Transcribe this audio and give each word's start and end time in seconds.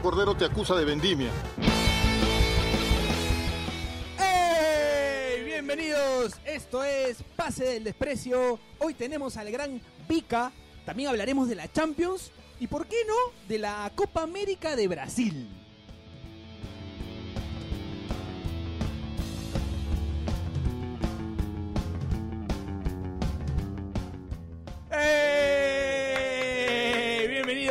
Cordero 0.00 0.34
te 0.34 0.44
acusa 0.44 0.74
de 0.74 0.84
vendimia. 0.84 1.30
¡Hey! 4.18 5.42
Bienvenidos, 5.44 6.34
esto 6.44 6.84
es 6.84 7.22
Pase 7.34 7.64
del 7.64 7.84
Desprecio. 7.84 8.58
Hoy 8.78 8.94
tenemos 8.94 9.36
al 9.36 9.50
gran 9.50 9.80
Pica, 10.06 10.52
también 10.84 11.08
hablaremos 11.08 11.48
de 11.48 11.54
la 11.54 11.70
Champions 11.72 12.30
y, 12.60 12.66
¿por 12.66 12.86
qué 12.86 12.96
no?, 13.06 13.14
de 13.48 13.58
la 13.58 13.90
Copa 13.94 14.22
América 14.22 14.76
de 14.76 14.88
Brasil. 14.88 15.48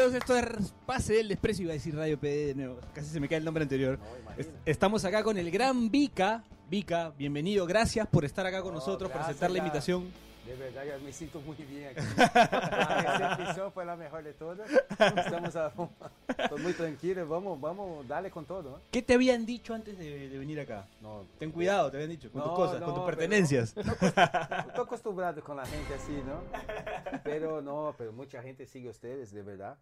Bienvenidos, 0.08 0.14
esto 0.14 0.38
es 0.62 0.72
Pase 0.86 1.14
del 1.16 1.28
Desprecio, 1.30 1.64
iba 1.64 1.72
a 1.72 1.74
decir 1.74 1.96
Radio 1.96 2.20
PD, 2.20 2.48
de 2.48 2.56
nuevo, 2.56 2.80
casi 2.94 3.08
se 3.08 3.20
me 3.20 3.28
cae 3.28 3.40
el 3.40 3.46
nombre 3.46 3.64
anterior. 3.64 3.98
Es- 4.38 4.50
Estamos 4.66 5.04
acá 5.04 5.24
con 5.24 5.36
el 5.38 5.50
gran 5.50 5.90
Vika. 5.90 6.44
Vika, 6.70 7.12
bienvenido, 7.18 7.66
gracias 7.66 8.08
por 8.08 8.24
estar 8.24 8.46
acá 8.46 8.62
con 8.62 8.74
No, 8.74 8.80
nosotros, 8.80 9.10
por 9.12 9.22
aceptar 9.22 9.50
la 9.50 9.58
invitación. 9.58 10.12
De 10.46 10.56
verdad, 10.58 10.84
yo 10.86 11.04
me 11.04 11.12
siento 11.12 11.42
muy 11.42 11.56
bien 11.56 11.88
aquí. 11.90 12.02
La 12.36 13.36
recepción 13.36 13.72
fue 13.72 13.84
la 13.84 13.96
mejor 13.96 14.24
de 14.24 14.34
todas. 14.34 14.70
Estamos 14.70 15.56
a- 15.56 15.72
muy 16.62 16.74
tranquilo. 16.74 17.28
Vamos, 17.28 17.60
vamos, 17.60 18.08
dale 18.08 18.30
con 18.30 18.46
todo. 18.46 18.78
¿eh? 18.78 18.82
¿Qué 18.92 19.02
te 19.02 19.16
habían 19.16 19.44
dicho 19.44 19.74
antes 19.74 19.98
de, 19.98 20.30
de 20.30 20.38
venir 20.38 20.60
acá? 20.60 20.86
No, 21.02 21.24
Ten 21.40 21.52
cuidado, 21.52 21.90
te 21.90 21.98
habían 21.98 22.12
dicho, 22.12 22.32
con 22.32 22.42
No, 22.42 22.48
tus 22.50 22.56
cosas, 22.56 22.78
con 22.80 22.90
no, 22.90 22.94
tus 22.94 23.06
pero- 23.06 23.18
pertenencias. 23.18 23.70
Estoy 23.78 24.84
acostumbrado 24.84 25.44
con 25.44 25.58
la 25.58 25.66
gente 25.66 25.96
así, 25.96 26.12
¿no? 26.28 26.44
Pero 27.24 27.60
no, 27.64 27.96
pero 27.98 28.14
mucha 28.14 28.44
gente 28.44 28.68
sigue 28.68 28.90
a 28.90 28.92
ustedes, 28.92 29.32
de 29.32 29.42
verdad. 29.42 29.78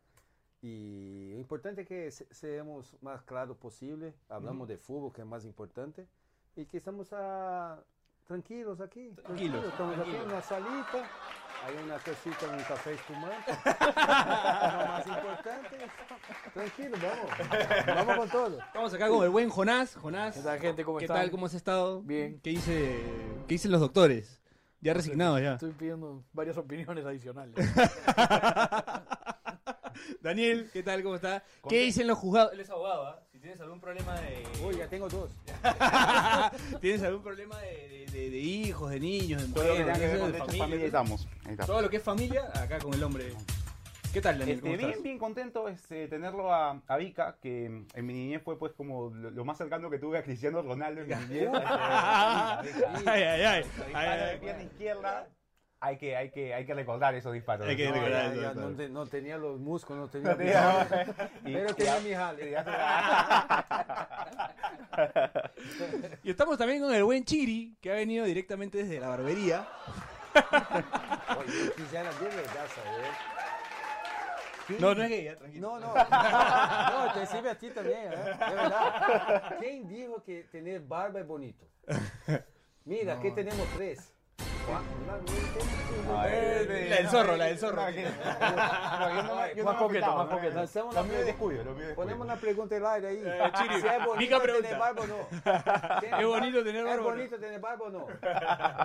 Y 0.64 1.32
lo 1.34 1.40
importante 1.40 1.82
es 1.82 1.88
que 1.88 2.10
se- 2.10 2.34
seamos 2.34 2.96
más 3.02 3.22
claros 3.24 3.58
posible. 3.58 4.14
Hablamos 4.30 4.70
de 4.70 4.78
fútbol, 4.78 5.12
que 5.12 5.20
es 5.22 5.28
más 5.28 5.44
importante. 5.44 6.08
Y 6.56 6.66
que 6.66 6.78
estamos 6.78 7.10
ah, 7.12 7.78
tranquilos 8.26 8.80
aquí. 8.80 9.10
Tranquilos, 9.10 9.66
Estamos 9.66 9.96
tranquilos. 9.96 10.22
aquí 10.22 10.26
en 10.26 10.32
una 10.32 10.42
salita. 10.42 11.10
Hay 11.66 11.76
una 11.84 11.98
cosita, 12.00 12.48
un 12.50 12.64
café 12.64 12.94
espumante. 12.94 13.52
lo 14.78 14.88
más 14.88 15.06
importante. 15.08 15.78
Tranquilo, 16.54 16.98
vamos. 17.02 17.96
Vamos 18.08 18.18
con 18.18 18.30
todo. 18.30 18.60
Estamos 18.60 18.94
acá 18.94 19.10
con 19.10 19.24
el 19.26 19.30
buen 19.32 19.50
Jonás. 19.50 19.96
Jonás, 19.96 20.36
¿Qué 20.38 20.44
tal, 20.44 20.60
gente? 20.60 20.86
¿Cómo 20.86 20.98
¿qué 21.00 21.06
están? 21.06 21.18
tal? 21.18 21.32
¿Cómo 21.32 21.46
has 21.46 21.54
estado? 21.56 22.02
Bien. 22.04 22.40
¿Qué, 22.42 22.52
dice, 22.52 23.02
¿Qué 23.48 23.56
dicen 23.56 23.72
los 23.72 23.82
doctores? 23.82 24.42
Ya 24.80 24.94
resignados 24.94 25.42
ya. 25.42 25.54
Estoy 25.56 25.72
pidiendo 25.72 26.24
varias 26.32 26.58
opiniones 26.58 27.06
adicionales. 27.06 27.54
Daniel, 30.22 30.70
¿qué 30.74 30.84
tal? 30.84 31.04
¿Cómo 31.04 31.16
está? 31.16 31.44
¿Qué 31.68 31.82
dicen 31.82 32.08
los 32.08 32.18
juzgados? 32.18 32.54
Él 32.54 32.60
es 32.62 32.70
abogado, 32.70 33.08
¿ah? 33.08 33.20
Si 33.32 33.40
tienes 33.40 33.60
algún 33.62 33.80
problema 33.80 34.16
de... 34.22 34.44
Uy, 34.66 34.78
ya 34.78 34.88
tengo 34.88 35.10
dos. 35.10 35.32
¿Tienes 36.82 37.04
algún 37.04 37.24
problema 37.24 37.60
de, 37.60 37.88
de- 37.90 38.06
de- 38.12 38.30
de 38.30 38.38
hijos, 38.40 38.92
de 38.92 39.00
niños, 39.00 39.42
de 39.48 39.54
Todo 39.54 39.64
lo 39.68 39.74
que 39.76 39.80
mujeres, 39.82 39.86
tenga 39.86 40.00
que 40.00 40.06
ver 40.06 40.14
de 40.16 40.20
con 40.20 40.32
derechos 40.32 40.48
familia, 40.48 40.66
familia, 40.66 40.86
estamos. 40.86 41.28
Ahí 41.46 41.52
está. 41.54 41.66
Todo 41.66 41.82
lo 41.82 41.90
que 41.90 41.98
es 41.98 42.04
familia, 42.04 42.44
acá 42.54 42.80
con 42.80 42.94
el 42.94 43.04
hombre. 43.04 43.34
¿Qué 44.14 44.22
tal, 44.22 44.38
Daniel? 44.38 44.58
Este, 44.58 44.62
¿Cómo 44.70 44.78
bien, 44.78 44.90
estás? 44.92 45.04
bien 45.04 45.18
contento 45.18 45.68
este, 45.68 46.08
tenerlo 46.08 46.54
a, 46.54 46.80
a 46.88 46.98
Vika, 46.98 47.38
que 47.42 47.68
mm, 47.68 47.88
en 47.96 48.06
mi 48.06 48.14
niñez 48.14 48.44
fue 48.44 48.60
pues 48.60 48.72
como 48.74 49.10
lo, 49.10 49.32
lo 49.32 49.44
más 49.46 49.58
cercano 49.58 49.90
que 49.90 49.98
tuve 49.98 50.20
a 50.20 50.24
Cristiano 50.24 50.62
Ronaldo 50.62 51.02
en 51.02 51.08
mi 51.08 51.16
niñez. 51.16 51.50
ay, 51.54 52.68
ay, 53.08 53.24
ay, 53.24 53.42
ay, 53.44 53.64
ay, 53.96 54.20
ay. 54.20 54.40
pierna 54.40 54.64
izquierda, 54.64 55.28
hay 55.86 55.98
que, 55.98 56.16
hay 56.16 56.30
que, 56.32 56.54
hay 56.54 56.66
que 56.66 56.74
recordar 56.74 57.14
esos 57.14 57.34
disparos. 57.34 57.68
Hay 57.68 57.76
que 57.76 57.90
No, 57.90 57.96
recordar 57.96 58.28
ya- 58.28 58.32
eso, 58.32 58.42
ya 58.42 58.54
no, 58.54 58.70
te- 58.76 58.88
no 58.90 59.06
tenía 59.06 59.38
los 59.38 59.60
músculos, 59.60 60.04
no 60.04 60.10
tenía. 60.10 60.34
No 60.34 60.86
tenía- 60.86 61.30
y- 61.46 61.54
Pero 61.54 61.76
tenía 61.76 62.00
mi 62.00 62.14
jale. 62.14 62.56
Y 66.24 66.30
estamos 66.32 66.58
también 66.58 66.82
con 66.82 66.94
el 66.94 67.04
buen 67.04 67.24
Chiri, 67.26 67.76
que 67.82 67.92
ha 67.92 67.96
venido 67.96 68.26
directamente 68.26 68.78
desde 68.80 69.00
la 69.00 69.08
barbería. 69.10 69.68
Oye, 71.38 71.72
quisiera 71.76 72.10
verdad 72.12 72.68
saber. 72.74 73.06
¿Quién- 74.68 74.80
No, 74.82 74.96
no 74.96 75.04
es 75.04 75.24
ya, 75.24 75.36
tranquilo. 75.36 75.68
No, 75.68 75.80
no. 75.80 75.94
No, 75.94 77.14
te 77.14 77.26
sirve 77.26 77.50
a 77.50 77.58
ti 77.58 77.70
también, 77.72 78.14
¿eh? 78.14 78.16
De 78.16 78.56
verdad. 78.56 79.56
¿Quién 79.60 79.88
dijo 79.88 80.24
que 80.24 80.44
tener 80.52 80.82
barba 80.82 81.20
es 81.20 81.28
bonito? 81.28 81.66
Mira, 82.86 83.16
aquí 83.16 83.32
tenemos 83.32 83.68
tres. 83.76 84.14
De- 86.24 86.90
La 86.90 86.96
del 86.98 87.06
no, 87.06 87.12
zorro, 87.12 87.36
la 87.38 87.46
del 87.46 87.58
zorro. 87.60 87.82
no, 87.82 87.88
que- 87.94 88.04
no, 88.04 88.10
yo 89.16 89.24
no 89.24 89.36
me- 89.36 89.56
yo 89.56 89.64
no 89.64 89.64
Más 89.64 89.64
me 89.64 89.64
más 89.64 89.74
no, 89.76 89.80
coqueto. 89.80 90.52
no, 90.54 90.62
Hacemos 90.62 90.96
Lo 90.96 91.02
una 91.02 91.10
mío 91.10 91.20
es 91.20 91.26
pregunta. 91.26 91.26
descuido, 91.26 91.64
lo 91.64 91.72
mío 91.72 91.82
es 91.82 91.88
descuido. 91.88 91.96
Ponemos 91.96 92.26
una 92.26 92.36
pregunta 92.36 92.76
al 92.78 92.86
aire 92.88 93.08
ahí. 93.08 93.22
Eh, 93.26 93.52
Chiri, 93.58 93.82
si 93.82 93.88
es 93.88 93.98
bonito 94.06 94.16
Mica 94.18 94.40
pregunta. 94.42 94.68
tener 94.70 94.80
barba 94.82 95.02
o 95.02 95.08
no. 95.08 95.18
¿Es 96.20 96.26
bonito 96.26 96.64
tener 96.64 96.84
barba 96.84 96.92
o 96.92 96.94
¿Es 96.94 96.98
no? 96.98 97.04
bonito 97.04 97.40
tener 97.40 97.60
barba 97.60 97.86
o 97.86 97.90
no? 97.90 98.08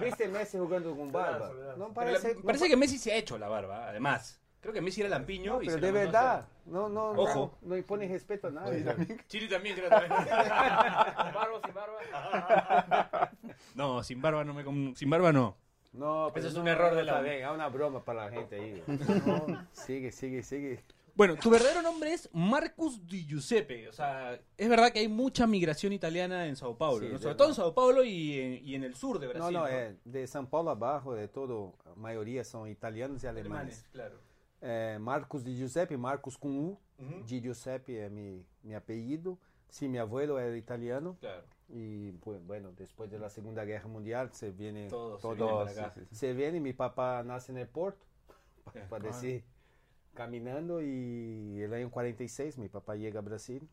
¿Viste 0.00 0.28
Messi 0.28 0.58
jugando 0.58 0.96
con 0.96 1.12
barba? 1.12 1.50
No 1.76 1.84
Pero 1.86 1.94
parece. 1.94 2.34
la- 2.34 2.42
parece 2.42 2.68
que 2.68 2.76
Messi 2.76 2.98
se 2.98 3.12
ha 3.12 3.16
hecho 3.16 3.38
la 3.38 3.48
barba, 3.48 3.88
además. 3.88 4.40
Creo 4.60 4.74
que 4.74 4.80
Messi 4.80 5.00
era 5.02 5.10
lampiño 5.10 5.62
y 5.62 5.66
pero 5.66 5.78
se 5.78 5.86
de 5.86 5.92
la 5.92 5.98
mandó 6.04 6.18
a 6.18 6.22
verdad. 6.22 6.46
No, 6.66 6.88
no, 6.88 7.14
no. 7.14 7.22
Ojo. 7.22 7.58
No 7.62 7.76
impone 7.76 8.08
respeto 8.08 8.48
a 8.48 8.50
nadie. 8.50 8.84
Chiri 9.28 9.48
también 9.48 9.76
creo 9.76 9.88
también. 9.88 10.12
barba 11.34 11.60
sin 11.64 11.74
barba? 11.74 13.30
No, 13.74 14.02
sin 14.02 14.20
barba 14.20 14.44
no 14.44 14.52
me 14.54 14.64
com- 14.64 14.94
sin 14.94 15.08
barba 15.08 15.32
no. 15.32 15.56
No, 15.98 16.30
pero 16.32 16.46
Ese 16.46 16.52
es 16.52 16.58
un 16.58 16.64
no, 16.64 16.70
error 16.70 16.94
de 16.94 17.00
está 17.02 17.12
la- 17.14 17.20
bien, 17.22 17.44
es 17.44 17.50
una 17.50 17.68
broma 17.68 18.04
para 18.04 18.24
la 18.26 18.30
gente 18.30 18.56
ahí. 18.56 18.82
No, 19.26 19.66
sigue, 19.72 20.12
sigue, 20.12 20.42
sigue. 20.42 20.84
Bueno, 21.14 21.34
tu 21.34 21.50
verdadero 21.50 21.82
nombre 21.82 22.12
es 22.12 22.30
Marcus 22.32 23.04
Di 23.04 23.26
Giuseppe. 23.26 23.88
O 23.88 23.92
sea, 23.92 24.38
es 24.56 24.68
verdad 24.68 24.92
que 24.92 25.00
hay 25.00 25.08
mucha 25.08 25.48
migración 25.48 25.92
italiana 25.92 26.46
en 26.46 26.54
Sao 26.54 26.76
Paulo, 26.78 27.04
Sí, 27.04 27.12
¿no? 27.12 27.18
sobre 27.18 27.34
todo 27.34 27.48
en. 27.48 27.54
Sao 27.54 27.74
Paulo 27.74 28.04
y 28.04 28.38
en, 28.38 28.64
y 28.64 28.74
en 28.76 28.84
el 28.84 28.94
sur 28.94 29.18
de 29.18 29.26
No, 29.26 29.32
Brasil. 29.32 29.56
no, 29.58 29.66
é 29.66 29.96
de 30.04 30.24
São 30.28 30.46
Paulo 30.48 30.70
abajo, 30.70 31.14
de 31.16 31.26
todo, 31.26 31.74
a 31.84 31.96
maioria 31.96 32.44
são 32.44 32.68
italianos 32.68 33.24
e 33.24 33.26
alemães. 33.26 33.50
Alemanes, 33.50 33.86
claro. 33.92 34.20
É, 34.60 34.96
Marcos 34.98 35.42
de 35.42 35.56
Giuseppe, 35.56 35.96
Marcos 35.96 36.36
com 36.36 36.48
U, 36.50 36.78
de 37.26 37.40
Giuseppe 37.40 38.08
mi, 38.10 38.46
mi 38.62 38.74
apellido. 38.76 39.36
Sí, 39.68 39.88
mi 39.88 39.98
abuelo 39.98 40.38
era 40.38 40.56
italiano 40.56 41.16
Claro. 41.20 41.42
Y 41.68 42.12
pues, 42.12 42.44
bueno, 42.46 42.72
después 42.76 43.10
de 43.10 43.18
la 43.18 43.28
Segunda 43.30 43.64
Guerra 43.64 43.88
Mundial 43.88 44.30
se 44.32 44.50
viene 44.52 44.88
Todos 44.88 45.20
se 45.20 45.22
todo, 45.22 45.34
vienen 45.34 45.48
Todos, 45.48 45.72
para 45.74 45.86
acá. 45.88 45.94
sí, 45.94 46.00
sí, 46.00 46.06
sí. 46.10 46.16
se 46.16 46.32
viene, 46.32 46.60
mi 46.60 46.72
papá 46.72 47.22
nace 47.24 47.52
en 47.52 47.58
el 47.58 47.68
puerto, 47.68 48.06
para 48.88 49.04
decir, 49.04 49.44
caminando 50.14 50.80
y 50.82 51.60
el 51.60 51.72
año 51.74 51.90
46 51.90 52.58
mi 52.58 52.68
papá 52.68 52.96
llega 52.96 53.20
a 53.20 53.22
Brasil 53.22 53.68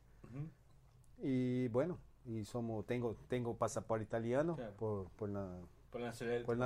y 1.21 1.67
bueno, 1.69 1.97
y 2.25 2.43
somos, 2.43 2.85
tengo, 2.85 3.15
tengo 3.27 3.55
pasaporte 3.55 4.03
italiano 4.03 4.55
Claro. 4.55 4.73
por, 4.73 5.09
por, 5.11 5.29
la, 5.29 5.59
Por 5.91 6.01
nacional. 6.01 6.43
por 6.45 6.57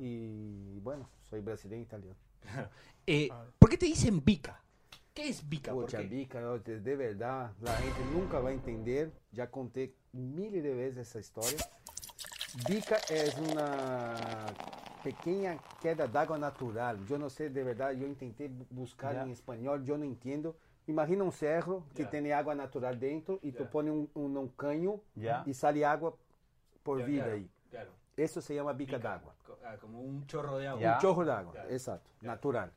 y 0.00 0.78
bueno, 0.80 1.08
soy 1.28 1.40
brasileño 1.40 1.82
italiano. 1.82 2.16
Eh, 3.06 3.28
¿Por 3.58 3.70
qué 3.70 3.76
te 3.78 3.86
dicen 3.86 4.24
Vica? 4.24 4.62
¿Qué 5.16 5.30
es 5.30 5.48
Vica? 5.48 5.72
¿Por 5.72 5.86
Pucha, 5.86 5.96
qué? 5.98 6.04
Bica, 6.08 6.40
no, 6.42 6.58
de, 6.58 6.78
de 6.78 6.94
verdad, 6.94 7.50
la 7.62 7.72
gente 7.76 8.00
nunca 8.12 8.38
va 8.38 8.50
a 8.50 8.52
entender. 8.52 9.10
Ya 9.32 9.50
conté 9.50 9.94
miles 10.12 10.62
de 10.62 10.74
veces 10.74 11.08
esa 11.08 11.18
historia. 11.20 11.58
Bica 12.68 12.96
es 13.08 13.34
una 13.38 14.14
pequeña 15.02 15.56
queda 15.80 16.06
d'água 16.06 16.36
natural. 16.36 17.02
Yo 17.06 17.16
no 17.16 17.30
sé, 17.30 17.48
de 17.48 17.64
verdad, 17.64 17.92
yo 17.92 18.06
intenté 18.06 18.50
bu- 18.50 18.66
buscar 18.68 19.14
Ya. 19.14 19.22
en 19.22 19.30
español, 19.30 19.82
yo 19.86 19.96
no 19.96 20.04
entiendo. 20.04 20.54
Imagina 20.86 21.24
un 21.24 21.32
cerro 21.32 21.84
que 21.94 22.02
Ya. 22.02 22.10
tiene 22.10 22.34
agua 22.34 22.54
natural 22.54 23.00
dentro 23.00 23.38
y 23.42 23.52
tú 23.52 23.64
Ya. 23.64 23.70
pones 23.70 23.92
un, 23.94 24.10
un- 24.12 24.36
un 24.36 24.48
caño 24.48 25.00
Ya. 25.14 25.42
y 25.46 25.54
sale 25.54 25.82
agua 25.86 26.14
por 26.82 26.98
Ya, 26.98 27.06
vida 27.06 27.22
claro, 27.22 27.36
ahí. 27.38 27.50
Claro. 27.70 27.90
Eso 28.18 28.42
se 28.42 28.54
llama 28.54 28.74
bica 28.74 28.98
Vica. 28.98 29.08
d'água. 29.08 29.34
Co- 29.46 29.58
ah, 29.64 29.76
como 29.80 29.98
un 30.02 30.26
chorro 30.26 30.58
de 30.58 30.66
agua. 30.68 30.82
Ya. 30.82 30.94
Un 30.96 31.00
chorro 31.00 31.24
de 31.24 31.32
agua, 31.32 31.52
Claro. 31.52 31.70
exacto, 31.70 32.10
Ya. 32.20 32.26
natural. 32.28 32.70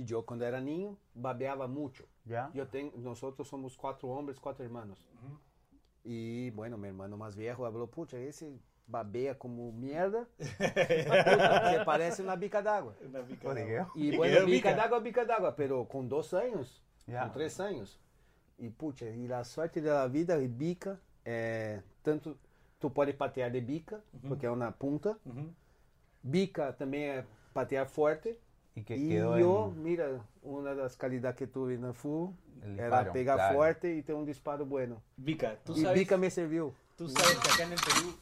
Claro. 0.00 0.02
Y 0.02 0.04
yo 0.04 0.24
cuando 0.24 0.44
era 0.46 0.60
niño 0.60 0.96
babeaba 1.14 1.66
mucho. 1.66 2.04
¿Ya? 2.24 2.50
Yo 2.54 2.66
tengo, 2.68 2.96
nosotros 2.98 3.48
somos 3.48 3.76
cuatro 3.76 4.08
hombres, 4.08 4.38
cuatro 4.40 4.64
hermanos. 4.64 4.98
Ujú. 5.14 5.38
Y 6.04 6.50
bueno, 6.50 6.76
mi 6.78 6.88
hermano 6.88 7.16
más 7.16 7.36
viejo 7.36 7.66
habló, 7.66 7.86
pucha, 7.86 8.16
ese 8.18 8.58
babea 8.86 9.38
como 9.38 9.70
mierda, 9.72 10.26
puta, 10.38 10.54
que 11.78 11.82
parece 11.84 12.22
una 12.22 12.36
bica 12.36 12.62
d'água. 12.62 12.94
Una 13.06 13.20
Vica 13.20 13.42
¿Por 13.42 13.54
de 13.54 13.66
qué? 13.66 13.78
agua. 13.78 13.92
Y 13.94 14.08
Y 14.14 14.16
bueno, 14.16 14.34
quedó 14.36 14.46
bica 14.46 14.70
bica. 14.70 14.76
d'água, 14.82 14.98
bica 15.00 15.24
d'água, 15.24 15.54
pero 15.56 15.86
con 15.86 16.08
dos 16.08 16.32
años, 16.34 16.82
Ya. 17.06 17.22
con 17.22 17.32
tres 17.32 17.60
años. 17.60 17.98
Y 18.58 18.68
pucha, 18.70 19.06
y 19.06 19.26
la 19.28 19.44
suerte 19.44 19.80
de 19.80 19.90
la 19.90 20.06
vida 20.08 20.36
de 20.38 20.48
bica, 20.48 20.98
é, 21.24 21.82
tanto 22.02 22.36
tu 22.78 22.90
pode 22.90 23.12
patear 23.12 23.50
de 23.52 23.60
bica, 23.60 24.02
porque 24.26 24.46
é 24.46 24.50
uma 24.50 24.72
punta. 24.72 25.18
Ujú. 25.24 25.52
Bica 26.22 26.72
também 26.72 27.04
é 27.04 27.24
patear 27.54 27.86
forte. 27.86 28.36
Y 28.80 28.84
que 28.84 28.96
y 28.96 29.08
quedó 29.10 29.38
yo, 29.38 29.72
en 29.76 29.82
mira, 29.82 30.06
una 30.42 30.70
de 30.74 30.82
las 30.82 30.96
calidades 30.96 31.36
que 31.36 31.46
tuve 31.46 31.76
na 31.76 31.92
FU 31.92 32.34
el 32.62 32.78
era 32.78 32.84
disparo, 32.88 33.12
pegar 33.12 33.36
claro. 33.36 33.56
fuerte 33.56 33.94
y 33.94 34.02
tener 34.02 34.18
un 34.20 34.26
disparo 34.26 34.64
bueno. 34.66 35.02
Vica, 35.16 35.56
tú 35.64 35.74
y 35.76 35.82
sabes, 35.82 35.98
bica 35.98 36.16
me 36.16 36.30
serviu. 36.30 36.72
tú 36.96 37.08
sabes 37.08 37.38
que 37.38 37.48
acá 37.52 37.62
en 37.64 37.72
el 37.72 37.78
Perú, 37.78 38.16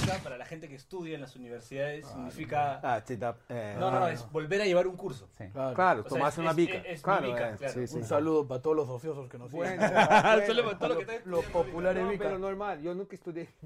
Vica 0.00 0.18
para 0.22 0.38
la 0.38 0.44
gente 0.46 0.68
que 0.68 0.74
estudia 0.74 1.14
en 1.16 1.20
las 1.20 1.36
universidades 1.36 2.06
significa... 2.06 2.80
Ah, 2.82 3.02
te 3.04 3.16
da... 3.18 3.36
eh, 3.50 3.76
No, 3.78 3.90
no, 3.90 4.00
no, 4.00 4.08
es 4.08 4.30
volver 4.30 4.60
a 4.62 4.64
llevar 4.64 4.86
un 4.86 4.96
curso. 4.96 5.28
Sí. 5.36 5.44
Claro. 5.52 5.74
Claro, 5.74 6.04
es- 6.06 6.12
una 6.38 6.50
es- 6.50 6.56
bica. 6.56 6.82
claro, 7.02 7.26
eh, 7.26 7.34
claro. 7.36 7.58
sí, 7.74 7.86
sí. 7.86 7.96
Un 7.96 8.04
saludo 8.04 8.46
para 8.48 8.62
todos 8.62 8.76
los 8.76 8.88
ociosos 8.88 9.28
que 9.28 9.38
nos 9.38 9.50
siguen. 9.50 9.78
Bueno, 9.78 9.92
bueno, 9.92 10.06
para 10.08 10.78
todo 10.78 10.88
lo 10.88 10.96
que 10.96 11.02
está 11.16 11.28
Los 11.28 11.44
populares 11.46 12.04
No, 12.04 12.12
pero 12.16 12.38
normal, 12.38 12.80
yo 12.80 12.94
nunca 12.94 13.14
estudié. 13.16 13.48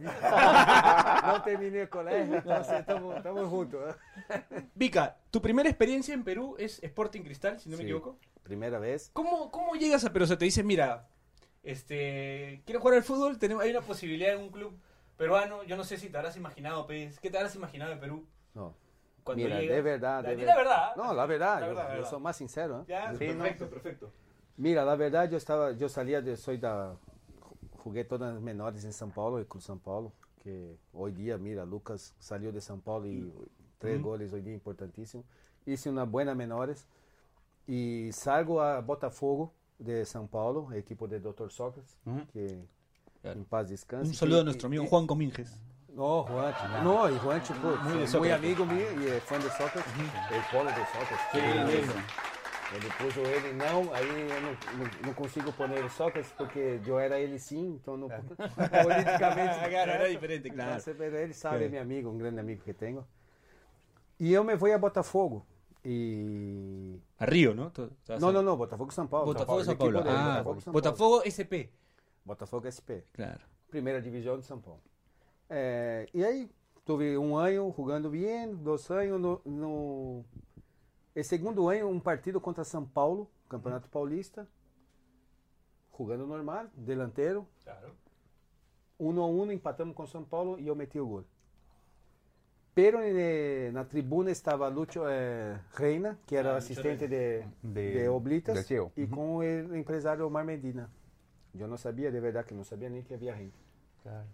no 1.26 1.42
terminé 1.42 1.82
el 1.82 1.88
colegio, 1.88 2.36
entonces 2.36 2.80
estamos, 2.80 3.16
estamos 3.16 3.48
juntos. 3.48 3.94
¿eh? 4.30 4.44
Vika, 4.74 5.16
tu 5.30 5.40
primera 5.40 5.68
experiencia 5.68 6.14
en 6.14 6.24
Perú 6.24 6.56
es 6.58 6.82
Sporting 6.82 7.22
Cristal, 7.22 7.58
si 7.60 7.68
no 7.68 7.76
me 7.76 7.82
Sí. 7.82 7.88
equivoco. 7.88 8.18
Primera 8.42 8.78
vez. 8.78 9.10
¿Cómo, 9.12 9.50
¿Cómo 9.50 9.74
llegas 9.74 10.04
a 10.04 10.12
Perú? 10.12 10.24
O 10.24 10.28
sea, 10.28 10.36
te 10.38 10.44
dicen, 10.44 10.66
mira, 10.66 11.06
este, 11.62 12.62
quiero 12.66 12.80
jugar 12.80 12.96
al 12.96 13.02
fútbol, 13.04 13.38
tenemos, 13.38 13.62
hay 13.62 13.70
una 13.70 13.80
posibilidad 13.82 14.32
en 14.34 14.40
un 14.40 14.50
club 14.50 14.78
peruano, 15.16 15.62
yo 15.64 15.76
no 15.76 15.84
sé 15.84 15.96
si 15.96 16.08
te 16.08 16.16
habrás 16.16 16.36
imaginado, 16.36 16.86
Pez, 16.86 17.20
¿qué 17.20 17.30
te 17.30 17.36
habrás 17.38 17.54
imaginado 17.54 17.92
de 17.92 17.96
Perú? 17.98 18.26
No, 18.54 18.74
Cuando 19.22 19.44
mira, 19.44 19.60
llegas? 19.60 19.76
de 19.76 19.82
verdad. 19.82 20.22
La- 20.24 20.28
de 20.30 20.36
la 20.36 20.56
verdad. 20.56 20.56
verdad. 20.56 20.96
No, 20.96 21.14
la 21.14 21.26
verdad, 21.26 21.54
La 21.54 21.60
yo, 21.60 21.66
verdad, 21.74 21.88
yo 21.90 21.94
verdad. 21.94 22.10
soy 22.10 22.20
más 22.20 22.36
sincero. 22.36 22.80
¿eh? 22.80 22.84
Ya, 22.88 23.14
Sí, 23.14 23.28
no. 23.28 23.38
perfecto, 23.44 23.70
perfecto. 23.70 24.12
Mira, 24.56 24.84
la 24.84 24.96
verdad, 24.96 25.30
yo 25.30 25.36
estaba, 25.36 25.72
yo 25.72 25.88
salía 25.88 26.20
de, 26.20 26.36
soy 26.36 26.58
da, 26.58 26.96
jugué 27.78 28.04
todas 28.04 28.34
las 28.34 28.42
menores 28.42 28.84
en 28.84 28.90
São 28.90 29.12
Paulo, 29.12 29.38
el 29.38 29.46
Club 29.46 29.62
São 29.62 29.78
Paulo, 29.80 30.12
que 30.42 30.76
hoy 30.92 31.12
día, 31.12 31.38
mira, 31.38 31.64
Lucas 31.64 32.14
salió 32.18 32.50
de 32.52 32.60
São 32.60 32.80
Paulo 32.80 33.06
y 33.06 33.32
tres 33.78 34.02
goles 34.02 34.32
hoy 34.32 34.42
día 34.42 34.54
importantísimo. 34.54 35.24
Hice 35.66 35.88
unas 35.90 36.10
buenas 36.10 36.34
menores 36.36 36.86
y 37.66 38.10
salgo 38.12 38.60
a 38.60 38.80
Botafogo 38.80 39.52
de 39.78 40.02
São 40.02 40.28
Paulo, 40.28 40.72
equipo 40.72 41.06
de 41.06 41.20
Dr. 41.20 41.50
Sócrates, 41.50 41.96
que 42.32 42.64
Claro. 43.20 43.38
en 43.38 43.44
paz 43.44 43.68
descanse. 43.68 44.08
Un 44.08 44.14
saludo 44.14 44.38
a 44.38 44.40
Y- 44.40 44.44
nuestro 44.44 44.66
y- 44.66 44.70
amigo 44.70 44.84
y- 44.84 44.88
Juan 44.88 45.06
Cominges. 45.06 45.56
No, 45.94 46.24
Juancho. 46.24 46.68
No, 46.82 47.08
y 47.10 47.18
Juancho, 47.18 47.54
pô, 47.62 47.76
Muy 47.84 48.06
muy, 48.20 48.30
amigo 48.30 48.64
mío 48.66 48.86
y 48.94 49.20
fan 49.20 49.40
de 49.42 49.48
Sócrates. 49.50 49.84
El 50.30 50.42
polo 50.50 50.70
de 50.70 50.76
Sócrates. 50.86 51.18
Qué 51.30 51.40
lindo. 51.78 51.92
Ele 52.74 52.88
puso 52.98 53.20
ele 53.20 53.52
não, 53.52 53.92
aí 53.92 54.06
eu 54.06 54.40
não, 54.40 54.50
não, 54.52 54.90
não 55.06 55.14
consigo 55.14 55.52
pôr 55.52 55.70
ele 55.70 55.88
Sócrates 55.90 56.32
porque 56.32 56.80
eu 56.86 56.98
era 56.98 57.20
ele 57.20 57.38
sim, 57.38 57.78
então 57.80 57.96
não, 57.96 58.08
politicamente. 58.82 59.58
Claro, 59.70 59.90
era 59.90 60.10
diferente, 60.10 60.50
claro. 60.50 60.80
Ele 61.16 61.32
sabe, 61.34 61.56
Claro. 61.58 61.64
é 61.64 61.68
meu 61.68 61.82
amigo, 61.82 62.08
um 62.08 62.16
grande 62.18 62.40
amigo 62.40 62.62
que 62.62 62.72
tenho. 62.72 63.06
E 64.18 64.32
eu 64.32 64.42
me 64.44 64.54
vou 64.56 64.72
a 64.72 64.78
Botafogo. 64.78 65.44
E. 65.84 66.98
A. 67.18 67.70
Tú- 67.70 67.88
tú 67.88 67.92
vas 68.06 68.20
Não, 68.22 68.30
não, 68.32 68.42
não, 68.42 68.56
Botafogo 68.56 68.92
São 68.92 69.06
Paulo. 69.06 69.26
Botafogo 69.26 69.64
São 69.64 69.76
Paulo. 69.76 69.92
de 70.02 70.08
Ah, 70.08 70.42
Botafogo 70.42 70.60
São 70.60 70.72
Paulo. 70.72 70.72
Botafogo 70.72 71.22
SP. 71.28 71.54
Botafogo 72.24 72.66
SP. 72.70 73.02
Claro. 73.12 73.40
primeira 73.68 74.00
divisão 74.00 74.38
de 74.38 74.46
São 74.46 74.60
Paulo. 74.60 74.80
É, 75.50 76.06
e 76.14 76.24
aí, 76.24 76.48
tive 76.86 77.18
um 77.18 77.36
ano 77.36 77.74
jogando 77.76 78.10
bem, 78.10 78.54
dois 78.54 78.88
anos 78.90 79.20
no, 79.20 79.40
no 79.44 80.24
e 81.14 81.22
segundo 81.22 81.68
ano 81.68 81.88
um 81.88 82.00
partido 82.00 82.40
contra 82.40 82.64
São 82.64 82.84
Paulo, 82.86 83.30
Campeonato 83.48 83.88
Paulista, 83.88 84.48
jogando 85.96 86.26
normal, 86.26 86.66
delanteiro, 86.74 87.46
Claro. 87.62 87.92
um 88.98 89.20
a 89.20 89.26
um 89.26 89.52
empatamos 89.52 89.94
com 89.94 90.06
São 90.06 90.24
Paulo 90.24 90.58
e 90.58 90.66
eu 90.66 90.74
meti 90.74 90.98
o 90.98 91.06
gol. 91.06 91.24
Pero 92.74 92.98
eh, 93.02 93.70
na 93.72 93.84
tribuna 93.84 94.30
estava 94.30 94.66
Lúcio 94.68 95.06
eh, 95.06 95.60
Reina, 95.74 96.18
que 96.26 96.34
era 96.34 96.54
Ah, 96.54 96.56
assistente 96.56 97.06
de, 97.06 97.42
De- 97.62 97.92
de 97.92 98.08
Oblitas, 98.08 98.64
ciego. 98.66 98.90
e 98.96 99.06
com 99.06 99.36
o 99.36 99.76
empresário 99.76 100.26
Omar 100.26 100.44
Medina. 100.44 100.90
Eu 101.54 101.68
não 101.68 101.76
sabia, 101.76 102.10
de 102.10 102.18
verdade, 102.18 102.48
que 102.48 102.54
não 102.54 102.64
sabia 102.64 102.88
nem 102.88 103.02
que 103.02 103.12
havia 103.12 103.36
gente. 103.36 103.54
Claro. 104.02 104.26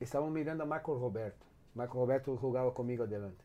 estavam 0.00 0.30
mirando 0.30 0.60
a 0.62 0.66
Marco 0.66 0.92
Roberto. 0.94 1.44
Marco 1.74 1.98
Roberto 1.98 2.36
jugaba 2.40 2.70
conmigo 2.70 3.02
adelante. 3.02 3.44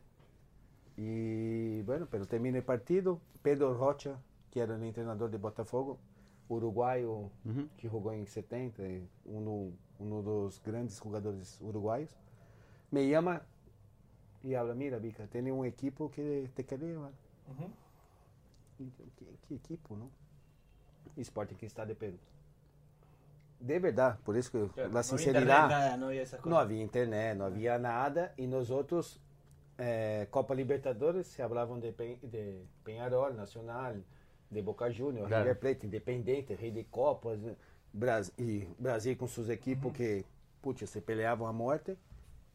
Y 1.02 1.80
bueno, 1.82 2.06
pero 2.10 2.26
termina 2.26 2.58
el 2.58 2.64
partido. 2.64 3.22
Pedro 3.42 3.72
Rocha, 3.72 4.18
que 4.50 4.60
era 4.60 4.74
el 4.74 4.82
entrenador 4.82 5.30
de 5.30 5.38
Botafogo, 5.38 5.98
uruguayo 6.46 7.30
Ujú. 7.42 7.68
que 7.78 7.88
jugó 7.88 8.12
en 8.12 8.26
70, 8.26 8.82
eh, 8.82 9.08
uno, 9.24 9.72
uno 9.98 10.18
de 10.18 10.28
los 10.28 10.62
grandes 10.62 11.00
jugadores 11.00 11.58
uruguayos, 11.62 12.14
me 12.90 13.08
llama 13.08 13.42
y 14.42 14.54
habla, 14.54 14.74
mira, 14.74 14.98
Vika, 14.98 15.26
tiene 15.26 15.50
un 15.52 15.64
equipo 15.64 16.10
que 16.10 16.50
te 16.54 16.66
quiere 16.66 16.88
llevar. 16.88 17.12
Y 18.78 18.84
yo, 18.84 19.04
¿Qué, 19.16 19.26
qué 19.48 19.54
equipo, 19.54 19.96
no? 19.96 20.10
Sporting 21.16 21.56
Cristal 21.56 21.88
de 21.88 21.94
Perú. 21.94 22.18
De 23.58 23.78
verdad, 23.78 24.18
por 24.22 24.36
eso 24.36 24.50
que 24.74 24.88
la 24.88 25.02
sinceridad... 25.02 25.68
nada, 25.68 25.96
no 25.96 26.06
había 26.08 26.22
esas 26.22 26.40
cosas. 26.40 26.50
Não 26.50 26.58
havia 26.58 26.82
internet, 26.82 27.38
não 27.38 27.46
havia 27.46 27.78
nada. 27.78 28.34
E 28.36 28.46
nós 28.46 28.70
outros, 28.70 29.18
eh, 29.80 30.26
Copa 30.30 30.54
Libertadores, 30.54 31.26
se 31.26 31.42
falavam 31.42 31.78
de, 31.80 31.90
Pen, 31.90 32.18
de 32.22 32.60
Penharol, 32.84 33.32
Nacional, 33.32 33.94
de 34.50 34.62
Boca 34.62 34.90
Juniors, 34.90 35.26
Claro. 35.28 35.44
River 35.44 35.58
Plate, 35.58 35.86
Independente, 35.86 36.54
Rei 36.54 36.70
de 36.70 36.84
Copas, 36.84 37.40
né? 37.40 37.56
Bras, 37.92 38.30
e 38.38 38.68
Brasil 38.78 39.16
com 39.16 39.26
seus 39.26 39.48
equipos 39.48 39.92
que, 39.92 40.24
putz, 40.60 40.88
se 40.88 41.00
peleavam 41.00 41.46
a 41.46 41.52
morte. 41.52 41.96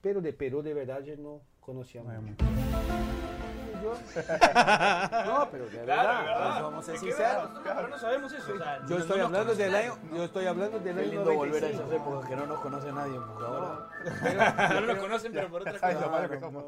Pero 0.02 0.22
de 0.22 0.32
Peru, 0.32 0.62
de 0.62 0.74
verdade, 0.74 1.16
não 1.18 1.42
conhecíamos. 1.60 2.14
E 2.14 3.45
Não, 3.94 5.48
pero 5.52 5.66
de 5.66 5.78
verdade, 5.78 6.26
nós 6.26 6.62
vamos 6.62 6.86
ser 6.86 6.98
sinceros. 6.98 7.50
Pero 7.64 7.88
no 7.88 7.98
sabemos 7.98 8.34
eso. 8.34 8.54
o 8.54 8.58
sea, 8.58 8.80
no- 8.80 8.90
no 8.90 8.98
nos 8.98 9.08
falando 9.08 9.38
conoce 9.40 9.64
del 9.64 9.72
nadie. 9.72 9.86
año, 9.90 10.00
yo 10.16 10.24
estoy 10.24 10.46
hablando 10.46 10.80
del 10.80 10.96
Qué 10.96 11.02
año 11.02 11.12
lindo 11.12 11.34
volver 11.34 11.64
a 11.64 11.68
95. 11.68 11.84
esas 11.84 12.02
épocas 12.02 12.30
que 12.30 12.36
no 12.36 12.46
nos 12.48 12.60
conoce 12.60 12.92
nadie, 12.92 13.20
pues 13.20 13.48
ahora. 13.48 13.90
no 14.74 14.82
nos 14.82 14.98
conocen, 15.06 15.34
pero 15.34 15.50
por 15.50 15.64
malo 16.12 16.30
que 16.30 16.40
somos. 16.40 16.64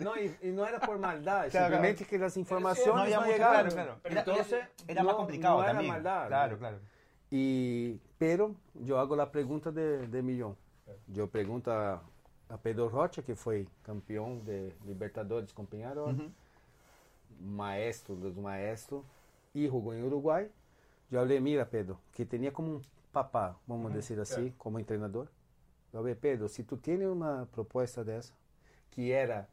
No, 0.00 0.16
y, 0.16 0.36
y 0.42 0.48
no 0.52 0.66
era 0.66 0.78
por 0.80 0.98
maldad, 0.98 1.48
Claro, 1.50 1.66
simplemente 1.68 2.04
que 2.04 2.18
las 2.18 2.36
No 2.36 2.40
informaciones 2.40 3.14
no, 3.14 3.22
claro, 3.36 3.68
claro. 3.70 3.96
Pero 4.02 4.12
Era, 4.12 4.20
entonces, 4.20 4.64
era- 4.88 5.02
más 5.02 5.12
no- 5.12 5.16
complicado 5.18 5.56
no 5.58 5.62
era 5.64 5.72
también. 5.72 5.92
maldad, 5.94 6.26
claro, 6.28 6.52
¿no? 6.52 6.58
claro. 6.58 6.78
Y, 7.30 7.98
pero 8.18 8.54
yo 8.74 8.98
hago 8.98 9.14
la 9.16 9.30
pregunta 9.30 9.70
de, 9.70 10.06
de 10.08 10.22
millón. 10.22 10.56
Yo 11.06 11.28
pregunto 11.28 11.70
a, 11.72 12.02
a 12.50 12.56
Pedro 12.56 12.88
Rocha, 12.88 13.22
que 13.22 13.34
fue 13.36 13.66
campeón 13.82 14.44
de 14.44 14.74
Libertadores 14.84 15.52
con 15.52 15.66
Peñarol, 15.66 16.32
maestro 17.40 18.16
dos 18.16 18.36
maestros, 18.36 19.04
y 19.54 19.68
jugó 19.68 19.94
en 19.94 20.04
Uruguay. 20.04 20.50
Yo 21.10 21.20
hablé, 21.20 21.40
mira 21.40 21.68
Pedro, 21.68 21.98
que 22.12 22.26
tenía 22.26 22.52
como 22.52 22.68
un 22.68 22.82
papá, 23.12 23.56
vamos 23.66 23.92
a 23.92 23.94
decir 23.94 24.20
así, 24.20 24.52
como 24.58 24.78
entrenador. 24.78 25.28
Yo 25.92 26.00
hablé, 26.00 26.14
Pedro, 26.14 26.48
si 26.48 26.64
tú 26.64 26.76
tienes 26.76 27.08
una 27.08 27.46
propuesta 27.46 28.04
de 28.04 28.18
esa, 28.18 28.34
que 28.90 29.12
era, 29.12 29.48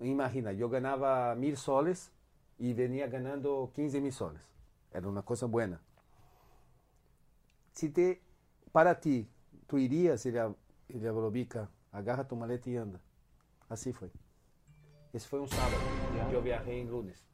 imagina, 0.00 0.52
yo 0.52 0.68
ganaba 0.68 1.34
mil 1.34 1.56
soles 1.56 2.10
y 2.58 2.72
venía 2.74 3.06
ganando 3.08 3.70
15 3.74 4.00
mil 4.00 4.12
soles. 4.12 4.42
Era 4.92 5.08
una 5.08 5.22
cosa 5.22 5.46
buena. 5.46 5.80
Si 7.72 7.88
te, 7.88 8.20
para 8.70 9.00
ti, 9.00 9.26
tú 9.66 9.78
irías, 9.78 10.24
ele, 10.24 10.40
ele 10.88 11.08
falou, 11.08 11.30
Bica, 11.30 11.68
agarra 11.94 12.24
tu 12.24 12.36
maleta 12.36 12.68
e 12.68 12.76
anda. 12.76 13.00
Assim 13.70 13.92
foi. 13.92 14.10
Esse 15.14 15.28
foi 15.28 15.40
um 15.40 15.46
sábado. 15.46 15.80
Eu 16.32 16.42
viajei 16.42 16.80
em 16.80 16.86
lunes. 16.86 17.24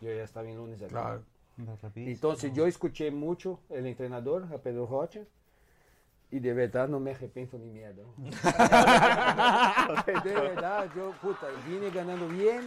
Eu 0.00 0.16
já 0.16 0.24
estava 0.24 0.48
em 0.48 0.56
lunes 0.56 0.82
aqui. 0.82 0.92
Claro. 0.92 1.24
Então, 1.96 2.34
eu 2.56 2.68
escutei 2.68 3.10
muito 3.10 3.58
o 3.68 3.94
treinador, 3.94 4.46
a 4.52 4.58
Pedro 4.58 4.84
Rocha, 4.84 5.26
e 6.30 6.38
de 6.38 6.54
verdade 6.54 6.92
não 6.92 7.00
me 7.00 7.10
arrependo 7.10 7.58
nem 7.58 7.68
merda. 7.68 8.04
de 10.22 10.28
verdade, 10.28 10.96
eu, 10.96 11.12
puta, 11.20 11.50
vine 11.64 11.90
ganhando 11.90 12.28
bem, 12.28 12.60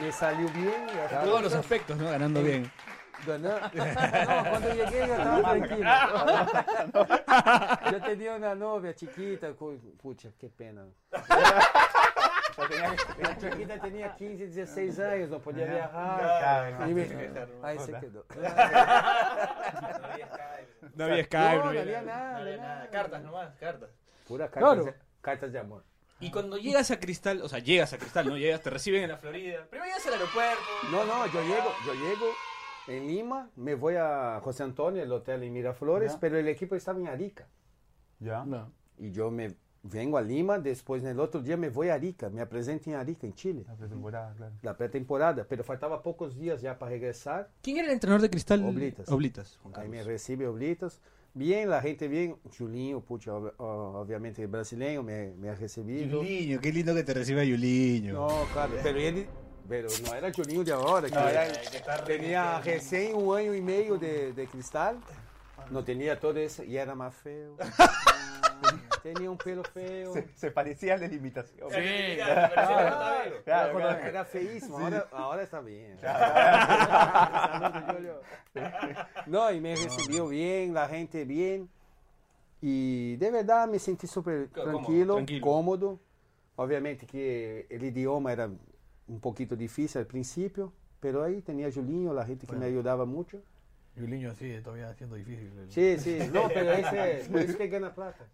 me 0.00 0.06
e 0.06 1.00
as 1.00 1.24
Todos 1.24 1.42
los 1.42 1.54
aspectos, 1.54 1.96
¿no? 1.98 2.04
Ganando 2.08 2.42
bien. 2.42 2.70
Ganando. 3.26 3.60
No, 3.72 4.50
cuando 4.50 4.68
llegué 4.74 5.06
yo 5.06 5.14
estaba 5.14 5.42
tranquilo. 5.42 5.90
Yo 7.92 8.00
tenía 8.02 8.34
una 8.36 8.54
novia 8.54 8.94
chiquita, 8.94 9.52
pucha, 10.00 10.28
qué 10.38 10.48
pena. 10.48 10.84
La 13.18 13.36
chiquita 13.38 13.78
tenía 13.80 14.14
15, 14.14 14.46
16 14.48 14.98
años, 15.00 15.30
no 15.30 15.38
podía 15.38 15.64
viajar. 15.66 16.88
Y 16.88 16.94
me- 16.94 17.08
Ahí 17.62 17.78
se 17.78 17.92
quedó. 17.98 18.24
No 20.94 21.04
había 21.04 21.24
Skype, 21.24 21.56
No, 21.56 21.72
no 21.72 21.80
había 21.80 22.02
nada, 22.02 22.32
no 22.32 22.38
había 22.40 22.56
nada. 22.58 22.90
Cartas 22.90 23.22
nomás, 23.22 23.54
cartas. 23.58 23.88
Pura 24.28 24.50
cartas, 24.50 24.94
cartas 25.22 25.52
de 25.52 25.58
amor. 25.58 25.84
Y 26.20 26.30
cuando 26.30 26.56
llegas 26.58 26.90
a 26.90 27.00
Cristal, 27.00 27.40
o 27.42 27.48
sea, 27.48 27.58
llegas 27.60 27.92
a 27.94 27.98
Cristal, 27.98 28.28
¿no? 28.28 28.36
Llegas, 28.36 28.60
te 28.60 28.68
reciben 28.70 29.02
en 29.04 29.08
la 29.10 29.16
Florida. 29.16 29.64
Primero 29.70 29.86
llegas 29.86 30.06
al 30.06 30.12
aeropuerto. 30.14 30.62
No, 30.90 31.04
no, 31.04 31.26
yo 31.26 31.40
llego, 31.42 31.72
yo 31.86 31.94
llego 31.94 32.26
en 32.88 33.06
Lima, 33.06 33.50
me 33.56 33.74
voy 33.74 33.94
a 33.96 34.40
José 34.42 34.62
Antonio, 34.62 35.02
el 35.02 35.12
hotel 35.12 35.42
en 35.42 35.52
Miraflores, 35.52 36.12
Ya. 36.12 36.20
pero 36.20 36.38
el 36.38 36.48
equipo 36.48 36.74
estaba 36.74 36.98
en 36.98 37.06
Arica. 37.08 37.46
¿Ya? 38.20 38.44
No. 38.44 38.70
Y 38.98 39.10
yo 39.10 39.30
me 39.30 39.54
vengo 39.84 40.16
a 40.16 40.22
Lima, 40.22 40.58
después 40.58 41.02
en 41.02 41.08
el 41.08 41.20
otro 41.20 41.40
día 41.42 41.56
me 41.56 41.68
voy 41.68 41.88
a 41.88 41.94
Arica, 41.94 42.30
me 42.30 42.44
presento 42.46 42.90
en 42.90 42.96
Arica, 42.96 43.26
en 43.26 43.34
Chile. 43.34 43.64
La 43.66 43.74
pretemporada, 43.74 44.34
claro. 44.34 44.52
La 44.62 44.76
pretemporada, 44.76 45.46
pero 45.48 45.64
faltaba 45.64 46.02
pocos 46.02 46.36
días 46.38 46.60
ya 46.62 46.78
para 46.78 46.90
regresar. 46.92 47.50
¿Quién 47.62 47.78
era 47.78 47.88
el 47.88 47.94
entrenador 47.94 48.22
de 48.22 48.30
Cristal? 48.30 48.64
Oblitas. 48.64 49.08
Oblitas. 49.08 49.58
Ahí 49.74 49.88
me 49.88 50.02
recibe 50.04 50.46
Oblitas. 50.46 51.00
Bien, 51.34 51.70
la 51.70 51.80
gente 51.80 52.08
bien. 52.08 52.36
Julinho, 52.56 53.00
pucha, 53.00 53.32
obviamente 53.34 54.46
brasileño, 54.46 55.02
me, 55.02 55.32
me 55.36 55.48
ha 55.48 55.54
recibido. 55.54 56.22
Yuliño, 56.22 56.60
qué 56.60 56.72
lindo 56.72 56.94
que 56.94 57.02
te 57.04 57.14
reciba 57.14 57.42
Yuliño. 57.42 58.12
No, 58.12 58.28
claro, 58.52 58.74
pero 58.82 58.98
ele. 58.98 59.26
Pero 59.68 59.88
no 60.04 60.14
era 60.14 60.32
Julinho 60.32 60.64
de 60.64 60.72
ahora, 60.72 61.08
que 61.08 61.14
era- 61.14 62.04
tenía 62.04 62.60
recién 62.60 63.14
un 63.14 63.36
año 63.36 63.54
y 63.54 63.60
medio 63.60 63.96
de, 63.96 64.32
de 64.32 64.46
cristal. 64.46 64.98
No 65.70 65.82
tenía 65.84 66.18
todo 66.18 66.36
eso 66.38 66.64
y 66.64 66.76
era 66.76 66.94
más 66.94 67.14
feo. 67.14 67.56
tenía 69.02 69.30
un 69.30 69.38
pelo 69.38 69.62
feo. 69.64 70.12
Se, 70.12 70.28
se 70.34 70.50
parecía 70.50 70.94
a 70.94 70.96
la 70.98 71.06
limitación. 71.06 71.68
Claro, 71.70 72.52
Claro, 73.44 73.78
era, 73.78 73.88
claro. 73.88 74.06
era 74.08 74.24
feísimo, 74.24 74.78
ahora, 74.78 75.06
ahora 75.12 75.42
está 75.42 75.60
bien. 75.60 75.96
Saludos, 76.00 77.82
Julio. 77.94 78.20
No, 79.26 79.50
y 79.52 79.60
me 79.60 79.74
recibió 79.76 80.28
bien, 80.28 80.74
la 80.74 80.88
gente 80.88 81.24
bien. 81.24 81.68
Y 82.60 83.16
de 83.16 83.30
verdad 83.30 83.66
me 83.68 83.78
sentí 83.78 84.06
súper 84.06 84.48
Cómodo, 84.50 84.70
tranquilo, 84.72 85.14
tranquilo. 85.14 85.46
cómodo. 85.46 86.00
Obviamente 86.56 87.06
que 87.06 87.66
el 87.70 87.82
idioma 87.84 88.32
era 88.32 88.48
un 89.08 89.20
poquito 89.20 89.56
difícil 89.56 90.00
al 90.00 90.06
principio, 90.06 90.72
pero 91.00 91.22
ahí 91.22 91.42
tenía 91.42 91.70
Julinho, 91.72 92.12
la 92.12 92.24
gente 92.24 92.46
que 92.46 92.56
me 92.56 92.66
ayudaba 92.66 93.04
mucho. 93.04 93.42
Y 93.94 94.00
un 94.00 94.10
niño 94.10 94.30
así, 94.30 94.58
todavía 94.62 94.94
siendo 94.94 95.16
difícil. 95.16 95.50
Sí, 95.68 95.98
sí, 95.98 96.18
no, 96.32 96.48
pero 96.48 96.72
ese, 96.72 97.28
por 97.30 97.42
isso 97.42 97.58
que 97.58 97.68
gana 97.68 97.94
plata. 97.94 98.26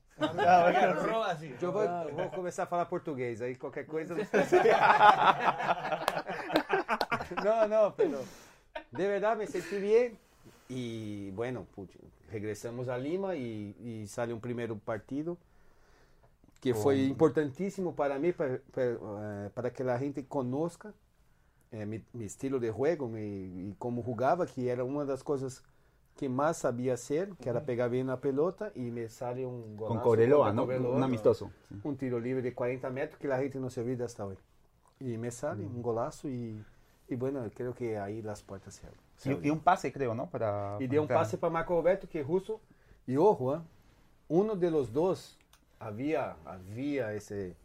Eu 1.61 1.73
vou, 1.73 1.83
eu 1.83 2.15
vou 2.15 2.31
começar 2.31 2.63
a 2.65 2.67
falar 2.67 2.87
português, 2.87 3.41
aí 3.41 3.55
qualquer 3.57 3.87
coisa. 3.87 4.15
não, 7.45 7.69
não, 7.69 7.93
pero 7.93 8.25
de 8.93 9.07
verdade 9.07 9.39
me 9.39 9.47
senti 9.47 9.79
bem. 9.79 10.19
E, 10.71 11.33
bueno, 11.35 11.67
putz, 11.75 11.97
regressamos 12.31 12.89
a 12.89 12.99
Lima 12.99 13.35
e, 13.35 13.75
e 13.81 14.07
saiu 14.07 14.37
um 14.37 14.41
primeiro 14.41 14.77
partido 14.77 15.39
que 16.61 16.75
foi 16.75 17.07
importantíssimo 17.07 17.93
para 17.93 18.19
mim, 18.19 18.33
para, 18.33 18.61
para, 18.73 18.85
eh, 18.85 19.51
para 19.55 19.71
que 19.71 19.83
a 19.83 19.97
gente 19.99 20.23
conozca 20.25 20.93
eh, 21.71 21.85
mi, 21.87 22.05
mi 22.13 22.25
estilo 22.25 22.59
de 22.59 22.71
juego 22.71 23.17
e 23.17 23.75
como 23.79 24.03
jogava, 24.03 24.47
que 24.47 24.69
era 24.69 24.85
uma 24.85 25.05
das 25.05 25.23
coisas 25.23 25.63
que 26.17 26.29
mais 26.29 26.57
sabia 26.57 26.95
hacer, 26.95 27.33
que 27.37 27.49
era 27.49 27.61
pegar 27.61 27.89
bem 27.89 28.03
na 28.03 28.17
pelota 28.17 28.73
e 28.75 28.91
me 28.91 29.09
sale 29.09 29.47
um 29.47 29.77
golaço 29.77 29.95
Con 29.95 30.01
Cobreloa. 30.03 30.53
Cobreloa. 30.53 30.97
Un 30.97 31.03
amistoso. 31.05 31.49
un 31.85 31.95
tiro 31.97 32.19
libre 32.19 32.43
de 32.43 32.53
40 32.53 32.91
metros 32.91 33.21
que 33.21 33.29
la 33.29 33.39
gente 33.39 33.61
no 33.61 33.71
se 33.71 33.81
olvida 33.81 34.05
hasta 34.07 34.27
hoy. 34.27 34.37
Y 35.01 35.17
me 35.17 35.31
sale 35.31 35.65
un 35.65 35.81
golazo 35.81 36.29
y, 36.29 36.61
y 37.09 37.15
bueno, 37.15 37.49
creo 37.55 37.73
que 37.73 37.97
ahí 37.99 38.21
las 38.21 38.43
puertas 38.43 38.75
se 38.75 38.87
abren. 38.89 39.01
se 39.17 39.31
abren. 39.31 39.47
y 39.47 39.51
un 39.51 39.61
pase, 39.61 39.93
creo, 39.93 40.13
¿no? 40.13 40.29
Para, 40.29 40.77
Y 40.81 40.89
dio 40.89 41.03
un 41.03 41.07
para- 41.07 41.21
pase 41.21 41.39
para 41.39 41.53
Marco 41.53 41.75
Roberto, 41.77 42.09
que 42.09 42.19
es 42.23 42.27
ruso. 42.27 42.61
Y 43.07 43.17
ojo, 43.17 43.55
¿eh? 43.55 43.61
uno 44.27 44.57
de 44.57 44.73
los 44.73 44.93
dos 44.93 45.38
había, 45.79 46.37
había 46.45 47.13
ese, 47.15 47.57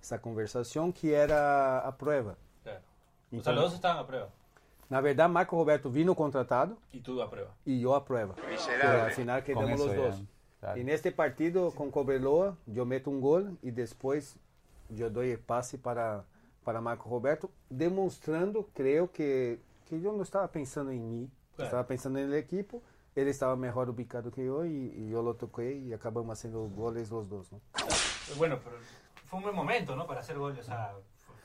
esa 0.00 0.20
conversación 0.20 0.92
que 0.92 1.14
era 1.14 1.78
a 1.86 1.96
prueba. 1.96 2.36
Claro. 2.62 2.80
O 3.32 3.36
Então, 3.36 3.42
sea, 3.44 3.52
los 3.54 3.64
dos 3.64 3.74
estaban 3.74 3.98
a 3.98 4.06
prueba. 4.06 4.28
Na 4.90 5.00
verdade, 5.00 5.28
Marco 5.32 5.56
Roberto 5.56 5.88
vino 5.90 6.14
contratado 6.14 6.76
Y 6.92 7.00
tú 7.00 7.22
a 7.22 7.30
prueba. 7.30 7.50
y 7.64 7.80
yo 7.80 7.94
a 7.94 8.04
prueba. 8.04 8.34
Pero 8.34 9.02
al 9.04 9.12
final 9.12 9.42
Con 9.42 9.46
quedamos 9.54 9.70
eso 9.70 9.86
los 9.86 9.96
ya, 9.96 10.02
dos. 10.02 10.22
claro. 10.60 10.76
Y 10.76 10.80
en 10.82 10.88
este 10.90 11.12
partido 11.12 11.70
con 11.70 11.90
Cobreloa, 11.90 12.56
yo 12.66 12.84
meto 12.84 13.08
un 13.10 13.20
gol 13.22 13.56
y 13.62 13.70
después 13.70 14.36
yo 14.90 15.08
doy 15.08 15.30
el 15.30 15.38
pase 15.38 15.78
para, 15.78 16.24
para 16.62 16.82
Marco 16.82 17.08
Roberto, 17.08 17.50
demostrando, 17.70 18.68
creo 18.74 19.10
que, 19.10 19.60
que 19.88 19.98
yo 19.98 20.12
no 20.12 20.22
estaba 20.22 20.48
pensando 20.52 20.90
en 20.92 21.08
mí, 21.08 21.30
Claro. 21.56 21.66
estaba 21.68 21.86
pensando 21.86 22.18
en 22.18 22.26
el 22.26 22.34
Él 23.14 23.28
estaba 23.28 23.56
mejor 23.56 23.90
ubicado 23.90 24.30
que 24.30 24.44
yo 24.46 24.64
y, 24.64 24.70
y 24.96 25.10
yo 25.10 25.22
lo 25.22 25.34
toqué 25.34 25.72
y 25.74 25.92
acabamos 25.92 26.38
haciendo 26.38 26.60
goles 26.62 27.10
los 27.10 27.28
dos. 27.28 27.52
¿no? 27.52 27.60
Bueno, 28.38 28.58
pero 28.64 28.76
fue 29.26 29.36
un 29.38 29.42
buen 29.44 29.54
momento, 29.54 29.94
¿no? 29.96 30.06
Para 30.06 30.20
hacer 30.20 30.38
gol, 30.38 30.56
o 30.58 30.62
sea, 30.62 30.92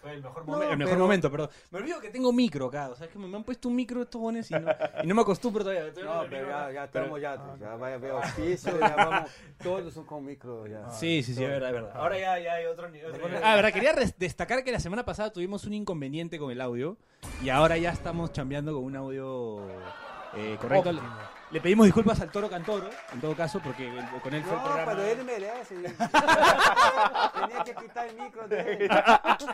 fue- 0.02 0.14
el 0.14 0.22
mejor, 0.24 0.48
No, 0.48 0.54
momen- 0.58 0.72
el 0.72 0.78
mejor 0.78 0.94
pero- 0.94 1.04
momento, 1.04 1.30
perdón. 1.32 1.50
Me 1.72 1.80
olvido 1.80 2.00
que 2.00 2.10
tengo 2.10 2.32
micro 2.32 2.68
acá, 2.68 2.88
o 2.90 2.96
sea, 2.96 3.08
es 3.08 3.12
que 3.12 3.20
me, 3.20 3.36
han 3.36 3.44
puesto 3.44 3.68
un 3.68 3.76
micro 3.76 4.02
estos 4.02 4.22
bones 4.22 4.50
y 4.50 4.54
no, 4.54 4.66
y 5.04 5.08
no 5.08 5.16
me 5.16 5.22
acostumbro 5.24 5.64
todavía. 5.66 5.92
Todavía 5.94 6.14
No, 6.14 6.30
pero 6.30 6.46
micro 6.46 6.50
ya, 6.58 6.72
ya 6.72 6.92
Pero- 6.92 7.04
estamos, 7.06 7.22
ya, 7.22 7.58
ya 7.60 7.76
va 7.76 7.88
a 7.90 7.94
haber 7.96 8.12
auspicio, 8.12 8.80
ya 8.80 8.96
vamos, 8.96 9.32
todos 9.62 9.94
son 9.94 10.06
con 10.06 10.24
micro 10.24 10.66
ya. 10.68 10.90
Sí, 10.92 11.22
sí, 11.24 11.34
sí, 11.34 11.44
es 11.44 11.50
verdad, 11.50 11.70
es 11.70 11.74
verdad. 11.76 11.92
Ahora 11.96 12.18
ya, 12.18 12.40
ya 12.40 12.54
hay 12.54 12.66
otro 12.68 12.88
nivel. 12.90 13.12
Ah, 13.44 13.56
verdad, 13.56 13.74
quería 13.74 13.94
destacar 14.18 14.64
que 14.64 14.72
la 14.72 14.80
semana 14.80 15.04
pasada 15.04 15.34
tuvimos 15.34 15.66
un 15.66 15.74
inconveniente 15.74 16.40
con 16.40 16.52
el 16.52 16.62
audio 16.62 16.96
y 17.44 17.50
ahora 17.50 17.76
ya 17.78 17.92
estamos 17.92 18.32
chambeando 18.32 18.74
con 18.74 18.84
un 18.86 18.96
audio 18.96 19.68
eh, 20.36 20.58
correcto. 20.62 20.92
Óptimo. 20.92 21.10
Le 21.52 21.62
pedimos 21.62 21.86
disculpas 21.86 22.20
al 22.22 22.30
Toro 22.30 22.50
Cantoro, 22.50 22.90
en 23.14 23.22
todo 23.22 23.36
caso, 23.36 23.60
porque 23.64 23.90
con 24.22 24.34
él 24.34 24.44
fue 24.44 24.54
el 24.58 24.64
No, 24.64 24.86
pero 24.86 25.02
él 25.04 25.24
merece. 25.24 25.76
Tenía 25.76 27.64
que 27.64 27.76
quitar 27.76 28.08
el 28.08 28.16
micro 28.22 28.48
de 28.48 28.60
él. 28.74 28.82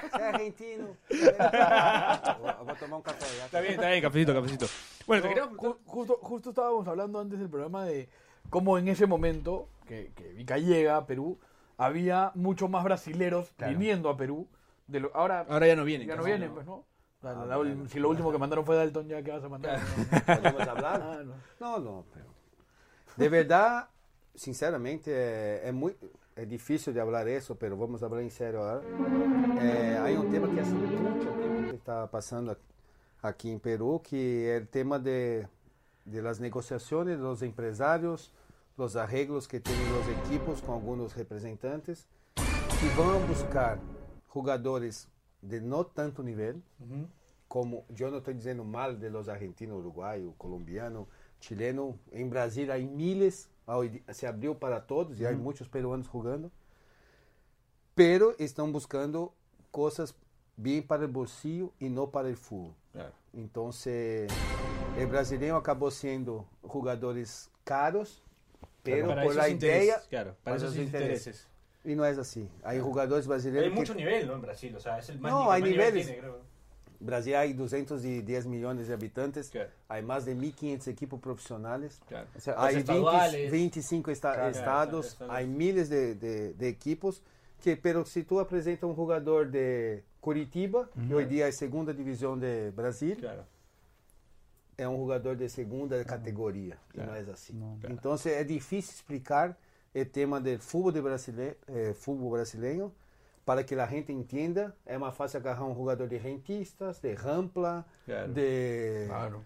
Es 0.07 0.13
argentino. 0.13 0.87
Voy 1.09 1.29
a 1.39 2.75
tomar 2.79 2.93
un 2.97 3.01
café. 3.01 3.25
ya. 3.37 3.45
Está 3.45 3.59
bien, 3.61 3.73
está 3.73 3.89
bien, 3.89 4.01
cafecito, 4.01 4.33
cafecito. 4.33 4.65
Bueno, 5.05 5.21
te 5.23 5.29
quería 5.29 5.45
ju- 5.49 5.77
justo, 5.85 6.17
justo 6.21 6.49
estábamos 6.49 6.87
hablando 6.87 7.19
antes 7.19 7.39
del 7.39 7.49
programa 7.49 7.85
de 7.85 8.09
cómo 8.49 8.77
en 8.77 8.87
ese 8.87 9.05
momento 9.05 9.67
que, 9.87 10.11
que 10.15 10.29
Vika 10.33 10.57
llega 10.57 10.97
a 10.97 11.05
Perú, 11.05 11.39
había 11.77 12.31
muchos 12.35 12.69
más 12.69 12.83
brasileros 12.83 13.51
Claro. 13.57 13.73
viniendo 13.77 14.09
a 14.09 14.17
Perú. 14.17 14.47
De 14.87 14.99
lo, 14.99 15.11
ahora 15.15 15.45
Ahora 15.49 15.67
ya 15.67 15.75
no 15.75 15.83
vienen. 15.85 16.07
ya 16.07 16.15
no 16.15 16.23
vienen, 16.23 16.51
pues, 16.53 16.65
¿no? 16.65 16.85
O 17.23 17.45
sea, 17.45 17.53
Ah, 17.53 17.57
bueno. 17.57 17.87
si 17.87 17.99
lo 17.99 18.09
último 18.09 18.31
que 18.31 18.37
mandaron 18.37 18.65
fue 18.65 18.75
Dalton, 18.75 19.07
ya 19.07 19.23
que 19.23 19.31
vas 19.31 19.43
a 19.43 19.49
mandar. 19.49 19.79
¿Podemos 20.25 20.67
hablar? 20.67 21.01
Ah, 21.01 21.79
no. 21.79 22.05
Pero... 22.13 22.25
De 23.15 23.29
verdad, 23.29 23.87
sinceramente, 24.35 25.09
é, 25.11 25.61
é 25.63 25.71
muito... 25.71 26.11
É 26.35 26.45
difícil 26.45 26.91
de 26.93 26.99
falar 26.99 27.27
isso, 27.27 27.55
pero 27.55 27.77
vamos 27.77 28.01
falar 28.01 28.23
em 28.23 28.29
sério 28.29 28.59
agora. 28.59 28.83
É, 29.61 29.97
há 29.99 30.19
um 30.19 30.31
tema 30.31 30.47
que 30.47 30.59
hace 30.59 30.71
muito 30.71 31.69
que 31.69 31.75
está 31.75 32.07
passando 32.07 32.57
aqui 33.21 33.51
em 33.51 33.59
Peru, 33.59 33.99
que 33.99 34.43
é 34.47 34.57
o 34.57 34.65
tema 34.65 34.97
de, 34.97 35.45
de 36.03 36.21
las 36.21 36.39
negociações 36.39 37.19
dos 37.19 37.43
empresários, 37.43 38.33
los 38.75 38.95
arreglos 38.95 39.45
que 39.45 39.59
têm 39.59 39.75
os 40.01 40.07
equipos 40.25 40.59
com 40.59 40.71
alguns 40.71 41.13
representantes, 41.13 42.07
que 42.79 42.87
vão 42.95 43.19
buscar 43.27 43.77
jogadores 44.33 45.07
de 45.43 45.59
não 45.59 45.83
tanto 45.83 46.23
nível, 46.23 46.61
como 47.47 47.85
yo 47.89 48.09
no 48.09 48.17
estoy 48.17 48.33
diciendo 48.33 48.63
mal 48.63 48.97
de 48.99 49.09
los 49.09 49.27
argentinos, 49.27 49.77
uruguayos, 49.77 50.33
colombianos, 50.37 51.07
chilenos. 51.39 51.95
En 52.11 52.29
Brasil 52.29 52.71
hay 52.71 52.85
miles, 52.87 53.49
hoy 53.65 53.89
di- 53.89 54.03
se 54.13 54.25
abrió 54.25 54.57
para 54.57 54.87
todos 54.87 55.19
y 55.19 55.25
hay 55.25 55.35
muchos 55.35 55.67
peruanos 55.69 56.07
jugando, 56.07 56.49
pero 57.95 58.35
están 58.39 58.71
buscando 58.71 59.33
cosas 59.71 60.15
bien 60.57 60.85
para 60.85 61.03
el 61.03 61.11
bolsillo 61.11 61.71
y 61.79 61.89
no 61.89 62.09
para 62.09 62.29
el 62.29 62.37
fútbol. 62.37 62.73
Claro. 62.91 63.11
Entonces, 63.33 64.31
el 64.97 65.07
brasileño 65.07 65.55
acabó 65.55 65.91
siendo 65.91 66.45
jugadores 66.61 67.49
caros, 67.63 68.23
pero 68.83 69.07
Para 69.09 69.23
por 69.23 69.31
esos 69.33 69.43
la 69.43 69.49
intereses, 69.49 69.83
idea, 69.83 70.01
Claro, 70.09 70.29
para 70.43 70.43
para 70.43 70.55
esos 70.57 70.73
esos 70.73 70.85
intereses. 70.85 71.47
Y 71.83 71.95
no 71.95 72.05
es 72.05 72.17
así. 72.17 72.47
Hay 72.63 72.79
jugadores 72.79 73.27
brasileños 73.27 73.65
Hay 73.65 73.69
que- 73.71 73.75
mucho 73.79 73.93
nivel, 73.95 74.27
¿no? 74.27 74.33
En 74.35 74.41
Brasil, 74.41 74.75
o 74.75 74.79
sea, 74.79 74.99
es 74.99 75.09
el 75.09 75.19
más 75.19 75.31
No, 75.31 75.45
que 75.47 75.51
hay 75.51 75.61
niveles. 75.63 76.05
tiene, 76.05 76.19
creo. 76.21 76.53
Brasil 76.99 77.35
hay 77.35 77.51
210 77.53 78.45
millones 78.45 78.87
de 78.87 78.93
habitantes, 78.93 79.49
Claro. 79.49 79.69
hay 79.89 80.01
más 80.03 80.25
de 80.25 80.35
1.500 80.35 80.87
equipos 80.87 81.19
profesionales. 81.19 81.99
Claro. 82.07 82.27
O 82.35 82.39
sea, 82.39 82.53
Hay 82.57 82.75
Los 82.75 82.85
20 82.85 82.91
estaduales. 82.93 83.51
25 83.51 84.11
esta- 84.11 84.33
Claro, 84.33 84.49
estados, 84.49 85.17
hay 85.29 85.45
miles 85.45 85.89
de, 85.89 86.15
de- 86.15 86.53
de 86.53 86.67
equipos 86.69 87.21
que, 87.61 87.75
pero 87.75 88.05
si 88.05 88.23
tú 88.23 88.39
apresentas 88.39 88.83
un 88.89 88.95
jugador 88.95 89.51
de 89.51 90.03
Curitiba, 90.21 90.89
que 91.07 91.13
hoy 91.13 91.25
día 91.25 91.49
es 91.49 91.57
segunda 91.57 91.91
división 91.91 92.39
de 92.39 92.71
Brasil, 92.71 93.17
Claro. 93.19 93.43
é 94.77 94.87
um 94.87 94.95
jogador 94.97 95.35
de 95.35 95.49
segunda 95.49 96.03
categoria. 96.05 96.77
E 96.93 96.97
não 96.99 97.13
é 97.13 97.19
assim. 97.31 97.53
Não. 97.53 97.77
Então 97.89 98.15
é 98.25 98.43
difícil 98.45 98.93
explicar 98.93 99.57
o 99.95 100.05
tema 100.05 100.39
do 100.41 100.57
futebol 100.59 100.91
de 100.91 101.01
brasileiro, 101.01 101.55
eh, 101.67 101.93
futebol 101.93 102.31
brasileiro 102.31 102.91
para 103.45 103.63
que 103.63 103.75
a 103.75 103.85
gente 103.85 104.11
entenda. 104.11 104.75
É 104.85 104.97
mais 104.97 105.15
fácil 105.15 105.39
agarrar 105.39 105.65
um 105.65 105.75
jogador 105.75 106.07
de 106.07 106.17
rentistas, 106.17 106.99
de 106.99 107.13
Rampla, 107.13 107.85
Claro. 108.05 108.33
de 108.33 109.05
Claro. 109.07 109.45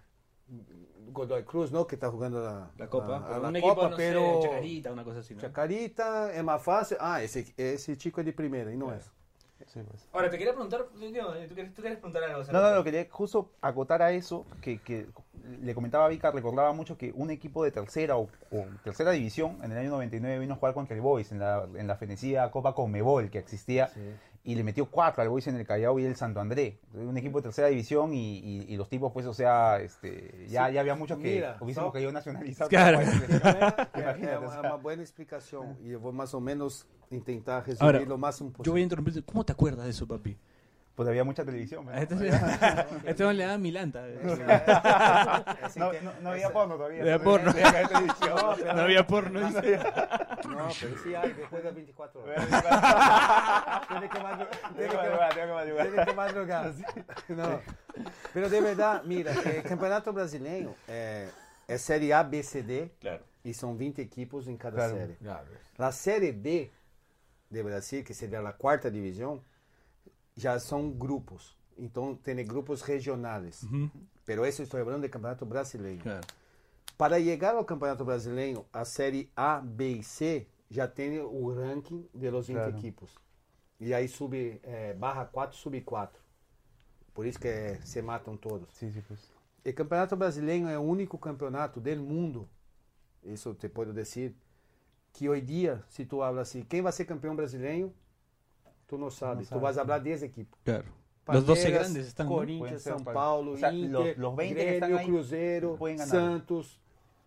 Godoy 1.10 1.42
Cruz, 1.42 1.70
¿no? 1.70 1.86
que 1.86 1.94
está 1.96 2.10
jugando 2.10 2.38
a, 2.46 2.70
La 2.78 2.86
Copa. 2.88 3.16
a- 3.18 3.36
a 3.36 3.38
la 3.38 3.50
equipo, 3.50 3.74
Copa, 3.74 3.96
pero 3.96 4.40
Chacarita, 4.42 4.92
una 4.92 5.04
cosa 5.04 5.20
así, 5.20 5.34
¿no? 5.34 5.40
Chacarita 5.40 6.30
é 6.32 6.42
mais 6.42 6.62
fácil. 6.62 6.96
Ah, 7.00 7.22
esse, 7.22 7.52
esse 7.56 7.94
chico 7.96 8.20
é 8.20 8.24
de 8.24 8.32
primeira, 8.32 8.72
e 8.72 8.76
não 8.76 8.86
Claro. 8.88 9.00
é. 9.00 9.17
Sí, 9.72 9.80
pues. 9.86 10.08
Ahora, 10.12 10.30
te 10.30 10.38
quería 10.38 10.52
preguntar, 10.54 10.86
Diego, 10.98 11.32
¿tú 11.46 11.54
quieres, 11.54 11.74
tú 11.74 11.82
quieres 11.82 11.98
preguntar 11.98 12.24
algo? 12.24 12.42
No, 12.52 12.60
no, 12.60 12.74
no, 12.74 12.84
quería 12.84 13.06
justo 13.10 13.50
acotar 13.60 14.00
a 14.00 14.12
eso, 14.12 14.46
que, 14.62 14.78
que 14.78 15.06
le 15.62 15.74
comentaba 15.74 16.06
a 16.06 16.08
Vika, 16.08 16.30
recordaba 16.30 16.72
mucho 16.72 16.96
que 16.96 17.12
un 17.14 17.30
equipo 17.30 17.64
de 17.64 17.70
tercera 17.70 18.16
o, 18.16 18.28
o 18.50 18.66
tercera 18.82 19.10
división 19.10 19.58
en 19.62 19.72
el 19.72 19.78
año 19.78 19.90
99 19.90 20.38
vino 20.38 20.54
a 20.54 20.56
jugar 20.56 20.74
contra 20.74 20.94
el 20.96 21.02
Boys 21.02 21.32
en 21.32 21.38
la, 21.38 21.66
en 21.74 21.86
la 21.86 21.96
fenecida 21.96 22.50
Copa 22.50 22.74
Conmebol 22.74 23.30
que 23.30 23.38
existía 23.38 23.90
y 24.48 24.54
le 24.54 24.64
metió 24.64 24.86
cuatro 24.86 25.22
al 25.22 25.28
Boys 25.28 25.46
en 25.48 25.56
el 25.56 25.66
Callao 25.66 25.98
y 25.98 26.06
el 26.06 26.16
Santo 26.16 26.40
André. 26.40 26.78
Un 26.94 27.18
equipo 27.18 27.38
de 27.38 27.42
tercera 27.42 27.68
división 27.68 28.14
y, 28.14 28.38
y- 28.38 28.64
y 28.72 28.76
los 28.78 28.88
tipos, 28.88 29.12
pues, 29.12 29.26
o 29.26 29.34
sea, 29.34 29.78
este, 29.78 30.46
ya, 30.48 30.68
Sí, 30.68 30.72
ya 30.74 30.80
había 30.80 30.94
muchos 30.94 31.18
que 31.18 31.34
mira, 31.34 31.58
hubiésemos 31.60 31.88
so- 31.88 31.92
querido 31.92 32.12
nacionalizar. 32.12 32.66
Claro. 32.68 32.98
É, 33.00 34.00
Imagínate, 34.00 34.24
é 34.26 34.38
o 34.38 34.40
uma, 34.40 34.50
sea. 34.50 34.60
uma 34.62 34.78
boa 34.78 34.94
explicação. 34.94 35.76
E 35.84 35.90
eu 35.90 36.00
vou 36.00 36.12
mais 36.14 36.32
ou 36.32 36.40
menos 36.40 36.86
tentar 37.26 37.60
resumir 37.60 37.82
Ahora, 37.84 38.00
lo 38.06 38.16
máximo 38.16 38.50
Yo 38.64 38.72
voy 38.72 38.80
a 38.80 38.84
interrumpirte. 38.84 39.22
¿Cómo 39.22 39.44
te 39.44 39.52
acuerdas 39.52 39.84
de 39.84 39.90
eso, 39.90 40.06
papi? 40.06 40.34
Pues 40.98 41.08
había 41.08 41.22
mucha 41.22 41.44
televisión. 41.44 41.86
¿no? 41.86 41.92
Este, 41.94 42.16
este 43.06 43.22
hombre 43.22 43.34
le 43.36 43.46
da 43.46 43.56
milanta. 43.56 44.04
No, 45.76 45.92
no, 45.92 46.12
no 46.22 46.30
había 46.30 46.50
porno 46.52 46.74
todavía. 46.74 47.04
No 47.04 47.04
había 47.04 47.18
porno. 47.22 47.52
No 47.52 48.80
había. 48.80 49.00
No 49.02 49.06
porno. 49.06 49.40
Não, 49.40 49.52
pero 49.54 50.98
sí 51.04 51.14
hay, 51.14 51.32
después 51.34 51.62
de 51.62 51.70
24 51.70 52.20
horas. 52.20 52.48
Tiene 53.86 54.08
que 54.08 54.18
madrugar, 54.18 54.48
tengo 54.76 55.46
que 55.46 55.52
madrugar. 55.52 55.86
Tiene 55.86 56.04
que 56.04 56.14
madrugar. 56.14 56.72
Não. 57.28 57.60
Pero 58.34 58.48
de 58.50 58.60
verdade, 58.60 59.06
mira, 59.06 59.32
eh, 59.44 59.62
Campeonato 59.62 60.12
Brasileiro 60.12 60.74
é, 60.88 61.28
é 61.68 61.78
Série 61.78 62.12
A, 62.12 62.24
B, 62.24 62.42
C, 62.42 62.60
D. 62.60 62.90
Claro. 63.00 63.22
E 63.44 63.54
são 63.54 63.76
20 63.76 64.00
equipos 64.00 64.48
em 64.48 64.56
cada 64.56 64.74
Claro. 64.74 64.96
série. 64.96 65.14
Claro. 65.14 65.46
A 65.78 65.92
Série 65.92 66.32
B 66.32 66.72
de 67.48 67.62
Brasil, 67.62 68.02
que 68.02 68.14
seria 68.14 68.40
a 68.40 68.52
quarta 68.52 68.90
divisão, 68.90 69.40
já 70.38 70.58
são 70.60 70.88
grupos. 70.90 71.56
Então, 71.76 72.14
tem 72.14 72.44
grupos 72.44 72.80
regionais. 72.82 73.64
Pero 74.24 74.46
isso 74.46 74.62
estou 74.62 74.82
falando 74.84 75.02
de 75.02 75.08
Campeonato 75.08 75.44
Brasileiro. 75.44 76.00
Claro. 76.02 76.26
Para 76.96 77.20
chegar 77.20 77.54
ao 77.54 77.64
Campeonato 77.64 78.04
Brasileiro, 78.04 78.64
a 78.72 78.84
Série 78.84 79.30
A, 79.36 79.60
B 79.60 79.98
e 79.98 80.02
C 80.02 80.46
já 80.70 80.86
tem 80.86 81.18
o 81.20 81.52
ranking 81.52 82.08
de 82.14 82.30
los 82.30 82.46
20 82.46 82.56
Claro. 82.56 82.76
equipos. 82.76 83.14
E 83.80 83.94
aí 83.94 84.08
sub 84.08 84.60
eh, 84.62 84.94
barra 84.94 85.24
4, 85.24 85.56
sub 85.56 85.80
4. 85.80 86.20
Por 87.14 87.26
isso 87.26 87.38
que 87.38 87.48
eh, 87.48 87.80
se 87.84 88.02
matam 88.02 88.36
todos. 88.36 88.68
Sí, 88.74 88.92
pues. 89.06 89.20
O 89.64 89.72
Campeonato 89.72 90.16
Brasileiro 90.16 90.68
é 90.68 90.78
o 90.78 90.82
único 90.82 91.18
campeonato 91.18 91.80
do 91.80 91.96
mundo, 91.96 92.48
isso 93.24 93.54
te 93.54 93.68
posso 93.68 93.92
dizer, 93.92 94.34
que 95.12 95.28
hoje 95.28 95.42
dia, 95.42 95.84
se 95.88 96.04
tu 96.04 96.22
assim, 96.22 96.62
quem 96.62 96.80
vai 96.80 96.92
ser 96.92 97.04
campeão 97.04 97.34
brasileiro, 97.36 97.92
tu 98.88 98.98
não 98.98 99.10
sabe. 99.10 99.44
tu 99.44 99.48
sabe, 99.50 99.60
vas 99.60 99.74
sim. 99.76 99.80
hablar 99.80 100.00
10 100.00 100.22
equipos. 100.24 100.58
Claro. 100.64 100.86
Los 101.28 101.44
12 101.44 101.62
Palmeiras, 101.62 101.86
grandes 101.92 102.06
están. 102.08 102.26
Pueden 102.26 102.58
Corinthians, 102.58 102.82
São 102.82 103.04
Paulo, 103.04 103.52
o 103.52 103.56
sea, 103.58 103.70
Inter, 103.72 103.90
los- 103.92 104.16
los 104.16 104.34
20 104.36 104.54
que 104.54 104.64
Grêmio, 104.80 104.98
ahí 104.98 105.06
Cruzeiro. 105.06 105.78
Santos, 106.06 106.80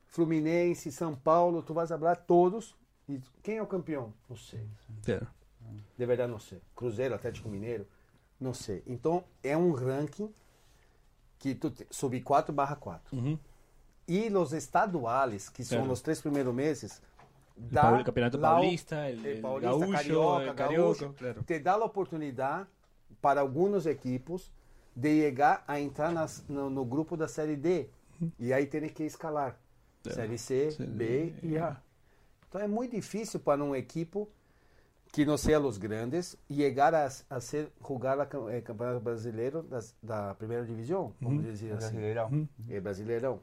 Fluminense, 0.07 0.89
São 0.91 1.15
Paulo, 1.15 1.61
tu 1.61 1.73
vas 1.73 1.91
hablar 1.91 2.15
todos. 2.17 2.75
E 3.07 3.19
quem 3.43 3.57
é 3.57 3.61
o 3.61 3.67
campeão? 3.67 4.11
Não 4.27 4.35
sei. 4.35 4.67
Claro. 5.05 5.27
De 5.97 6.05
verdade, 6.05 6.31
não 6.31 6.39
sei. 6.39 6.59
Cruzeiro, 6.75 7.13
Atlético 7.13 7.47
Mineiro, 7.47 7.85
não 8.39 8.53
sei. 8.53 8.81
Então, 8.87 9.23
é 9.43 9.55
um 9.55 9.71
ranking 9.71 10.33
que 11.37 11.53
tu 11.55 11.69
te- 11.69 11.85
sub 11.91 12.19
4 12.21 12.51
barra 12.53 12.75
4. 12.75 13.15
Ujú. 13.15 13.37
E 14.07 14.29
os 14.35 14.51
estaduais, 14.51 15.47
que 15.47 15.63
são 15.63 15.77
Claro. 15.79 15.93
os 15.93 16.01
três 16.01 16.19
primeiros 16.19 16.53
meses, 16.53 17.01
El 17.63 17.69
dá 17.71 17.81
Paul- 17.81 18.03
Campeonato 18.03 18.37
o- 18.37 18.41
Paulista, 18.41 19.09
el, 19.09 19.19
el 19.19 19.25
el 19.37 19.41
Paulista, 19.41 19.69
Gaúcho, 19.71 19.91
Carioca, 19.91 20.41
el 20.41 20.45
Gaúcho. 20.53 20.55
Carioca, 20.55 21.13
claro. 21.17 21.43
te 21.43 21.59
dá 21.59 21.73
a 21.73 21.83
oportunidade 21.85 22.65
para 23.21 23.41
alguns 23.41 23.85
equipos 23.85 24.51
de 24.95 25.21
chegar 25.21 25.63
a 25.67 25.79
entrar 25.79 26.11
nas- 26.11 26.43
no, 26.49 26.69
no 26.69 26.83
grupo 26.85 27.15
da 27.15 27.27
Série 27.27 27.55
D. 27.55 27.89
E 28.39 28.53
aí 28.53 28.65
tem 28.67 28.87
que 28.89 29.03
escalar. 29.03 29.57
É. 30.05 30.09
Série 30.11 30.37
C, 30.37 30.71
Série 30.71 30.89
B 30.89 31.33
e 31.43 31.57
A. 31.57 31.77
Então 32.49 32.59
é 32.61 32.67
muito 32.67 32.95
difícil 32.95 33.39
para 33.39 33.63
um 33.63 33.75
equipo 33.75 34.27
que 35.11 35.25
não 35.25 35.37
seja 35.37 35.59
os 35.59 35.77
grandes 35.77 36.37
chegar 36.49 36.93
a, 36.95 37.07
a 37.29 37.39
ser 37.39 37.69
jogar 37.85 38.17
o 38.19 38.61
Campeonato 38.63 38.99
Brasileiro 39.01 39.61
das, 39.63 39.93
da 40.01 40.33
primeira 40.35 40.65
divisão, 40.65 41.13
vamos 41.21 41.43
dizer 41.43 41.73
assim. 41.73 41.79
Brasileirão. 41.97 42.47
É 42.69 42.79
Brasileirão. 42.79 43.39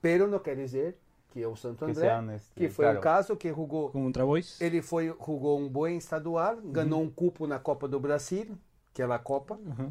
Pero 0.00 0.26
não 0.26 0.38
quer 0.38 0.56
dizer 0.56 0.96
que 1.34 1.42
é 1.42 1.48
o 1.48 1.56
Santo 1.56 1.84
Que 1.84 1.90
André, 1.90 2.00
sean, 2.08 2.32
este, 2.32 2.54
que 2.54 2.68
foi 2.68 2.84
claro. 2.84 2.98
o 3.00 3.02
caso 3.02 3.36
que 3.36 3.48
jogou 3.48 3.90
Contra 3.90 4.22
ele 4.60 4.80
foi, 4.80 5.08
jogou 5.08 5.58
um 5.58 5.68
bom 5.68 5.88
estadual, 5.88 6.56
ganhou 6.62 7.02
um 7.02 7.10
cupo 7.10 7.44
na 7.48 7.58
Copa 7.58 7.88
do 7.88 7.98
Brasil, 7.98 8.56
que 8.92 9.02
é 9.02 9.04
a 9.04 9.18
Copa, 9.18 9.58
Ajá. 9.72 9.90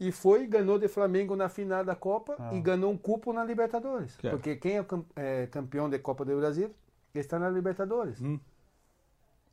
e 0.00 0.10
foi, 0.10 0.46
ganhou 0.46 0.78
de 0.78 0.88
Flamengo 0.88 1.36
na 1.36 1.50
final 1.50 1.84
da 1.84 1.94
Copa 1.94 2.36
Ah. 2.38 2.54
e 2.54 2.60
ganhou 2.62 2.90
um 2.90 2.96
cupo 2.96 3.34
na 3.34 3.44
Libertadores. 3.44 4.16
Claro. 4.16 4.38
Porque 4.38 4.56
quem 4.56 4.78
é, 4.78 4.86
é 5.14 5.46
campeão 5.48 5.90
de 5.90 5.98
Copa 5.98 6.24
do 6.24 6.34
Brasil 6.38 6.74
está 7.14 7.38
na 7.38 7.50
Libertadores. 7.50 8.18
Ujú. 8.18 8.40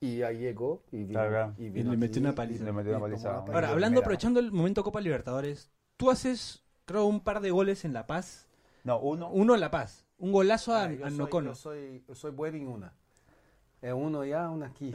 E 0.02 0.24
aí 0.24 0.40
chegou 0.40 0.82
e 0.92 0.98
vino, 1.04 1.12
Claro, 1.14 1.30
claro. 1.32 1.54
y 1.58 1.66
Y 1.66 1.70
vino 1.70 1.90
le 1.92 1.96
aquí 1.96 2.00
metió 2.00 2.22
una 2.22 2.30
y- 2.32 2.34
paliza. 2.36 2.64
y 2.64 2.66
Le 2.66 2.72
metió 2.74 2.92
una 2.92 3.00
paliza. 3.02 3.30
Ahora, 3.30 3.44
Primera. 3.46 3.70
hablando, 3.70 4.00
aprovechando 4.00 4.40
el 4.40 4.52
momento 4.54 4.84
Copa 4.86 5.02
Libertadores, 5.02 5.70
tú 5.98 6.10
haces, 6.10 6.64
creo, 6.86 7.06
un 7.08 7.20
par 7.20 7.42
de 7.42 7.52
goles 7.52 7.84
en 7.84 7.92
La 7.94 8.06
Paz. 8.08 8.48
No, 8.86 9.00
uno. 9.00 9.30
Uno 9.32 9.54
en 9.54 9.60
La 9.62 9.70
Paz. 9.72 10.03
Un 10.20 10.32
golazo 10.32 10.74
a, 10.74 10.84
Ah, 10.84 10.90
a 11.04 11.10
sou- 11.10 11.18
Nocono. 11.18 11.56
Sou, 11.56 11.74
eu 11.76 12.16
sou 12.16 12.32
bueno 12.32 12.58
em 12.58 12.66
uma. 12.68 12.94
É 13.82 13.94
um 13.94 14.18
allá, 14.22 14.48
aqui. 14.66 14.94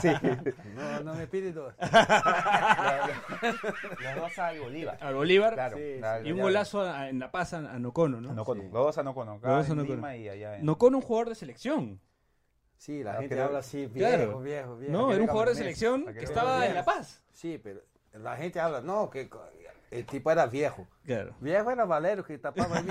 Sí. 0.00 0.08
não, 0.76 1.02
não 1.02 1.14
me 1.16 1.26
pide 1.26 1.50
dois. 1.50 1.74
Los 4.00 4.14
dos 4.22 4.38
al 4.38 4.60
Bolívar. 4.60 4.96
Al 5.00 5.14
Bolívar. 5.14 5.54
Claro. 5.54 5.76
Sí, 5.76 6.00
Y 6.28 6.30
un 6.32 6.38
la- 6.38 6.42
golazo 6.44 6.82
a- 6.82 7.08
en 7.08 7.18
La 7.18 7.30
Paz 7.32 7.54
a, 7.54 7.58
a 7.58 7.78
Nocono, 7.80 8.20
¿no? 8.20 8.30
a 8.30 8.34
Nocono. 8.34 8.62
Sí. 8.62 8.68
Los 8.72 8.84
dos 8.86 8.98
a 8.98 9.02
Nocono. 9.02 9.32
Acá 9.32 9.50
dos 9.50 9.68
a 9.68 9.72
en 9.72 9.76
Nocono. 9.78 9.94
Lima 9.96 10.16
y 10.16 10.28
allá 10.28 10.56
en... 10.58 10.64
Nocono, 10.64 10.98
un 10.98 11.02
jugador 11.02 11.28
de 11.30 11.34
selección. 11.34 12.00
Sí, 12.76 13.02
la 13.02 13.14
gente 13.14 13.34
creo- 13.34 13.46
habla 13.46 13.58
así, 13.58 13.86
viejo, 13.86 14.08
Claro. 14.16 14.40
viejo, 14.40 14.76
viejo. 14.76 14.92
No, 14.92 15.12
era 15.12 15.20
un 15.22 15.28
jugador 15.28 15.48
de 15.50 15.54
selección 15.56 16.04
que 16.14 16.24
estaba 16.24 16.66
en. 16.66 16.74
La 16.74 16.84
Paz. 16.84 17.22
Sí, 17.32 17.60
pero 17.62 17.80
la 18.12 18.36
gente 18.36 18.60
habla, 18.60 18.80
no, 18.80 19.10
que 19.10 19.28
el 19.90 20.04
tipo 20.06 20.30
era 20.30 20.46
viejo. 20.46 20.86
Claro. 21.04 21.34
Viejo 21.40 21.70
era 21.70 21.84
Valério 21.84 22.24
que 22.24 22.38
tapaba 22.38 22.78
el 22.78 22.86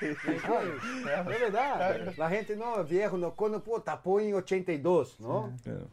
Es 0.00 1.24
verdad. 1.26 2.12
La 2.16 2.28
gente, 2.30 2.56
no, 2.56 2.82
viejo, 2.84 3.16
no, 3.16 3.34
cuando 3.34 3.62
pô, 3.62 3.80
tapó 3.82 4.20
en 4.20 4.34
82, 4.34 5.20
¿no? 5.20 5.52
claro. 5.62 5.86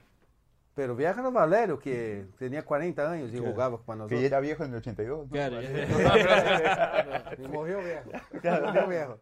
Pero 0.73 0.95
viejo 0.95 1.19
era 1.19 1.30
Valério, 1.30 1.77
que 1.77 2.25
tenía 2.39 2.63
40 2.63 3.12
años 3.12 3.30
y 3.30 3.38
Claro. 3.38 3.51
jugaba 3.51 3.77
para 3.82 3.95
Que 3.95 3.99
nosotros. 3.99 4.21
ya 4.21 4.27
era 4.27 4.39
viejo 4.39 4.63
en 4.63 4.71
el 4.71 4.77
82. 4.77 5.25
¿no? 5.25 5.32
Claro. 5.32 5.58
Y 7.38 7.47
murió 7.47 7.80
viejo. 7.80 8.10
Murió 8.34 8.88
viejo. 8.88 9.19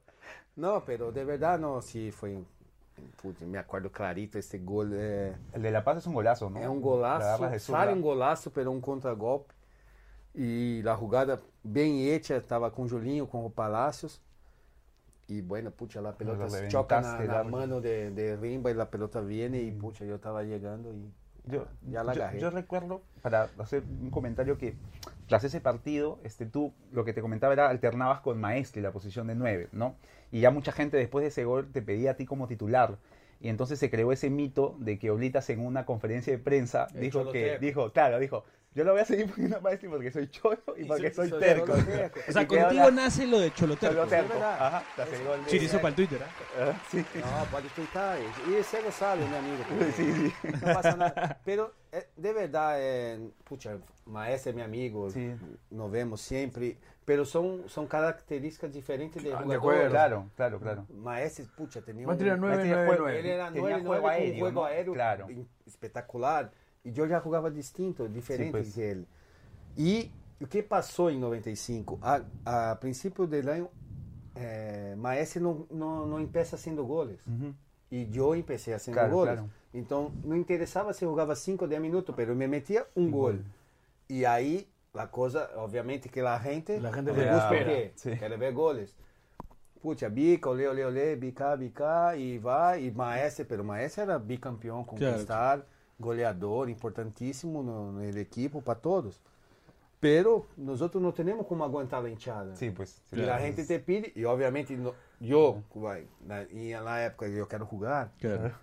No, 0.56 0.84
pero 0.86 1.12
de 1.12 1.24
verdad, 1.26 1.58
no, 1.60 1.82
sí 1.82 2.12
fue. 2.12 2.38
Putz, 3.22 3.42
me 3.42 3.58
acuerdo 3.58 3.92
clarito 3.92 4.38
este 4.38 4.60
gol. 4.60 4.92
eh, 4.94 5.34
El 5.54 5.62
de 5.62 5.72
La 5.72 5.84
Paz 5.84 5.98
es 6.00 6.06
un 6.08 6.14
golazo, 6.14 6.50
¿no? 6.50 6.60
É 6.60 6.70
um 6.70 6.76
La 6.76 6.82
golaço, 6.82 7.26
agarras 7.28 7.52
de 7.52 7.60
zurda. 7.60 7.80
sale 7.80 7.94
um 7.94 8.02
golaço, 8.02 8.52
pero 8.52 8.72
um 8.72 8.82
contragolpe. 8.82 9.54
E 10.36 10.84
a 10.88 10.96
jogada 10.96 11.42
bem 11.64 12.08
hecha, 12.08 12.38
estava 12.38 12.70
com 12.72 12.88
Julinho, 12.88 13.28
com 13.28 13.46
o 13.46 13.50
Palácios. 13.50 14.22
E 15.28 15.42
bueno, 15.42 15.70
pucha, 15.72 16.00
a 16.08 16.14
pelota 16.14 16.44
Lo 16.46 16.70
choca 16.70 17.02
na 17.02 17.20
largo. 17.20 17.50
mano 17.52 17.82
de, 17.82 18.10
de 18.12 18.36
Rimba 18.36 18.72
e 18.72 18.82
a 18.82 18.86
pelota 18.90 19.22
viene 19.22 19.62
y 19.62 19.72
pucha, 19.72 20.04
yo 20.06 20.16
estaba 20.16 20.44
llegando 20.44 20.92
y 20.92 21.12
Yo, 21.46 21.68
ya 21.88 22.04
la 22.04 22.14
yo- 22.14 22.24
agarré. 22.24 22.40
yo 22.40 22.50
recuerdo, 22.50 23.02
para 23.22 23.50
hacer 23.60 23.84
un 24.02 24.10
comentario, 24.10 24.58
que 24.58 24.76
tras 25.28 25.44
ese 25.44 25.62
partido, 25.62 26.20
este, 26.24 26.46
tú 26.48 26.74
lo 26.92 27.06
que 27.06 27.14
te 27.14 27.22
comentaba 27.22 27.54
era 27.54 27.70
alternabas 27.70 28.22
con 28.22 28.40
Maestri 28.40 28.82
la 28.82 28.92
posición 28.92 29.28
de 29.28 29.36
9, 29.36 29.70
¿no? 29.72 29.96
Y 30.32 30.40
ya 30.42 30.50
mucha 30.52 30.72
gente 30.72 30.98
después 30.98 31.22
de 31.24 31.30
ese 31.30 31.44
gol 31.46 31.72
te 31.72 31.82
pedía 31.84 32.12
a 32.12 32.14
ti 32.16 32.26
como 32.26 32.48
titular. 32.48 32.98
Y 33.40 33.50
entonces 33.50 33.78
se 33.80 33.90
creó 33.90 34.12
ese 34.12 34.30
mito 34.30 34.76
de 34.80 34.98
que 35.00 35.12
Oblitas 35.12 35.50
en 35.50 35.60
una 35.60 35.86
conferencia 35.86 36.34
de 36.34 36.40
prensa 36.40 36.88
El 36.94 37.02
dijo 37.02 37.32
que, 37.32 37.58
dijo, 37.60 37.92
claro, 37.94 38.20
dijo, 38.20 38.44
yo 38.80 38.86
lo 38.86 38.94
voy 38.94 39.02
a 39.02 39.06
seguir 39.06 39.30
poniendo 39.30 39.60
porque 39.62 40.10
soy 40.10 40.28
cholo 40.30 40.58
y, 40.78 40.86
porque 40.86 41.12
soy, 41.12 41.30
soy 41.30 41.40
terco. 41.40 41.74
O 42.30 42.32
sea, 42.32 42.44
Y 42.44 42.46
contigo 42.46 42.86
la- 42.86 42.92
nace 42.92 43.28
lo 43.28 43.40
de 43.40 43.54
Choloterco. 43.54 43.94
Cholo 43.96 44.08
terco. 44.08 44.30
verdad. 44.34 44.58
Ajá, 44.68 44.84
Sí, 45.48 45.58
hizo 45.58 45.78
para 45.78 45.90
el 45.90 45.96
Twitter, 45.96 46.20
¿ah? 46.24 46.30
Ah, 46.72 46.82
sí. 46.90 47.06
No, 47.16 47.46
pode 47.52 47.68
twittar. 47.76 48.18
E 48.18 48.58
esse 48.60 48.82
lo 48.82 48.92
sabe, 48.92 49.26
meu 49.28 49.38
amigo. 49.38 49.64
porque 49.70 49.92
Sí, 49.92 50.14
sí. 50.14 50.34
Não 50.66 50.74
passa 50.74 50.96
nada. 50.96 51.38
Pero, 51.44 51.74
eh, 51.92 52.08
de 52.16 52.34
verdade, 52.34 52.80
eh, 52.82 53.30
pucha, 53.44 53.78
Maestro 54.06 54.54
meu 54.54 54.64
amigo, 54.64 55.10
Sí. 55.12 55.36
nos 55.70 55.92
vemos 55.92 56.22
sempre. 56.22 56.78
Pero 57.06 57.26
são, 57.26 57.68
são 57.68 57.86
características 57.88 58.72
diferentes 58.72 59.22
de 59.24 59.30
Ah, 59.34 59.38
de 59.38 59.44
jogador. 59.44 59.58
acuerdo. 59.58 59.90
Claro, 59.90 60.30
claro, 60.38 60.60
claro. 60.60 60.86
Maestro, 60.90 61.46
pucha, 61.58 61.82
tenía 61.82 62.06
Maestro 62.08 62.28
era 62.28 62.36
un... 62.36 62.42
nueve, 62.42 62.56
Maestri 62.58 62.72
nueve, 62.72 62.88
fue- 62.88 62.98
nueve. 63.00 63.20
Ele 63.20 63.34
era 63.34 63.46
Tenía 63.52 63.62
9 63.62 63.84
juego 63.86 64.08
aéreo, 64.08 64.40
juego 64.40 64.62
¿no? 64.62 64.66
aéreo 64.68 64.94
Claro. 64.94 65.28
espetacular. 65.66 66.52
E 66.96 67.00
eu 67.00 67.08
já 67.08 67.20
jogava 67.20 67.52
distinto, 67.52 68.08
diferente 68.10 68.64
que 68.72 68.82
ele. 68.82 69.08
E 69.78 70.12
o 70.42 70.48
que 70.48 70.64
passou 70.64 71.12
em 71.12 71.20
95? 71.20 72.00
A, 72.02 72.22
a 72.46 72.76
princípio 72.76 73.28
do 73.28 73.36
ano, 73.36 73.70
eh, 74.36 74.96
Maestro 74.98 75.42
não, 75.42 75.68
não, 75.70 76.08
não 76.08 76.20
empeça 76.20 76.58
sendo 76.58 76.86
goles. 76.86 77.26
Ujú. 77.28 77.54
E 77.92 78.10
eu 78.16 78.36
empecei 78.36 78.74
a 78.74 78.80
sendo 78.80 78.96
Claro, 78.96 79.12
goles. 79.12 79.36
claro. 79.36 79.50
Então, 79.74 80.12
não 80.24 80.36
interessava 80.36 80.94
se 80.94 81.06
jogava 81.06 81.36
5 81.36 81.66
ou 81.66 81.70
10 81.70 81.82
minutos, 81.82 82.16
pero 82.16 82.36
me 82.36 82.48
metia 82.48 82.88
um 82.96 83.10
gol. 83.10 83.40
E 84.10 84.26
aí, 84.26 84.68
la 84.94 85.08
cosa, 85.08 85.52
obviamente 85.56 86.10
que 86.10 86.22
la 86.22 86.40
gente, 86.40 86.80
La 86.80 86.92
gente 86.92 87.12
le? 87.12 87.92
Sí. 87.96 88.18
Quer 88.18 88.38
ver 88.38 88.54
goles. 88.54 88.96
Pucha, 89.82 90.10
bica, 90.10 90.50
olê, 90.50 90.68
olê, 90.68 90.84
olê, 90.84 91.16
bica, 91.16 91.56
bica, 91.56 92.16
e 92.18 92.38
vai, 92.38 92.84
e 92.84 92.92
Maestro, 92.92 93.46
pero 93.46 93.64
Maestro 93.64 94.02
era 94.02 94.20
bicampeão, 94.20 94.84
conquistar, 94.84 95.66
goleador, 96.00 96.70
importantíssimo 96.70 97.62
no, 97.62 97.92
no 97.92 98.02
equipo 98.04 98.62
para 98.62 98.80
todos. 98.80 99.22
Pero 100.00 100.48
nosotros 100.56 101.04
no 101.04 101.14
tenemos 101.14 101.46
como 101.46 101.66
aguantar 101.66 102.02
la 102.02 102.10
hinchada. 102.10 102.56
Sí, 102.56 102.70
pues. 102.72 103.02
sí, 103.10 103.18
Y 103.18 103.20
la 103.20 103.26
claro. 103.26 103.44
gente 103.44 103.66
te 103.66 103.80
pide, 103.80 104.14
y 104.16 104.24
obviamente 104.24 104.76
no- 104.78 104.94
yo, 105.20 105.62
vai, 105.76 106.08
na, 106.26 106.44
y 106.44 106.72
en 106.72 106.86
la 106.86 107.06
época 107.06 107.28
yo 107.28 107.48
quiero 107.50 107.66
jugar, 107.66 108.14
Claro. 108.18 108.54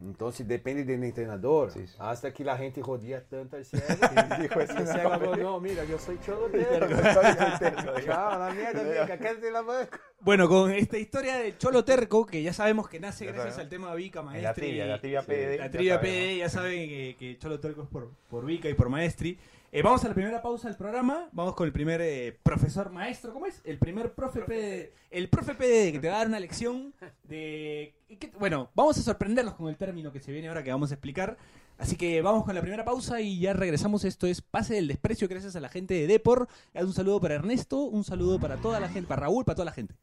Entonces 0.00 0.46
depende 0.46 0.84
del 0.84 1.02
entrenador. 1.02 1.70
Sí, 1.70 1.86
sí. 1.86 1.94
Hasta 1.98 2.32
que 2.32 2.44
la 2.44 2.56
gente 2.56 2.82
rodea 2.82 3.22
tanto 3.24 3.56
al 3.56 3.64
cielo. 3.64 3.84
y 4.38 4.42
dijo, 4.42 4.60
ese 4.60 4.86
ciego 4.86 5.12
habló, 5.12 5.36
no, 5.36 5.60
mira, 5.60 5.84
yo 5.84 5.98
soy 5.98 6.18
cholo 6.24 6.48
Chao, 8.04 8.38
la 8.38 8.52
mierda, 8.54 8.82
mira, 8.82 9.06
quédate 9.18 9.46
en 9.46 9.52
la 9.52 9.62
banca. 9.62 10.00
Bueno, 10.20 10.48
con 10.48 10.70
esta 10.72 10.98
historia 10.98 11.36
de 11.38 11.56
Cholo 11.56 11.84
Terco, 11.84 12.26
que 12.26 12.42
ya 12.42 12.52
sabemos 12.52 12.88
que 12.88 13.00
nace 13.00 13.26
gracias 13.26 13.54
sabemos. 13.54 13.64
al 13.64 13.68
tema 13.68 13.94
Vica, 13.94 14.20
En 14.20 14.26
la 14.26 14.32
Maestri. 14.32 14.66
trivia, 14.66 14.86
la 14.86 15.00
trivia 15.00 15.22
PD. 15.22 15.58
La 15.58 15.70
trivia. 15.70 16.00
PD, 16.00 16.38
ya 16.38 16.48
saben 16.48 16.88
que, 16.88 17.16
que 17.18 17.38
Cholo 17.38 17.60
Terco 17.60 17.82
es 17.82 17.88
por, 17.88 18.10
por 18.28 18.44
Vica 18.44 18.68
y 18.68 18.74
por 18.74 18.88
Maestri. 18.88 19.38
Eh, 19.76 19.82
vamos 19.82 20.02
a 20.06 20.08
la 20.08 20.14
primera 20.14 20.40
pausa 20.40 20.68
del 20.68 20.76
programa. 20.78 21.28
Vamos 21.32 21.54
con 21.54 21.66
el 21.66 21.72
primer 21.74 22.00
eh, 22.00 22.38
profesor 22.42 22.90
maestro. 22.90 23.34
¿Cómo 23.34 23.44
es? 23.44 23.60
El 23.62 23.76
primer 23.76 24.14
profe 24.14 24.40
PD. 24.40 24.94
El 25.10 25.28
profe 25.28 25.52
PD 25.52 25.92
que 25.92 25.98
te 25.98 26.08
va 26.08 26.14
a 26.14 26.18
dar 26.20 26.28
una 26.28 26.40
lección 26.40 26.94
de. 27.24 27.94
que- 28.18 28.32
bueno, 28.38 28.70
vamos 28.74 28.96
a 28.96 29.02
sorprenderlos 29.02 29.52
con 29.52 29.68
el 29.68 29.76
término 29.76 30.12
que 30.12 30.20
se 30.20 30.32
viene 30.32 30.48
ahora 30.48 30.64
que 30.64 30.70
vamos 30.70 30.92
a 30.92 30.94
explicar. 30.94 31.36
Así 31.76 31.94
que 31.96 32.22
vamos 32.22 32.46
con 32.46 32.54
la 32.54 32.62
primera 32.62 32.86
pausa 32.86 33.20
y 33.20 33.38
ya 33.38 33.52
regresamos. 33.52 34.04
Esto 34.06 34.26
es 34.26 34.40
Pase 34.40 34.72
del 34.76 34.88
Desprecio, 34.88 35.28
gracias 35.28 35.56
a 35.56 35.60
la 35.60 35.68
gente 35.68 35.92
de 35.92 36.06
Depor. 36.06 36.48
Un 36.72 36.94
saludo 36.94 37.20
para 37.20 37.34
Ernesto, 37.34 37.80
un 37.80 38.02
saludo 38.02 38.40
para 38.40 38.56
toda 38.56 38.80
la 38.80 38.88
gente, 38.88 39.06
para 39.06 39.20
Raúl, 39.24 39.44
para 39.44 39.56
toda 39.56 39.66
la 39.66 39.72
gente. 39.72 39.94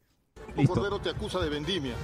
Listo. 0.56 0.76
Cordero 0.76 1.00
te 1.02 1.10
acusa 1.10 1.40
de 1.40 1.50
vendimia. 1.50 1.96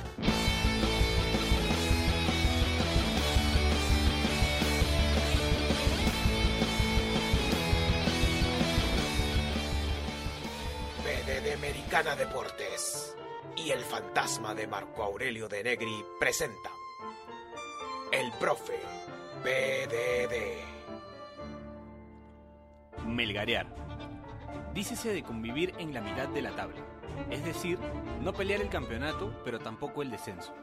BD 11.90 11.96
Americana 11.96 12.16
Deportes 12.16 13.18
y 13.56 13.72
el 13.72 13.80
fantasma 13.80 14.54
de 14.54 14.68
Marco 14.68 15.02
Aurelio 15.02 15.48
de 15.48 15.64
Negri 15.64 16.06
presenta 16.20 16.70
El 18.12 18.32
Profe 18.34 18.80
BDD. 19.44 20.68
Melgarear. 23.08 23.66
Dícese 24.72 25.14
de 25.14 25.24
convivir 25.24 25.74
en 25.80 25.92
la 25.92 26.02
mitad 26.02 26.28
de 26.28 26.44
la 26.44 26.52
tabla, 26.52 26.80
es 27.32 27.44
decir, 27.44 27.80
no 28.22 28.34
pelear 28.34 28.62
el 28.62 28.70
campeonato, 28.70 29.34
pero 29.44 29.58
tampoco 29.58 30.04
el 30.04 30.12
descenso. 30.12 30.54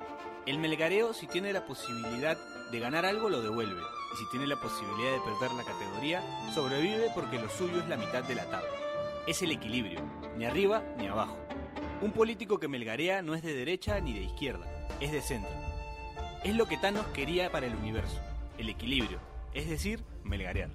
El 0.47 0.61
melgareo, 0.61 1.13
si 1.13 1.27
tiene 1.27 1.53
la 1.53 1.67
posibilidad 1.67 2.39
de 2.71 2.79
ganar 2.79 3.05
algo, 3.05 3.29
lo 3.29 3.43
devuelve, 3.43 3.83
y 4.15 4.17
si 4.17 4.31
tiene 4.31 4.47
la 4.47 4.61
posibilidad 4.61 5.11
de 5.11 5.21
perder 5.21 5.51
la 5.57 5.65
categoría, 5.65 6.23
sobrevive 6.55 7.11
porque 7.17 7.41
lo 7.41 7.49
suyo 7.49 7.81
es 7.81 7.89
la 7.89 7.97
mitad 7.97 8.23
de 8.23 8.37
la 8.37 8.45
tabla. 8.45 8.86
Es 9.27 9.43
el 9.43 9.51
equilibrio, 9.51 10.01
ni 10.37 10.45
arriba 10.45 10.83
ni 10.99 11.07
abajo. 11.07 11.37
Un 12.01 12.13
político 12.13 12.59
que 12.59 12.69
melgarea 12.69 13.23
no 13.23 13.35
es 13.35 13.43
de 13.43 13.55
derecha 13.55 13.99
ni 14.01 14.13
de 14.13 14.23
izquierda, 14.23 14.67
es 15.01 15.11
de 15.13 15.21
centro. 15.21 15.51
Es 16.45 16.55
lo 16.55 16.67
que 16.67 16.77
Thanos 16.77 17.07
quería 17.09 17.51
para 17.51 17.67
el 17.67 17.75
universo, 17.75 18.21
el 18.57 18.69
equilibrio, 18.69 19.19
es 19.53 19.69
decir, 19.69 20.05
melgarear. 20.23 20.71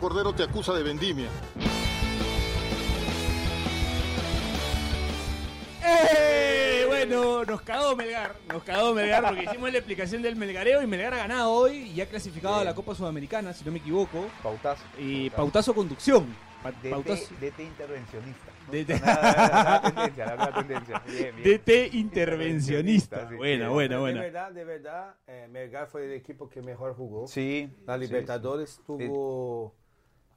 Cordero 0.00 0.32
te 0.32 0.44
acusa 0.44 0.72
de 0.74 0.82
vendimia. 0.82 1.28
¡Eh! 5.84 6.47
Bueno, 7.06 7.44
nos 7.44 7.62
cagó 7.62 7.94
Melgar, 7.96 8.34
nos 8.48 8.62
cagó 8.64 8.92
Melgar 8.94 9.24
porque 9.24 9.44
hicimos 9.44 9.70
la 9.70 9.78
explicación 9.78 10.22
del 10.22 10.36
Melgareo 10.36 10.82
y 10.82 10.86
Melgar 10.86 11.14
ha 11.14 11.18
ganado 11.18 11.50
hoy 11.52 11.90
y 11.94 12.00
ha 12.00 12.06
clasificado 12.08 12.56
a 12.56 12.64
la 12.64 12.74
Copa 12.74 12.94
Sudamericana, 12.94 13.52
si 13.52 13.64
no 13.64 13.70
me 13.72 13.78
equivoco. 13.78 14.26
Pautazo. 14.42 14.82
Y 14.98 15.30
pautazo 15.30 15.74
conducción. 15.74 16.26
Pa- 16.62 16.72
DT, 16.72 16.90
pautazo- 16.90 17.34
DT 17.40 17.62
intervencionista. 17.62 18.50
DT. 18.70 18.88
La 19.00 19.80
tendencia, 19.84 20.36
la 20.36 20.52
tendencia. 20.54 21.02
Bien, 21.06 21.36
bien. 21.36 21.58
DT 21.60 21.90
intervencionista. 21.96 23.28
Sí, 23.28 23.36
Buena, 23.36 23.66
sí. 23.68 23.72
buena, 23.72 23.94
De 23.94 24.00
buena. 24.00 24.20
verdad, 24.22 24.50
de 24.52 24.64
verdad, 24.64 25.14
eh, 25.28 25.46
Melgar 25.50 25.86
fue 25.86 26.04
el 26.06 26.12
equipo 26.12 26.48
que 26.50 26.60
mejor 26.60 26.94
jugó. 26.96 27.28
Sí. 27.28 27.70
La 27.86 27.94
sí, 27.94 28.00
Libertadores 28.00 28.80
tuvo 28.84 29.72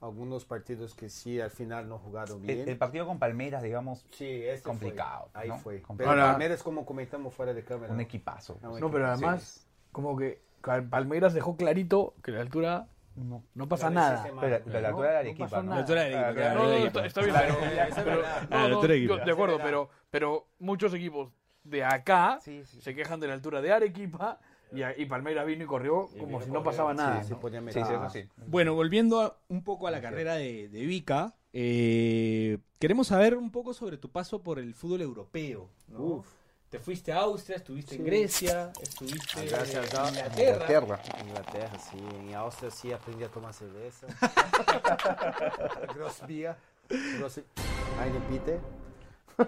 algunos 0.02 0.44
partidos 0.44 0.94
que 0.94 1.08
sí, 1.08 1.40
al 1.40 1.50
final 1.50 1.88
no 1.88 1.98
jugaron 1.98 2.40
sí. 2.40 2.46
bien. 2.46 2.60
El, 2.60 2.68
el 2.70 2.76
partido 2.76 3.06
con 3.06 3.18
Palmeiras, 3.18 3.62
digamos, 3.62 4.04
Sí, 4.10 4.26
este 4.44 4.62
complicado, 4.68 5.28
fue. 5.32 5.42
Ahí 5.42 5.48
¿no? 5.48 5.58
fue. 5.58 5.74
Pero 5.76 5.86
Complicado. 5.86 6.18
Ahora- 6.20 6.32
Palmeiras, 6.32 6.62
como 6.62 6.84
comentamos 6.84 7.32
fuera 7.34 7.54
de 7.54 7.64
cámara. 7.64 7.92
un 7.92 8.00
equipazo. 8.00 8.58
No, 8.62 8.78
No, 8.78 8.90
pero 8.90 9.06
además, 9.06 9.66
como 9.92 10.16
que 10.16 10.42
Palmeiras 10.90 11.34
dejó 11.34 11.56
clarito 11.56 12.14
que 12.22 12.32
la 12.32 12.40
altura 12.40 12.86
No. 13.16 13.42
no 13.54 13.68
pasa 13.68 13.90
nada. 13.90 14.24
Pero 14.40 14.60
la, 14.80 14.88
altura 14.88 15.10
de 15.12 15.16
Arequipa, 15.18 15.62
¿no? 15.62 15.70
La 15.74 15.76
altura 15.80 16.02
de 16.02 16.16
Arequipa, 16.16 17.00
No, 17.00 17.06
está, 17.06 17.20
bien, 17.20 17.32
Claro, 17.34 17.56
pero, 17.60 18.04
pero- 18.04 18.22
no, 18.22 18.26
Ah, 18.28 18.46
la 18.50 18.58
no, 18.68 18.74
altura 18.74 18.80
de 18.80 18.94
Arequipa. 18.94 19.18
yo- 19.18 19.24
de 19.24 19.32
acuerdo, 19.32 19.58
pero, 19.62 19.88
pero 20.10 20.46
muchos 20.58 20.92
equipos 20.94 21.30
de 21.64 21.84
acá 21.84 22.38
Sí, 22.40 22.64
sí. 22.64 22.80
se 22.80 22.94
quejan 22.94 23.20
de 23.20 23.28
la 23.28 23.34
altura 23.34 23.60
de 23.60 23.72
Arequipa 23.72 24.40
y, 24.74 25.02
y 25.02 25.06
Palmeiras 25.06 25.46
vino 25.46 25.64
y 25.64 25.66
corrió 25.66 26.08
como 26.18 26.40
si 26.42 26.50
no 26.50 26.62
pasaba 26.62 26.94
nada. 26.94 27.22
Sí, 27.22 27.32
¿no? 27.32 27.40
Sí, 27.48 27.60
meter. 27.60 27.72
sí, 27.86 27.92
eso 27.92 28.10
sí. 28.10 28.28
Bueno, 28.46 28.74
volviendo 28.74 29.20
a- 29.20 29.36
un 29.48 29.62
poco 29.64 29.86
a 29.86 29.90
la 29.90 30.00
carrera 30.00 30.34
de, 30.34 30.68
de 30.68 30.86
Vika, 30.86 31.34
eh, 31.52 32.58
queremos 32.78 33.08
saber 33.08 33.36
un 33.36 33.50
poco 33.50 33.74
sobre 33.74 33.98
tu 33.98 34.10
paso 34.10 34.42
por 34.42 34.58
el 34.58 34.74
fútbol 34.74 35.02
europeo. 35.02 35.68
¿no? 35.88 35.98
Uf. 36.00 36.26
Te 36.70 36.78
fuiste 36.78 37.12
a 37.12 37.18
Austria, 37.20 37.56
estuviste 37.58 37.96
en. 37.96 38.04
Grecia, 38.04 38.72
estuviste 38.80 39.44
Gracias 39.46 39.92
a- 39.94 40.08
en 40.08 40.14
Inglaterra. 40.14 40.52
Inglaterra. 40.64 41.00
Inglaterra, 41.20 41.78
sí. 41.78 41.98
En 42.28 42.34
Austria 42.34 42.70
sí 42.70 42.92
aprendí 42.92 43.24
a 43.24 43.28
tomar 43.28 43.52
cerveza. 43.52 44.06
Gross 45.94 46.22
beer. 46.26 46.56
Gross... 47.18 47.40
Eine. 48.00 48.58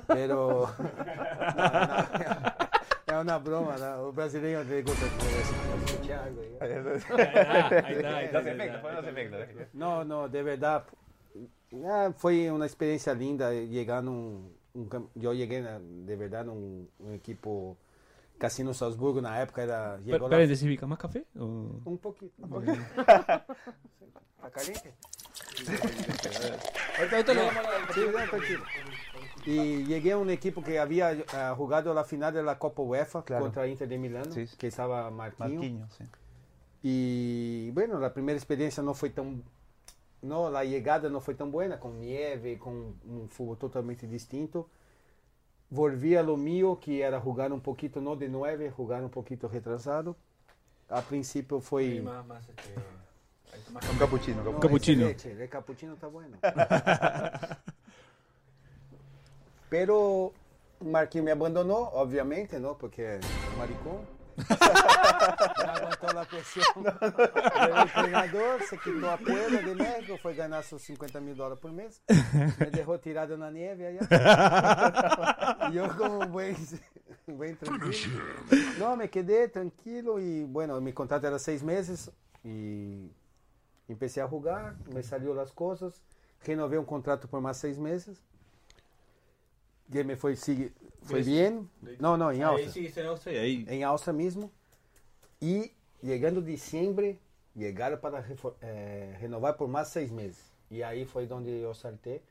Pero... 0.08 0.68
Não, 0.78 1.64
não. 1.64 2.83
É 3.06 3.18
uma 3.18 3.38
broma, 3.38 3.76
né? 3.76 3.96
O 3.96 4.12
brasileiro 4.12 4.62
le 4.62 4.82
gusta 4.82 5.06
cerveza. 5.06 6.02
Thiago, 6.02 6.40
aí. 6.40 6.56
Ahí 6.60 6.72
está, 6.72 6.90
ahí 6.90 7.94
está, 7.96 8.16
ahí 8.16 8.24
está, 8.24 8.38
Los 8.38 8.46
ahí 8.46 8.52
efectos, 8.54 8.66
está. 8.66 8.80
fueron 8.80 9.04
los 9.04 9.06
efectos. 9.10 9.66
Não, 9.74 10.04
não, 10.04 10.28
de 10.28 10.42
verdade. 10.42 10.84
ah, 11.84 12.12
foi 12.16 12.50
uma 12.50 12.66
experiência 12.66 13.12
linda 13.12 13.50
chegar 13.52 14.02
num. 14.02 14.50
Um, 14.74 14.86
cam- 14.88 15.08
eu 15.20 15.34
cheguei, 15.36 15.60
na- 15.60 15.78
de 15.80 16.16
verdade, 16.16 16.48
num 16.48 16.86
um 16.98 17.14
equipo 17.14 17.76
Cassino 18.38 18.72
Salzburgo, 18.74 19.20
na 19.20 19.36
época 19.38 19.62
era. 19.62 19.96
Per- 19.98 20.04
Chegou 20.04 20.28
lá, 20.28 20.30
Paréntesis, 20.30 20.66
Vika, 20.66 20.86
¿más 20.86 20.98
café? 20.98 21.24
O- 21.36 21.80
um 21.86 21.96
pouquinho. 21.96 22.32
Um 22.42 22.48
pouquinho. 22.48 22.84
Tá 24.40 24.50
caliente? 24.50 24.92
Ahorita, 26.98 27.16
ahorita 27.16 27.34
lo 27.34 27.40
No, 27.40 27.46
vamos 27.52 27.70
a- 27.70 27.92
sí, 27.92 28.00
no, 28.00 28.12
tranquilo. 28.12 28.64
Y 29.46 29.84
llegué 29.84 30.12
a 30.12 30.16
un 30.18 30.30
equipo 30.30 30.62
que 30.62 30.78
había 30.78 31.16
ah, 31.34 31.54
jugado 31.56 31.92
la 31.92 32.04
final 32.04 32.32
de 32.32 32.42
la 32.42 32.58
Copa 32.58 32.82
UEFA 32.82 33.24
Claro. 33.24 33.44
contra 33.44 33.66
Inter 33.66 33.88
de 33.88 33.98
Milán, 33.98 34.32
Sí, 34.32 34.46
sí. 34.46 34.56
que 34.56 34.68
estaba 34.68 35.10
Marquinhos. 35.10 35.52
Marquinhos, 35.52 35.92
sí. 35.94 36.04
Y 36.82 37.70
bueno, 37.72 37.98
la 37.98 38.12
primera 38.12 38.36
experiencia 38.36 38.82
no 38.82 38.94
fue 38.94 39.10
tan... 39.10 39.42
No, 40.22 40.50
la 40.50 40.64
llegada 40.64 41.10
no 41.10 41.20
fue 41.20 41.34
tan 41.34 41.50
buena, 41.50 41.78
con 41.78 42.00
nieve, 42.00 42.58
con 42.58 42.74
un 43.04 43.28
fútbol 43.30 43.58
totalmente 43.58 44.06
distinto. 44.06 44.70
Volví 45.68 46.16
a 46.16 46.22
lo 46.22 46.36
mío, 46.38 46.78
que 46.80 47.02
era 47.02 47.20
jugar 47.20 47.52
un 47.52 47.60
poquito, 47.60 48.00
no 48.00 48.16
de 48.16 48.28
nueve, 48.28 48.70
jugar 48.70 49.02
un 49.02 49.10
poquito 49.10 49.48
retrasado. 49.48 50.16
A 50.88 51.02
principio 51.02 51.60
fue... 51.60 52.00
Más, 52.00 52.26
más, 52.26 52.48
este, 52.48 52.74
Un 53.92 53.98
capuchino. 53.98 54.42
No, 54.42 54.58
Capuchino. 54.60 55.06
ese 55.06 55.28
leche, 55.28 55.42
el 55.44 55.48
capuchino 55.50 55.94
está 55.94 56.06
bueno. 56.06 56.38
Pero 59.74 60.32
Marquinhos 60.82 61.24
me 61.24 61.32
abandonó, 61.32 61.74
obviamente, 61.74 62.60
¿no? 62.60 62.78
Porque 62.78 63.16
es 63.16 63.26
maricón. 63.58 64.06
no 64.36 65.72
aguantó 65.72 66.12
la 66.12 66.24
presión 66.24 66.64
del 66.84 67.78
entrenador, 67.82 68.62
se 68.70 68.78
quitó 68.78 69.10
a 69.10 69.16
Puebla 69.16 69.62
de 69.62 69.74
México, 69.74 70.16
fue 70.22 70.36
ganar 70.36 70.62
sus 70.62 70.80
50 70.82 71.20
mil 71.20 71.34
dólares 71.34 71.58
por 71.60 71.72
mes. 71.72 72.00
Me 72.60 72.66
dejó 72.66 73.00
tirado 73.00 73.34
en 73.34 73.40
la 73.40 73.50
nieve 73.50 73.98
allá. 73.98 75.68
Y 75.70 75.72
yo 75.72 75.88
como 75.96 76.20
un 76.20 76.30
buen, 76.30 76.56
un 77.26 77.36
buen 77.36 77.56
tranquilo. 77.56 78.22
No, 78.78 78.94
me 78.94 79.10
quedé 79.10 79.48
tranquilo 79.48 80.20
y 80.20 80.44
bueno, 80.44 80.80
mi 80.80 80.92
contrato 80.92 81.26
era 81.26 81.40
seis 81.40 81.64
meses 81.64 82.12
y 82.44 83.10
empecé 83.88 84.20
a 84.20 84.28
jugar, 84.28 84.76
me 84.94 85.02
salió 85.02 85.34
las 85.34 85.50
cosas, 85.50 86.00
renové 86.44 86.78
un 86.78 86.84
contrato 86.84 87.26
por 87.26 87.40
más 87.40 87.56
seis 87.56 87.76
meses. 87.76 88.22
Que 89.90 90.02
me 90.04 90.16
foi, 90.16 90.36
sigue, 90.36 90.72
foi 91.02 91.20
Ves- 91.22 91.26
bien. 91.26 91.68
No, 92.00 92.16
no, 92.16 92.30
en 92.32 92.42
Ahí 92.42 92.42
Austria. 92.42 92.70
sí, 92.72 92.86
está 92.86 93.00
en 93.02 93.06
Austria 93.08 93.34
y 93.34 93.38
ahí. 93.38 93.66
Em 93.68 93.84
Austria 93.84 94.12
mesmo. 94.12 94.50
E 95.40 95.72
chegando 96.02 96.40
dezembro, 96.40 97.16
chegaram 97.56 97.98
para 97.98 98.20
refor- 98.20 98.56
eh, 98.62 99.14
renovar 99.20 99.54
por 99.56 99.68
mais 99.68 99.88
seis 99.88 100.10
meses. 100.10 100.38
E 100.70 100.82
aí 100.82 101.04
foi 101.04 101.28
onde 101.30 101.50
eu 101.50 101.74
saltei. 101.74 102.22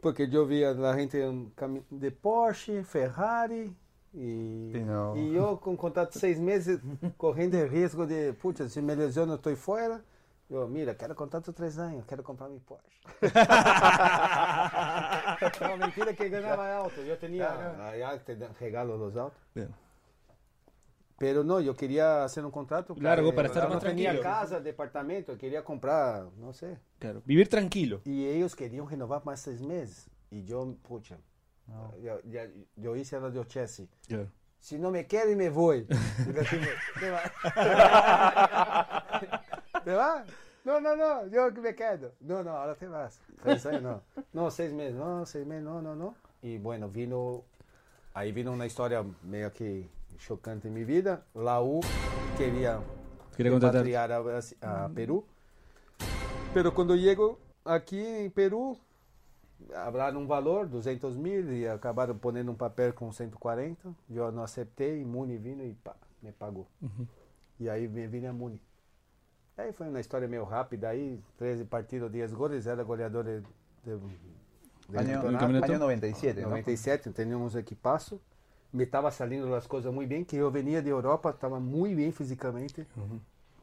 Porque 0.00 0.28
eu 0.30 0.46
via 0.46 0.70
a 0.70 0.96
gente 0.96 1.16
um 1.24 1.50
cami- 1.56 1.84
de 1.90 2.10
Porsche, 2.10 2.82
Ferrari. 2.84 3.74
E, 4.14 4.70
Sim, 4.72 4.84
não. 4.84 5.16
e 5.16 5.34
eu 5.34 5.58
com 5.58 5.76
contrato 5.76 6.12
de 6.12 6.18
seis 6.18 6.38
meses, 6.38 6.80
correndo 7.18 7.56
risco 7.66 8.06
de, 8.06 8.32
putz, 8.34 8.72
se 8.72 8.80
me 8.80 8.94
lesiono, 8.94 9.32
eu 9.32 9.36
estou 9.36 9.54
fora. 9.56 10.02
Eu, 10.48 10.68
mira, 10.68 10.94
quero 10.94 11.12
contrato 11.14 11.50
de 11.50 11.56
três 11.56 11.76
anos, 11.76 12.04
quero 12.06 12.22
comprar 12.22 12.48
meu 12.48 12.60
Porsche. 12.60 12.86
não, 15.60 15.76
mentira 15.76 16.14
que 16.14 16.28
ganhava 16.28 16.72
alto. 16.72 17.00
Eu 17.00 17.18
tinha 17.18 17.48
allá 17.88 18.16
te 18.18 18.36
dan 18.36 18.52
regalo 18.60 18.96
los 18.96 19.16
autos. 19.16 19.40
Bien. 19.54 19.68
Pero 21.18 21.42
no, 21.42 21.60
yo 21.60 21.74
quería 21.74 22.22
hacer 22.24 22.44
un 22.44 22.50
contrato. 22.52 22.94
Largo, 23.00 23.30
eh, 23.30 23.32
para 23.32 23.48
estar 23.48 23.64
yo 23.64 23.68
más 23.70 23.82
no 23.82 23.88
tenía 23.88 24.10
tranquilo. 24.10 24.22
casa, 24.22 24.60
departamento, 24.60 25.36
quería 25.36 25.64
comprar, 25.64 26.26
no 26.36 26.52
sé. 26.52 26.78
Claro. 27.00 27.22
Vivir 27.24 27.48
tranquilo. 27.48 28.00
Y 28.04 28.26
ellos 28.26 28.54
querían 28.54 28.88
renovar 28.88 29.24
más 29.24 29.40
seis 29.40 29.60
meses. 29.62 30.08
Y 30.30 30.44
yo, 30.44 30.76
pucha, 30.82 31.16
yo, 32.00 32.20
ya- 32.24 32.50
yo 32.76 32.94
hice 32.94 33.18
la 33.18 33.30
de 33.30 33.44
Chelsea. 33.46 33.86
Claro. 34.06 34.30
Si 34.60 34.78
no 34.78 34.90
me 34.90 35.06
quieren, 35.06 35.38
me 35.38 35.48
voy. 35.48 35.86
Y 39.86 39.90
le 39.90 39.92
dije, 39.92 39.92
¿Te 39.92 39.92
va? 39.94 40.24
¿Te 40.24 40.30
va? 40.30 40.34
No, 40.64 40.80
no, 40.80 40.96
no, 40.96 41.26
yo 41.28 41.50
me 41.62 41.74
quedo. 41.74 42.12
No, 42.20 42.42
no, 42.42 42.50
ahora 42.50 42.74
te 42.74 42.88
vas. 42.88 43.20
Seis 43.44 43.64
años, 43.66 43.82
no. 43.82 44.02
No, 44.32 44.50
seis 44.50 44.72
meses, 44.72 44.94
no, 44.96 45.24
seis 45.24 45.46
meses, 45.46 45.62
no, 45.64 45.80
no, 45.80 45.94
no. 45.94 46.14
Y 46.42 46.58
bueno, 46.58 46.88
vino, 46.88 47.44
ahí 48.14 48.32
vino 48.32 48.52
una 48.52 48.66
historia 48.66 49.04
medio 49.22 49.52
que 49.52 49.88
chocante 50.18 50.68
en 50.68 50.74
mi 50.74 50.84
vida. 50.84 51.24
La 51.34 51.60
U 51.62 51.80
quería 52.36 52.80
Quería 53.36 53.52
contratar. 53.52 53.84
repatriar 53.84 54.12
a, 54.12 54.20
Brasi- 54.20 54.56
a 54.60 54.88
Perú. 54.88 55.24
Pero 56.52 56.74
cuando 56.74 56.96
llego 56.96 57.38
aquí 57.64 58.04
en 58.04 58.32
Perú, 58.32 58.78
hablaron 59.74 60.16
un 60.22 60.26
valor, 60.28 60.68
200 60.70 61.16
mil, 61.16 61.52
y 61.52 61.66
acabaron 61.66 62.18
poniendo 62.18 62.50
un 62.50 62.58
papel 62.58 62.94
con 62.94 63.12
140. 63.12 63.94
Yo 64.08 64.32
no 64.32 64.42
acepté 64.42 64.98
y 64.98 65.04
Muni 65.04 65.38
vino 65.38 65.62
y 65.64 65.72
pa, 65.74 65.96
me 66.22 66.32
pagó. 66.32 66.66
Y 67.58 67.68
ahí 67.68 67.86
me 67.88 68.08
vine 68.08 68.28
a 68.28 68.32
Muni. 68.32 68.60
Aí 69.56 69.72
foi 69.72 69.88
uma 69.88 70.00
história 70.00 70.28
meio 70.28 70.44
rápida 70.44 70.90
aí, 70.90 71.18
13 71.38 71.64
partidos, 71.64 72.10
10 72.12 72.34
goles, 72.34 72.66
era 72.66 72.82
goleador 72.82 73.24
de, 73.24 73.40
de, 73.40 73.96
del 74.88 74.98
Año, 74.98 75.22
campeonato. 75.38 75.64
año 75.72 75.78
97, 75.78 76.42
¿no? 76.42 76.48
97, 76.50 77.10
teníamos 77.12 77.54
equipazo. 77.56 78.20
Me 78.72 78.84
estaba 78.84 79.10
saliendo 79.10 79.48
las 79.48 79.66
cosas 79.66 79.92
muy 79.94 80.04
bien, 80.06 80.26
que 80.26 80.36
yo 80.36 80.50
venía 80.50 80.82
de 80.82 80.90
Europa, 80.90 81.30
estaba 81.30 81.58
muy 81.58 81.94
bien 81.94 82.12
físicamente, 82.12 82.86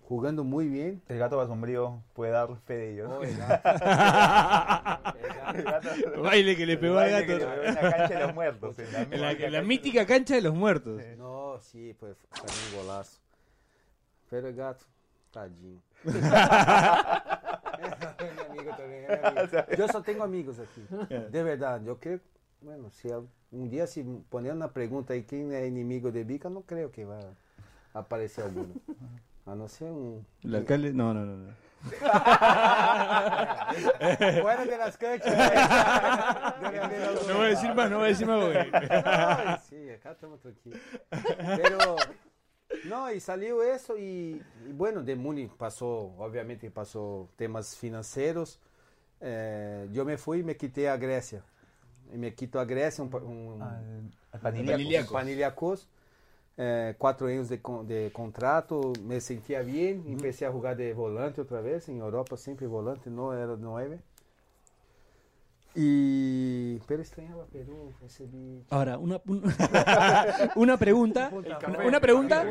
jugando 0.07 0.43
muy 0.43 0.67
bien. 0.67 0.99
El 1.07 1.19
gato 1.19 1.37
basombrío 1.37 2.01
puede 2.13 2.31
dar 2.31 2.55
fe 2.65 2.73
de 2.75 2.93
ello. 2.93 3.09
Oh, 3.19 3.23
el 3.23 3.37
gato. 3.37 3.69
El 5.53 5.63
gato- 5.63 6.21
Baile 6.23 6.55
que 6.57 6.65
le 6.65 6.77
pegó 6.77 6.97
al 6.97 7.11
gato. 7.11 7.31
en 7.33 7.75
la 7.75 7.81
cancha 7.81 8.07
de 8.07 8.19
los 8.25 8.33
muertos. 8.33 8.79
en 8.79 8.91
la 9.21 9.31
En 9.31 9.51
la, 9.53 9.59
en 9.59 9.67
mítica 9.67 10.05
cancha 10.07 10.33
de 10.33 10.41
los 10.41 10.55
muertos. 10.55 10.99
No, 11.17 11.59
sí, 11.59 11.95
pues 11.99 12.17
fue 12.31 12.49
un 12.79 12.81
golazo. 12.87 13.19
Pero 14.31 14.47
el 14.47 14.55
gato, 14.55 14.85
tadinho. 15.33 15.81
amigo 18.49 18.73
mi 18.87 19.05
amigo. 19.15 19.65
Yo 19.77 19.87
solo 19.87 20.03
tengo 20.03 20.23
amigos 20.23 20.57
aquí, 20.59 20.85
de 21.09 21.43
verdad. 21.43 21.81
Yo 21.83 21.99
creo, 21.99 22.19
bueno, 22.61 22.89
si 22.91 23.09
al- 23.11 23.27
un 23.51 23.69
día 23.69 23.85
si 23.87 24.03
poner 24.29 24.53
una 24.53 24.71
pregunta 24.71 25.13
ahí 25.13 25.23
quién 25.23 25.51
es 25.51 25.63
enemigo 25.63 26.11
de 26.11 26.23
Vica, 26.23 26.49
no 26.49 26.61
creo 26.61 26.91
que 26.91 27.05
va 27.05 27.19
a 27.93 27.99
aparecer 27.99 28.45
alguno. 28.45 28.73
A 29.45 29.55
no 29.55 29.67
ser 29.67 29.91
un... 29.91 30.25
El 30.41 30.55
alcalde. 30.55 30.93
No, 30.93 31.13
no, 31.13 31.25
no. 31.25 31.35
no. 31.35 31.51
Fuera 34.41 34.65
de 34.65 34.77
las 34.77 34.97
canchas. 34.97 35.35
No 37.27 37.33
voy 37.35 37.45
a 37.47 37.49
decir 37.49 37.75
más, 37.75 37.89
no 37.91 37.97
voy 37.97 38.05
a 38.05 38.07
decir 38.07 38.25
más. 38.25 38.39
Ay, 38.89 39.57
sí, 39.67 39.89
acá 39.89 40.11
estamos 40.11 40.39
tranquilos. 40.39 40.79
Pero, 41.09 41.97
no, 42.85 43.11
y 43.11 43.19
salió 43.19 43.63
eso 43.63 43.97
y, 43.97 44.41
y 44.67 44.71
bueno, 44.73 45.03
de 45.03 45.15
Muni 45.15 45.47
pasó, 45.47 46.13
obviamente 46.17 46.69
pasó 46.71 47.29
temas 47.35 47.75
financieros. 47.75 48.59
Eh, 49.21 49.87
yo 49.91 50.03
me 50.05 50.17
fui 50.17 50.39
y 50.39 50.43
me 50.43 50.57
quité 50.57 50.89
a 50.89 50.97
Grecia. 50.97 51.43
Y 52.13 52.17
me 52.17 52.33
quito 52.33 52.59
a 52.59 52.65
Grecia, 52.65 53.03
un, 53.03 53.13
un, 53.13 54.13
Paniliacos. 55.11 55.87
Eh, 56.55 56.93
cuatro 56.99 57.27
años 57.27 57.49
de, 57.49 57.59
de 57.85 58.11
contrato, 58.13 58.93
me 59.01 59.19
sentía 59.21 59.61
bien, 59.63 60.03
empecé 60.07 60.45
a 60.45 60.51
jugar 60.51 60.77
de 60.77 60.93
volante 60.93 61.41
otra 61.41 61.61
vez, 61.61 61.89
en 61.89 61.97
Europa 61.97 62.37
siempre 62.37 62.67
volante, 62.67 63.09
no 63.09 63.33
era 63.33 63.55
nueve. 63.57 63.99
Y, 65.75 66.77
pero 66.87 67.01
extrañaba 67.01 67.45
Perú, 67.47 67.93
ese 68.05 68.25
bicho. 68.27 68.65
Ahora, 68.69 68.97
una, 68.99 69.19
un- 69.25 69.43
una 70.55 70.77
pregunta. 70.77 71.31
Una 71.85 71.99
pregunta. 71.99 72.45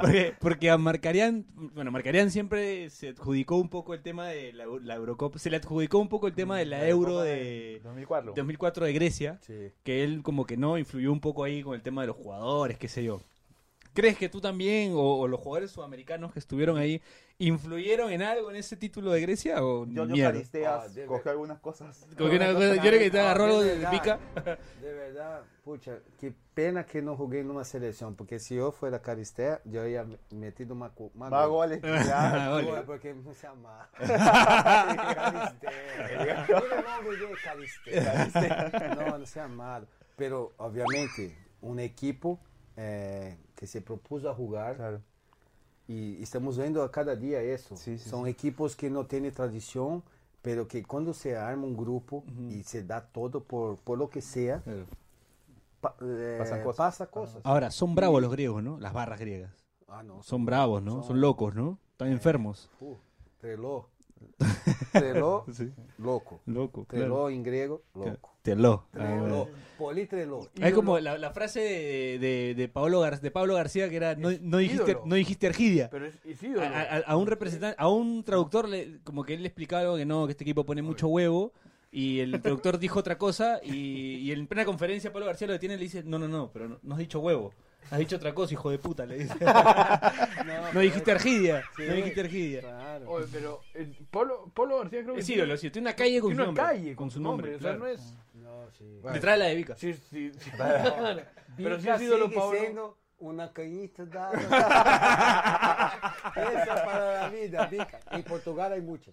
Porque, 0.00 0.34
porque 0.38 0.70
a 0.70 0.78
Marcarian, 0.78 1.46
bueno, 1.74 1.90
Marcarian 1.90 2.30
siempre 2.30 2.90
se 2.90 3.08
adjudicó 3.10 3.56
un 3.56 3.68
poco 3.68 3.94
el 3.94 4.02
tema 4.02 4.28
de 4.28 4.52
la, 4.52 4.64
la 4.82 4.94
Eurocopa, 4.94 5.38
se 5.38 5.50
le 5.50 5.56
adjudicó 5.56 5.98
un 5.98 6.08
poco 6.08 6.26
el 6.26 6.34
tema 6.34 6.58
de 6.58 6.66
la 6.66 6.86
Euro 6.86 7.20
de 7.20 7.80
2004. 7.82 8.32
2004 8.36 8.86
de 8.86 8.92
Grecia, 8.92 9.38
Sí. 9.42 9.72
que 9.82 10.04
él 10.04 10.22
como 10.22 10.44
que 10.46 10.56
no 10.56 10.78
influyó 10.78 11.12
un 11.12 11.20
poco 11.20 11.44
ahí 11.44 11.62
con 11.62 11.74
el 11.74 11.82
tema 11.82 12.02
de 12.02 12.08
los 12.08 12.16
jugadores, 12.16 12.78
qué 12.78 12.88
sé 12.88 13.02
yo. 13.04 13.20
¿Crees 13.92 14.16
que 14.16 14.28
tú 14.28 14.40
también 14.40 14.92
o, 14.94 15.18
o 15.20 15.26
los 15.28 15.40
jugadores 15.40 15.70
sudamericanos 15.72 16.32
que 16.32 16.38
estuvieron 16.38 16.76
ahí 16.78 17.02
influyeron 17.38 18.12
en 18.12 18.22
algo 18.22 18.50
en 18.50 18.56
ese 18.56 18.76
título 18.76 19.10
de 19.12 19.20
Grecia 19.22 19.64
o 19.64 19.86
Yo, 19.86 19.92
yo 20.04 20.06
mierda? 20.06 20.32
Caristeas 20.32 20.92
Ah, 20.96 21.00
cogió 21.06 21.30
algunas 21.32 21.58
cosas. 21.60 22.06
Que 22.16 22.22
una 22.22 22.52
cosa- 22.52 22.74
yo 22.76 22.80
creo 22.82 22.98
que 23.00 23.10
te 23.10 23.18
agarró 23.20 23.44
algo 23.44 23.60
de 23.62 23.74
verdad, 23.76 23.90
pica. 23.90 24.18
De 24.80 24.92
verdad, 24.92 25.42
pucha, 25.64 25.98
qué 26.18 26.32
pena 26.54 26.84
que 26.84 27.00
no 27.02 27.16
jugué 27.16 27.40
en 27.40 27.50
una 27.50 27.64
selección, 27.64 28.14
porque 28.14 28.38
si 28.38 28.56
yo 28.56 28.70
fuera 28.72 29.00
Caristea, 29.00 29.60
yo 29.64 29.80
había 29.80 30.06
metido 30.30 30.74
una, 30.74 30.90
cu- 30.90 31.10
más 31.14 31.30
Más 31.30 31.48
goles. 31.48 31.80
goles. 31.82 32.84
porque 32.86 33.14
não 33.14 33.34
se 33.34 33.46
amar. 33.46 33.88
Caristea. 37.42 38.02
Caristea. 38.02 38.94
Não, 38.96 39.18
não 39.18 39.26
se 39.26 39.40
amaram. 39.40 39.86
Pero, 40.16 40.52
obviamente, 40.58 41.34
um 41.62 41.78
equipo 41.80 42.38
eh, 42.76 43.36
que 43.54 43.66
se 43.66 43.80
propôs 43.80 44.24
a 44.24 44.34
Claro. 44.34 45.00
y 45.88 46.22
estamos 46.22 46.56
viendo 46.58 46.82
a 46.82 46.90
cada 46.90 47.16
día 47.16 47.40
eso. 47.42 47.76
Sí, 47.76 47.98
sí, 47.98 48.08
Son 48.08 48.24
sí. 48.24 48.30
equipos 48.30 48.76
que 48.76 48.90
no 48.90 49.06
tienen 49.06 49.32
tradición, 49.32 50.02
pero 50.42 50.66
que 50.68 50.82
cuando 50.82 51.12
se 51.12 51.36
arma 51.36 51.64
un 51.64 51.76
grupo 51.76 52.24
y 52.48 52.62
se 52.62 52.82
da 52.84 53.00
todo 53.06 53.42
por, 53.42 53.76
por 53.78 53.98
lo 53.98 54.08
que 54.08 54.20
sea, 54.22 54.62
pa- 55.80 55.96
eh, 56.00 56.36
Pasan 56.38 56.62
cosas. 56.62 56.76
pasa 56.76 57.06
cosas. 57.06 57.40
Ahora, 57.44 57.70
son 57.70 57.94
bravos 57.94 58.22
los 58.22 58.30
griegos, 58.32 58.62
¿no? 58.62 58.78
Las 58.78 58.92
barras 58.92 59.20
griegas. 59.20 59.52
Ah, 59.88 60.02
no, 60.02 60.22
Son 60.22 60.44
bravos, 60.46 60.82
¿no? 60.82 61.02
Son 61.02 61.20
locos, 61.20 61.54
¿no? 61.54 61.78
Están 61.92 62.08
enfermos. 62.08 62.70
Uh. 62.80 62.94
Treló, 64.92 65.44
Sí. 65.52 65.70
loco. 65.98 66.40
Loco, 66.46 66.86
Treló 66.88 67.30
en 67.30 67.42
griego, 67.42 67.82
loco. 67.94 68.34
Teló. 68.42 68.86
Treló. 68.90 69.48
Politreló. 69.78 70.48
Es 70.60 70.72
como 70.74 70.98
la, 70.98 71.18
la 71.18 71.30
frase 71.30 71.60
de, 71.60 72.18
de, 72.18 72.54
de, 72.54 72.68
Pablo 72.68 73.02
Gar- 73.02 73.20
de 73.20 73.30
Pablo 73.30 73.54
García 73.54 73.88
que 73.90 73.96
era 73.96 74.14
no, 74.14 74.30
no 74.40 74.58
dijiste, 74.58 74.96
no 75.04 75.14
dijiste 75.14 75.46
Argidia. 75.46 75.88
Pero 75.90 76.06
es, 76.06 76.18
es 76.24 76.42
ídolo. 76.42 76.62
A, 76.62 76.66
a- 76.80 76.98
a 77.06 77.16
un 77.16 77.26
representante, 77.26 77.76
a 77.78 77.88
un 77.88 78.24
traductor, 78.24 78.68
le- 78.68 78.98
como 79.04 79.24
que 79.24 79.34
él 79.34 79.42
le 79.42 79.48
explicaba 79.48 79.82
algo 79.82 79.96
que 79.96 80.06
no, 80.06 80.26
que 80.26 80.32
este 80.32 80.44
equipo 80.44 80.64
pone 80.64 80.82
mucho 80.82 81.08
huevo. 81.08 81.52
Y 81.92 82.20
el 82.20 82.40
traductor 82.40 82.78
dijo 82.78 83.00
otra 83.00 83.18
cosa. 83.18 83.60
Y, 83.64 84.16
y 84.16 84.32
en 84.32 84.46
plena 84.46 84.64
conferencia, 84.64 85.12
Pablo 85.12 85.26
García 85.26 85.46
lo 85.48 85.54
detiene 85.54 85.74
y 85.74 85.78
le 85.78 85.82
dice: 85.84 86.02
No, 86.04 86.18
no, 86.18 86.28
no, 86.28 86.50
pero 86.52 86.68
no, 86.68 86.78
no 86.82 86.94
has 86.94 86.98
dicho 87.00 87.18
huevo. 87.20 87.52
Has 87.90 87.98
dicho 87.98 88.16
otra 88.16 88.32
cosa, 88.34 88.52
hijo 88.54 88.70
de 88.70 88.78
puta. 88.78 89.04
Le 89.06 89.18
dice: 89.18 89.34
No 90.72 90.80
dijiste 90.80 91.10
Argidia. 91.12 91.62
Sí. 91.76 91.82
No 91.86 91.94
dijiste 91.94 92.20
Argidia. 92.20 92.60
Claro. 92.60 93.10
Oye, 93.10 93.26
pero 93.32 93.60
el 93.74 93.88
Polo, 94.10 94.50
Polo 94.54 94.78
García 94.78 95.02
creo 95.02 95.14
que 95.14 95.20
Es 95.20 95.28
ídolo, 95.28 95.56
sí, 95.56 95.70
tiene 95.70 95.88
una 95.88 95.96
calle 95.96 96.20
con 96.20 96.30
tiene 96.30 96.44
su 96.44 96.50
una 96.50 96.60
nombre. 96.62 96.64
calle 96.78 96.96
con 96.96 97.10
su 97.10 97.20
nombre. 97.20 97.48
O 97.56 97.58
sea, 97.58 97.70
claro. 97.70 97.78
no 97.78 97.86
es... 97.86 98.14
No, 98.34 98.70
sí. 98.78 98.84
Detrás 99.12 99.34
de 99.34 99.38
la 99.38 99.44
de 99.46 99.54
Vica. 99.56 99.76
Sí, 99.76 99.94
sí, 99.94 100.30
sí. 100.38 100.50
Pero 100.56 101.22
Pero 101.56 101.80
sí 101.80 101.88
es 101.88 102.00
ídolo, 102.02 102.30
Pablo. 102.30 102.58
siendo 102.58 102.98
una 103.18 103.52
cañita 103.52 104.04
dada. 104.06 104.32
Esa 106.36 106.84
para 106.84 107.20
la 107.22 107.28
vida, 107.28 107.66
Vica. 107.66 108.00
En 108.12 108.22
Portugal 108.22 108.72
hay 108.72 108.80
muchas. 108.80 109.12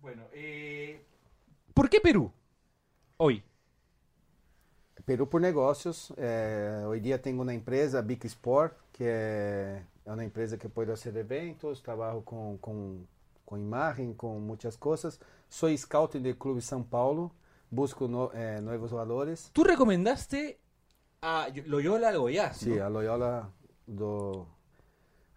Bueno, 0.00 0.24
eh, 0.32 1.04
¿por 1.74 1.88
qué 1.88 2.00
Perú? 2.00 2.32
Hoy. 3.18 3.42
Perú 5.04 5.28
por 5.28 5.40
negócios. 5.40 6.12
eh, 6.16 6.84
hoy 6.86 7.00
día 7.00 7.20
tengo 7.20 7.42
una 7.42 7.54
empresa, 7.54 8.00
Big 8.02 8.24
Sport, 8.26 8.74
que 8.92 9.04
é 9.04 9.82
uma 10.06 10.24
empresa 10.24 10.56
que 10.56 10.68
pode 10.68 10.90
fazer 10.90 11.16
eventos, 11.16 11.80
trabalho 11.82 12.22
com, 12.22 12.56
com, 12.60 13.04
com 13.44 13.56
imagem, 13.58 14.14
com 14.14 14.38
muitas 14.38 14.76
coisas. 14.76 15.18
Soy 15.48 15.76
scouting 15.76 16.22
del 16.22 16.36
Clube 16.36 16.60
São 16.60 16.82
Paulo, 16.82 17.30
busco 17.70 18.06
no- 18.06 18.30
eh, 18.32 18.60
nuevos 18.60 18.90
valores. 18.92 19.50
Tú 19.52 19.64
recomendaste 19.64 20.58
a 21.20 21.48
Loyola 21.66 22.12
Goiás, 22.16 22.58
Sí, 22.58 22.70
¿no? 22.76 22.84
a 22.84 22.88
Loyola 22.88 23.50
do 23.86 24.46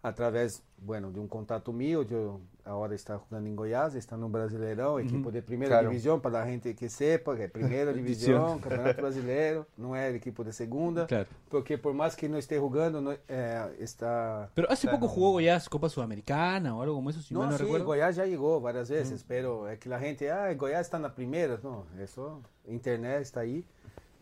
através, 0.03 0.61
bueno, 0.77 1.11
de 1.11 1.19
um 1.19 1.27
contato 1.27 1.73
meu, 1.73 2.03
eu 2.03 2.39
agora 2.65 2.95
está 2.95 3.15
jogando 3.17 3.47
em 3.47 3.53
Goiás, 3.53 3.93
está 3.93 4.17
no 4.17 4.27
Brasileirão, 4.27 4.99
equipe 4.99 5.31
de 5.31 5.41
primeira 5.41 5.75
Claro. 5.75 5.89
divisão, 5.89 6.19
para 6.19 6.41
a 6.41 6.45
gente 6.47 6.73
que 6.73 6.89
sepa, 6.89 7.35
que 7.35 7.43
é 7.43 7.47
primeira 7.47 7.93
divisão, 7.93 8.57
Campeonato 8.59 8.99
Brasileiro, 9.01 9.65
não 9.77 9.95
é 9.95 10.11
equipe 10.11 10.43
de 10.43 10.51
segunda, 10.51 11.05
Claro. 11.05 11.27
porque 11.49 11.77
por 11.77 11.93
mais 11.93 12.15
que 12.15 12.27
não 12.27 12.39
esteja 12.39 12.59
jogando, 12.61 13.17
é, 13.29 13.69
está... 13.79 14.49
Pero 14.55 14.67
hace 14.71 14.87
poco 14.87 15.07
jugó 15.07 15.33
Goiás 15.33 15.67
Copa 15.67 15.87
Sudamericana 15.89 16.75
o 16.75 16.81
algo 16.81 16.95
como 16.95 17.09
eso, 17.11 17.21
si 17.21 17.33
mal 17.33 17.43
Não, 17.43 17.51
no 17.51 17.57
sim, 17.57 17.63
recuerdo. 17.63 17.85
Goiás 17.85 18.15
já 18.15 18.25
chegou 18.25 18.59
várias 18.59 18.89
vezes, 18.89 19.21
pero 19.23 19.67
é 19.67 19.75
que 19.75 19.91
a 19.93 19.99
gente, 19.99 20.27
ah, 20.27 20.51
Goiás 20.53 20.87
está 20.87 20.97
na 20.97 21.09
primeira, 21.09 21.59
não, 21.63 21.85
é 21.99 22.07
só, 22.07 22.39
internet 22.67 23.21
está 23.23 23.41
aí, 23.41 23.63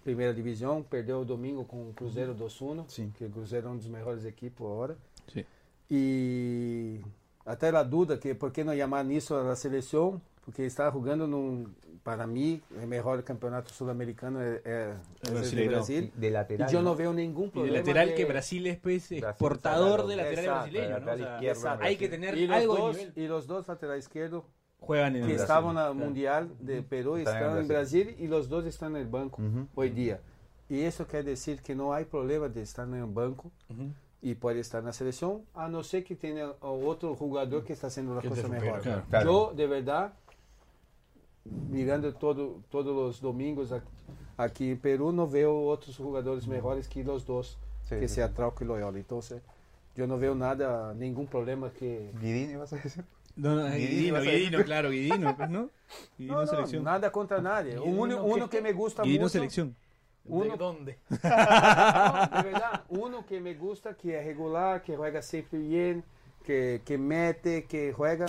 primeira 0.04 0.34
divisão, 0.34 0.84
perdeu 0.84 1.22
o 1.22 1.26
domingo 1.26 1.64
com 1.64 1.90
o 1.90 1.94
Cruzeiro 1.94 2.34
do 2.34 2.50
Suno, 2.50 2.84
Sim. 2.90 3.10
que 3.18 3.24
o 3.24 3.30
Cruzeiro 3.30 3.68
é 3.68 3.72
um 3.72 3.78
dos 3.78 3.88
melhores 3.88 4.26
equipes 4.26 4.60
agora. 4.60 4.98
Sí. 5.32 5.46
E 5.90 7.00
até 7.46 7.70
a 7.70 7.84
dúvida 7.84 8.18
que 8.18 8.34
por 8.34 8.52
que 8.52 8.64
não 8.64 8.76
chamar 8.76 9.04
nisso 9.04 9.36
a 9.36 9.56
seleção, 9.56 10.22
porque 10.44 10.64
está 10.64 10.90
jogando 10.92 11.26
num, 11.28 11.66
para 12.04 12.28
mim, 12.28 12.62
o 12.72 12.86
melhor 12.86 13.22
campeonato 13.24 13.72
sul-americano 13.74 14.40
é, 14.42 14.62
é, 14.66 14.96
é 15.26 15.30
o 15.30 15.34
Brasileirão. 15.34 15.74
Brasil. 15.76 16.12
De 16.16 16.30
lateral. 16.30 16.70
E 16.70 16.74
eu 16.74 16.82
não 16.82 16.92
¿no? 16.92 16.96
vejo 16.98 17.14
nenhum 17.14 17.44
Y 17.44 17.46
de 17.46 17.52
problema. 17.52 17.78
lateral 17.78 18.08
de- 18.10 18.14
que 18.16 18.26
Brasil 18.26 18.68
es 18.68 18.78
pues, 18.80 19.08
Brasil 19.10 19.24
exportador 19.30 20.06
de 20.08 20.16
lateral 20.18 20.40
Exacto, 20.46 20.72
brasileño, 20.72 20.90
¿no? 20.90 20.96
O 20.96 21.00
lateral 21.00 21.18
sea, 21.40 21.52
izquierdo, 21.54 21.84
hay 21.84 21.96
que 21.98 22.10
tener 22.10 22.38
los, 22.38 22.50
algo 22.58 22.76
de 22.76 22.82
dos, 22.82 22.98
nivel. 22.98 23.14
e 23.16 23.32
os 23.32 23.48
dois 23.48 23.68
laterais 23.68 24.04
esquerdos 24.06 24.44
Juegan 24.80 25.16
en 25.16 25.22
que 25.24 25.32
el 25.32 25.38
Brasil. 25.38 25.42
estavam 25.44 25.74
na 25.74 25.82
Claro. 25.84 25.96
Mundial 25.96 26.50
de 26.60 26.82
Peru 26.82 27.18
Están 27.18 27.36
estão 27.40 27.58
en 27.58 27.64
em 27.64 27.68
Brasil 27.68 28.16
e 28.20 28.28
os 28.28 28.48
dois 28.50 28.66
estão 28.66 28.90
no 28.90 29.04
banco 29.06 29.42
Ujú. 29.42 29.66
hoje 29.76 29.94
dia. 29.94 30.20
E 30.70 30.86
isso 30.86 31.06
quer 31.06 31.24
dizer 31.24 31.62
que 31.62 31.74
não 31.74 31.94
há 31.94 32.04
problema 32.04 32.50
de 32.50 32.60
estar 32.62 32.86
no 32.86 33.08
banco 33.08 33.50
Ujú. 33.70 33.92
E 34.24 34.34
pode 34.34 34.58
estar 34.60 34.82
na 34.82 34.94
seleção, 34.94 35.44
a 35.54 35.68
não 35.68 35.84
ser 35.84 36.02
que 36.02 36.16
tenha 36.16 36.54
outro 36.62 37.14
jogador 37.20 37.62
que 37.64 37.74
está 37.74 37.90
sendo 37.90 38.14
a 38.18 38.22
Que 38.22 38.22
te 38.22 38.28
coisa 38.30 38.44
supera, 38.44 38.62
melhor. 38.62 38.82
claro. 38.82 39.04
Claro. 39.10 39.30
Eu, 39.30 39.54
de 39.54 39.68
verdade, 39.68 40.14
mirando 41.46 42.12
todo, 42.14 42.64
todos 42.70 42.96
os 43.16 43.20
domingos 43.20 43.72
ac- 43.74 43.86
aqui 44.38 44.72
em 44.72 44.76
Peru, 44.78 45.12
não 45.12 45.28
vejo 45.28 45.50
outros 45.52 45.96
jogadores 45.96 46.46
melhores 46.46 46.88
que 46.88 47.02
os 47.02 47.24
dois, 47.24 47.58
Sí, 47.84 47.96
que 48.00 48.08
sí, 48.08 48.08
se 48.08 48.14
sí. 48.16 48.22
Atrauco 48.22 48.64
e 48.64 48.66
Loyola. 48.68 48.98
Então, 48.98 49.20
eu 49.98 50.08
não 50.08 50.16
vejo 50.18 50.34
nada, 50.36 50.94
nenhum 50.94 51.26
problema 51.26 51.70
que... 51.70 52.10
Guidini, 52.14 52.56
¿vas 52.56 52.72
a 52.72 52.78
decir? 52.78 53.04
No, 53.36 53.56
no, 53.56 53.64
Guidino, 53.72 53.78
Guidino, 53.90 54.14
vas 54.14 54.28
a 54.28 54.32
Guidino, 54.32 54.64
claro, 54.64 54.90
Guidino, 54.90 55.36
pues, 55.36 55.50
¿no? 55.50 55.70
Guidino 56.18 56.36
Não, 56.38 56.46
não, 56.46 56.48
selección. 56.48 56.84
nada 56.84 57.10
contra 57.12 57.42
nadie. 57.42 57.78
O 57.78 57.84
Guidino 57.84 58.02
único, 58.04 58.24
que- 58.24 58.32
uno 58.32 58.50
que 58.50 58.62
me 58.62 58.72
gusta 58.72 59.04
Guidino 59.04 59.22
muito... 59.24 59.32
selección. 59.34 59.76
Uno, 60.26 60.52
¿De 60.52 60.58
dónde? 60.58 60.98
Não, 61.10 61.18
de 62.42 62.50
verdade, 62.50 62.80
uno 62.90 63.26
que 63.26 63.40
me 63.40 63.54
gusta, 63.54 63.94
que 63.94 64.12
é 64.14 64.22
regular, 64.22 64.82
que 64.82 64.96
juega 64.96 65.22
sempre 65.22 65.60
bem, 65.60 66.04
que, 66.44 66.82
que 66.86 66.98
mete, 66.98 67.64
que 67.64 67.92
juega, 67.92 68.26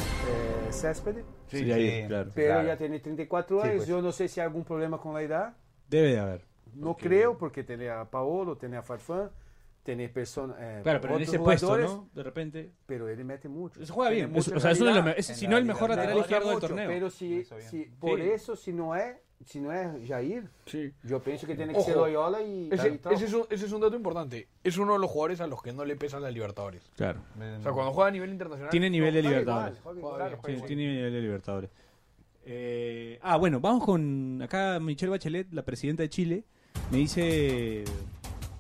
é 0.69 0.73
Céspedes. 0.73 1.25
Sí, 1.49 1.71
ahí, 1.71 2.07
claro. 2.09 2.31
Pero 2.35 2.53
Claro. 2.55 2.67
já 2.69 2.77
tem 2.77 2.99
34 2.99 3.61
Sí, 3.61 3.67
anos, 3.69 3.77
pues. 3.77 3.89
eu 3.89 4.03
não 4.03 4.13
sei 4.13 4.27
se 4.29 4.41
há 4.41 4.45
algum 4.45 4.63
problema 4.65 4.99
com 4.99 5.15
a 5.15 5.23
idade. 5.23 5.55
Debe 5.89 6.13
de 6.13 6.19
haber. 6.19 6.41
Não 6.75 6.95
creio, 6.95 7.37
porque 7.37 7.63
tem 7.63 7.89
a 7.89 8.05
Paolo, 8.05 8.57
tem 8.57 8.75
a 8.75 8.83
Farfán, 8.83 9.31
tem 9.85 10.09
persona, 10.09 10.57
eh, 10.59 10.81
Claro, 10.83 11.01
pero 11.01 11.15
en 11.17 11.23
ese 11.23 11.39
puesto, 11.39 11.77
¿no? 11.79 12.09
De 12.13 12.23
repente. 12.25 12.73
Pero 12.87 13.09
ele 13.09 13.23
mete 13.23 13.49
muito. 13.49 13.85
Se 13.85 13.93
juega 13.93 14.11
Tiene 14.11 14.27
bien. 14.27 14.33
mucha 14.35 14.51
Es- 14.51 14.57
o 14.57 14.61
sea, 14.61 14.71
es 14.73 14.81
uno 14.81 14.93
de 14.95 15.03
los 15.03 15.17
es- 15.19 15.27
si 15.39 15.45
la 15.45 15.51
no 15.53 15.59
el 15.59 15.65
mejor 15.67 15.91
lateral 15.91 16.19
izquierdo 16.19 16.47
del 16.49 16.55
mucho, 16.57 16.67
torneo. 16.67 16.89
Pero 16.89 17.11
si, 17.11 17.41
Eso 17.41 17.57
bien. 17.57 17.69
si 17.71 17.85
por 18.01 18.19
Sí. 18.19 18.33
isso, 18.35 18.57
se 18.57 18.73
não 18.73 18.93
é, 18.93 19.21
se 19.47 19.61
não 19.61 19.71
é 19.73 20.01
Jair, 20.05 20.45
Sí. 20.67 20.93
eu 21.09 21.21
penso 21.21 21.47
que 21.47 21.55
tem 21.55 21.69
que 21.69 21.77
Ojo, 21.77 21.85
ser 21.85 21.97
Loyola 21.97 22.41
e 22.43 22.69
Ese, 22.73 23.25
es 23.27 23.33
un, 23.33 23.47
ese 23.51 23.67
es 23.67 23.73
un 23.73 23.81
dato 23.81 23.97
importante. 23.97 24.49
Es 24.63 24.77
uno 24.79 24.95
de 24.95 24.99
los 24.99 25.11
jugadores 25.11 25.41
a 25.41 25.47
los 25.47 25.63
que 25.63 25.73
no 25.73 25.85
le 25.85 25.97
pesan 25.97 26.23
las 26.23 26.33
Libertadores. 26.33 26.83
Claro. 26.97 27.21
O 27.37 27.63
sea, 27.63 27.73
cuando 27.73 27.93
juega 27.93 28.09
a 28.09 28.13
nivel 28.13 28.31
internacional. 28.31 28.71
Tiene 28.71 28.91
nivel 28.91 29.13
de 29.15 29.23
Libertadores. 29.23 29.79
tiene 30.67 30.87
nivel 30.87 31.13
de 31.13 31.21
Libertadores. 31.21 31.71
Eh, 32.47 33.19
ah, 33.23 33.37
bueno, 33.37 33.61
vamos 33.61 33.85
con 33.85 34.41
acá 34.43 34.79
Michelle 34.81 35.11
Bachelet, 35.11 35.53
la 35.53 35.63
presidenta 35.65 36.03
de 36.03 36.09
Chile. 36.11 36.45
Me 36.91 36.99
dice: 36.99 37.85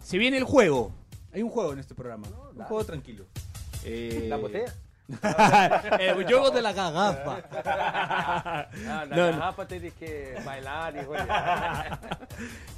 Se 0.03 0.19
viene 0.19 0.39
el 0.39 0.45
juego. 0.45 0.93
Hay 1.33 1.43
un 1.43 1.51
juego 1.51 1.73
en 1.73 1.81
este 1.81 1.95
programa. 1.95 2.27
un 2.55 2.65
juego 2.65 2.85
tranquilo. 2.85 3.27
Eh, 3.85 4.27
La 4.29 4.37
botella? 4.37 4.73
el 6.01 6.15
juego 6.25 6.51
de 6.51 6.63
la 6.63 6.73
garrafa. 6.73 7.43
Ah, 7.67 8.67
na 8.85 9.05
No, 9.05 9.17
no. 9.17 9.17
garrafa 9.17 9.67
teve 9.67 9.91
que 9.93 10.37
bailar 10.45 10.95
rodear. 11.05 11.99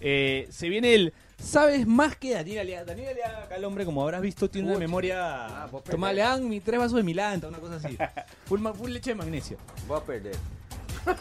Eh, 0.00 0.46
se 0.50 0.68
viene 0.68 0.94
el. 0.94 1.14
¿Sabes 1.38 1.86
más 1.86 2.16
que 2.16 2.34
Daniel 2.34 2.60
Alea? 2.60 2.84
Daniel 2.84 3.08
Alea, 3.10 3.42
acá 3.44 3.56
el 3.56 3.64
hombre, 3.64 3.84
como 3.84 4.02
habrás 4.02 4.20
visto, 4.22 4.48
tiene 4.50 4.68
una 4.68 4.74
Pucha. 4.76 4.86
memoria. 4.86 5.46
Ah, 5.64 5.68
Toma, 5.70 6.08
perdés. 6.08 6.14
le 6.16 6.20
dan 6.22 6.48
mi 6.48 6.60
tres 6.60 6.78
vasos 6.78 6.96
de 6.96 7.02
Milanta, 7.02 7.48
una 7.48 7.58
cosa 7.58 7.76
así. 7.76 7.96
Full, 8.46 8.60
leche 8.90 9.10
de 9.10 9.14
magnesio. 9.16 9.56
Vou 9.88 10.00
perder. 10.02 10.36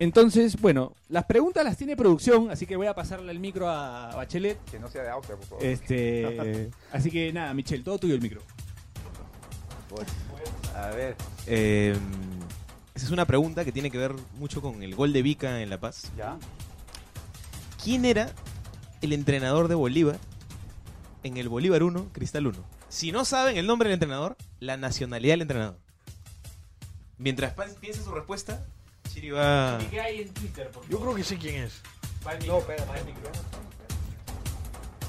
Entonces, 0.00 0.60
bueno, 0.60 0.92
las 1.08 1.24
preguntas 1.24 1.64
las 1.64 1.76
tiene 1.76 1.96
producción, 1.96 2.50
así 2.50 2.66
que 2.66 2.76
voy 2.76 2.86
a 2.86 2.94
pasarle 2.94 3.32
el 3.32 3.40
micro 3.40 3.68
a 3.68 4.14
Bachelet. 4.14 4.58
Que 4.70 4.78
no 4.78 4.88
sea 4.88 5.02
de 5.02 5.10
Austria, 5.10 5.36
por 5.36 5.46
favor. 5.46 5.64
Este, 5.64 6.70
así 6.92 7.10
que 7.10 7.32
nada, 7.32 7.52
Michelle, 7.54 7.82
todo 7.82 7.98
tuyo 7.98 8.14
el 8.14 8.20
micro. 8.20 8.40
A 10.74 10.88
ver. 10.90 11.16
Eh, 11.46 11.96
esa 12.94 13.06
es 13.06 13.12
una 13.12 13.26
pregunta 13.26 13.64
que 13.64 13.72
tiene 13.72 13.90
que 13.90 13.98
ver 13.98 14.14
mucho 14.38 14.60
con 14.60 14.82
el 14.82 14.94
gol 14.94 15.12
de 15.12 15.22
Vica 15.22 15.60
en 15.60 15.70
La 15.70 15.78
Paz. 15.78 16.10
¿Ya? 16.16 16.36
¿Quién 17.82 18.04
era 18.04 18.30
el 19.02 19.12
entrenador 19.12 19.68
de 19.68 19.74
Bolívar 19.74 20.18
en 21.22 21.36
el 21.36 21.48
Bolívar 21.48 21.82
1, 21.82 22.08
Cristal 22.12 22.46
1? 22.46 22.58
Si 22.88 23.12
no 23.12 23.24
saben 23.24 23.56
el 23.56 23.66
nombre 23.66 23.88
del 23.88 23.94
entrenador, 23.94 24.36
la 24.60 24.76
nacionalidad 24.76 25.34
del 25.34 25.42
entrenador. 25.42 25.78
Mientras 27.18 27.54
piensa 27.80 28.02
su 28.02 28.12
respuesta, 28.12 28.64
Chiri 29.08 29.30
va... 29.30 29.78
qué 29.90 30.00
hay 30.00 30.22
en 30.22 30.34
Twitter? 30.34 30.70
Yo 30.88 31.00
creo 31.00 31.14
que 31.14 31.24
sé 31.24 31.36
quién 31.36 31.64
es. 31.64 31.80
No, 32.46 32.58
espera, 32.58 32.82
espera. 32.82 33.02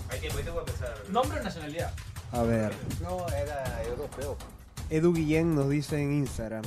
Hay 0.09 0.19
tiempo, 0.19 0.39
voy 0.53 0.61
a 0.61 0.65
pensar. 0.65 1.03
Nombre 1.09 1.39
o 1.39 1.43
nacionalidad. 1.43 1.93
A 2.31 2.43
ver, 2.43 2.71
No, 3.01 3.27
era 3.29 3.83
europeu. 3.83 4.37
Edu 4.89 5.13
Guillén 5.13 5.55
nos 5.55 5.69
dice 5.69 6.01
en 6.01 6.13
Instagram. 6.13 6.63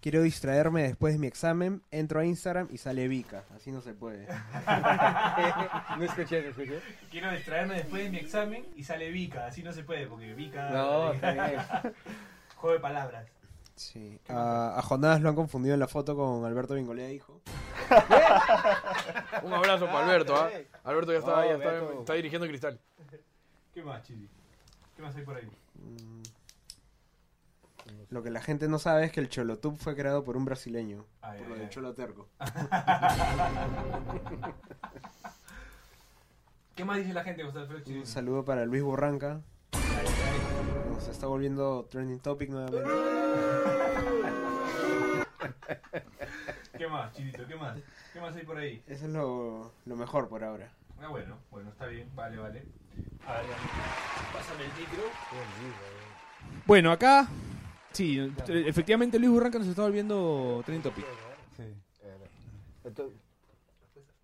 Quiero 0.00 0.22
distraerme 0.22 0.82
después 0.82 1.14
de 1.14 1.20
mi 1.20 1.26
examen, 1.28 1.82
entro 1.90 2.20
a 2.20 2.24
Instagram 2.24 2.68
y 2.70 2.78
sale 2.78 3.06
Vika. 3.06 3.44
Así 3.54 3.70
no 3.70 3.80
se 3.80 3.94
puede. 3.94 4.26
Não 5.96 6.04
escutei, 6.04 6.42
não 6.42 6.50
escutei. 6.50 6.80
Quiero 7.10 7.30
distraerme 7.30 7.74
después 7.74 8.02
de 8.04 8.10
mi 8.10 8.18
examen 8.18 8.66
y 8.76 8.82
sale 8.82 9.10
Vica, 9.10 9.46
así 9.46 9.62
no 9.62 9.72
se 9.72 9.84
puede, 9.84 10.06
porque 10.06 10.34
tá 10.50 11.32
bem. 11.32 11.58
Juego 12.56 12.74
de 12.74 12.80
palabras. 12.80 13.28
Sí. 13.76 14.18
A, 14.28 14.78
a 14.78 14.82
Jonás 14.82 15.20
lo 15.20 15.28
han 15.28 15.34
confundido 15.36 15.74
en 15.74 15.80
la 15.80 15.88
foto 15.88 16.16
con 16.16 16.44
Alberto 16.44 16.74
Bingolea, 16.74 17.10
hijo. 17.12 17.40
Un 19.42 19.52
abrazo 19.52 19.86
para 19.86 20.04
Alberto. 20.04 20.36
¿ah? 20.36 20.50
Alberto 20.84 21.12
ya, 21.12 21.18
está, 21.18 21.30
No, 21.36 21.44
ya 21.44 21.54
está, 21.54 21.68
Alberto. 21.70 22.00
está 22.00 22.14
dirigiendo 22.14 22.46
Cristal. 22.48 22.80
¿Qué 23.72 23.82
más, 23.82 24.02
Chili? 24.02 24.28
¿Qué 24.96 25.02
más 25.02 25.14
hay 25.16 25.24
por 25.24 25.36
ahí? 25.36 25.48
Mm. 25.74 26.22
Lo 28.10 28.22
que 28.22 28.30
la 28.30 28.40
gente 28.40 28.68
no 28.68 28.78
sabe 28.78 29.06
es 29.06 29.12
que 29.12 29.20
el 29.20 29.28
Cholotub 29.28 29.76
fue 29.76 29.96
creado 29.96 30.22
por 30.24 30.36
un 30.36 30.44
brasileño. 30.44 31.04
Ay, 31.20 31.38
por 31.38 31.48
lo 31.48 31.54
ay, 31.54 31.60
del 31.60 31.68
ay. 31.68 31.74
Cholo 31.74 31.94
Terco. 31.94 32.28
¿Qué 36.74 36.84
más 36.84 36.98
dice 36.98 37.12
la 37.12 37.22
gente, 37.24 37.42
Gustavo? 37.44 37.66
Un 37.86 38.06
saludo 38.06 38.44
para 38.44 38.64
Luis 38.64 38.82
Borranca. 38.82 39.40
Se 41.00 41.10
está 41.10 41.26
volviendo 41.26 41.86
trending 41.90 42.20
topic 42.20 42.50
nuevamente. 42.50 42.88
¿Qué 46.78 46.86
más, 46.86 47.12
Chilito? 47.12 47.46
¿Qué 47.46 47.56
más? 47.56 47.76
¿Qué 48.12 48.20
más 48.20 48.36
hay 48.36 48.44
por 48.44 48.58
ahí? 48.58 48.82
Eso 48.86 49.06
es 49.06 49.12
lo, 49.12 49.72
lo 49.84 49.96
mejor 49.96 50.28
por 50.28 50.44
ahora. 50.44 50.70
Ah, 51.00 51.08
bueno, 51.08 51.36
bueno, 51.50 51.70
está 51.70 51.86
bien, 51.86 52.08
vale, 52.14 52.38
vale. 52.38 52.64
A 53.26 53.32
ver, 53.34 53.44
pásame 54.32 54.64
el 54.64 54.70
micro. 54.78 55.02
Bueno, 56.66 56.92
acá, 56.92 57.26
sí, 57.92 58.32
efectivamente 58.48 59.18
Luis 59.18 59.30
Burranca 59.30 59.58
nos 59.58 59.68
está 59.68 59.82
volviendo 59.82 60.62
trending 60.64 60.82
topic. 60.82 61.04
Sí. 61.56 61.64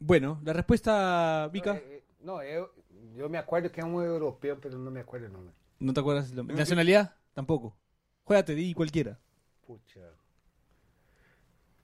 Bueno, 0.00 0.40
la 0.44 0.52
respuesta, 0.52 1.48
Vika, 1.52 1.76
Eh, 1.76 2.02
eh, 2.24 2.57
eu, 2.57 2.70
eu 3.16 3.28
me 3.28 3.38
acordo 3.38 3.70
que 3.70 3.81
é 3.81 3.85
um 3.85 4.00
europeu, 4.00 4.59
mas 4.62 4.74
não 4.74 4.90
me 4.90 5.00
acordo 5.00 5.26
o 5.26 5.31
nome. 5.31 5.50
¿no 5.81 5.92
te 5.92 6.00
acuerdas? 6.00 6.31
el 6.31 6.37
nombre? 6.37 6.57
¿Nacionalidad? 6.57 7.14
Tampoco. 7.35 7.76
Juégate, 8.24 8.54
di 8.54 8.74
cualquiera. 8.74 9.18
Puxa. 9.66 10.12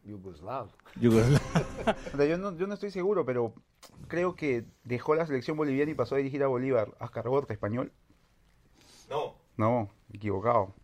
Yugoslavo? 0.05 0.70
Yo, 1.01 2.37
no, 2.38 2.56
yo 2.56 2.67
no 2.67 2.75
estoy 2.75 2.90
seguro, 2.90 3.25
pero 3.25 3.54
creo 4.06 4.37
que 4.37 4.65
dejó 4.85 5.15
la 5.15 5.27
selección 5.27 5.56
boliviana 5.56 5.90
y 5.92 5.94
pasó 5.94 6.15
a 6.15 6.19
dirigir 6.19 6.42
a 6.42 6.46
Bolívar. 6.46 6.94
Ascar 6.98 7.27
Gorta, 7.29 7.54
español. 7.54 7.90
No, 9.08 9.35
No, 9.56 9.90
equivocado. 10.13 10.75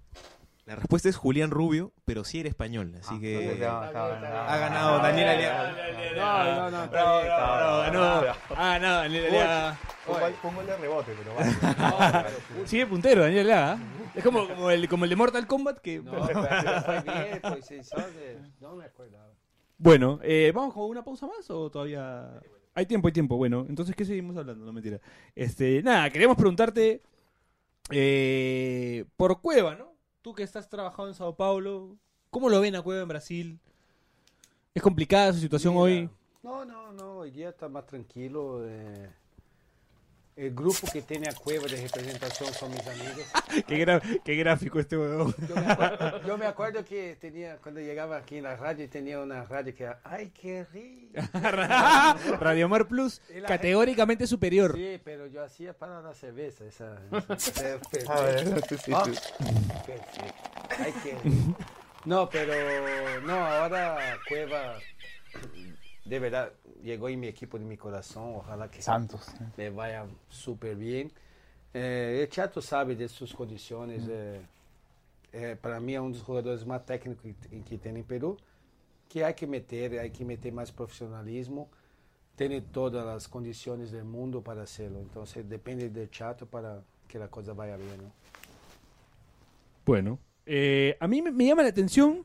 La 0.70 0.76
respuesta 0.76 1.08
es 1.08 1.16
Julián 1.16 1.50
Rubio, 1.50 1.92
pero 2.04 2.22
sí 2.22 2.38
era 2.38 2.48
español, 2.48 2.94
así 3.00 3.18
que 3.18 3.56
Ya, 3.58 3.88
acá, 3.88 4.04
ha 4.46 4.56
ganado 4.56 4.98
Daniel 4.98 5.28
Aliaga. 5.30 5.74
No, 6.14 6.44
no, 6.44 6.70
no, 6.70 6.84
está 6.84 7.12
bien, 7.18 7.32
está 7.32 7.80
bien. 7.80 7.92
ganó. 7.92 8.34
Ah, 8.50 8.78
no, 8.80 8.88
Daniel 8.94 9.26
Aliaga. 9.26 9.78
Pongo, 10.40 10.60
el 10.60 10.66
de 10.68 10.76
rebote, 10.76 11.12
pero. 11.18 12.24
Sigue 12.66 12.86
puntero, 12.86 13.22
Daniel 13.22 13.50
Aliaga. 13.50 13.78
Es 14.14 14.22
como, 14.22 14.46
como, 14.46 14.70
el, 14.70 14.88
como 14.88 15.02
el 15.06 15.10
de 15.10 15.16
Mortal 15.16 15.44
Kombat 15.48 15.78
que... 15.80 15.98
No. 15.98 16.12
No 18.60 18.76
me. 18.76 18.84
Bueno, 19.76 20.20
eh, 20.22 20.52
¿vamos 20.54 20.72
con 20.72 20.84
una 20.84 21.02
pausa 21.02 21.26
más 21.26 21.50
o 21.50 21.68
todavía...? 21.68 22.40
Hay 22.74 22.86
tiempo, 22.86 23.08
hay 23.08 23.12
tiempo. 23.12 23.36
Bueno, 23.36 23.66
entonces, 23.68 23.96
¿qué 23.96 24.04
seguimos 24.04 24.36
hablando? 24.36 24.64
No, 24.64 24.72
mentira. 24.72 25.00
Este, 25.34 25.82
nada, 25.82 26.08
queríamos 26.10 26.36
preguntarte 26.36 27.02
eh, 27.90 29.04
por 29.16 29.40
Cueva, 29.40 29.74
¿no? 29.74 29.89
Tú 30.22 30.34
que 30.34 30.42
estás 30.42 30.68
trabajando 30.68 31.08
en 31.08 31.14
Sao 31.14 31.34
Paulo, 31.34 31.96
¿cómo 32.30 32.48
lo 32.50 32.60
ven 32.60 32.76
a 32.76 32.82
Cueva 32.82 33.02
en 33.02 33.08
Brasil? 33.08 33.58
¿Es 34.74 34.82
complicada 34.82 35.32
su 35.32 35.38
situación 35.40 35.74
Mira, 35.74 35.82
hoy? 35.82 36.10
No, 36.42 36.64
no, 36.64 36.92
no, 36.92 37.18
hoy 37.18 37.30
día 37.30 37.48
está 37.50 37.68
más 37.68 37.86
tranquilo. 37.86 38.60
eh, 38.66 39.10
el 40.46 40.54
grupo 40.54 40.86
que 40.92 41.02
tiene 41.02 41.28
a 41.28 41.34
cueva 41.34 41.66
de 41.66 41.76
representación 41.82 42.52
son 42.54 42.70
mis 42.70 42.86
amigos. 42.86 43.24
qué, 43.66 43.84
gra- 43.86 44.22
qué 44.24 44.34
gráfico 44.36 44.80
este 44.80 44.96
huevón. 44.96 45.34
Yo 45.48 45.54
me, 45.56 45.66
acuerdo, 45.70 46.22
yo 46.26 46.38
me 46.38 46.46
acuerdo 46.46 46.84
que 46.84 47.16
tenía, 47.20 47.56
cuando 47.58 47.80
llegaba 47.80 48.16
aquí 48.16 48.38
en 48.38 48.44
la 48.44 48.56
radio, 48.56 48.88
tenía 48.88 49.20
una 49.20 49.44
radio 49.44 49.74
que 49.74 49.82
era, 49.84 50.00
¡ay, 50.04 50.30
qué 50.30 50.64
rico! 50.72 51.20
Radio 52.40 52.68
Mar 52.68 52.86
Plus, 52.88 53.20
categóricamente 53.46 54.26
superior. 54.26 54.74
Sí, 54.76 55.00
pero 55.04 55.26
yo 55.26 55.42
hacía 55.44 55.72
para 55.74 56.00
la 56.00 56.14
cerveza. 56.14 56.64
Esa, 56.64 56.96
esa- 57.36 57.78
esa- 57.92 58.12
A 58.14 58.20
ver, 58.22 58.62
sí, 58.68 58.76
sí, 58.84 58.92
Ah, 58.94 59.04
sí. 59.04 59.10
perfecto. 59.86 60.24
Ay, 60.78 60.94
qué 61.02 61.18
rico. 61.22 61.56
No, 62.06 62.30
pero 62.30 63.20
no, 63.22 63.34
ahora 63.34 63.98
Cueva, 64.26 64.78
de 66.04 66.18
verdad, 66.18 66.50
llegó 66.82 67.08
en 67.08 67.20
mi 67.20 67.26
equipo 67.28 67.58
de 67.58 67.64
mi 67.64 67.76
corazón. 67.76 68.34
Ojalá 68.36 68.70
que 68.70 68.82
Santos. 68.82 69.26
le 69.56 69.70
vaya 69.70 70.06
súper 70.28 70.76
bien. 70.76 71.12
Eh, 71.72 72.20
el 72.22 72.28
Chato 72.28 72.60
sabe 72.60 72.96
de 72.96 73.08
sus 73.08 73.34
condiciones. 73.34 74.04
eh, 74.08 74.40
eh, 75.32 75.56
para 75.60 75.78
mí 75.80 75.94
es 75.94 76.00
uno 76.00 76.08
de 76.10 76.14
los 76.16 76.22
jugadores 76.24 76.66
más 76.66 76.84
técnicos 76.84 77.22
que, 77.22 77.62
que 77.62 77.78
tem 77.78 77.96
em 77.96 78.02
Peru. 78.04 78.36
Que 79.08 79.24
hay 79.24 79.34
que 79.34 79.46
meter, 79.46 79.98
hay 79.98 80.10
que 80.10 80.24
meter 80.24 80.52
más 80.52 80.72
profesionalismo. 80.72 81.68
Tiene 82.36 82.60
todas 82.62 83.04
las 83.04 83.28
condiciones 83.28 83.90
del 83.90 84.04
mundo 84.04 84.42
para 84.42 84.62
hacerlo. 84.62 84.98
Entonces 85.00 85.48
depende 85.48 85.90
del 85.90 86.10
Chato 86.10 86.46
para 86.46 86.82
que 87.06 87.18
la 87.18 87.28
cosa 87.28 87.52
vaya 87.52 87.76
bien. 87.76 88.02
¿no? 88.02 88.12
Bueno, 89.84 90.18
eh, 90.46 90.96
a 91.00 91.06
mí 91.08 91.22
me, 91.22 91.30
me 91.30 91.46
llama 91.46 91.62
la 91.62 91.68
atención 91.68 92.24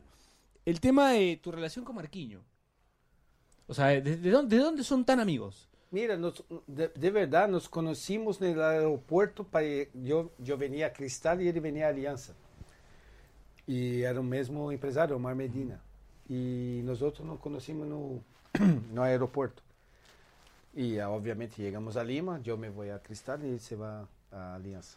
el 0.64 0.80
tema 0.80 1.12
de 1.12 1.38
tu 1.42 1.52
relación 1.52 1.84
con 1.84 1.96
Marquinho. 1.96 2.40
O 3.68 3.74
sea, 3.74 3.88
¿de, 3.88 4.16
de 4.16 4.30
dónde, 4.30 4.56
de 4.56 4.62
dónde 4.62 4.84
son 4.84 5.04
tan 5.04 5.20
amigos? 5.20 5.68
Mira, 5.90 6.16
nos- 6.16 6.44
de, 6.66 6.88
de 6.88 7.10
verdad 7.10 7.48
nos 7.48 7.68
conocimos 7.68 8.40
en 8.40 8.52
el 8.52 8.62
aeropuerto. 8.62 9.44
Para, 9.44 9.66
yo, 9.94 10.30
yo 10.38 10.56
venía 10.58 10.86
a 10.88 10.92
Cristal 10.92 11.42
y 11.42 11.48
él 11.48 11.60
venía 11.60 11.86
a 11.86 11.90
Alianza. 11.90 12.34
Y 13.66 14.02
era 14.02 14.20
o 14.20 14.22
mesmo 14.22 14.70
empresário, 14.72 15.16
Omar 15.16 15.34
Medina. 15.34 15.80
Nós 16.84 17.02
outros 17.02 17.26
nos 17.26 17.38
conhecemos 17.40 17.86
no, 17.86 18.22
no 18.94 19.02
aeroporto. 19.02 19.62
E 20.74 21.00
ah, 21.00 21.10
obviamente 21.10 21.56
chegamos 21.56 21.96
a 21.96 22.04
Lima, 22.04 22.40
eu 22.44 22.56
me 22.56 22.68
vou 22.70 22.84
a 22.94 22.98
Cristal 23.00 23.40
e 23.42 23.46
ele 23.48 23.58
se 23.58 23.74
vai 23.74 24.04
a 24.30 24.54
Aliança. 24.54 24.96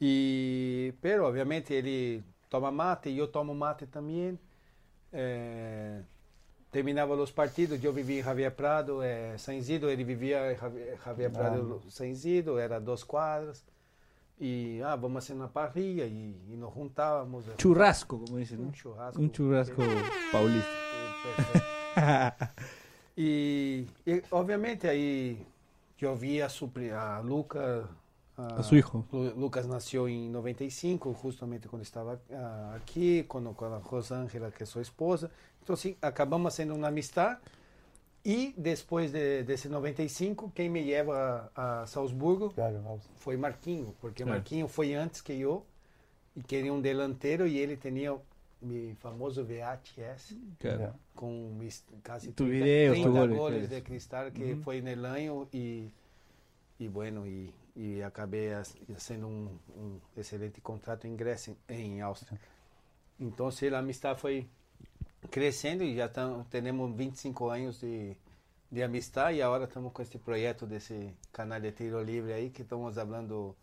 E, 0.00 0.94
pero 1.00 1.26
obviamente 1.26 1.72
ele 1.72 2.24
toma 2.50 2.70
mate 2.72 3.10
eu 3.16 3.28
tomo 3.28 3.54
mate 3.54 3.86
também. 3.86 4.38
Eh, 5.12 6.02
terminava 6.72 7.14
os 7.14 7.30
partidos, 7.30 7.82
eu 7.84 7.92
vivia 7.92 8.20
em 8.20 8.22
Javier 8.24 8.50
Prado, 8.50 9.02
eh, 9.02 9.36
San 9.38 9.54
Isidro, 9.54 9.90
ele 9.90 10.02
vivia 10.02 10.52
em 10.52 10.56
Javier, 10.56 10.98
Javier 11.04 11.30
Prado, 11.30 11.82
San 11.88 12.08
Isidro, 12.08 12.58
era 12.58 12.80
duas 12.80 13.04
quadras. 13.04 13.64
E, 14.40 14.80
ah, 14.82 14.96
vamos 14.96 15.24
fazer 15.24 15.38
uma 15.38 15.48
parrilha 15.48 16.04
e, 16.04 16.34
e 16.48 16.56
nos 16.56 16.74
juntávamos. 16.74 17.44
Churrasco, 17.60 18.18
como 18.18 18.38
dicen, 18.38 18.58
Um 18.58 18.72
churrasco. 18.74 19.22
Un 19.22 19.30
churrasco 19.32 19.76
paulista. 20.32 20.70
E, 23.14 23.86
e, 24.06 24.22
obviamente 24.30 24.88
aí 24.88 25.46
eu 26.00 26.16
vi 26.16 26.40
a, 26.42 26.48
a 26.48 27.20
Luca. 27.20 27.88
A 28.36 28.74
hijo. 28.74 29.04
Lu- 29.12 29.34
Lucas 29.38 29.66
nasceu 29.66 30.08
em 30.08 30.30
95, 30.30 31.14
justamente 31.22 31.68
quando 31.68 31.82
estava 31.82 32.20
ah, 32.32 32.72
aqui, 32.74 33.24
quando, 33.24 33.52
com 33.52 33.66
a 33.66 33.76
Rosângela, 33.76 34.50
que 34.50 34.62
é 34.62 34.66
sua 34.66 34.82
esposa. 34.82 35.30
Então, 35.62 35.76
sim, 35.76 35.96
acabamos 36.02 36.54
sendo 36.54 36.74
uma 36.74 36.88
amistade. 36.88 37.40
E 38.24 38.54
depois 38.56 39.10
de, 39.10 39.42
desse 39.42 39.68
95, 39.68 40.50
quem 40.54 40.68
me 40.68 40.82
leva 40.84 41.50
a, 41.56 41.82
a 41.82 41.86
Salzburgo 41.86 42.50
Claro, 42.50 42.80
vamos. 42.80 43.02
foi 43.18 43.36
Marquinho, 43.36 43.94
porque 44.00 44.22
Claro. 44.22 44.38
Marquinho 44.38 44.68
foi 44.68 44.94
antes 44.94 45.20
que 45.20 45.32
eu 45.32 45.66
e 46.36 46.42
queria 46.42 46.72
um 46.72 46.80
delanteiro 46.80 47.46
e 47.48 47.58
ele 47.58 47.76
tinha 47.76 48.14
o 48.14 48.22
mi 48.60 48.94
famoso 49.00 49.44
VHS 49.44 50.36
Claro. 50.60 50.94
com 51.16 51.50
mis- 51.58 51.84
casi 52.04 52.30
Tu 52.32 52.44
30, 52.44 52.64
video, 52.64 52.94
tu 52.94 53.00
30 53.02 53.10
goles, 53.10 53.36
goles 53.36 53.58
claro. 53.68 53.74
de 53.74 53.82
cristal 53.82 54.30
que 54.30 54.52
Ujú. 54.52 54.62
foi 54.62 54.76
en 54.78 54.86
el 54.86 55.04
año 55.04 55.48
y, 55.52 55.90
y 56.78 56.86
bueno, 56.86 57.26
y, 57.26 57.52
y 57.74 58.02
acabé 58.02 58.54
ha- 58.54 58.62
haciendo 58.96 59.26
un, 59.26 59.58
un 59.76 60.00
excelente 60.16 60.60
contrato 60.60 61.08
en 61.08 61.16
Grecia, 61.16 61.54
en 61.66 62.00
Austria. 62.02 62.38
Entonces 63.18 63.70
la 63.72 63.80
amistad 63.80 64.16
fue 64.16 64.46
crescendo 65.30 65.84
y 65.84 65.94
ya 65.94 66.12
tam- 66.12 66.46
tenemos 66.48 66.94
25 66.96 67.50
años 67.52 67.80
de, 67.80 68.16
de 68.70 68.84
amistad 68.84 69.30
y 69.30 69.40
ahora 69.40 69.64
estamos 69.64 69.92
con 69.92 70.02
este 70.04 70.18
proyecto 70.18 70.66
de 70.66 70.76
ese 70.76 71.14
canal 71.30 71.62
de 71.62 71.72
tiro 71.72 72.02
libre 72.02 72.34
ahí 72.34 72.50
que 72.50 72.62
estamos 72.62 72.96
hablando 72.98 73.56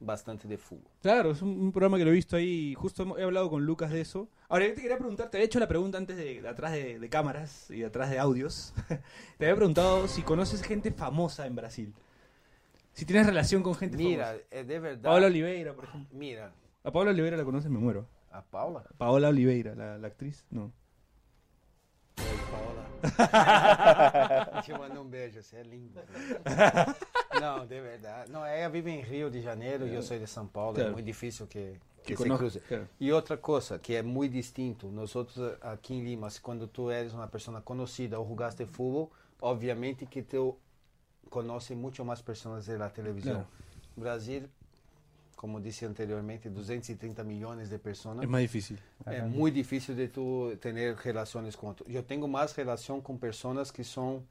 bastante 0.00 0.46
de 0.48 0.58
fútbol. 0.58 0.90
Claro, 1.02 1.30
es 1.30 1.40
un, 1.42 1.48
un 1.58 1.72
programa 1.72 1.96
que 1.96 2.04
lo 2.04 2.10
he 2.10 2.14
visto 2.14 2.36
ahí. 2.36 2.74
Justo 2.74 3.16
he 3.18 3.22
hablado 3.22 3.48
con 3.48 3.64
Lucas 3.64 3.90
de 3.90 4.00
eso. 4.00 4.28
Ahora, 4.48 4.66
yo 4.66 4.74
te 4.74 4.82
quería 4.82 4.98
preguntar, 4.98 5.30
te 5.30 5.38
había 5.38 5.46
hecho 5.46 5.58
la 5.60 5.68
pregunta 5.68 5.96
antes 5.98 6.16
de, 6.16 6.42
de 6.42 6.48
atrás 6.48 6.72
de, 6.72 6.98
de 6.98 7.08
cámaras 7.08 7.70
y 7.70 7.78
de 7.80 7.86
atrás 7.86 8.10
de 8.10 8.18
audios. 8.18 8.74
te 9.38 9.44
había 9.46 9.56
preguntado 9.56 10.06
si 10.08 10.22
conoces 10.22 10.62
gente 10.62 10.90
famosa 10.92 11.46
en 11.46 11.56
Brasil. 11.56 11.94
Si 12.92 13.04
tienes 13.06 13.26
relación 13.26 13.62
con 13.62 13.74
gente 13.74 13.96
Mira, 13.96 14.26
famosa. 14.26 14.44
eh, 14.50 14.64
de 14.64 14.78
verdad. 14.78 15.02
Paola 15.10 15.26
Oliveira, 15.26 15.74
por 15.74 15.84
ejemplo. 15.84 16.16
Mira, 16.18 16.52
A 16.84 16.92
Paola 16.92 17.10
Oliveira 17.10 17.36
la 17.36 17.44
conoces, 17.44 17.70
me 17.70 17.78
muero. 17.78 18.06
A 18.34 18.42
Paula. 18.42 18.84
Paola 18.98 19.28
Oliveira, 19.28 19.74
la, 19.74 19.96
la 19.96 20.08
actriz, 20.08 20.44
no. 20.50 20.72
Oi, 22.18 22.38
Paola. 22.50 22.84
Te 24.62 24.72
mando 24.72 25.00
um 25.02 25.08
beijo, 25.08 25.42
você 25.42 25.56
é 25.56 25.62
lindo. 25.62 26.00
Não, 27.40 27.66
de 27.66 27.80
verdade. 27.80 28.30
Não, 28.30 28.44
ela 28.44 28.68
vive 28.70 28.90
em 28.90 29.00
Rio 29.00 29.30
de 29.30 29.40
Janeiro 29.40 29.86
e 29.86 29.94
eu 29.94 30.02
sou 30.02 30.18
de 30.18 30.26
São 30.26 30.46
Paulo. 30.46 30.74
Claro. 30.74 30.90
É 30.90 30.92
muito 30.92 31.06
difícil 31.06 31.46
que, 31.46 31.78
que, 32.02 32.14
Que 32.14 32.22
se 32.22 32.28
cruze. 32.28 32.60
claro. 32.60 32.88
E 32.98 33.12
outra 33.12 33.36
coisa 33.36 33.78
que 33.78 33.94
é 33.94 34.02
muito 34.02 34.32
distinto, 34.32 34.88
nós 34.90 35.14
outros 35.14 35.38
aqui 35.60 35.94
em 35.94 36.02
Lima, 36.04 36.28
se 36.30 36.40
quando 36.40 36.66
tu 36.66 36.90
eres 36.90 37.12
uma 37.12 37.28
pessoa 37.28 37.60
conhecida 37.60 38.18
ou 38.18 38.26
jogaste 38.26 38.64
futebol, 38.66 39.12
obviamente 39.40 40.06
que 40.06 40.22
tu 40.22 40.58
conhece 41.30 41.74
muito 41.74 42.04
mais 42.04 42.20
pessoas 42.22 42.66
da 42.66 42.88
televisão. 42.88 43.34
Claro. 43.34 43.48
Brasil, 43.96 44.48
como 45.34 45.60
disse 45.60 45.84
anteriormente, 45.84 46.48
230 46.48 47.22
milhões 47.24 47.68
de 47.68 47.78
pessoas. 47.78 48.22
Es 48.22 48.28
más 48.28 48.42
difícil. 48.42 48.76
É 49.06 49.22
muito 49.22 49.54
difícil 49.54 49.94
de 49.94 50.08
tu 50.08 50.56
ter 50.60 50.74
relações 50.96 51.56
com 51.56 51.68
outro. 51.68 51.84
Eu 51.88 52.02
tenho 52.02 52.26
mais 52.26 52.52
relação 52.52 53.00
com 53.00 53.16
pessoas 53.16 53.70
que 53.70 53.84
são 53.84 54.22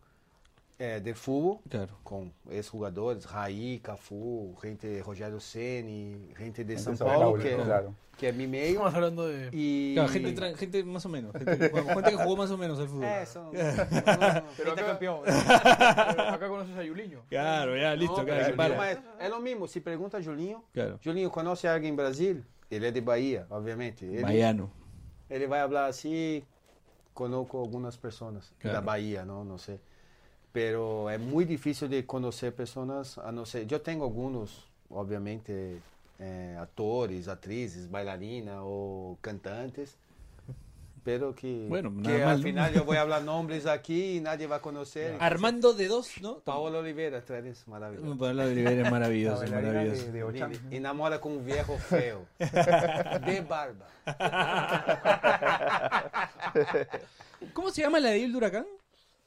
é, 0.84 1.00
de 1.00 1.14
futebol, 1.14 1.62
Claro. 1.70 1.94
com 2.04 2.30
ex-jogadores, 2.50 3.24
Raí, 3.26 3.80
Cafu, 3.80 4.54
gente 4.62 5.00
Rogério 5.00 5.40
Ceni, 5.40 6.30
gente 6.38 6.64
de 6.64 6.78
São 6.78 6.96
Paulo, 6.98 7.40
que, 7.40 7.48
Uli, 7.48 7.64
claro. 7.64 7.96
que 8.18 8.26
é 8.28 8.32
mi 8.34 8.48
meio. 8.48 8.74
Estamos 8.76 8.94
hablando 8.96 9.22
de. 9.32 9.50
E... 9.54 9.94
Claro, 9.96 10.12
gente, 10.12 10.56
gente 10.58 10.84
más 10.84 11.06
o 11.06 11.10
menos. 11.10 11.32
Gente, 11.34 11.46
gente 11.46 12.10
que 12.12 12.18
jugó 12.18 12.36
más 12.36 12.52
o 12.52 12.58
menos 12.58 12.80
al 12.80 12.88
fútbol. 12.88 13.06
É, 13.06 13.26
são... 13.26 13.50
Pero 13.52 14.70
gente 14.72 14.82
acá, 14.82 14.92
campeão. 14.92 15.24
acá 16.36 16.48
conoces 16.50 16.76
a 16.78 16.84
Yuliño. 16.84 17.22
Claro, 17.30 17.78
ya, 17.78 17.96
listo, 17.96 18.18
Não, 18.18 18.26
claro, 18.26 18.56
para. 18.56 18.76
mas 18.76 18.98
é 19.20 19.30
o 19.34 19.40
mesmo, 19.42 19.68
se 19.68 19.80
pergunta 19.80 20.18
a 20.18 20.22
Julinho, 20.22 20.62
Claro. 20.74 21.00
Julinho 21.02 21.30
conhece 21.30 21.66
alguém 21.68 21.92
em 21.92 21.96
Brasil? 21.96 22.44
Ele 22.70 22.88
é 22.88 22.92
de 22.92 23.02
Bahia, 23.02 23.46
obviamente. 23.50 24.04
Ele, 24.04 24.22
Baiano. 24.22 24.70
ele 25.30 25.48
vai 25.48 25.62
falar 25.62 25.86
assim, 25.86 26.44
conozco 27.14 27.58
algumas 27.58 27.96
pessoas 27.96 28.52
Claro. 28.60 28.76
da 28.78 28.82
Bahia, 28.82 29.24
não, 29.24 29.46
não 29.46 29.58
sei. 29.58 29.80
Pero 30.54 31.10
é 31.10 31.18
muito 31.18 31.50
difícil 31.50 31.88
de 31.90 32.04
conhecer 32.04 32.52
pessoas, 32.54 33.18
a 33.18 33.32
não 33.32 33.44
ser. 33.46 33.66
Eu 33.72 33.80
tenho 33.80 34.04
alguns, 34.04 34.68
obviamente, 34.90 35.52
eh, 36.20 36.56
atores, 36.62 37.28
atrizes, 37.28 37.88
bailarinas 37.88 38.60
ou 38.62 39.18
cantantes, 39.22 39.98
Pero 41.04 41.34
que, 41.36 41.66
Bueno, 41.68 41.92
que 42.02 42.24
al 42.24 42.38
¿no? 42.38 42.44
final 42.44 42.72
yo 42.74 42.86
voy 42.86 42.96
a 42.96 43.02
hablar 43.02 43.24
nombres 43.34 43.66
aquí 43.66 44.16
y 44.16 44.22
nadie 44.22 44.48
va 44.48 44.56
a 44.58 44.62
conocer. 44.62 45.18
Armando 45.20 45.74
de 45.74 45.90
dos, 45.90 46.22
¿no? 46.22 46.40
Paola 46.40 46.80
Oliveira, 46.80 47.20
traes 47.20 47.68
maravilloso. 47.68 48.18
Pablo 48.18 48.44
Oliveira 48.44 48.84
es 48.84 48.92
maravilloso, 48.92 49.40
La 49.42 49.46
es 49.46 49.52
maravilloso. 49.52 50.06
de, 50.06 50.12
de 50.14 50.24
Ochan. 50.24 50.52
Y 50.72 50.78
enamora 50.78 51.20
con 51.20 51.34
un 51.34 51.46
viejo 51.46 51.78
feo. 51.78 52.26
De 52.40 53.42
barba. 53.42 53.86
¿Cómo 57.54 57.70
se 57.70 57.82
llama 57.82 58.00
la 58.00 58.12
de 58.12 58.26
Huracán? 58.34 58.66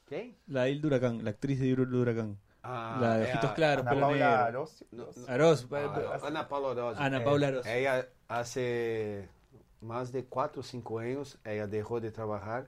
¿Qué? 0.06 0.36
La 0.46 0.62
de 0.64 0.70
Il 0.70 0.84
Huracán, 0.86 1.24
la 1.24 1.30
actriz 1.30 1.58
de 1.60 1.66
Il 1.66 1.80
Huracán. 1.80 2.38
Ah, 2.62 2.98
la 3.00 3.16
de 3.18 3.24
ojitos 3.24 3.50
a- 3.50 3.54
claros, 3.54 3.82
Ana 3.82 3.90
pelo 3.90 4.00
Paula 4.06 4.16
negro. 4.30 4.44
Aros- 4.60 4.84
no, 4.90 5.06
no, 5.16 5.28
Aros, 5.28 5.66
ah, 5.72 6.18
Ana 6.26 6.48
Paula 6.48 6.68
Orozco. 6.70 7.02
Ana 7.02 7.18
Eh, 7.18 7.20
Paula 7.24 7.48
Aros. 7.48 7.66
Ella 7.66 8.08
hace 8.28 9.28
más 9.80 10.10
de 10.12 10.24
4 10.24 10.60
o 10.60 10.64
5 10.64 10.98
años, 10.98 11.38
ella 11.44 11.66
dejó 11.66 12.00
de 12.00 12.10
trabajar, 12.10 12.66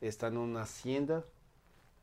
está 0.00 0.26
en 0.28 0.36
una 0.38 0.62
hacienda 0.62 1.24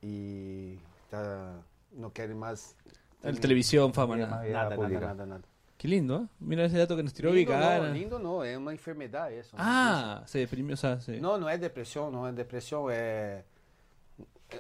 y 0.02 0.80
está- 1.04 1.62
no 1.92 2.12
quiere 2.14 2.34
más 2.36 2.76
En 3.24 3.38
televisión, 3.40 3.94
fama, 3.94 4.16
nada. 4.18 4.38
más 4.38 4.48
nada, 4.50 4.78
nada, 4.78 5.00
nada, 5.00 5.26
nada. 5.26 5.42
Qué 5.78 5.88
lindo, 5.88 6.18
¿eh? 6.24 6.28
Mira 6.40 6.66
ese 6.66 6.78
dato 6.78 6.96
que 6.96 7.04
nos 7.04 7.14
tiró 7.14 7.32
Lindo 7.32 7.54
Vika. 7.54 7.78
no, 7.80 7.94
lindo 7.94 8.20
no, 8.20 8.44
es 8.44 8.58
una 8.58 8.72
enfermedad 8.72 9.32
eso. 9.32 9.56
Ah, 9.58 10.24
se 10.26 10.40
deprimió, 10.40 10.74
o 10.74 10.78
sea, 10.78 11.00
se... 11.00 11.22
No, 11.22 11.38
no 11.38 11.48
é 11.50 11.58
depressão, 11.58 12.12
não 12.12 12.28
é 12.28 12.34
depressão, 12.34 12.90
é 12.90 13.46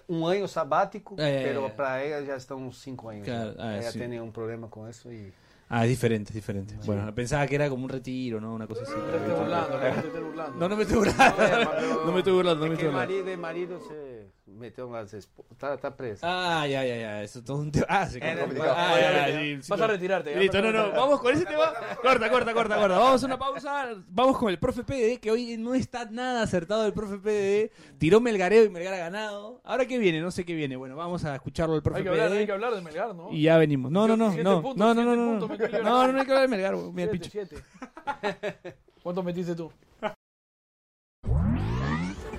um 0.08 0.26
ano 0.28 0.48
sabático, 0.48 1.16
É. 1.18 1.44
pero 1.44 1.70
para 1.72 2.02
ela 2.04 2.26
já 2.26 2.36
estão 2.36 2.58
uns 2.68 2.80
cinco 2.82 3.10
anos. 3.10 3.24
Claro, 3.26 3.56
ah, 3.58 3.74
ela 3.74 3.92
sí. 3.92 3.98
tem 4.00 4.20
um 4.22 4.32
problema 4.32 4.68
com 4.68 4.88
isso 4.88 5.12
e 5.12 5.34
Ah, 5.72 5.84
es 5.86 5.90
diferente, 5.92 6.30
es 6.32 6.36
diferente. 6.36 6.76
Bueno, 6.84 7.14
pensaba 7.14 7.46
que 7.46 7.54
era 7.54 7.70
como 7.70 7.84
un 7.84 7.90
retiro, 7.90 8.42
¿no? 8.42 8.56
Una 8.56 8.66
cosa 8.66 8.82
así. 8.82 8.92
Te 8.94 9.34
burlando, 9.34 9.80
que 9.80 10.20
burlando. 10.20 10.58
No, 10.58 10.68
no 10.68 10.76
me 10.76 10.82
estoy 10.82 10.98
burlando. 10.98 12.06
No 12.06 12.12
me 12.12 12.18
estoy 12.20 12.34
burlando, 12.34 12.66
no 12.66 12.72
me 12.72 12.78
que 12.78 12.86
burlando. 12.86 12.98
marido 13.08 13.30
e 13.30 13.38
marido 13.38 13.80
se 13.88 14.19
meteu 14.48 14.90
nas 14.90 15.14
esposas, 15.14 15.58
tá, 15.58 15.78
tá 15.78 15.96
preso. 15.96 16.26
Ah, 16.26 16.66
ya, 16.68 16.84
ya, 16.84 16.96
ya. 16.98 17.24
Eso 17.24 17.40
es 17.40 17.46
todo 17.46 17.58
un 17.58 17.72
tema. 17.72 17.86
Ah, 17.90 18.06
se 18.08 18.18
Era 18.18 18.28
cortó. 18.30 18.42
complicado. 18.46 18.76
Ah, 18.78 19.00
ya, 19.00 19.12
ya, 19.30 19.40
sí, 19.40 19.62
sí, 19.62 19.70
Vas 19.70 19.80
no. 19.80 19.86
a 19.86 19.88
retirarte. 19.88 20.34
ya, 20.34 20.40
Listo, 20.40 20.62
no, 20.62 20.72
no, 20.72 20.92
vamos 20.92 21.20
con 21.22 21.34
ese 21.34 21.46
tema. 21.46 21.74
Corta, 22.02 22.30
corta, 22.30 22.54
corta, 22.54 22.76
corta. 22.76 22.98
Vamos 22.98 23.24
a 23.24 23.26
una 23.26 23.38
pausa. 23.40 23.96
Vamos 24.08 24.38
con 24.38 24.50
el 24.50 24.58
profe 24.60 24.84
PDD, 24.84 25.20
que 25.20 25.32
hoy 25.32 25.58
no 25.58 25.74
está 25.76 26.06
nada 26.06 26.42
acertado 26.44 26.86
el 26.86 26.94
profe 26.94 27.18
PDD. 27.18 27.98
Tiró 27.98 28.20
Melgareo 28.22 28.64
y 28.64 28.70
Melgar 28.70 28.94
ha 28.94 28.98
ganado. 28.98 29.62
Ahora 29.64 29.86
qué 29.86 29.98
viene, 29.98 30.22
no 30.22 30.32
sé 30.32 30.46
qué 30.46 30.54
viene. 30.56 30.76
Bueno, 30.76 30.96
vamos 30.96 31.26
a 31.26 31.36
escucharlo 31.36 31.76
el 31.76 31.82
profe 31.84 31.98
Hay 32.00 32.04
que, 32.04 32.10
hablar, 32.10 32.32
hay 32.32 32.46
que 32.46 32.52
hablar 32.52 32.74
de 32.74 32.82
Melgar, 32.82 33.14
¿no? 33.16 33.30
Y 33.32 33.44
ya 33.44 33.58
venimos. 33.58 33.92
No, 33.92 34.08
no, 34.08 34.16
no, 34.18 34.32
no. 34.32 34.62
puntos, 34.62 34.78
No, 34.78 34.94
no, 34.94 35.04
no, 35.04 35.16
no. 35.16 35.48
quiero 35.58 35.84
No, 35.84 36.08
no, 36.08 36.14
no 36.14 36.20
hay 36.20 36.26
que 36.26 36.32
hablar 36.32 36.50
de 36.50 36.56
Melgar. 36.56 36.76
Mira 36.76 37.12
el 37.12 37.20
Siete, 37.20 37.20
picho. 37.20 37.30
siete. 37.32 38.76
¿Cuántos 39.04 39.24
metiste 39.24 39.56
tú? 39.56 39.72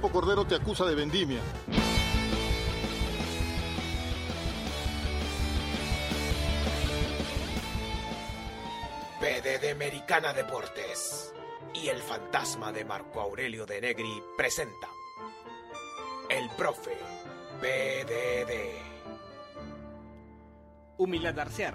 Campo 0.01 0.19
Cordero 0.19 0.47
te 0.47 0.55
acusa 0.55 0.87
de 0.87 0.95
vendimia. 0.95 1.43
PDD 9.21 9.73
Americana 9.73 10.33
Deportes 10.33 11.35
y 11.75 11.89
el 11.89 11.99
fantasma 11.99 12.73
de 12.73 12.87
Marco 12.87 13.21
Aurelio 13.21 13.67
de 13.67 13.83
Negri 13.83 14.23
presenta 14.39 14.89
El 16.31 16.49
Profe 16.57 16.97
PDD. 17.61 18.81
Humiladarsear. 20.97 21.75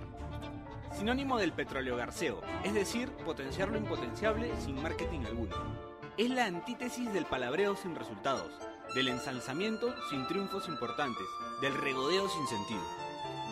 Sinónimo 0.97 1.37
del 1.37 1.53
petróleo 1.53 1.95
garceo, 1.95 2.41
es 2.63 2.73
decir, 2.73 3.11
potenciar 3.23 3.69
lo 3.69 3.77
impotenciable 3.77 4.51
sin 4.61 4.81
marketing 4.81 5.25
alguno. 5.27 5.84
Es 6.17 6.29
la 6.29 6.45
antítesis 6.45 7.11
del 7.11 7.25
palabreo 7.25 7.75
sin 7.75 7.93
resultados, 7.93 8.49
del 8.93 9.09
ensalzamiento 9.09 9.93
sin 10.09 10.25
triunfos 10.27 10.69
importantes, 10.69 11.25
del 11.59 11.73
regodeo 11.73 12.29
sin 12.29 12.47
sentido. 12.47 12.81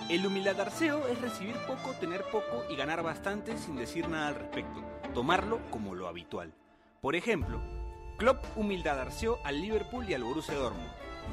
El 0.10 0.26
humiladarceo 0.26 1.06
es 1.10 1.20
recibir 1.20 1.58
poco, 1.68 1.92
tener 2.00 2.24
poco 2.32 2.64
y 2.70 2.78
ganar 2.78 3.04
bastante 3.04 3.58
sin 3.58 3.76
decir 3.76 4.08
nada 4.08 4.30
al 4.30 4.36
respecto, 4.36 4.82
tomarlo 5.14 5.60
como 5.72 5.94
lo 5.94 6.08
habitual. 6.08 6.54
Por 7.02 7.16
ejemplo, 7.16 7.62
Klopp 8.18 8.46
humildadarseó 8.56 9.40
al 9.44 9.60
Liverpool 9.60 10.10
y 10.10 10.14
al 10.14 10.24
Borussia 10.24 10.56
Dortmund, 10.56 10.92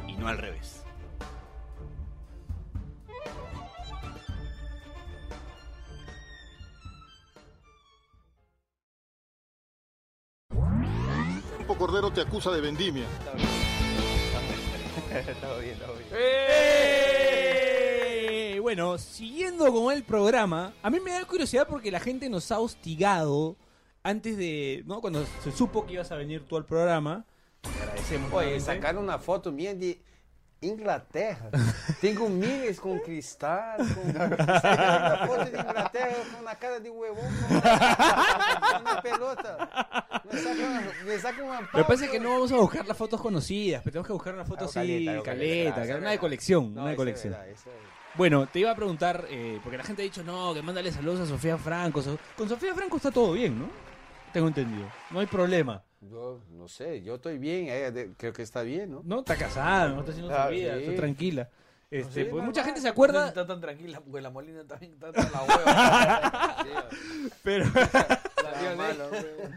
y 0.09 0.15
no 0.15 0.27
al 0.27 0.39
revés. 0.39 0.85
Cordero 11.81 12.13
te 12.13 12.21
acusa 12.21 12.51
de 12.51 12.61
vendimia. 12.61 13.07
Está 13.11 13.33
bien, 15.59 15.73
está 15.73 15.87
bien. 15.93 16.07
¡Eh! 16.13 17.71
Bueno, 18.61 18.99
siguiendo 18.99 19.73
con 19.73 19.91
el 19.91 20.03
programa, 20.05 20.75
a 20.83 20.91
mí 20.91 21.01
me 21.01 21.13
da 21.13 21.25
curiosidad 21.25 21.67
porque 21.67 21.91
la 21.91 21.99
gente 21.99 22.29
nos 22.29 22.53
ha 22.53 22.59
hostigado 22.59 23.57
antes 24.03 24.37
de, 24.37 24.83
¿no? 24.85 25.01
Cuando 25.01 25.25
se 25.43 25.53
supo 25.53 25.87
que 25.87 25.95
ibas 25.95 26.13
a 26.13 26.17
venir 26.17 26.45
tú 26.47 26.59
al 26.59 26.67
programa. 26.67 27.25
Te 27.63 27.71
agradecemos. 27.71 28.31
Oye, 28.31 28.61
sacaram 28.61 29.01
uma 29.01 29.19
foto 29.19 29.51
minha 29.51 29.75
de 29.75 29.99
Inglaterra. 30.63 31.51
Tenho 32.01 32.29
milhas 32.29 32.79
com 32.79 32.99
cristal, 33.01 33.77
com 33.79 34.13
sacaram 34.13 35.17
uma 35.17 35.27
foto 35.27 35.45
de 35.51 35.59
Inglaterra 35.59 36.17
com 36.37 36.43
na 36.43 36.55
cara 36.55 36.81
de 36.81 36.91
huevón, 36.91 37.25
com 37.25 38.79
uma 38.81 39.03
pelota. 39.03 39.69
Me 40.31 40.39
sacan, 40.39 40.83
me 41.07 41.19
sacan 41.19 41.45
uma 41.45 41.61
Lo 41.61 41.67
que 41.73 41.85
pasa 41.85 41.93
es 41.95 42.01
pauta. 42.01 42.13
que 42.13 42.21
no 42.21 42.31
vamos 42.31 42.53
a 42.53 42.57
buscar 42.57 42.87
las 42.87 42.97
fotos 42.97 43.21
conocidas, 43.21 43.83
pero 43.83 43.93
tenemos 43.93 44.07
que 44.07 44.13
buscar 44.13 44.35
una 44.35 44.45
foto 44.45 44.65
así, 44.67 44.75
caleta, 44.75 45.11
algo 45.13 45.23
caleta, 45.25 45.75
caleta. 45.75 45.99
una 45.99 46.11
de 46.11 46.19
colección, 46.19 46.75
No, 46.75 46.83
una 46.83 46.91
de 46.91 46.97
colección. 46.97 47.33
verdad, 47.33 47.49
Bueno, 48.17 48.47
te 48.49 48.59
iba 48.59 48.71
a 48.73 48.75
preguntar, 48.75 49.25
eh, 49.31 49.61
porque 49.63 49.79
la 49.79 49.85
gente 49.85 50.03
ha 50.03 50.05
dicho, 50.05 50.23
no, 50.25 50.53
que 50.53 50.63
mándale 50.63 50.91
saludos 50.93 51.21
a 51.21 51.27
Sofía 51.27 51.57
Franco. 51.57 52.03
So- 52.03 52.19
Con 52.37 52.49
Sofía 52.49 52.75
Franco 52.75 52.97
está 52.97 53.11
todo 53.11 53.33
bien, 53.33 53.59
¿no? 53.59 53.67
Tengo 54.33 54.49
entendido. 54.49 54.89
No 55.11 55.21
hay 55.21 55.27
problema. 55.27 55.83
Yo 56.01 56.41
no 56.51 56.67
sé, 56.69 57.03
yo 57.03 57.17
estoy 57.17 57.39
bien, 57.39 57.67
de- 57.93 58.13
creo 58.17 58.33
que 58.33 58.43
está 58.43 58.63
bien, 58.63 58.91
¿no? 58.91 59.03
No, 59.05 59.19
está 59.21 59.37
casada, 59.37 59.89
no 59.89 60.01
está 60.01 60.13
haciendo 60.13 60.35
Ah, 60.35 60.47
su 60.47 60.53
vida, 60.53 60.75
sí. 60.79 60.85
está 60.85 60.97
tranquila. 60.97 61.51
Este, 61.91 62.25
no, 62.33 62.41
mucha 62.43 62.63
gente 62.63 62.81
se 62.81 62.87
No 62.87 62.93
acuerda, 62.93 63.27
Está 63.29 63.45
tan 63.45 63.61
tranquila 63.61 64.01
porque 64.01 64.21
la 64.21 64.31
Molina 64.31 64.65
también 64.65 64.93
está 64.93 65.11
tan 65.13 65.31
la 65.33 65.43
hueva. 65.43 66.57
pero, 67.43 67.65
La 67.65 68.77
malo, 68.77 69.11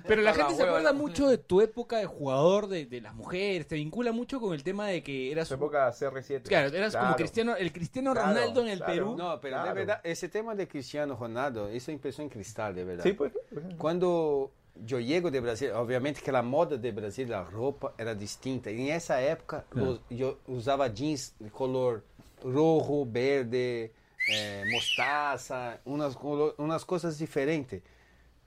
pero 0.07 0.21
la 0.23 0.31
Está 0.31 0.41
gente 0.43 0.55
se 0.55 0.63
hueva, 0.63 0.71
acuerda 0.77 0.91
la- 0.91 0.97
mucho 0.97 1.27
de 1.29 1.37
tu 1.37 1.61
época 1.61 1.97
de 1.97 2.07
jugador 2.07 2.67
de, 2.67 2.87
de 2.87 3.01
las 3.01 3.13
mujeres, 3.13 3.67
te 3.67 3.75
vincula 3.75 4.11
mucho 4.11 4.41
con 4.41 4.53
el 4.55 4.63
tema 4.63 4.87
de 4.87 5.03
que 5.03 5.31
eras, 5.31 5.47
Su 5.47 5.53
época 5.53 5.87
CR7. 5.91 6.41
claro, 6.41 6.75
eras 6.75 6.95
como. 6.95 7.15
Cristiano, 7.15 7.55
el 7.55 7.71
Cristiano 7.71 8.13
Claro, 8.13 8.29
Ronaldo 8.29 8.61
en 8.63 8.67
el 8.67 8.77
claro. 8.79 8.93
Perú. 8.93 9.15
No, 9.15 9.39
pero 9.39 9.57
de 9.57 9.61
Claro. 9.61 9.75
verdad, 9.75 10.01
ese 10.03 10.27
tema 10.27 10.55
de 10.55 10.67
Cristiano 10.67 11.15
Ronaldo, 11.15 11.67
eso 11.69 11.91
empezó 11.91 12.21
en 12.23 12.29
Cristal, 12.29 12.73
de 12.73 12.83
verdad. 12.83 13.03
Sí, 13.03 13.13
pues. 13.13 13.31
Quando 13.77 14.51
eu 14.89 14.99
llego 14.99 15.29
de 15.29 15.39
Brasil, 15.39 15.73
obviamente 15.75 16.21
que 16.21 16.29
a 16.29 16.41
moda 16.41 16.77
de 16.77 16.91
Brasil, 16.91 17.33
a 17.35 17.41
roupa 17.41 17.93
era 17.97 18.13
distinta. 18.15 18.71
E 18.71 18.85
nessa 18.85 19.15
época 19.19 19.65
Claro. 19.69 19.99
eu 20.09 20.37
usava 20.47 20.89
jeans 20.89 21.33
de 21.39 21.49
color 21.49 22.03
rojo, 22.43 23.05
verde, 23.05 23.91
eh, 24.29 24.63
mostaza, 24.71 25.79
umas, 25.85 26.15
umas 26.57 26.83
coisas 26.83 27.17
diferentes. 27.17 27.81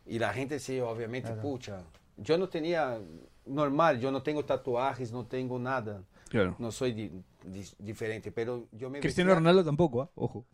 E 0.07 0.23
a 0.23 0.33
gente, 0.33 0.55
assim, 0.55 0.81
obviamente, 0.81 1.33
pucha, 1.41 1.85
eu 2.29 2.39
não 2.39 2.47
tinha 2.47 3.01
normal, 3.47 3.95
eu 3.97 4.11
não 4.11 4.21
tenho 4.21 4.43
tatuagens, 4.43 5.11
não 5.11 5.25
tenho 5.25 5.59
nada. 5.59 6.03
Claro. 6.31 6.57
Não 6.59 6.71
sou 6.73 6.91
di- 6.91 7.13
di- 7.45 7.73
diferente, 7.79 8.31
pero 8.33 8.69
me 8.73 9.01
Cristiano 9.01 9.31
vestia- 9.31 9.35
Ronaldo 9.35 9.65
tampoco, 9.65 10.01
¿ah? 10.03 10.09
ojo. 10.17 10.45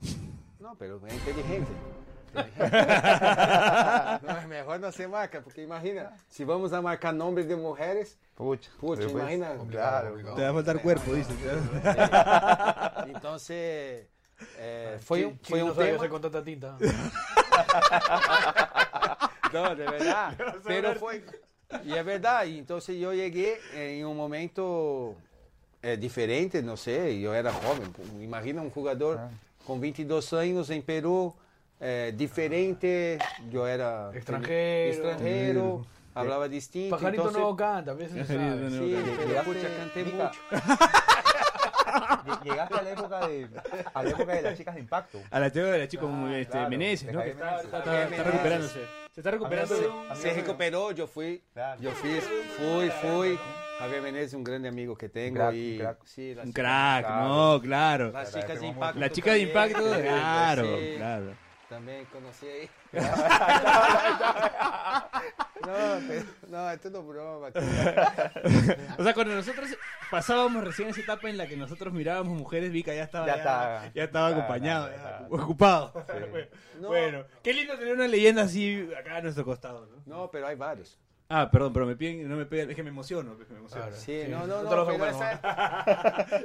Não, 0.61 0.77
pero 0.77 1.01
é 1.07 1.15
inteligente. 1.15 1.71
não, 4.23 4.37
é 4.37 4.47
melhor 4.47 4.79
não 4.79 4.91
ser 4.93 5.07
marca, 5.09 5.41
porque 5.43 5.61
imagina, 5.63 6.13
se 6.29 6.45
vamos 6.45 6.73
a 6.73 6.81
marcar 6.81 7.13
nomes 7.13 7.47
de 7.47 7.55
mulheres, 7.57 8.17
Pucha. 8.35 8.71
Pucha, 8.81 9.03
Después- 9.03 9.23
imagina. 9.23 9.57
Claro. 9.71 10.17
Te 10.17 10.43
va 10.43 10.51
a 10.51 10.53
faltar 10.55 10.79
cuerpo, 10.81 11.15
dice. 11.15 11.33
então 13.09 13.37
é, 14.59 14.99
foi, 15.01 15.27
um, 15.27 15.31
Chi- 15.33 15.39
foi 15.45 15.59
Chi 15.59 15.65
um 15.65 15.69
no 15.69 15.75
sabe 15.75 15.87
tema. 15.87 15.97
hacer 15.99 16.09
con 16.11 16.21
tanta 16.21 16.43
tinta. 16.43 16.77
Não, 19.53 19.75
de 19.75 19.85
verdade. 19.85 20.37
Pero 20.65 20.99
foi. 20.99 21.23
E 21.85 21.95
é 21.95 22.03
verdade. 22.03 22.59
Então 22.59 22.79
eu 22.79 22.81
cheguei 22.81 23.61
em 23.75 24.05
um 24.05 24.15
momento 24.15 25.15
é, 25.83 25.95
diferente, 25.97 26.61
não 26.63 26.77
sei, 26.77 27.25
eu 27.27 27.33
era 27.33 27.51
jovem. 27.53 27.87
Imagina 28.21 28.63
um 28.63 28.71
jogador 28.71 29.21
com 29.65 29.79
22 29.79 30.33
anos 30.33 30.71
em 30.71 30.81
Peru, 30.81 31.35
é, 31.85 32.13
diferente, 32.13 33.19
eu 33.53 33.67
era 33.67 34.11
Extranjero. 34.15 34.91
estrangeiro, 34.95 35.87
falava 36.15 36.49
distinto. 36.49 36.91
Pajarito 36.91 37.29
então, 37.29 37.41
no 37.51 37.57
canta, 37.57 37.91
a 37.91 37.95
veces 37.95 38.25
sabe. 38.27 38.39
no- 38.39 38.71
Sí, 38.71 38.95
Llegaste- 39.27 39.77
canté 39.79 40.05
mucho. 40.05 40.41
lle- 42.25 42.39
Llegaste 42.45 42.75
a 42.79 42.83
la 42.83 42.91
época 42.91 43.27
de 43.27 43.49
a 43.95 44.03
la 44.03 44.11
época 44.11 44.33
de 44.35 44.43
las 44.43 44.57
chicas 44.57 44.75
de 44.75 44.81
impacto. 44.81 45.19
A 45.31 45.41
la 45.41 45.51
chica 45.51 45.65
de 45.67 45.79
la 45.79 45.89
chica 45.89 46.03
como 46.03 46.29
este, 46.29 46.53
claro, 46.53 46.71
Meneses, 46.71 47.13
¿no? 47.13 47.21
Que 47.23 47.31
está, 47.31 47.45
Meneses. 47.45 47.65
está- 47.65 47.79
está- 47.79 47.93
está 47.93 48.05
Meneses. 48.11 48.27
recuperándose. 48.33 48.81
Se 49.13 49.21
está 49.21 49.31
recuperando. 49.31 49.75
Se 50.15 50.29
me- 50.29 50.35
recuperou, 50.35 50.93
eu 50.93 51.07
fui, 51.07 51.43
Claro. 51.53 51.83
eu 51.83 51.93
fiz, 51.93 52.25
fui, 52.57 52.91
fui. 53.03 53.39
Javier 53.79 54.01
Menezes 54.03 54.29
es 54.29 54.35
un 54.35 54.45
grande 54.45 54.69
amigo 54.69 54.97
que 54.97 55.09
tengo. 55.09 55.37
crack, 55.37 55.55
y, 55.55 55.73
un 55.73 55.79
crack. 55.81 55.99
Sí, 56.05 56.35
las 56.35 56.47
Un 56.47 56.53
chicas- 56.53 56.63
crack, 57.03 57.09
no, 57.27 57.61
claro. 57.61 58.13
Las 58.13 58.33
chicas 58.33 58.61
de 58.61 58.67
impacto. 58.69 58.99
La 59.01 59.11
chica 59.11 59.33
de 59.33 59.39
impacto, 59.41 59.95
sí, 59.95 60.01
claro, 60.03 60.63
sí, 60.79 60.95
claro. 60.97 61.35
También 61.73 62.05
conocí 62.13 62.47
ahí. 62.47 62.69
no, 62.93 63.03
pero, 66.07 66.25
no, 66.49 66.71
es 66.71 66.83
broma. 67.07 67.49
O 68.99 69.03
sea, 69.03 69.15
cuando 69.15 69.35
nosotros 69.35 69.71
pasábamos 70.11 70.65
recién 70.65 70.91
esa 70.91 71.01
etapa 71.01 71.31
en 71.31 71.39
la 71.39 71.47
que 71.47 71.57
nosotros 71.57 71.95
mirábamos 71.95 72.37
mujeres, 72.37 72.71
Vika 72.73 72.93
ya 72.95 73.05
estaba, 73.05 73.27
Ya 73.27 73.33
ya, 73.37 73.39
estaba. 73.39 73.93
ya 73.95 74.05
estaba 74.05 74.27
Ah, 74.27 74.31
acompañado, 74.33 74.89
ya 74.91 74.97
estaba. 74.97 75.27
ocupado. 75.31 76.05
No. 76.79 76.89
Bueno, 76.89 77.25
qué 77.43 77.55
lindo 77.55 77.79
tener 77.79 77.95
una 77.95 78.07
leyenda 78.07 78.43
así 78.43 78.87
acá 78.99 79.17
a 79.17 79.23
nuestro 79.23 79.47
costado, 79.47 79.87
¿no? 79.87 80.03
No, 80.05 80.31
pero 80.31 80.47
hay 80.49 80.57
varios. 80.57 80.99
Ah, 81.31 81.51
perdón, 81.51 81.73
pero 81.73 81.87
me 81.87 81.97
piden, 81.97 82.29
no 82.29 82.37
me 82.37 82.45
peguen, 82.45 82.69
es 82.69 82.77
que 82.77 82.83
me 82.83 82.91
emociono, 82.91 83.33
es 83.41 83.47
que 83.47 83.55
me 83.55 83.61
emociono. 83.61 83.91
Sí, 83.93 84.25
no, 84.29 84.47
no, 84.47 84.63
No 84.65 84.77
no. 84.77 84.87
pero 84.87 85.07
esa- 85.07 85.41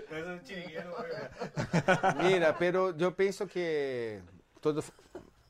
No, 0.10 0.18
no 2.14 2.24
Mira, 2.24 2.56
pero 2.58 2.96
yo 2.96 3.14
pienso 3.14 3.46
que 3.48 4.22
todo 4.62 4.84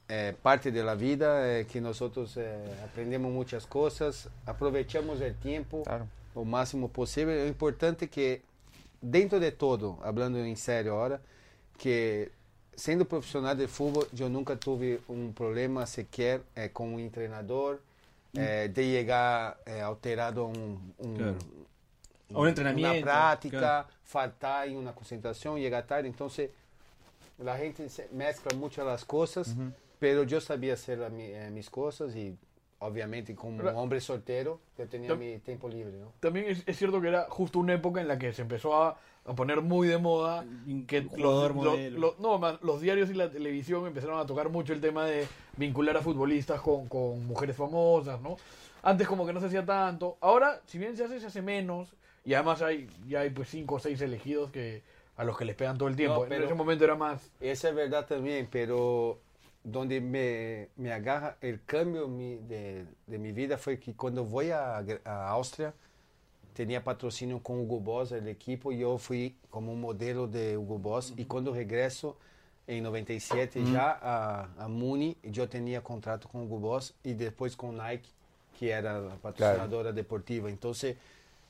eh, 0.10 0.34
parte 0.42 0.72
de 0.72 0.84
la 0.84 0.96
vida, 0.96 1.60
eh, 1.60 1.66
que 1.66 1.82
nosotros 1.82 2.38
eh, 2.38 2.58
aprendemos 2.84 3.32
muchas 3.32 3.66
cosas, 3.66 4.30
aprovechamos 4.46 5.20
el 5.22 5.36
tiempo 5.36 5.84
Claro. 5.84 6.08
o 6.34 6.46
máximo 6.46 6.88
posible. 6.90 7.42
Lo 7.44 7.48
importante 7.48 8.06
es 8.06 8.12
que, 8.12 8.42
dentro 9.02 9.40
de 9.40 9.52
todo, 9.52 9.98
hablando 10.04 10.40
en 10.40 10.56
serio 10.56 10.94
ahora, 10.94 11.20
que 11.78 12.32
sendo 12.76 13.06
profissional 13.06 13.58
de 13.58 13.68
futebol, 13.68 14.08
eu 14.18 14.30
nunca 14.30 14.56
tive 14.56 15.02
um 15.10 15.32
problema 15.34 15.86
sequer 15.86 16.42
eh, 16.56 16.70
com 16.70 16.96
um 16.96 17.10
treinador, 17.10 17.80
eh, 18.36 18.68
de 18.68 18.84
chegar 18.84 19.58
eh, 19.66 19.82
alterado 19.82 20.42
a 20.42 20.46
um, 20.46 20.80
um, 21.00 21.16
Claro. 21.16 21.38
A 22.34 22.40
un 22.40 22.48
entrenamiento, 22.50 22.92
Una 22.98 23.02
prática, 23.02 23.58
claro. 23.60 23.88
faltar 24.04 24.68
em 24.68 24.76
uma 24.78 24.92
concentração, 24.92 25.58
chegar 25.58 25.82
tarde. 25.84 26.10
Então, 26.10 26.30
a 27.46 27.58
gente 27.58 27.88
se- 27.90 28.10
mescla 28.12 28.54
muito 28.56 28.82
as 28.82 29.04
coisas, 29.04 29.56
pero 30.00 30.24
eu 30.24 30.42
sabia 30.42 30.74
hacer 30.74 31.02
a 31.04 31.10
mi, 31.10 31.24
eh, 31.32 31.50
mis 31.52 31.70
coisas 31.70 32.16
e, 32.16 32.36
obviamente, 32.80 33.34
como 33.34 33.58
solteiro, 34.00 34.60
eu 34.78 34.88
tinha 34.88 35.08
Tam- 35.08 35.18
meu 35.18 35.40
tempo 35.40 35.68
livre, 35.68 35.98
não? 35.98 36.12
También 36.20 36.48
es, 36.50 36.64
es 36.66 36.78
cierto 36.78 37.00
que 37.02 37.08
era 37.08 37.28
justo 37.30 37.60
una 37.60 37.74
época 37.74 38.02
en 38.02 38.08
la 38.08 38.18
que 38.18 38.32
se 38.34 38.42
empezó 38.42 38.74
a, 38.76 38.98
a 39.26 39.34
poner 39.36 39.62
muy 39.62 39.88
de 39.88 39.98
moda 39.98 40.46
que 40.88 41.02
los, 41.22 41.42
lo- 41.64 41.76
lo- 42.00 42.16
no, 42.20 42.38
más, 42.40 42.62
los 42.62 42.82
diarios 42.82 43.10
y 43.10 43.14
la 43.14 43.30
televisión 43.30 43.86
empezaron 43.86 44.20
a 44.20 44.26
tocar 44.26 44.50
mucho 44.50 44.74
el 44.74 44.82
tema 44.82 45.06
de 45.06 45.28
vincular 45.58 45.98
a 45.98 46.02
futbolistas 46.02 46.62
con, 46.62 46.88
con 46.88 47.26
mujeres 47.28 47.56
famosas, 47.56 48.20
¿no? 48.22 48.38
Antes 48.84 49.08
como 49.08 49.26
que 49.26 49.34
no 49.34 49.40
se 49.40 49.48
hacía 49.48 49.66
tanto. 49.66 50.18
Ahora, 50.22 50.62
si 50.66 50.78
bien 50.78 50.96
se 50.96 51.04
hace, 51.04 51.20
se 51.20 51.28
hace 51.28 51.42
menos. 51.42 51.94
Y 52.24 52.34
además 52.34 52.62
hay, 52.62 52.90
ya 53.08 53.22
hay 53.22 53.30
pues 53.30 53.48
cinco 53.50 53.76
o 53.76 53.80
seis 53.80 54.02
elegidos 54.02 54.52
que 54.52 54.82
a 55.18 55.24
los 55.24 55.38
que 55.38 55.46
les 55.46 55.56
pegan 55.56 55.78
todo 55.78 55.90
el 55.90 55.96
tiempo. 55.96 56.18
No, 56.18 56.24
en 56.24 56.30
pero- 56.30 56.46
ese 56.46 56.54
momento 56.54 56.84
era 56.86 56.96
más... 56.96 57.30
Eso 57.42 57.68
es 57.68 57.76
verdad 57.76 58.06
también, 58.06 58.48
pero 58.52 59.20
donde 59.64 60.00
me, 60.00 60.70
me 60.78 60.94
agarra 60.94 61.38
el 61.42 61.62
cambio 61.66 62.08
mi- 62.08 62.38
de, 62.38 62.86
de 63.08 63.18
mi 63.18 63.32
vida 63.34 63.58
fue 63.58 63.80
que 63.80 63.94
cuando 63.94 64.24
voy 64.24 64.52
a, 64.52 64.78
a 65.04 65.30
Austria, 65.30 65.74
tenía 66.54 66.84
patrocinio 66.84 67.40
con 67.44 67.60
Hugo 67.60 67.80
Boss, 67.80 68.12
el 68.14 68.28
equipo, 68.28 68.72
y 68.72 68.80
yo 68.80 68.98
fui 68.98 69.36
como 69.50 69.72
un 69.74 69.82
modelo 69.82 70.28
de 70.28 70.58
Hugo 70.58 70.78
Boss. 70.80 71.14
Y 71.18 71.26
cuando 71.26 71.54
regreso 71.54 72.18
en 72.68 72.84
97 72.84 73.64
ya 73.72 73.92
a, 74.02 74.50
a 74.58 74.68
Muni, 74.68 75.18
yo 75.24 75.48
tenía 75.50 75.82
contrato 75.84 76.28
con 76.30 76.42
Hugo 76.44 76.60
Boss 76.60 76.94
y 77.04 77.14
después 77.14 77.56
con 77.56 77.78
Nike, 77.78 78.10
que 78.60 78.72
era 78.72 79.00
la 79.00 79.16
patrocinadora 79.16 79.92
deportiva. 79.92 80.50
Entonces, 80.50 80.96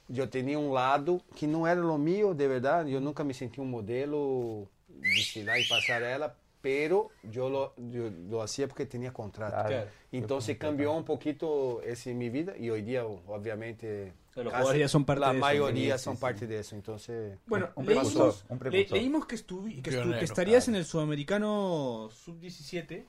yo 0.07 0.29
tenía 0.29 0.57
un 0.59 0.73
lado 0.73 1.21
que 1.35 1.47
no 1.47 1.67
era 1.67 1.81
lo 1.81 1.97
mío, 1.97 2.33
de 2.33 2.47
verdad. 2.47 2.85
Yo 2.85 2.99
nunca 2.99 3.23
me 3.23 3.33
sentí 3.33 3.59
un 3.61 3.69
modelo 3.71 4.67
desfilar 4.87 5.59
y 5.59 5.67
pasarela, 5.67 6.35
pero 6.61 7.09
yo 7.23 7.49
lo, 7.49 7.73
yo 7.77 8.09
lo 8.29 8.41
hacía 8.41 8.67
porque 8.67 8.85
tenía 8.85 9.11
contrato. 9.13 9.67
Claro. 9.67 9.87
Entonces 10.11 10.57
cambió 10.57 10.91
un 10.93 11.03
poquito 11.03 11.81
eso 11.81 12.09
en 12.09 12.17
mi 12.17 12.29
vida 12.29 12.57
y 12.57 12.69
hoy 12.69 12.81
día, 12.81 13.05
obviamente, 13.05 14.13
Los 14.35 14.51
casi 14.53 14.87
son 14.87 15.05
parte 15.05 15.19
la 15.21 15.27
de 15.31 15.37
eso. 15.37 15.45
mayoría 15.45 15.97
Sí, 15.97 16.03
son 16.05 16.15
sí, 16.15 16.21
parte 16.21 16.47
de 16.47 16.59
eso. 16.59 16.75
Entonces, 16.75 17.37
Bueno, 17.45 17.69
Un 17.75 17.85
leímos, 17.85 18.45
un 18.49 18.59
le- 18.71 18.85
leímos 18.87 19.25
que, 19.25 19.35
estuvi- 19.35 19.81
que, 19.81 19.91
estu- 19.91 20.17
que 20.17 20.25
estarías 20.25 20.65
claro. 20.65 20.75
en 20.77 20.79
el 20.79 20.85
Sudamericano 20.85 22.09
Sub-17. 22.11 23.03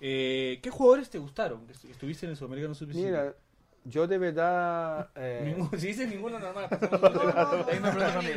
Eh, 0.00 0.60
¿Qué 0.62 0.70
jugadores 0.70 1.10
te 1.10 1.18
gustaron? 1.18 1.66
Estuviste 1.90 2.26
en 2.26 2.30
el 2.30 2.36
Sudamericano 2.36 2.74
Sub-17. 2.74 2.94
mira, 2.94 3.34
yo 3.88 4.06
de 4.06 4.18
verdad... 4.18 5.08
eh, 5.16 5.42
Ninguno- 5.56 5.78
si 5.78 5.86
dices 5.88 6.08
ninguno 6.08 6.38
mí. 8.22 8.28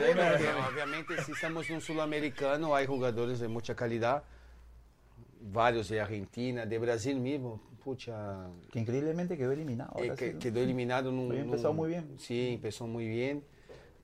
Obviamente, 0.71 1.21
si 1.23 1.31
estamos 1.31 1.69
en 1.69 1.75
un 1.75 1.81
sudamericano, 1.81 2.75
hay 2.75 2.85
jugadores 2.85 3.39
de 3.39 3.47
mucha 3.47 3.75
calidad. 3.75 4.23
Varios 5.43 5.89
de 5.89 5.99
Argentina, 5.99 6.65
de 6.65 6.77
Brasil 6.79 7.19
mismo. 7.19 7.59
Pucha, 7.83 8.47
Que 8.71 8.79
increíblemente 8.79 9.35
quedó 9.37 9.51
eliminado. 9.51 9.91
eh, 9.97 10.13
que- 10.15 10.33
¿no? 10.33 10.39
quedó 10.39 10.59
eliminado. 10.61 11.09
Había 11.09 11.21
num- 11.23 11.45
empezado 11.45 11.73
muy 11.73 11.89
bien. 11.89 12.15
Sí, 12.19 12.51
empezó 12.53 12.85
muy 12.85 13.07
bien. 13.07 13.43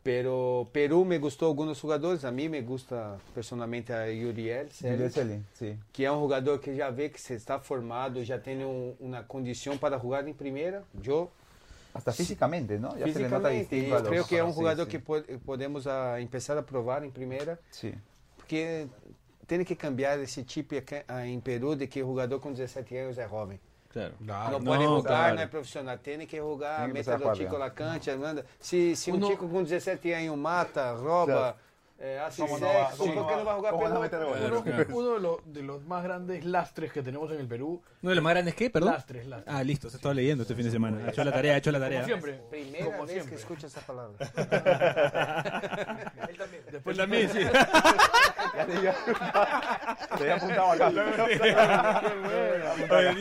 Pero 0.02 0.70
Perú 0.72 1.04
me 1.06 1.20
gustó 1.20 1.48
algunos 1.48 1.80
jugadores. 1.82 2.24
A 2.26 2.32
mí 2.32 2.48
me 2.50 2.62
gusta 2.62 3.18
personalmente 3.36 3.93
a 3.93 4.10
Yuriel, 4.10 4.72
Celi, 4.72 5.10
sí. 5.54 5.78
que 5.91 6.06
é 6.06 6.12
um 6.12 6.22
jogador 6.22 6.60
que 6.62 6.76
já 6.76 6.89
vê 6.89 7.10
que 7.10 7.20
se 7.20 7.34
está 7.36 7.60
formado, 7.60 8.24
já 8.24 8.39
tem 8.39 8.64
um, 8.66 8.95
uma 9.02 9.22
condição 9.24 9.78
para 9.78 10.00
jogar 10.00 10.26
em 10.28 10.34
primeira. 10.34 10.84
Eu 11.04 11.30
Hasta 11.98 12.12
físicamente, 12.14 12.78
¿no? 12.80 12.95
Ya 12.95 13.12
se 13.12 13.20
le 13.20 13.28
nota 13.30 13.50
Fisicamente, 13.50 13.76
distinto 13.76 13.95
a 13.95 13.98
eu 13.98 14.02
los- 14.02 14.08
creio 14.10 14.26
que 14.26 14.38
é 14.38 14.43
um 14.43 14.50
sí, 14.52 14.56
jogador 14.56 14.86
sí. 14.86 14.89
que 14.91 15.00
po- 15.00 15.24
podemos 15.45 15.88
ah, 15.88 16.16
começar 16.30 16.58
a 16.58 16.62
provar 16.64 17.04
em 17.04 17.10
primeira, 17.10 17.60
Sí. 17.72 17.93
porque 18.36 18.88
tem 19.48 19.64
que 19.66 19.76
cambiar 19.76 20.20
esse 20.20 20.43
chip 20.48 20.78
aqui, 20.78 21.04
ah, 21.08 21.26
em 21.26 21.39
Peru 21.39 21.76
de 21.76 21.88
que 21.88 22.02
o 22.04 22.08
jogador 22.08 22.39
com 22.39 22.52
17 22.54 22.95
anos 22.95 23.18
é 23.18 23.28
jovem. 23.28 23.60
Claro. 23.89 24.14
não 24.20 24.60
no, 24.60 24.66
pode 24.66 24.84
jogar, 24.84 25.08
claro. 25.10 25.36
não 25.36 25.41
é 25.41 25.48
profissional. 25.48 25.98
Tem 25.98 26.28
que 26.28 26.38
jogar, 26.38 26.82
Tem 26.82 26.88
que 26.88 26.93
meta 26.93 27.12
começar 27.12 27.14
a 27.14 27.18
do 27.18 27.24
jogar, 27.24 27.36
Chico 27.36 27.54
né? 27.54 27.58
Lacante, 27.60 28.12
manda. 28.16 28.45
Se, 28.60 28.95
se 28.95 29.12
um 29.12 29.16
Uno- 29.16 29.28
Chico 29.28 29.48
com 29.50 29.64
17 29.64 30.12
anos 30.12 30.38
mata, 30.38 30.93
rouba, 30.93 31.58
¿Cómo 32.38 32.60
no 32.60 32.68
va- 32.68 32.89
sexo, 32.89 32.98
cómo 33.06 33.14
por 33.28 33.38
no 33.38 33.45
va- 33.45 33.56
jogar 33.56 33.72
cómo 33.74 33.88
no 33.89 34.00
va 34.00 34.06
a 34.06 34.10
pelota? 34.10 34.32
meter 34.36 34.86
gol? 34.86 34.95
Uno, 34.95 34.98
uno 35.00 35.14
de, 35.16 35.20
los, 35.20 35.54
de 35.54 35.64
los 35.64 35.84
más 35.86 36.04
grandes 36.04 36.45
lastres 36.45 36.91
que 36.91 37.02
tenemos 37.02 37.32
en 37.32 37.39
el 37.39 37.48
Perú. 37.48 37.82
¿Uno 38.04 38.10
de 38.12 38.16
los 38.16 38.24
más 38.24 38.34
grandes 38.34 38.54
qué? 38.54 38.70
Perdón. 38.70 38.93
Lastres, 38.93 39.26
lastres. 39.26 39.56
Ah, 39.56 39.64
listo, 39.64 39.89
se 39.89 39.95
estaba 39.98 40.14
leyendo 40.14 40.43
este 40.43 40.54
fin 40.54 40.66
de 40.66 40.72
semana. 40.72 41.04
Ha 41.06 41.10
hecho 41.10 41.24
la 41.24 41.32
tarea, 41.32 41.56
ha 41.56 41.58
hecho 41.58 41.72
la 41.72 41.80
Como 41.80 41.89
tarea. 41.89 42.06
siempre. 42.06 42.34
Primeira 42.52 42.86
como 42.86 43.00
vez 43.06 43.12
siempre. 43.14 43.30
que 43.36 43.36
escucho 43.41 43.66
essa 43.66 43.82
palavra. 43.82 44.16
Después 46.72 46.82
Pues 46.84 46.98
también, 46.98 47.30
sí. 47.32 47.39
Te 48.54 48.62
había- 50.22 50.36
apuntado 50.36 50.72
acá. 50.72 50.91
Palabra 52.88 53.16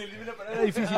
difícil. 0.64 0.96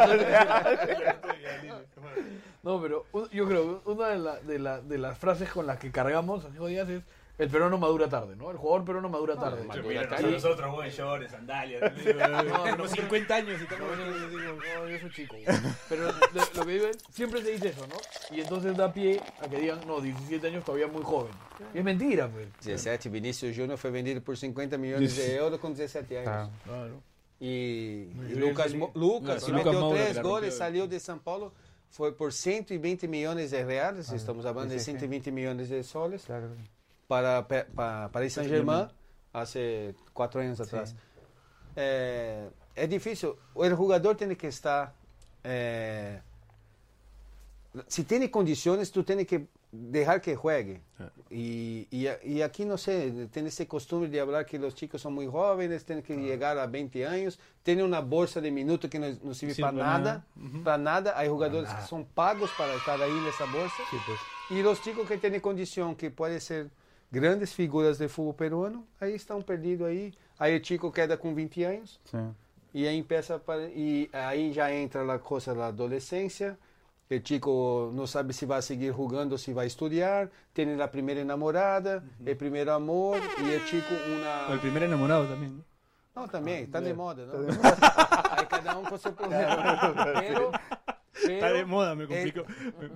No, 2.62 2.80
pero 2.82 3.06
yo 3.32 3.46
creo 3.48 3.82
que 3.82 3.90
una 3.90 4.08
de, 4.08 4.18
la- 4.18 4.36
de, 4.40 4.58
la- 4.58 4.80
de 4.80 4.98
las 4.98 5.16
frases 5.18 5.48
con 5.50 5.66
las 5.66 5.78
que 5.78 5.90
cargamos 5.92 6.44
a 6.44 6.48
Diego 6.50 6.66
Díaz 6.66 6.88
es 6.88 7.02
el 7.38 7.48
peruano 7.48 7.78
madura 7.78 8.08
tarde, 8.08 8.34
¿no? 8.36 8.50
El 8.50 8.56
jugador 8.56 8.84
peruano 8.84 9.08
madura 9.08 9.36
tarde. 9.36 9.64
madura 9.64 9.88
Mira, 9.88 10.20
nosotros, 10.30 10.72
buen 10.74 10.90
shorts, 10.90 11.30
sandalias. 11.30 11.80
Tenemos 12.04 12.90
50 12.90 13.34
años 13.34 13.60
y 13.60 13.62
estamos... 13.62 13.88
No, 13.96 14.04
yo, 14.04 14.28
digo, 14.28 14.52
no, 14.52 14.88
yo 14.88 14.98
soy 14.98 15.10
chico. 15.12 15.36
güey. 15.36 15.46
Pero 15.88 16.06
de- 16.12 16.12
lo 16.56 16.66
que 16.66 16.72
digo 16.72 16.86
es, 16.88 16.98
siempre 17.12 17.42
se 17.42 17.52
dice 17.52 17.68
eso, 17.68 17.86
¿no? 17.86 18.36
Y 18.36 18.40
entonces 18.40 18.76
da 18.76 18.92
pie 18.92 19.20
a 19.40 19.48
que 19.48 19.58
digan, 19.60 19.80
no, 19.86 20.00
17 20.00 20.46
años 20.48 20.64
todavía 20.64 20.88
muy 20.88 21.02
joven. 21.02 21.32
Y 21.74 21.78
es 21.78 21.84
mentira, 21.84 22.28
pues. 22.28 22.48
17, 22.64 23.08
Vinícius 23.08 23.56
Júnior 23.56 23.78
foi 23.78 23.90
vendido 23.90 24.20
por 24.20 24.36
50 24.36 24.76
milhões 24.76 25.14
de 25.16 25.36
euros 25.36 25.60
com 25.60 25.70
17 25.72 26.16
anos. 26.16 26.24
Claro. 26.28 26.50
Claro. 26.64 27.02
E 27.40 28.08
Ele- 28.30 28.40
Lucas, 28.50 28.74
Mo- 28.74 28.90
Lucas, 28.94 29.44
que 29.44 29.52
Moura, 29.52 29.94
três 29.94 30.16
que 30.16 30.22
goles, 30.22 30.54
saiu 30.54 30.88
de 30.88 30.96
São 30.98 31.18
Paulo, 31.18 31.52
foi 31.88 32.10
por 32.12 32.32
120 32.32 33.06
milhões 33.06 33.50
de 33.52 33.62
reais, 33.62 34.10
estamos 34.12 34.44
falando 34.44 34.70
de 34.70 34.78
sí. 34.80 34.86
120 34.86 35.30
milhões 35.30 35.68
de 35.68 35.82
soles, 35.84 36.24
Claro. 36.24 36.50
Para, 37.08 37.42
para, 37.42 38.08
Paris 38.10 38.34
Saint-Germain, 38.34 38.88
há 39.32 39.44
quatro 40.12 40.40
anos 40.40 40.60
atrás. 40.60 40.94
É, 41.74 42.48
é 42.76 42.86
difícil, 42.86 43.38
o 43.54 43.68
jogador 43.68 44.14
tem 44.14 44.34
que 44.34 44.46
estar... 44.46 44.94
é, 45.42 46.20
se 47.88 48.04
tem 48.04 48.26
condições, 48.28 48.90
tu 48.90 49.02
tem 49.02 49.24
que 49.24 49.46
deixar 49.72 50.20
que 50.20 50.34
juegue. 50.34 50.80
E, 51.30 51.86
e, 51.92 52.08
e 52.24 52.42
aqui, 52.42 52.64
não 52.64 52.76
sei, 52.76 53.28
tem 53.30 53.46
esse 53.46 53.66
costume 53.66 54.08
de 54.08 54.18
falar 54.18 54.44
que 54.44 54.56
os 54.58 54.74
chicos 54.74 55.00
são 55.00 55.10
muito 55.10 55.30
jovens, 55.30 55.82
têm 55.84 56.02
que 56.02 56.14
chegar 56.14 56.56
a 56.56 56.66
20 56.66 57.02
anos, 57.02 57.38
tem 57.62 57.80
uma 57.82 58.00
bolsa 58.00 58.40
de 58.40 58.50
minutos 58.50 58.90
que 58.90 58.98
não, 58.98 59.16
não 59.22 59.34
serve 59.34 59.54
para 59.60 59.72
nada. 59.72 60.26
Uhum. 60.36 60.62
para 60.62 60.78
nada. 60.78 61.14
Há 61.14 61.24
jogadores 61.26 61.72
que 61.72 61.82
são 61.88 62.02
pagos 62.02 62.50
para 62.52 62.74
estar 62.76 63.00
aí 63.00 63.20
nessa 63.20 63.46
bolsa. 63.46 63.82
E 64.50 64.62
os 64.62 64.78
chicos 64.78 65.06
que 65.06 65.18
têm 65.18 65.38
condição, 65.38 65.94
que 65.94 66.08
podem 66.10 66.40
ser 66.40 66.70
grandes 67.10 67.52
figuras 67.52 67.98
de 67.98 68.08
futebol 68.08 68.34
peruano, 68.34 68.86
aí 69.00 69.14
estão 69.14 69.40
perdidos 69.42 69.86
aí. 69.86 70.12
Aí 70.38 70.56
o 70.56 70.64
chico 70.64 70.92
queda 70.92 71.16
com 71.16 71.34
20 71.34 71.64
anos. 71.64 72.00
Sí. 72.04 72.18
E 72.74 72.86
aí 72.86 72.96
empieza 72.96 73.38
para, 73.38 73.62
e 73.68 74.08
aí 74.12 74.52
já 74.52 74.72
entra 74.72 75.12
a 75.12 75.18
coisa 75.18 75.54
da 75.54 75.66
adolescência 75.66 76.58
el 77.08 77.22
chico 77.22 77.90
no 77.94 78.06
sabe 78.06 78.32
si 78.32 78.44
va 78.44 78.58
a 78.58 78.62
seguir 78.62 78.92
jugando, 78.92 79.38
si 79.38 79.52
va 79.52 79.62
a 79.62 79.64
estudiar, 79.64 80.30
tiene 80.52 80.76
la 80.76 80.90
primera 80.90 81.20
enamorada, 81.20 82.02
el 82.24 82.36
primer 82.36 82.68
amor 82.68 83.18
y 83.42 83.50
el 83.50 83.64
chico 83.64 83.94
una... 84.14 84.48
O 84.48 84.52
el 84.52 84.60
primer 84.60 84.82
enamorado 84.82 85.26
también. 85.26 85.56
¿no? 85.56 85.64
No, 86.22 86.28
también, 86.28 86.64
está 86.64 86.80
de 86.80 86.92
moda, 86.92 87.24
¿no? 87.26 87.32
Hay 88.32 88.46
cada 88.46 88.76
uno 88.76 88.90
con 88.90 88.98
su 88.98 89.14
problema. 89.14 89.94
Pero, 90.20 90.50
Está 91.34 91.52
de 91.52 91.64
moda, 91.64 91.94
me 91.94 92.04
el, 92.04 92.32
complicó. 92.32 92.44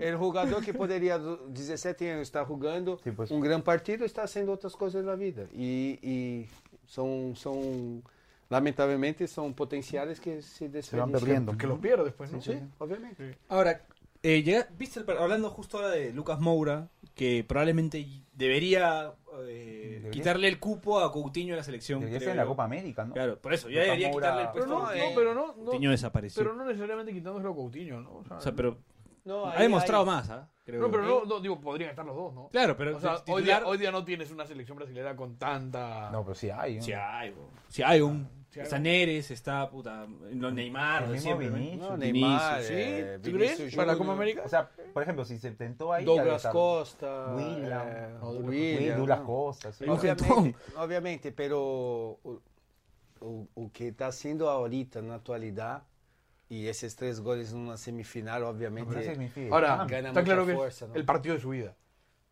el 0.01 0.17
jugador 0.17 0.65
que 0.65 0.73
poderia, 0.75 1.19
17 1.19 2.11
anos, 2.13 2.23
estar 2.23 2.45
jugando 2.47 2.99
Sí, 3.03 3.11
pues. 3.11 3.31
um 3.31 3.41
grande 3.41 3.65
partido, 3.65 4.05
está 4.05 4.23
haciendo 4.23 4.51
outras 4.51 4.75
coisas 4.75 5.05
na 5.05 5.15
vida. 5.17 5.49
E, 5.55 5.99
e 6.03 6.49
são, 6.87 7.35
são, 7.37 8.03
lamentavelmente, 8.51 9.27
são 9.27 9.53
potenciais 9.53 10.19
que 10.19 10.43
se 10.43 10.59
Se 10.59 10.65
van 10.69 10.73
desperdiciam. 10.73 11.11
perdiendo. 11.13 11.57
Que 11.57 11.67
los 11.67 11.79
pierdes 11.79 12.05
después, 12.07 12.31
¿no? 12.33 12.41
Sí, 12.41 12.59
obviamente. 12.79 13.37
Ahora, 13.49 13.81
eh, 14.23 14.43
llega- 14.43 14.69
viste, 14.79 15.01
el 15.01 15.11
hablando 15.19 15.51
justo 15.51 15.79
ahora 15.79 15.91
de 15.91 16.13
Lucas 16.13 16.39
Moura, 16.41 16.89
que 17.15 17.45
probablemente 17.47 18.05
debería, 18.33 19.13
eh, 19.47 20.09
quitarle 20.11 20.49
el 20.49 20.59
cupo 20.59 21.01
a 21.01 21.13
Coutinho 21.13 21.53
en 21.55 21.59
la 21.59 21.63
selección. 21.65 22.01
Debería 22.01 22.19
creo 22.19 22.29
ser 22.31 22.39
en 22.39 22.45
la. 22.45 22.47
Copa 22.47 22.65
América, 22.65 23.05
¿no? 23.05 23.13
Claro, 23.15 23.39
por 23.39 23.53
eso, 23.53 23.69
ya 23.69 23.83
debería 23.83 24.09
Moura- 24.11 24.29
quitarle 24.29 24.43
el 24.43 24.49
Pero 24.55 24.65
puesto. 24.67 24.79
no, 24.81 24.87
a 24.87 24.95
no, 25.09 25.15
pero 25.15 25.35
no, 25.35 25.47
no, 25.49 25.55
Coutinho 25.65 25.91
desapareció. 25.91 26.43
pero 26.43 26.55
no 26.55 26.65
necesariamente 26.65 27.13
quitándoselo 27.13 27.53
a 27.53 27.55
Coutinho, 27.55 28.01
¿no? 28.01 28.17
O 28.17 28.25
sea, 28.25 28.37
o 28.37 28.41
sea, 28.41 28.53
pero 28.53 28.79
No, 29.25 29.47
ha 29.47 29.53
aí- 29.57 29.63
demostrado 29.63 30.03
aí- 30.05 30.07
más, 30.09 30.31
¿ah? 30.31 30.49
Creo 30.65 30.81
no, 30.81 30.91
pero 30.93 31.03
no, 31.05 31.25
no, 31.25 31.41
digo, 31.41 31.61
podrían 31.61 31.91
estar 31.91 32.05
los 32.05 32.15
dos, 32.15 32.33
¿no? 32.35 32.49
Claro, 32.49 32.77
pero 32.77 32.97
O 32.97 33.01
sea, 33.01 33.17
titular- 33.17 33.35
hoy 33.37 33.43
día, 33.43 33.63
hoy 33.67 33.79
día 33.79 33.91
no 33.91 34.05
tienes 34.05 34.31
una 34.31 34.47
selección 34.47 34.77
brasileña 34.77 35.17
con 35.17 35.37
tanta... 35.37 36.09
No, 36.13 36.23
pero 36.23 36.37
sí 36.37 36.51
hay. 36.51 36.77
¿no? 36.77 36.83
Sí 36.83 36.93
hay, 36.93 37.31
bro. 37.31 37.49
Sí 37.69 37.83
hay 37.83 38.01
un... 38.01 38.29
Sí 38.53 38.61
hay 38.61 38.65
está 38.65 38.79
Neres, 38.79 39.31
está 39.31 39.71
puta, 39.71 40.07
los 40.35 40.53
Neymar, 40.53 41.05
El 41.05 41.11
mismo 41.13 41.23
siempre. 41.25 41.49
Vinicius. 41.49 41.81
No, 41.81 41.97
Vinicius, 41.97 42.13
Neymar, 42.13 42.63
¿Sí? 42.63 42.73
eh, 42.77 43.19
¿Tú 43.23 43.31
Vinicius 43.33 43.57
crees? 43.57 43.75
¿Para 43.77 43.93
la 43.93 43.99
Copa 43.99 44.13
América? 44.13 44.43
O 44.45 44.49
sea, 44.49 44.69
por 44.93 45.03
ejemplo, 45.03 45.25
si 45.25 45.39
se 45.39 45.49
intentó 45.49 45.91
ahí. 45.91 46.05
Douglas 46.05 46.47
Costa, 46.49 47.35
William. 47.35 47.83
eh, 47.89 48.09
Douglas 48.21 48.45
William, 48.45 48.83
Will, 48.83 48.97
Douglas 48.99 49.21
no. 49.21 49.27
Costa. 49.27 49.73
sí. 49.73 49.85
Obviamente, 49.89 50.55
obviamente, 50.77 51.33
pero 51.33 51.61
o, 51.63 52.41
o, 53.21 53.49
o 53.55 53.71
que 53.73 53.89
está 53.89 54.09
haciendo 54.09 54.51
ahorita 54.51 55.01
na 55.01 55.15
atualidade 55.17 55.83
e 56.51 56.69
esses 56.69 56.93
três 56.95 57.19
goles 57.19 57.55
numa 57.55 57.79
semifinal, 57.79 58.45
obviamente. 58.45 58.93
Ahora, 59.51 59.81
Ah, 59.81 59.87
gana 59.87 60.09
está 60.13 60.21
mucha 60.21 60.25
claro 60.25 60.45
que 60.45 60.55
fuerza, 60.55 60.85
es 60.85 60.91
¿no? 60.91 60.97
el 60.97 61.05
partido 61.07 61.35
de 61.37 61.41
su 61.41 61.49
vida, 61.49 61.75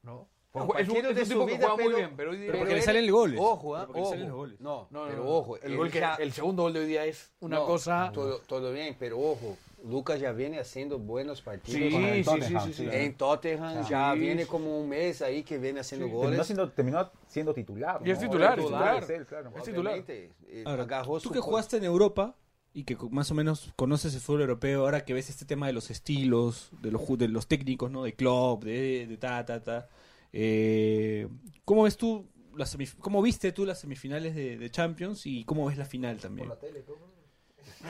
¿no? 0.03 0.29
Es 0.53 0.89
un, 0.89 0.97
es 0.97 1.09
un 1.09 1.29
tipo 1.29 1.47
que 1.47 1.53
vida, 1.55 1.69
juega 1.69 1.75
muy 1.77 1.85
pero- 1.85 1.97
bien, 1.97 2.11
pero 2.17 2.31
hoy 2.33 2.37
día... 2.39 2.47
Pero 2.47 2.59
porque 2.59 2.73
él- 2.73 2.79
le 2.81 2.85
salen 2.85 3.11
goles. 3.11 3.41
Ojo, 3.41 3.79
¿eh? 3.79 3.83
porque 3.87 4.01
le 4.01 4.03
ojo. 4.03 4.11
salen 4.11 4.29
los 4.29 4.37
goles. 4.37 4.61
No, 4.61 4.89
No, 4.91 5.03
no, 5.05 5.09
pero 5.11 5.25
no. 5.25 5.31
ojo. 5.31 5.57
el, 5.59 5.77
gol 5.77 5.91
que, 5.93 6.01
ya- 6.01 6.15
el 6.17 6.33
segundo 6.33 6.63
gol 6.65 6.73
de 6.73 6.81
hoy 6.81 6.87
día 6.87 7.05
es 7.05 7.31
una 7.41 7.57
no, 7.59 7.67
cosa... 7.67 8.11
Todo, 8.13 8.39
todo 8.41 8.73
bien, 8.73 8.97
pero 8.99 9.19
ojo. 9.21 9.57
Lucas 9.89 10.21
já 10.21 10.33
vem 10.33 10.59
haciendo 10.59 10.99
buenos 10.99 11.41
partidos. 11.41 11.81
Sí, 11.81 11.91
sí, 11.91 12.23
Tottenham, 12.25 12.67
sí, 12.67 12.73
sí. 12.75 12.89
En 12.91 13.15
Tottenham 13.15 13.89
ya 13.89 14.13
viene 14.13 14.45
como 14.45 14.79
un 14.79 14.89
mes 14.89 15.23
ahí 15.23 15.43
que 15.43 15.57
viene 15.57 15.81
haciendo 15.81 16.07
Terminó 16.07 16.27
goles. 16.31 16.47
siendo, 16.47 16.69
terminó 16.71 17.11
siendo 17.29 17.55
titular. 17.55 18.01
Y 18.05 18.11
es 18.11 18.19
titular, 18.19 18.59
es 18.59 18.65
titular. 18.67 19.03
es 19.05 19.09
él, 19.11 19.27
claro. 19.27 19.53
Es 19.57 19.63
titular. 19.63 20.05
Eh, 20.07 20.65
Ahora, 20.67 21.03
tú 21.23 21.31
que 21.31 21.39
jugaste 21.41 21.79
en 21.79 21.85
Europa 21.85 22.35
y 22.75 22.85
que 22.85 22.95
más 23.11 23.31
o 23.31 23.35
menos 23.35 23.73
conoces 23.77 24.15
el 24.15 24.21
fútbol 24.21 24.43
europeo, 24.43 24.81
ahora 24.83 25.05
que 25.05 25.15
ves 25.15 25.31
este 25.31 25.47
tema 25.47 25.67
de 25.67 25.73
los 25.73 25.91
estilos, 25.91 26.69
de 26.83 26.91
los, 26.91 27.19
de 27.19 27.29
los 27.29 27.47
técnicos, 27.47 27.91
¿no? 27.91 28.03
De 28.05 28.13
club, 28.15 28.63
de, 28.63 29.07
de 29.07 29.17
ta, 29.17 29.47
ta, 29.47 29.63
ta. 29.65 29.89
Eh, 30.33 31.29
¿Cómo 31.65 31.85
ves 31.85 31.97
tú, 31.97 32.29
las 32.57 32.77
cómo 32.99 33.23
viste 33.23 33.53
tú 33.53 33.65
las 33.65 33.79
semifinales 33.81 34.35
de, 34.35 34.57
de 34.59 34.71
Champions 34.71 35.27
y 35.27 35.45
cómo 35.45 35.67
ves 35.67 35.79
la 35.79 35.85
final 35.85 36.19
también? 36.19 36.49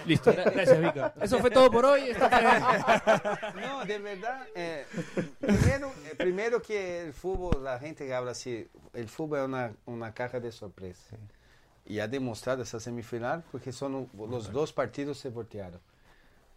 Listo, 0.06 0.30
gra- 0.32 0.52
gracias 0.52 0.80
Vika. 0.80 1.14
Eso 1.20 1.38
fue 1.38 1.50
todo 1.50 1.70
por 1.70 1.84
hoy. 1.84 2.02
No, 3.60 3.84
de 3.84 3.98
verdad, 3.98 4.46
eh, 4.54 4.84
primero, 5.40 5.92
eh, 6.06 6.14
primero 6.16 6.62
que 6.62 7.02
el 7.02 7.12
fútbol, 7.12 7.64
la 7.64 7.78
gente 7.78 8.06
que 8.06 8.14
habla 8.14 8.32
así, 8.32 8.68
el 8.92 9.08
fútbol 9.08 9.38
es 9.40 9.44
una, 9.46 9.72
una 9.86 10.14
caja 10.14 10.38
de 10.40 10.52
sorpresa. 10.52 11.16
Y 11.86 11.98
ha 11.98 12.06
demostrado 12.06 12.62
esa 12.62 12.78
semifinal 12.78 13.42
porque 13.50 13.72
son 13.72 14.08
los 14.16 14.52
dos 14.52 14.72
partidos 14.72 15.18
se 15.18 15.28
voltearon. 15.30 15.80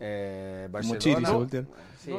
Eh, 0.05 0.67
Barcelona, 0.69 1.27
se 1.29 1.33
voltearon. 1.33 1.69
Sí, 1.97 2.11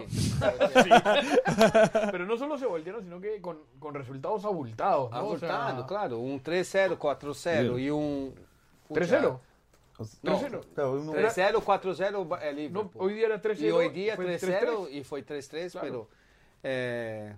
Pero 2.11 2.25
no 2.25 2.39
solo 2.39 2.57
se 2.57 2.65
voltearon, 2.65 3.03
sino 3.05 3.21
que 3.21 3.43
con, 3.43 3.59
con 3.79 3.95
resultados 3.95 4.43
abultados, 4.47 5.11
¿no? 5.11 5.27
O 5.29 5.39
sea, 5.39 5.67
abultado, 5.67 5.87
claro, 5.87 6.19
un 6.19 6.43
3-0, 6.43 6.97
4-0 6.97 7.79
y 7.79 7.91
un... 7.91 8.35
pucha, 8.89 9.01
3-0. 9.21 9.39
No, 10.23 10.41
3-0. 10.41 10.65
Claro, 10.75 10.93
uno- 10.95 11.13
3-0, 11.13 11.63
4-0 11.63 12.39
é 12.41 12.69
No, 12.71 12.91
hoy 12.95 13.13
día 13.13 13.27
era 13.27 13.39
3-0. 13.41 13.61
E 13.63 13.73
hoje 13.73 13.91
dia 13.91 14.17
fue 14.17 14.25
3-0 14.39 14.89
e 14.91 15.05
foi 15.05 15.23
3-3, 15.23 15.73
Claro. 15.73 15.87
pero 15.87 16.09
é, 16.63 17.35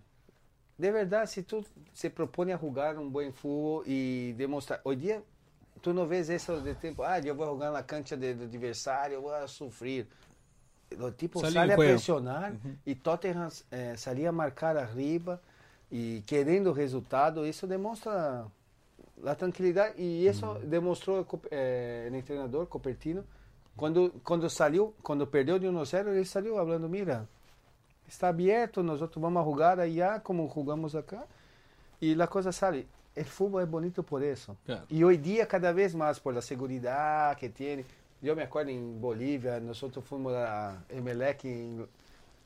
de 0.79 0.93
verdade, 0.93 1.29
se 1.29 1.43
tu 1.43 1.65
se 1.93 2.09
propõe 2.09 2.53
a 2.53 2.57
jogar 2.57 2.97
um 2.97 3.11
bom 3.11 3.33
futebol 3.33 3.83
e 3.85 4.33
demonstrar, 4.39 4.81
hoje 4.85 5.01
dia 5.01 5.23
tu 5.83 5.93
não 5.93 6.07
vês 6.07 6.29
isso 6.29 6.61
de 6.61 6.75
tempo, 6.75 7.03
ah, 7.03 7.19
eu 7.19 7.35
vou 7.35 7.47
jogar 7.47 7.73
na 7.73 7.83
cancha 7.83 8.17
do 8.17 8.25
adversário, 8.25 9.15
eu 9.15 9.23
vou 9.23 9.49
sofrer. 9.49 10.07
O 11.01 11.11
tipo 11.11 11.41
Sale 11.41 11.53
em 11.71 11.73
a 11.73 11.77
pressionar 11.77 12.53
e 12.87 12.95
Tottenham 12.95 13.49
é, 13.71 13.97
salia 13.97 14.29
a 14.29 14.33
marcar 14.33 14.77
arriba 14.77 15.41
e 15.91 16.23
querendo 16.27 16.73
resultado, 16.73 17.45
isso 17.47 17.67
demonstra 17.67 18.47
a 19.25 19.35
tranquilidade 19.35 19.95
e 20.01 20.27
isso 20.27 20.47
demonstrou 20.65 21.25
Cop- 21.25 21.49
eh, 21.51 22.09
o 22.13 22.23
treinador 22.23 22.67
Copertino 22.67 23.25
quando 23.77 24.13
quando 24.23 24.49
saiu 24.49 24.95
quando 25.03 25.27
perdeu 25.27 25.59
de 25.59 25.69
1 25.69 25.79
a 25.81 25.85
0 25.85 26.11
ele 26.15 26.25
saiu 26.25 26.55
falando 26.55 26.89
mira 26.89 27.29
está 28.07 28.29
aberto 28.29 28.83
nós 28.83 29.03
outros 29.03 29.21
vamos 29.21 29.45
jogar 29.45 29.81
allá 29.81 30.21
como 30.21 30.51
jugamos 30.55 30.95
acá. 30.95 31.25
E 32.01 32.21
a 32.21 32.27
coisa 32.27 32.53
sale. 32.53 32.87
O 33.17 33.25
futebol 33.25 33.61
é 33.61 33.67
bonito 33.67 34.03
por 34.03 34.23
isso. 34.23 34.57
Claro. 34.67 34.83
e 34.91 35.03
hoje 35.05 35.19
dia 35.19 35.47
cada 35.47 35.73
vez 35.73 35.95
mais 35.95 36.19
por 36.19 36.37
a 36.37 36.43
segurança 36.43 37.35
que 37.39 37.49
tem 37.49 37.85
eu 38.29 38.37
me 38.37 38.43
acordo 38.43 38.71
em 38.71 38.93
Bolívia 38.99 39.61
nós 39.61 39.83
outros 39.83 40.05
fomos 40.07 40.33
a 40.33 40.77
Emelec 40.91 41.47
em, 41.47 41.87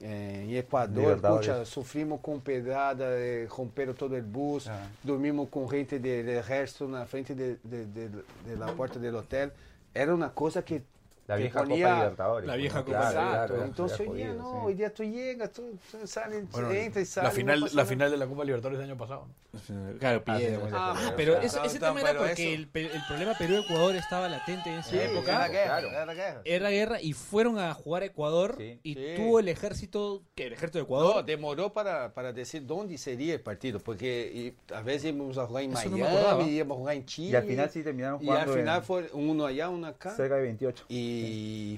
eh, 0.01 0.45
em 0.47 0.57
Equador 0.57 1.19
pucha, 1.21 1.65
sofrimos 1.65 2.21
com 2.21 2.39
pedrada 2.41 3.05
eh, 3.05 3.47
romperam 3.49 3.93
todo 3.95 4.17
o 4.17 4.23
bus 4.23 4.69
Ah. 4.69 4.87
dormimos 5.03 5.49
com 5.51 5.69
gente 5.69 5.99
de, 5.99 6.23
de 6.23 6.41
resto 6.41 6.87
na 6.89 7.07
frente 7.07 7.35
de, 7.35 7.57
de, 7.65 7.85
de, 7.87 8.09
de 8.09 8.55
la 8.57 8.73
porta 8.73 8.99
do 8.99 9.17
hotel 9.17 9.51
era 9.95 10.15
uma 10.15 10.29
coisa 10.31 10.63
que 10.63 10.83
La 11.31 11.37
vieja 11.37 11.61
ponía- 11.61 11.87
Copa 11.87 11.97
Libertadores. 12.01 12.47
La 12.47 12.53
pues, 12.53 12.61
vieja 12.61 12.79
¿no? 12.79 12.85
Copa 12.85 12.99
Claro, 12.99 13.11
Exato. 13.21 13.55
claro, 13.55 13.67
então 13.67 13.87
ya 13.89 13.97
hoy 14.11 14.17
día 14.17 14.35
no, 14.35 14.51
sí. 14.53 14.59
hoy 14.65 14.75
día 14.75 14.95
tú 14.95 15.03
llegas, 15.05 15.53
tú, 15.53 15.79
tú 15.91 16.07
sales, 16.07 16.51
Bueno, 16.51 16.71
entra 16.73 17.01
y 17.01 17.05
sale. 17.07 17.29
la 17.29 17.31
final, 17.33 17.61
no 17.61 17.67
la 17.73 17.85
final 17.87 18.11
de 18.11 18.17
la 18.17 18.27
Copa 18.27 18.45
Libertadores 18.45 18.79
del 18.79 18.89
año 18.91 18.99
pasado. 18.99 19.27
¿no? 19.53 19.99
Claro, 19.99 20.23
Ah, 20.27 20.39
de 20.39 20.47
Ah, 20.73 20.95
febrero, 20.95 21.17
Pero 21.17 21.33
claro. 21.33 21.47
ese, 21.47 21.59
ese 21.67 21.79
No, 21.81 21.87
tema 21.89 22.01
era 22.09 22.19
porque 22.21 22.55
el, 22.55 22.69
el 22.73 23.03
problema 23.09 23.35
Perú-Ecuador 23.37 23.97
estaba 23.97 24.29
latente 24.29 24.71
en 24.71 24.79
esa 24.79 24.91
Sí, 24.91 24.99
época. 24.99 25.33
era 25.35 25.49
guerra, 25.49 25.81
claro. 25.81 25.89
era 25.91 26.15
guerra. 26.15 26.43
Era 26.45 26.71
guerra 26.71 27.01
y 27.03 27.13
fueron 27.15 27.59
a 27.59 27.75
jugar 27.75 28.03
a 28.03 28.07
Ecuador 28.07 28.55
Sí. 28.59 28.79
y 28.85 28.95
Sí. 28.95 29.01
tuvo 29.17 29.41
el 29.41 29.49
ejército, 29.49 30.23
que 30.37 30.47
el 30.47 30.53
ejército 30.53 30.79
de 30.79 30.83
No, 30.83 30.87
Ecuador. 30.87 31.25
demorou 31.25 31.73
para, 31.73 32.15
para 32.15 32.33
decir 32.33 32.65
dónde 32.65 32.97
sería 32.97 33.35
el 33.35 33.41
partido, 33.41 33.81
porque 33.81 34.55
y, 34.71 34.73
a 34.73 34.83
veces 34.83 35.13
íbamos 35.13 35.37
a 35.39 35.47
jugar 35.47 35.65
en 35.65 35.73
Eso 35.73 35.91
no. 35.91 35.97
Miami, 35.99 36.51
íbamos 36.51 36.77
a 36.77 36.79
jugar 36.79 36.95
en 36.97 37.07
Chile. 37.07 37.31
Y 37.31 37.35
al 37.35 37.45
final 37.45 37.71
sí 37.71 37.83
terminaron 37.83 38.23
Y 38.23 38.29
al 38.29 38.33
jugando 38.35 38.53
final 38.55 38.77
en 38.79 38.85
fue 38.85 39.11
uno 39.15 39.47
allá, 39.47 39.69
uno 39.69 39.87
acá. 39.89 40.11
cerca 40.15 40.37
de 40.37 40.43
28. 40.43 40.85
Y 40.89 41.20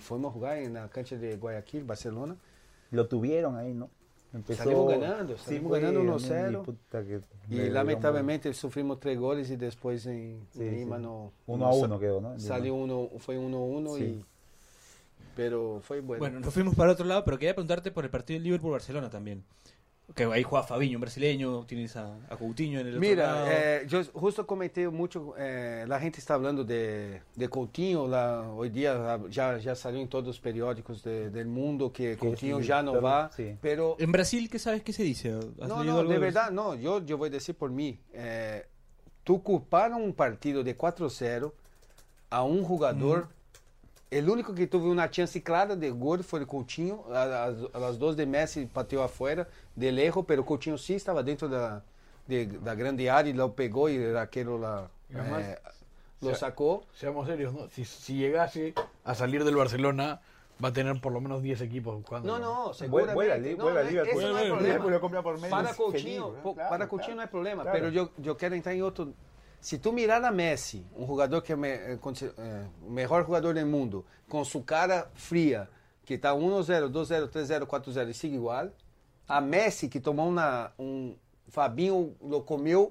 fuimos 0.03 0.30
a 0.30 0.32
jugar 0.32 0.59
en 0.59 0.74
la 0.74 0.88
cancha 0.88 1.16
de 1.16 1.36
Guayaquil, 1.36 1.84
Barcelona. 1.84 2.36
Lo 2.90 3.07
tuvieron 3.07 3.57
ahí, 3.57 3.72
¿no? 3.74 3.88
Empezó, 4.34 4.64
Salimos 4.64 4.90
ganando, 4.90 5.36
salimos 5.36 5.68
fue 5.68 5.80
ganando 5.80 6.12
a 6.12 6.16
1-0. 6.18 6.51
mí, 6.59 6.64
puta, 6.64 7.05
que 7.05 7.20
Y 7.51 7.55
me 7.57 7.70
lamentavelmente 7.70 8.55
sufrimos 8.55 8.99
tres 8.99 9.18
goles 9.18 9.51
y 9.51 9.57
después 9.57 10.07
en 10.07 10.47
Sí, 10.53 10.70
Lima 10.70 10.97
sí. 10.97 11.03
no... 11.03 11.32
Uno 11.47 11.64
no 11.66 11.70
a 11.70 11.72
sa- 11.74 11.84
uno 11.84 11.99
quedó, 11.99 12.20
¿no? 12.22 12.38
Salió 12.40 12.74
uno, 12.74 13.11
fue 13.18 13.36
1-1 13.38 13.97
Sí. 13.99 14.05
y... 14.05 14.24
Pero 15.36 15.80
fue 15.82 16.01
bueno. 16.01 16.20
Bueno, 16.20 16.40
nos 16.40 16.53
fuimos 16.53 16.74
para 16.74 16.93
otro 16.93 17.07
lado, 17.07 17.24
pero 17.24 17.38
quería 17.38 17.55
preguntarte 17.55 17.90
por 17.90 18.05
el 18.05 18.11
partido 18.11 18.38
de 18.38 18.45
Liverpool-Barcelona 18.45 19.09
también. 19.11 19.45
Que 20.15 20.25
ahí 20.25 20.43
juega 20.43 20.65
Fabiño, 20.67 20.99
un 20.99 21.01
brasileño, 21.01 21.65
tienes 21.65 21.97
a, 21.97 22.15
a 22.29 22.37
Coutinho 22.37 22.81
en 22.81 22.87
el 22.89 22.93
otro 22.97 23.01
Mira, 23.09 23.33
lado. 23.33 23.47
eh, 23.51 23.87
yo 23.89 24.03
justo 24.13 24.47
comenté 24.47 24.87
mucho, 24.89 25.35
eh, 25.39 25.85
la 25.89 25.99
gente 26.01 26.19
está 26.19 26.35
hablando 26.35 26.65
de, 26.65 27.23
de 27.35 27.49
Coutinho, 27.49 28.07
la, 28.07 28.43
hoy 28.51 28.69
día 28.69 29.19
ya, 29.31 29.57
ya 29.59 29.75
salió 29.75 30.01
en 30.01 30.09
todos 30.09 30.27
los 30.27 30.39
periódicos 30.39 31.03
de- 31.03 31.31
del 31.31 31.47
mundo 31.47 31.93
que 31.93 32.17
Coutinho 32.19 32.61
sí, 32.61 32.67
ya 32.67 32.83
no 32.83 32.93
pero- 32.93 33.03
va, 33.03 33.31
sí. 33.35 33.57
pero 33.63 33.97
En 33.99 34.13
Brasil, 34.13 34.51
¿qué 34.51 34.59
sabes 34.59 34.83
qué 34.83 34.93
se 34.93 35.03
dice? 35.03 35.31
¿Has 35.61 35.69
no, 35.69 35.83
no, 35.83 35.99
algo 35.99 36.05
de 36.05 36.15
eso? 36.17 36.21
verdad, 36.21 36.51
no, 36.51 36.75
yo, 36.75 37.03
yo 37.05 37.17
voy 37.17 37.29
a 37.29 37.33
decir 37.33 37.55
por 37.55 37.71
mí, 37.71 37.99
eh, 38.13 38.67
tú 39.25 39.43
culparon 39.43 40.03
un 40.03 40.13
partido 40.13 40.63
de 40.63 40.77
4-0 40.77 41.53
a 42.31 42.43
un 42.43 42.63
jugador, 42.65 43.29
el 44.19 44.29
único 44.29 44.55
que 44.55 44.67
tuvo 44.67 44.91
una 44.91 45.11
chance 45.11 45.43
clara 45.43 45.75
de 45.75 45.91
gol 45.91 46.23
fue 46.23 46.41
el 46.41 46.47
Coutinho, 46.47 47.05
a, 47.13 47.23
a- 47.23 47.47
a 47.73 47.79
las 47.79 47.99
dos 47.99 48.17
de 48.17 48.27
Messi 48.27 48.67
pateó 48.67 49.03
afuera 49.03 49.49
de 49.75 49.91
lejos, 49.91 50.25
pero 50.29 50.45
Coutinho 50.45 50.77
sí 50.77 50.95
estaba 50.95 51.23
dentro 51.23 51.49
da, 51.49 51.83
de, 52.27 52.47
da 52.47 52.75
grande 52.75 53.09
área 53.11 53.31
y 53.31 53.35
lo 53.35 53.55
pegó 53.55 53.89
y 53.89 53.97
el 53.97 54.17
arquero 54.17 54.59
la, 54.59 54.89
Y 55.11 55.17
además, 55.17 55.43
eh, 55.43 55.59
lo 56.21 56.31
se- 56.31 56.37
sacó. 56.37 56.85
Seamos 56.95 57.27
serios, 57.27 57.55
¿no? 57.55 57.69
Si, 57.71 57.85
si 57.87 58.15
llegase 58.17 58.75
a 59.05 59.15
salir 59.15 59.45
del 59.45 59.57
Barcelona 59.57 60.21
va 60.63 60.69
a 60.69 60.73
tener 60.75 61.01
por 61.01 61.13
lo 61.13 61.21
menos 61.21 61.43
10 61.43 61.63
equipos 61.63 61.95
buscando. 61.97 62.29
No, 62.29 62.39
no, 62.39 62.75
seguramente. 62.75 63.15
vuelve 63.15 63.33
al- 63.33 63.43
no, 63.57 63.71
Liverpool. 64.61 64.91
no 64.93 65.01
compra 65.01 65.23
por 65.23 65.37
menos 65.37 65.49
Para 65.51 65.69
feliz, 65.69 65.77
Coutinho, 65.79 66.33
¿no? 66.37 66.43
po- 66.43 66.55
Claro, 66.55 66.69
para 66.71 66.87
Coutinho 66.89 67.07
claro, 67.07 67.17
no 67.17 67.23
hay 67.23 67.29
problema, 67.29 67.63
claro. 67.63 67.79
pero 67.79 67.89
yo, 67.91 68.11
yo 68.19 68.37
quiero 68.37 68.55
entrar 68.55 68.75
en 68.75 68.83
otro. 68.83 69.09
Si 69.63 69.79
tú 69.79 69.93
miras 69.93 70.23
a 70.25 70.31
Messi, 70.33 70.85
un 70.97 71.07
jugador 71.07 71.41
que 71.43 71.53
es 71.53 71.59
me- 71.59 71.75
eh, 71.93 71.99
consi- 72.01 72.33
eh, 72.37 72.67
mejor 72.91 73.25
jugador 73.25 73.55
del 73.55 73.67
mundo, 73.67 74.05
con 74.29 74.45
su 74.45 74.65
cara 74.65 75.09
fría, 75.15 75.69
que 76.05 76.15
está 76.15 76.35
1-0, 76.35 76.89
2-0, 76.91 77.29
3-0, 77.31 77.67
4-0 77.69 78.11
y 78.11 78.15
sigue 78.15 78.35
igual, 78.35 78.75
a 79.29 79.41
Messi 79.41 79.89
que 79.89 80.01
tomó 80.01 80.27
una, 80.27 80.73
un 80.79 81.17
Fabinho 81.49 82.15
lo 82.29 82.45
comió 82.45 82.91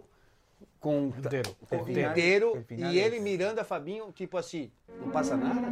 com 0.79 1.11
Inteiro. 1.17 1.51
com- 1.67 1.89
inteiro 1.89 2.63
final 2.65 2.93
e 2.93 2.99
ele 2.99 3.19
mirando 3.19 3.59
a 3.59 3.63
Fabinho 3.65 4.11
tipo 4.13 4.37
assim, 4.37 4.71
não 4.99 5.09
passa 5.11 5.35
nada. 5.35 5.67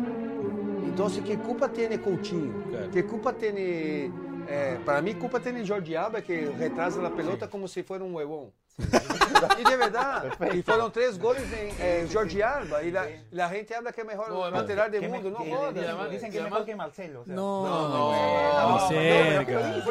Então, 0.86 1.10
que 1.10 1.38
culpa 1.38 1.70
tem 1.70 1.97
Coutinho? 1.97 2.62
Claro. 2.70 2.89
Que 2.89 3.04
culpa 3.04 3.32
tem 3.32 3.54
eh, 4.47 4.78
para 4.84 5.02
mim 5.02 5.14
culpa 5.16 5.39
tem 5.39 5.64
Jordi 5.64 5.95
Alba 5.95 6.22
que 6.22 6.34
retrasa 6.58 7.06
a 7.06 7.10
pelota 7.10 7.47
como 7.47 7.68
se 7.70 7.84
fosse 7.84 8.04
um 8.04 8.16
huevón. 8.16 8.52
E 9.59 9.63
de 9.63 9.75
verdade, 9.77 10.30
e 10.57 10.61
foram 10.63 10.89
três 10.89 11.17
goles 11.17 11.43
em 11.53 11.73
eh, 11.80 12.07
Jordi 12.09 12.41
Alba 12.41 12.82
e 12.84 12.95
a, 12.95 13.45
a 13.45 13.53
gente 13.53 13.73
habla 13.73 13.91
que 13.91 13.99
é 14.01 14.03
o 14.03 14.07
melhor 14.07 14.30
No, 14.30 14.49
lateral 14.49 14.89
me- 14.89 14.99
mundo, 15.07 15.30
roda. 15.38 15.80
y 15.82 15.84
además- 15.86 16.09
Dicen 16.09 16.32
que 16.32 16.38
y 16.38 16.39
es 16.39 16.43
mejor 16.45 16.65
que 16.65 16.75
Marcelo. 16.75 17.21
o 17.21 17.25
sea. 17.25 17.36
No, 17.36 17.89
no, 17.89 18.80
diciendo. 18.80 19.82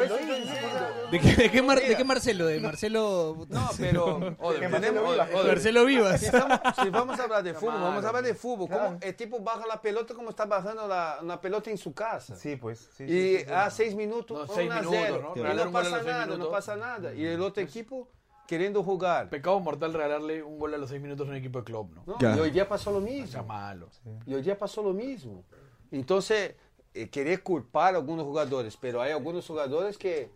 ¿De 1.11 1.19
qué, 1.19 1.35
de, 1.35 1.51
qué 1.51 1.61
Mar- 1.61 1.79
de 1.81 1.95
qué 1.95 2.03
Marcelo? 2.03 2.45
De 2.47 2.59
Marcelo. 2.59 3.45
Não, 3.49 3.67
pero 3.77 4.35
O 4.39 4.53
de- 4.53 4.67
Marcelo 4.67 5.01
Vivas. 5.07 5.29
o 5.33 5.43
de- 5.43 5.47
Marcelo 5.49 5.85
Vivas. 5.85 6.19
Si, 6.19 6.25
estamos- 6.27 6.59
si 6.81 6.89
vamos 6.89 7.19
a 7.19 7.23
hablar 7.23 7.43
de 7.43 7.53
fútbol, 7.53 7.81
vamos 7.81 8.03
a 8.05 8.07
hablar 8.07 8.23
de 8.23 8.33
fútbol. 8.33 8.67
Claro. 8.67 8.83
Como 8.85 8.97
el 9.01 9.15
tipo 9.15 9.39
baja 9.39 9.65
la 9.67 9.81
pelota 9.81 10.13
como 10.13 10.29
está 10.29 10.45
bajando 10.45 10.87
la, 10.87 11.19
una 11.21 11.39
pelota 11.41 11.69
en 11.69 11.77
su 11.77 11.93
casa. 11.93 12.35
Sí, 12.35 12.55
pues. 12.55 12.89
Sí, 12.95 13.03
y 13.03 13.07
sí, 13.07 13.37
sí, 13.39 13.45
sí. 13.45 13.51
a 13.51 13.69
seis 13.69 13.95
minutos, 13.95 14.37
No, 14.37 14.43
1 14.45 14.53
seis 14.55 14.71
a 14.71 14.75
minutos, 14.81 14.99
0. 15.01 15.33
¿no? 15.35 15.51
Y 15.51 15.55
no 15.55 15.71
pasa 15.71 16.01
nada, 16.03 16.25
no 16.37 16.49
pasa 16.49 16.75
nada. 16.75 17.13
Y 17.13 17.25
el 17.25 17.41
otro 17.41 17.63
equipo 17.63 18.07
queriendo 18.49 18.83
jugar. 18.83 19.29
Pecado 19.29 19.59
mortal 19.59 19.93
regalarle 19.93 20.41
un 20.41 20.57
gol 20.57 20.73
a 20.73 20.77
los 20.79 20.89
6 20.89 20.99
minutos 20.99 21.27
a 21.27 21.29
un 21.29 21.37
equipo 21.37 21.59
de 21.59 21.65
club, 21.65 21.91
¿no? 21.93 22.03
¿no? 22.19 22.35
Y 22.35 22.39
hoy 22.39 22.49
día 22.49 22.67
pasó 22.67 22.91
lo 22.91 22.99
mismo. 22.99 23.43
malo. 23.43 23.89
Y 24.25 24.33
hoy 24.33 24.41
día 24.41 24.57
pasó 24.57 24.81
lo 24.81 24.91
mismo. 24.91 25.43
Entonces, 25.91 26.55
eh, 26.95 27.09
querer 27.09 27.43
culpar 27.43 27.93
a 27.93 27.97
algunos 27.97 28.25
jugadores, 28.25 28.75
pero 28.75 29.03
hay 29.03 29.11
algunos 29.11 29.45
jugadores 29.45 29.99
que. 29.99 30.31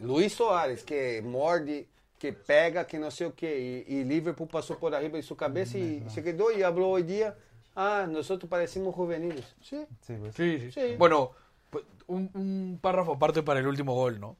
Luis 0.00 0.34
Soares, 0.34 0.84
que 0.84 1.20
morde, 1.22 1.88
que 2.20 2.32
pega, 2.32 2.86
que 2.86 3.00
no 3.00 3.10
sé 3.10 3.24
o 3.24 3.34
qué. 3.34 3.84
Y, 3.88 3.94
y 3.96 4.04
Liverpool 4.04 4.46
pasó 4.46 4.78
por 4.78 4.94
arriba 4.94 5.16
de 5.16 5.22
su 5.24 5.36
cabeza 5.36 5.76
y 5.76 6.04
se 6.08 6.22
quedó 6.22 6.52
y 6.52 6.62
habló 6.62 6.90
hoy 6.90 7.02
día. 7.02 7.36
Ah, 7.74 8.06
nosotros 8.08 8.48
parecimos 8.48 8.94
juveniles. 8.94 9.56
Sí. 9.60 9.84
Sí, 10.02 10.14
pues. 10.20 10.36
Sí, 10.36 10.60
sí. 10.60 10.70
Sí. 10.70 10.94
Bueno, 10.96 11.32
pues, 11.70 11.84
un, 12.06 12.30
un 12.34 12.78
párrafo 12.80 13.14
aparte 13.14 13.42
para 13.42 13.58
el 13.58 13.66
último 13.66 13.94
gol, 13.94 14.20
¿no? 14.20 14.36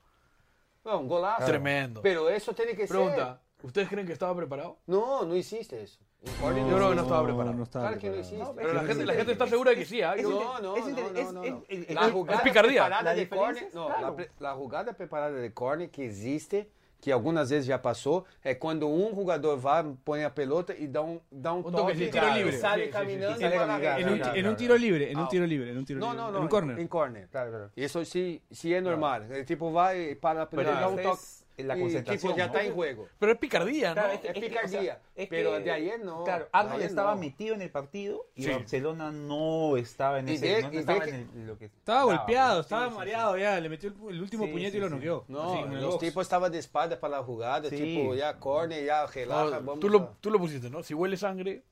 No, 0.87 0.99
un 1.01 1.09
golazo. 1.09 1.45
Tremendo. 1.45 2.01
Pero 2.01 2.29
eso 2.31 2.55
tiene 2.55 2.75
que 2.77 2.87
Pregunta, 2.87 3.41
¿ustedes 3.63 3.89
creen 3.89 4.07
que 4.07 4.13
estaba 4.13 4.35
preparado? 4.37 4.79
ser. 4.87 4.95
No, 4.95 5.25
no 5.25 5.35
hiciste 5.37 5.83
eso. 5.83 5.99
Córdoba 6.41 6.61
Yo 6.71 6.77
creo 6.77 6.89
que 6.91 6.95
no 6.97 7.03
estaba 7.03 7.25
preparado. 7.25 7.55
No 7.57 7.63
estaba 7.65 7.87
Claro 7.89 8.01
que 8.01 8.07
no 8.09 8.13
preparado. 8.15 8.37
hiciste. 8.51 8.61
Pero 8.63 8.73
la 8.73 8.85
gente, 8.85 9.05
la 9.07 9.13
gente 9.15 9.33
está 9.33 9.47
segura 9.47 9.71
de 9.73 9.77
que 9.77 9.85
sí, 9.85 10.03
¿ah? 10.03 10.15
Es 10.15 10.23
No, 10.23 10.59
no, 10.61 10.77
Es 10.77 10.87
no, 10.87 10.91
no, 10.91 11.19
es- 11.19 11.33
no, 11.33 11.43
es- 11.45 11.89
no. 11.89 11.95
La 12.01 12.11
jugada 12.11 12.43
picardía. 12.43 12.83
preparada 12.85 13.03
La 13.03 13.15
de 13.15 13.27
no, 13.75 13.87
claro. 13.89 14.17
la, 14.19 14.27
la 14.39 14.55
jugada 14.55 14.93
preparada 14.95 15.33
de 15.33 15.53
córner 15.53 15.91
que 15.91 16.07
existe, 16.07 16.71
que 17.07 17.13
algumas 17.13 17.51
vezes 17.51 17.67
já 17.67 17.79
passou, 17.79 18.25
é 18.43 18.53
quando 18.53 18.89
um 18.89 19.15
jogador 19.15 19.57
vai, 19.57 19.85
põe 20.05 20.25
a 20.25 20.31
pelota 20.31 20.75
e 20.77 20.89
dá 20.89 21.03
um, 21.05 21.21
dá 21.31 21.55
um, 21.55 21.59
Um 21.59 21.63
toque 21.63 21.77
toquezinho, 21.77 22.09
e 22.09 22.11
tiro 22.11 22.29
libre. 22.35 22.59
sale 22.59 22.81
Sí, 22.81 22.81
sí, 22.81 22.87
sí, 22.87 22.93
caminhando 22.99 23.37
sí, 23.37 23.45
e 23.45 23.47
sale 23.47 23.59
vai 23.59 23.67
na 23.69 23.79
caminando. 23.81 24.01
En 24.01 24.09
un, 24.13 24.19
rede. 24.25 24.41
en 24.41 24.47
un 24.49 24.57
tiro 24.57 24.77
libre, 24.77 25.11
en 25.13 25.17
un 25.19 25.23
Ah. 25.25 25.29
tiro 25.29 25.47
libre, 25.47 25.71
en 25.71 25.79
un 25.79 25.85
tiro 25.85 26.01
Não, 26.01 26.09
libre. 26.11 26.23
não, 26.25 26.29
en 26.31 26.33
não, 26.33 26.43
un 26.43 26.49
corner. 26.49 26.79
em 26.81 26.87
corner. 26.89 27.29
Claro, 27.31 27.51
claro. 27.53 27.71
Isso 27.77 28.05
sim, 28.05 28.41
sim 28.51 28.73
é 28.73 28.81
normal. 28.81 29.23
Ele 29.31 29.45
tipo 29.45 29.71
vai 29.71 30.17
para 30.17 30.43
a 30.43 30.47
pelota, 30.47 30.69
Pero 30.69 30.81
dá 30.81 30.89
um 30.89 30.99
es 30.99 31.03
toque 31.05 31.23
la 31.65 31.79
concentración, 31.79 32.33
já 32.33 32.39
¿no? 32.39 32.45
está 32.47 32.65
em 32.65 32.73
juego. 32.75 33.09
Pero 33.19 33.33
es 33.33 33.39
picardía, 33.39 33.89
¿no? 33.89 33.95
Claro, 33.95 34.13
Es 34.13 34.21
picardía, 34.21 34.61
o 34.65 34.69
sea, 34.69 35.01
es 35.15 35.29
pero 35.29 35.53
que- 35.53 35.61
de 35.61 35.71
ayer 35.71 36.01
no. 36.05 36.25
Claro, 36.25 36.49
Arnold 36.53 36.83
estaba 36.83 37.15
no. 37.15 37.21
metido 37.21 37.55
en 37.55 37.63
el 37.63 37.71
partido 37.71 38.27
y 38.35 38.43
Sí. 38.45 38.51
Barcelona 38.51 39.11
no 39.11 39.77
estaba 39.77 40.19
en 40.19 40.29
ese. 40.29 40.63
no 40.63 40.69
estaba 40.79 41.01
que- 41.05 41.11
en 41.11 41.31
el- 41.35 41.47
lo 41.47 41.59
que 41.59 41.65
Estaba 41.67 42.03
golpeado, 42.05 42.61
estaba 42.61 42.89
sí, 42.91 42.95
mareado 42.95 43.39
ya, 43.39 43.59
le 43.61 43.69
metió 43.69 43.89
el, 43.89 44.15
el 44.15 44.23
último 44.23 44.45
Sí, 44.47 44.53
puñete 44.53 44.71
sí, 44.73 44.77
y 44.77 44.81
lo 44.81 44.89
sí. 44.89 44.95
noqueó. 44.95 45.25
No, 45.29 45.53
Así, 45.55 45.59
en 45.63 45.81
los 45.81 45.99
tipos 45.99 46.23
estaban 46.27 46.53
de 46.53 46.59
espalda 46.59 47.01
para 47.01 47.19
la 47.19 47.23
jugada, 47.25 47.71
Sí. 47.71 47.77
tipo 47.77 48.15
ya 48.15 48.39
corner, 48.39 48.85
ya 48.85 49.07
relaja, 49.07 49.45
No, 49.45 49.51
vamos 49.51 49.81
tú, 49.81 49.89
lo, 49.89 49.99
a- 49.99 50.13
tú 50.21 50.31
lo 50.31 50.39
pusiste, 50.39 50.69
¿no? 50.69 50.83
Si 50.83 50.93
huele 50.95 51.17
sangre, 51.17 51.63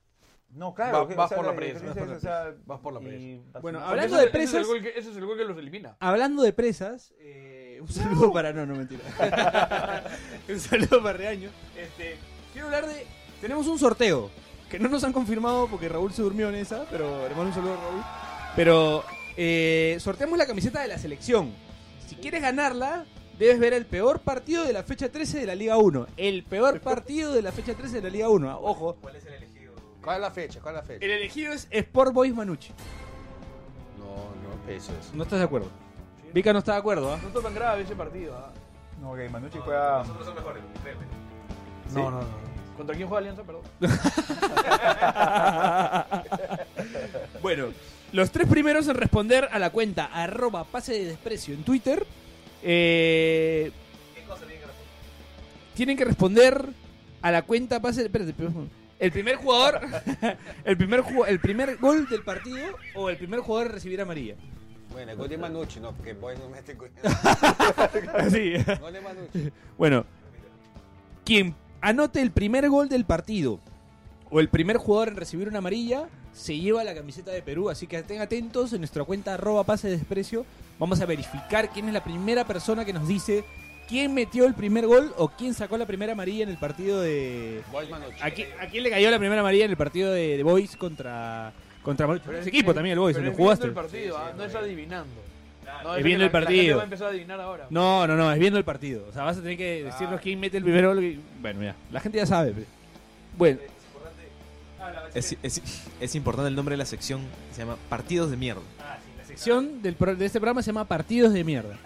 No, 0.55 0.73
claro. 0.73 0.99
Va- 1.01 1.07
que- 1.07 1.15
vas 1.15 1.25
o 1.25 1.29
sea, 1.29 1.37
por 1.37 1.45
la 1.47 1.55
presa, 1.55 1.85
vas 1.85 1.97
por 1.97 2.07
es, 2.09 2.17
o 2.17 2.19
sea, 2.19 2.53
vas 2.65 2.79
por 2.79 2.93
la 2.93 2.99
presa. 3.01 3.59
Bueno, 3.61 3.79
Hablando 3.79 4.15
de 4.17 4.23
ese 4.25 4.29
es 4.29 4.55
el 4.55 4.65
presas- 4.65 4.81
que- 4.81 4.99
ese 4.99 5.11
es 5.11 5.17
el 5.17 5.25
gol 5.25 5.37
que 5.37 5.43
los 5.45 5.57
elimina. 5.57 5.97
Hablando 5.99 6.43
de 6.43 6.53
presas, 6.53 7.13
eh, 7.19 7.79
un 7.81 7.87
saludo 7.89 8.31
para. 8.31 8.53
No, 8.53 8.65
no, 8.65 8.75
mentira. 8.75 9.01
un 10.49 10.59
saludo 10.59 11.03
para 11.03 11.17
Reaño. 11.17 11.49
Este, 11.77 12.17
quiero 12.53 12.67
hablar 12.67 12.87
de. 12.87 13.05
Tenemos 13.41 13.67
un 13.67 13.77
sorteo 13.77 14.29
que 14.69 14.79
no 14.79 14.87
nos 14.89 15.03
han 15.03 15.13
confirmado 15.13 15.67
porque 15.67 15.89
Raúl 15.89 16.13
se 16.13 16.21
durmió 16.21 16.49
en 16.49 16.55
esa, 16.55 16.85
pero 16.89 17.23
le 17.27 17.35
mando 17.35 17.49
un 17.49 17.53
saludo 17.53 17.73
a 17.73 17.77
Raúl. 17.77 18.01
Pero 18.55 19.03
eh, 19.37 19.97
sorteamos 19.99 20.37
la 20.37 20.45
camiseta 20.47 20.81
de 20.81 20.87
la 20.87 20.97
selección. 20.97 21.53
Si 22.07 22.15
quieres 22.15 22.41
ganarla, 22.41 23.05
debes 23.37 23.59
ver 23.59 23.73
el 23.73 23.85
peor 23.85 24.21
partido 24.21 24.63
de 24.63 24.71
la 24.73 24.83
fecha 24.83 25.09
13 25.09 25.39
de 25.39 25.45
la 25.45 25.55
Liga 25.55 25.77
1. 25.77 26.07
El 26.17 26.43
peor 26.43 26.79
partido 26.79 27.33
de 27.33 27.41
la 27.41 27.51
fecha 27.51 27.73
13 27.73 27.97
de 27.97 28.01
la 28.03 28.09
Liga 28.09 28.29
1. 28.29 28.59
Ojo, 28.61 28.95
¿Cuál 29.01 29.17
es 29.17 29.25
la 30.19 30.31
fecha? 30.31 30.59
¿Cuál 30.61 30.75
es 30.75 30.81
la 30.81 30.87
fecha? 30.87 31.05
el 31.05 31.11
elegido 31.11 31.53
es 31.53 31.67
Sport 31.71 32.13
Boys 32.13 32.33
Manucci. 32.33 32.71
No, 33.99 34.05
no 34.05 34.65
pienso 34.65 34.91
eso. 34.91 35.11
No 35.13 35.23
estás 35.23 35.39
de 35.39 35.45
acuerdo. 35.45 35.69
Vika 36.33 36.51
no 36.53 36.59
está 36.59 36.73
de 36.73 36.79
acuerdo, 36.79 37.13
¿ah? 37.13 37.19
No 37.21 37.27
está 37.29 37.41
tan 37.41 37.55
grave 37.55 37.83
ese 37.83 37.95
partido. 37.95 38.35
¿ah? 38.37 38.51
No, 39.01 39.13
que 39.15 39.29
Manucci 39.29 39.57
juega. 39.59 40.03
No, 41.93 42.11
no, 42.11 42.21
no. 42.21 42.45
¿Contra 42.77 42.95
quién 42.95 43.07
juega 43.07 43.19
Alianza? 43.19 43.43
Perdón. 43.43 43.61
Bueno, 47.41 47.67
los 48.11 48.31
tres 48.31 48.47
primeros 48.47 48.87
en 48.87 48.95
responder 48.95 49.47
a 49.51 49.59
la 49.59 49.69
cuenta 49.69 50.05
arroba 50.05 50.63
pase 50.63 50.93
de 50.93 51.05
desprecio 51.05 51.53
en 51.53 51.63
Twitter. 51.63 52.05
eh, 52.63 53.71
tienen 55.75 55.97
que 55.97 56.05
responder 56.05 56.69
a 57.21 57.31
la 57.31 57.41
cuenta 57.43 57.81
pase 57.81 57.99
de 57.99 58.05
espérate, 58.07 58.33
pero- 58.35 58.51
el 59.05 59.11
primer 59.11 59.35
jugador 59.35 59.81
el 60.65 60.77
primer 60.77 61.03
el 61.27 61.39
primer 61.39 61.77
gol 61.77 62.09
del 62.09 62.23
partido 62.23 62.75
o 62.95 63.09
el 63.09 63.17
primer 63.17 63.39
jugador 63.41 63.67
en 63.67 63.73
recibir 63.73 64.01
amarilla. 64.01 64.35
Bueno, 64.91 65.11
el 65.11 65.17
gol 65.17 65.29
de 65.29 65.37
Manucci, 65.37 65.79
no, 65.79 65.91
porque 65.91 66.13
Boy 66.13 66.35
no 66.37 66.49
mete 66.49 66.73
gol. 66.73 66.89
Así. 68.13 68.53
Gol 68.79 68.93
de 68.93 69.01
Manucci. 69.01 69.51
Bueno, 69.77 70.05
quien 71.23 71.53
anote 71.81 72.21
el 72.21 72.31
primer 72.31 72.69
gol 72.69 72.89
del 72.89 73.05
partido 73.05 73.59
o 74.31 74.39
el 74.39 74.49
primer 74.49 74.77
jugador 74.77 75.09
en 75.09 75.17
recibir 75.17 75.47
una 75.47 75.59
amarilla 75.59 76.07
se 76.33 76.57
lleva 76.57 76.83
la 76.83 76.95
camiseta 76.95 77.31
de 77.31 77.41
Perú. 77.41 77.69
Así 77.69 77.87
que 77.87 77.97
estén 77.97 78.21
atentos 78.21 78.73
en 78.73 78.79
nuestra 78.79 79.03
cuenta 79.03 79.35
arroba 79.35 79.65
pase 79.65 79.87
de 79.89 79.97
desprecio. 79.97 80.45
Vamos 80.79 80.99
a 81.01 81.05
verificar 81.05 81.69
quién 81.69 81.87
es 81.87 81.93
la 81.93 82.03
primera 82.03 82.45
persona 82.45 82.85
que 82.85 82.93
nos 82.93 83.07
dice 83.07 83.43
quién 83.87 84.13
metió 84.13 84.45
el 84.45 84.53
primer 84.53 84.85
gol 84.87 85.13
o 85.17 85.29
quién 85.29 85.53
sacó 85.53 85.77
la 85.77 85.85
primera 85.85 86.13
amarilla 86.13 86.43
en 86.43 86.49
el 86.49 86.57
partido 86.57 87.01
de... 87.01 87.61
Boy 87.71 87.87
Manucci. 87.89 88.21
¿A 88.21 88.31
quién, 88.31 88.47
a 88.59 88.67
quién 88.67 88.83
le 88.83 88.89
cayó 88.89 89.09
la 89.11 89.19
primera 89.19 89.41
amarilla 89.41 89.65
en 89.65 89.71
el 89.71 89.77
partido 89.77 90.11
de, 90.11 90.37
de 90.37 90.43
Boys 90.43 90.75
contra... 90.77 91.53
Contra 91.83 92.07
ese 92.39 92.49
equipo 92.49 92.73
también, 92.73 92.93
el 92.93 92.99
Boys, 92.99 93.15
Pero 93.15 93.27
es 93.29 93.35
viendo 93.37 93.43
jugaste. 93.43 93.67
el 93.67 93.73
partido, 93.73 94.17
¿ah? 94.17 94.31
no 94.35 94.43
es 94.43 94.55
adivinando. 94.55 95.13
No, 95.83 95.95
Es 95.95 96.03
viendo 96.03 96.25
el 96.25 96.31
la- 96.31 96.39
La 96.39 96.45
gente 96.47 96.55
partido. 96.55 96.75
va 96.77 96.81
a 96.81 96.85
empezar 96.85 97.07
a 97.07 97.09
adivinar 97.11 97.39
ahora. 97.41 97.67
No, 97.69 98.07
no, 98.07 98.15
no, 98.15 98.31
es 98.31 98.39
viendo 98.39 98.57
el 98.57 98.65
partido. 98.65 99.05
O 99.07 99.13
sea, 99.13 99.23
vas 99.23 99.37
a 99.37 99.41
tener 99.41 99.55
que 99.57 99.83
decirnos 99.83 100.19
quién 100.19 100.39
mete 100.39 100.57
el 100.57 100.63
primer 100.63 100.85
gol. 100.87 101.03
y- 101.03 101.19
Bueno, 101.41 101.61
ya, 101.61 101.75
la 101.91 101.99
gente 101.99 102.17
ya 102.17 102.25
sabe. 102.25 102.53
Bueno, 103.37 103.59
Es, 105.13 105.35
es- 105.43 105.61
es 105.99 106.15
importante 106.15 106.49
el 106.49 106.55
nombre 106.55 106.73
de 106.73 106.77
la 106.77 106.85
sección, 106.85 107.21
se 107.53 107.59
llama 107.61 107.77
Partidos 107.89 108.29
de 108.31 108.37
Mierda. 108.37 108.61
la 109.17 109.25
sección 109.25 109.81
del 109.81 109.95
pro- 109.95 110.15
de 110.15 110.25
este 110.25 110.39
programa 110.39 110.61
se 110.61 110.67
llama 110.67 110.85
Partidos 110.85 111.33
de 111.33 111.43
Mierda. 111.43 111.77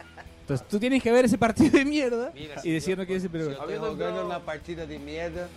Entonces 0.50 0.68
tú 0.68 0.80
tienes 0.80 1.04
que 1.04 1.12
ver 1.12 1.26
ese 1.26 1.38
partido 1.38 1.78
de 1.78 1.86
mierda 1.86 2.32
Mira, 2.34 2.56
y 2.58 2.62
si 2.62 2.72
decirnos 2.72 3.06
yo- 3.06 3.08
quién 3.08 3.18
es 3.20 3.24
el 3.26 3.32
Si 3.32 3.38
yo 3.38 3.52
estoy 3.52 3.78
jugando 3.78 4.26
una 4.26 4.40
partida 4.44 4.86
de 4.88 4.98
mierda, 4.98 5.48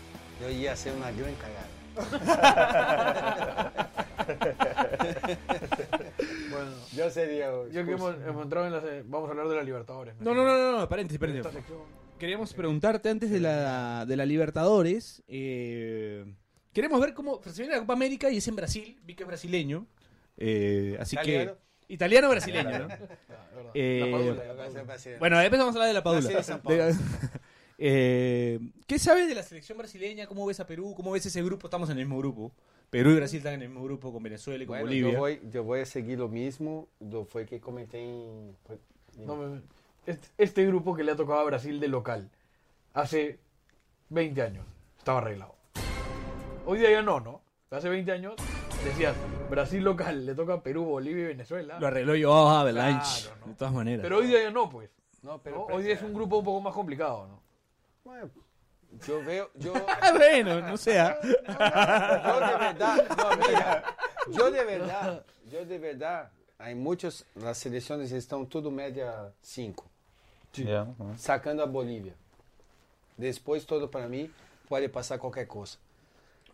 yo 0.40 0.50
iba 0.50 0.70
a 0.70 0.74
hacer 0.74 0.92
una 0.94 1.10
gran 1.10 1.34
cagada. 1.36 1.68
Bueno, 6.50 6.70
Yo 6.94 7.10
sería. 7.10 7.50
yo 7.70 7.84
que 7.84 7.92
hemos, 7.92 8.14
hemos 8.26 8.44
entrado 8.44 8.66
en 8.66 8.72
la... 8.72 8.80
se- 8.80 9.02
Vamos 9.06 9.28
a 9.28 9.32
hablar 9.32 9.48
de 9.48 9.56
la 9.56 9.62
Libertadores. 9.62 10.14
No, 10.20 10.34
no, 10.34 10.44
no, 10.44 10.56
no, 10.56 10.78
no, 10.80 10.88
paréntesis, 10.88 11.18
paréntesis. 11.18 11.58
Queríamos 12.18 12.52
preguntarte 12.54 13.08
antes 13.08 13.30
de 13.30 13.40
la, 13.40 14.04
de 14.06 14.16
la 14.16 14.26
Libertadores. 14.26 15.22
eh, 15.26 16.24
queremos 16.72 17.00
ver 17.00 17.14
cómo. 17.14 17.40
Se 17.44 17.62
viene 17.62 17.74
la 17.74 17.80
Copa 17.80 17.94
América 17.94 18.30
y 18.30 18.36
es 18.38 18.48
en 18.48 18.56
Brasil. 18.56 18.98
Vi 19.04 19.14
que 19.14 19.24
es 19.24 19.26
brasileño. 19.26 19.86
eh, 20.36 20.96
así 21.00 21.16
que. 21.16 21.52
Italiano-brasileño, 21.92 22.78
¿no? 22.78 22.88
Eh. 23.74 24.34
Bueno, 25.18 25.38
después 25.38 25.58
vamos 25.60 25.74
a 25.74 25.78
hablar 25.78 25.88
de 25.88 25.94
la 25.94 26.02
Padula. 26.02 26.92
Eh, 27.84 28.60
¿Qué 28.86 28.96
sabes 29.00 29.26
de 29.26 29.34
la 29.34 29.42
selección 29.42 29.76
brasileña? 29.76 30.28
¿Cómo 30.28 30.46
ves 30.46 30.60
a 30.60 30.66
Perú? 30.68 30.94
¿Cómo 30.96 31.10
ves 31.10 31.26
ese 31.26 31.42
grupo? 31.42 31.66
Estamos 31.66 31.90
en 31.90 31.98
el 31.98 32.04
mismo 32.04 32.16
grupo. 32.18 32.52
Perú 32.90 33.10
y 33.10 33.16
Brasil 33.16 33.38
están 33.38 33.54
en 33.54 33.62
el 33.62 33.70
mismo 33.70 33.82
grupo 33.82 34.12
con 34.12 34.22
Venezuela 34.22 34.62
y 34.62 34.66
con 34.68 34.74
Bueno, 34.74 34.86
Bolivia. 34.86 35.12
yo 35.12 35.18
voy, 35.18 35.40
yo 35.50 35.64
voy 35.64 35.80
a 35.80 35.86
seguir 35.86 36.18
lo 36.18 36.28
mismo, 36.28 36.86
lo 37.00 37.24
fue 37.24 37.44
que 37.44 37.60
comenté 37.60 37.98
en... 38.04 38.56
No, 39.16 39.60
este, 40.06 40.28
este 40.38 40.64
grupo 40.66 40.94
que 40.94 41.02
le 41.02 41.10
ha 41.10 41.16
tocado 41.16 41.40
a 41.40 41.44
Brasil 41.44 41.80
de 41.80 41.88
local 41.88 42.30
hace 42.92 43.40
20 44.10 44.42
años 44.42 44.64
estaba 44.98 45.18
arreglado. 45.18 45.56
Hoy 46.64 46.78
día 46.78 46.90
ya 46.92 47.02
no, 47.02 47.18
¿no? 47.18 47.42
Hace 47.70 47.88
20 47.88 48.12
años 48.12 48.34
decías 48.84 49.14
Brasil 49.50 49.82
local, 49.84 50.24
le 50.26 50.34
toca 50.34 50.54
a 50.54 50.62
Perú, 50.62 50.84
Bolivia 50.84 51.24
y 51.24 51.26
Venezuela. 51.28 51.78
Lo 51.78 51.86
arregló 51.86 52.14
yo 52.14 52.32
Avalanche, 52.48 53.22
Claro, 53.26 53.40
¿no? 53.40 53.46
de 53.52 53.54
todas 53.58 53.74
maneras. 53.74 54.02
Pero 54.02 54.18
hoy 54.18 54.26
día 54.26 54.42
ya 54.42 54.50
no, 54.50 54.68
pues. 54.70 54.90
No, 55.22 55.32
¿no? 55.32 55.38
pero 55.42 55.66
Hoy 55.66 55.82
día 55.84 55.94
es 55.94 56.02
un 56.02 56.14
grupo 56.14 56.38
un 56.38 56.44
poco 56.44 56.60
más 56.60 56.74
complicado, 56.74 57.26
¿no? 57.28 57.42
Bueno, 58.04 58.30
yo 59.06 59.24
veo, 59.24 59.50
yo, 59.54 59.72
Ah, 60.00 60.12
bueno, 60.16 60.60
no 60.60 60.76
sea. 60.76 61.18
yo 61.22 61.30
de 62.40 62.56
verdad, 62.58 63.06
no, 63.16 63.36
mira, 63.48 63.84
yo 64.28 64.50
de 64.50 64.64
verdad, 64.64 65.24
yo 65.50 65.64
de 65.64 65.78
verdad, 65.78 66.30
hay 66.58 66.74
muchos, 66.74 67.24
las 67.36 67.58
selecciones 67.58 68.10
están 68.12 68.46
todo 68.46 68.70
media 68.70 69.32
5, 69.42 69.84
Ya, 70.54 70.84
¿no? 70.98 71.16
sacando 71.16 71.62
a 71.62 71.66
Bolivia. 71.66 72.14
Después 73.16 73.64
todo 73.66 73.90
para 73.90 74.08
mí 74.08 74.30
puede 74.68 74.88
pasar 74.88 75.18
cualquier 75.18 75.46
cosa. 75.46 75.78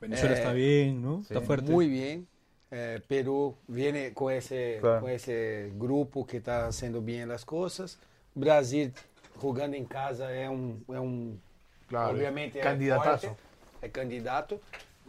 Venezuela 0.00 0.34
Eh, 0.34 0.38
está 0.38 0.52
bien, 0.52 1.02
¿no? 1.02 1.18
sí. 1.24 1.32
Está 1.34 1.40
fuerte. 1.40 1.70
Muy 1.72 1.88
bien. 1.88 2.26
Eh, 2.70 3.00
Perú 3.06 3.56
viene 3.66 4.12
con 4.12 4.32
ese, 4.32 4.78
Claro. 4.80 5.00
con 5.00 5.10
ese 5.10 5.72
grupo 5.76 6.26
que 6.26 6.36
está 6.38 6.66
haciendo 6.66 7.00
bien 7.00 7.28
las 7.28 7.44
cosas. 7.44 7.98
Brasil 8.34 8.92
jugando 9.40 9.76
en 9.76 9.86
casa 9.86 10.32
es 10.36 10.48
un, 10.48 10.84
es 10.88 10.98
un 10.98 11.40
Claro, 11.88 12.16
obviamente 12.16 12.60
candidatazo. 12.60 13.28
fuerte, 13.28 13.42
es 13.86 13.92
candidato. 13.92 14.60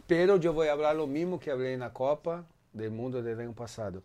Pero 0.06 0.38
yo 0.38 0.52
voy 0.54 0.68
a 0.68 0.72
hablar 0.72 0.96
lo 0.96 1.06
mismo 1.06 1.38
que 1.38 1.50
hablé 1.50 1.74
en 1.74 1.80
la 1.80 1.92
Copa 1.92 2.44
del 2.72 2.90
Mundo 2.90 3.22
del 3.22 3.38
año 3.38 3.52
pasado. 3.52 4.02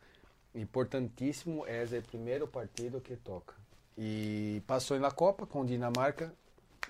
Importantísimo 0.54 1.66
es 1.66 1.92
el 1.94 2.02
primer 2.04 2.44
partido 2.46 3.02
que 3.02 3.16
toca. 3.18 3.54
Y 3.96 4.60
pasó 4.62 4.96
en 4.96 5.02
la 5.02 5.12
Copa 5.12 5.46
con 5.46 5.66
Dinamarca, 5.66 6.34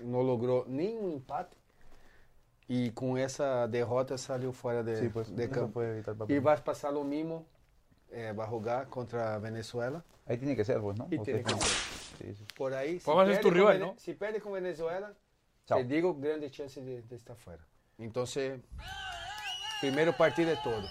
no 0.02 0.22
logró 0.22 0.64
ni 0.66 0.88
un 0.96 1.12
empate. 1.12 1.56
Y 2.68 2.90
con 2.90 3.16
esa 3.18 3.68
derrota 3.68 4.18
salió 4.18 4.52
fuera 4.52 4.82
de, 4.82 4.96
Sí, 5.00 5.08
pues 5.08 5.34
de 5.34 5.48
campo. 5.48 5.82
Y 5.84 6.02
papel. 6.02 6.46
va 6.46 6.52
a 6.54 6.56
pasar 6.64 6.92
lo 6.92 7.04
mismo, 7.04 7.46
eh, 8.10 8.32
va 8.32 8.44
a 8.44 8.48
jugar 8.48 8.88
contra 8.88 9.38
Venezuela. 9.38 10.02
Ahí 10.26 10.36
tiene 10.38 10.56
que 10.56 10.64
ser, 10.64 10.80
pues, 10.80 10.98
¿no? 10.98 11.06
Y 11.10 11.18
tiene 11.20 11.44
que 11.44 11.50
ser. 11.54 12.34
sí. 12.34 12.44
Por 12.56 12.74
ahí, 12.74 12.98
si 12.98 13.04
Pues 13.04 13.18
es 13.18 13.24
pierde, 13.38 13.42
tu 13.42 13.50
rival, 13.52 13.78
¿no? 13.80 13.94
si 13.98 14.14
pierde 14.14 14.40
con 14.40 14.52
Venezuela, 14.52 15.12
Chao. 15.66 15.78
te 15.78 15.84
digo, 15.84 16.14
grande 16.18 16.50
chance 16.50 16.82
de, 16.82 17.02
de 17.02 17.16
estar 17.16 17.36
fuera. 17.36 17.64
Entonces, 17.98 18.60
primero 19.80 20.16
partido 20.16 20.50
es 20.50 20.62
todo. 20.62 20.82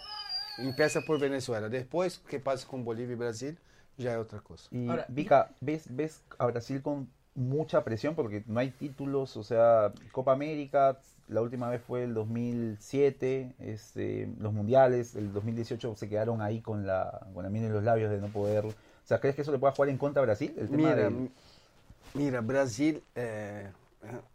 Empieza 0.58 1.02
por 1.02 1.20
Venezuela. 1.20 1.68
Después, 1.68 2.20
que 2.20 2.40
pasa 2.40 2.66
con 2.68 2.86
Bolivia 2.86 3.14
y 3.14 3.18
Brasil, 3.18 3.60
ya 3.98 4.14
es 4.14 4.18
otra 4.18 4.40
cosa. 4.40 4.70
Y 4.72 4.88
Ahora, 4.90 5.06
Vika, 5.10 5.52
¿ves, 5.60 5.88
¿ves 5.94 6.24
a 6.38 6.46
Brasil 6.48 6.82
con 6.82 7.10
mucha 7.34 7.84
presión? 7.84 8.16
Porque 8.16 8.44
no 8.48 8.60
hay 8.62 8.72
títulos, 8.72 9.36
o 9.36 9.44
sea, 9.44 9.92
Copa 10.14 10.32
América, 10.32 10.98
la 11.28 11.42
última 11.42 11.70
vez 11.70 11.82
fue 11.82 12.04
el 12.04 12.14
2007, 12.14 13.54
este, 13.60 14.30
los 14.40 14.54
mundiales, 14.54 15.16
el 15.16 15.34
2018 15.34 15.96
se 15.96 16.08
quedaron 16.10 16.42
ahí 16.42 16.62
con 16.62 16.86
la, 16.86 17.28
con 17.34 17.44
la 17.44 17.50
miel 17.50 17.66
en 17.66 17.74
los 17.74 17.84
labios 17.84 18.12
de 18.12 18.20
no 18.20 18.28
poder... 18.28 18.66
O 18.66 18.74
sea, 19.08 19.20
¿crees 19.20 19.36
que 19.36 19.42
eso 19.44 19.52
le 19.52 19.60
pueda 19.60 19.74
jugar 19.74 19.90
en 19.90 19.98
contra 19.98 20.22
a 20.22 20.26
Brasil? 20.26 20.54
El 20.58 20.68
tema 20.70 20.78
Mira, 20.90 20.96
del- 20.96 21.30
mira, 22.16 22.42
Brasil, 22.42 23.04
eh, 23.16 23.70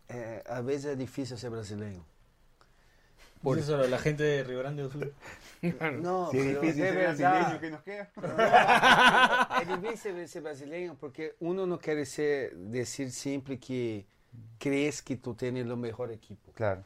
eh, 0.08 0.42
a 0.48 0.60
veces 0.60 0.92
es 0.92 0.98
difícil 0.98 1.36
ser 1.38 1.50
brasileño. 1.50 2.04
Por 3.42 3.58
eso 3.58 3.76
la 3.78 3.98
gente 3.98 4.22
de 4.22 4.44
Río 4.44 4.58
Grande 4.58 4.82
do 4.82 4.90
Sul. 4.90 5.12
No, 6.02 6.30
Si 6.30 6.38
es 6.38 6.46
difícil 6.60 6.74
ser 6.84 6.94
brasileño, 6.94 7.58
¿qué 7.60 7.70
nos 7.70 7.82
queda? 7.82 8.10
É 9.60 9.64
difícil 9.64 10.28
ser 10.28 10.42
brasileño 10.42 10.94
porque 11.00 11.34
uno 11.40 11.66
no 11.66 11.78
quiere 11.78 12.04
ser, 12.04 12.54
decir 12.56 13.10
siempre 13.10 13.58
que 13.58 14.04
crees 14.58 15.02
que 15.02 15.16
tú 15.16 15.34
tienes 15.34 15.66
el 15.66 15.76
mejor 15.76 16.10
equipo, 16.12 16.52
Claro. 16.52 16.82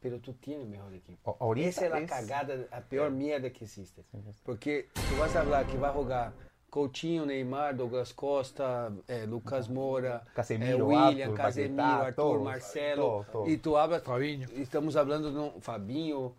pero 0.00 0.18
tú 0.20 0.34
tienes 0.34 0.66
mejor 0.68 0.92
equipo. 0.94 1.30
O- 1.32 1.36
ahorita 1.46 1.68
Esa 1.68 1.84
es 1.86 1.90
la 1.90 1.98
es- 2.00 2.10
cagada, 2.10 2.54
a 2.70 2.80
peor 2.80 3.10
mierda 3.10 3.50
que 3.50 3.64
existe. 3.64 4.02
Sí. 4.10 4.18
Porque 4.44 4.88
tú 4.94 5.16
vas 5.18 5.34
a 5.36 5.40
hablar 5.40 5.66
que 5.66 5.78
va 5.78 5.88
a 5.88 5.92
jugar 5.92 6.32
Coutinho, 6.70 7.24
Neymar, 7.24 7.76
Douglas 7.76 8.12
Costa, 8.12 8.90
eh, 9.06 9.26
Lucas 9.28 9.70
Moura, 9.70 10.24
Casemiro, 10.34 10.78
eh, 10.78 10.82
William, 10.82 11.30
Arthur, 11.30 11.34
Casemiro, 11.36 11.82
Arthur, 11.84 12.14
todos, 12.16 12.42
Marcelo, 12.42 13.02
todos, 13.02 13.30
todos. 13.30 13.48
y 13.48 13.58
tú 13.58 13.78
hablas, 13.78 14.02
Fabinho. 14.02 14.48
estamos 14.56 14.96
hablando 14.96 15.30
de 15.52 15.60
Fabinho, 15.60 16.34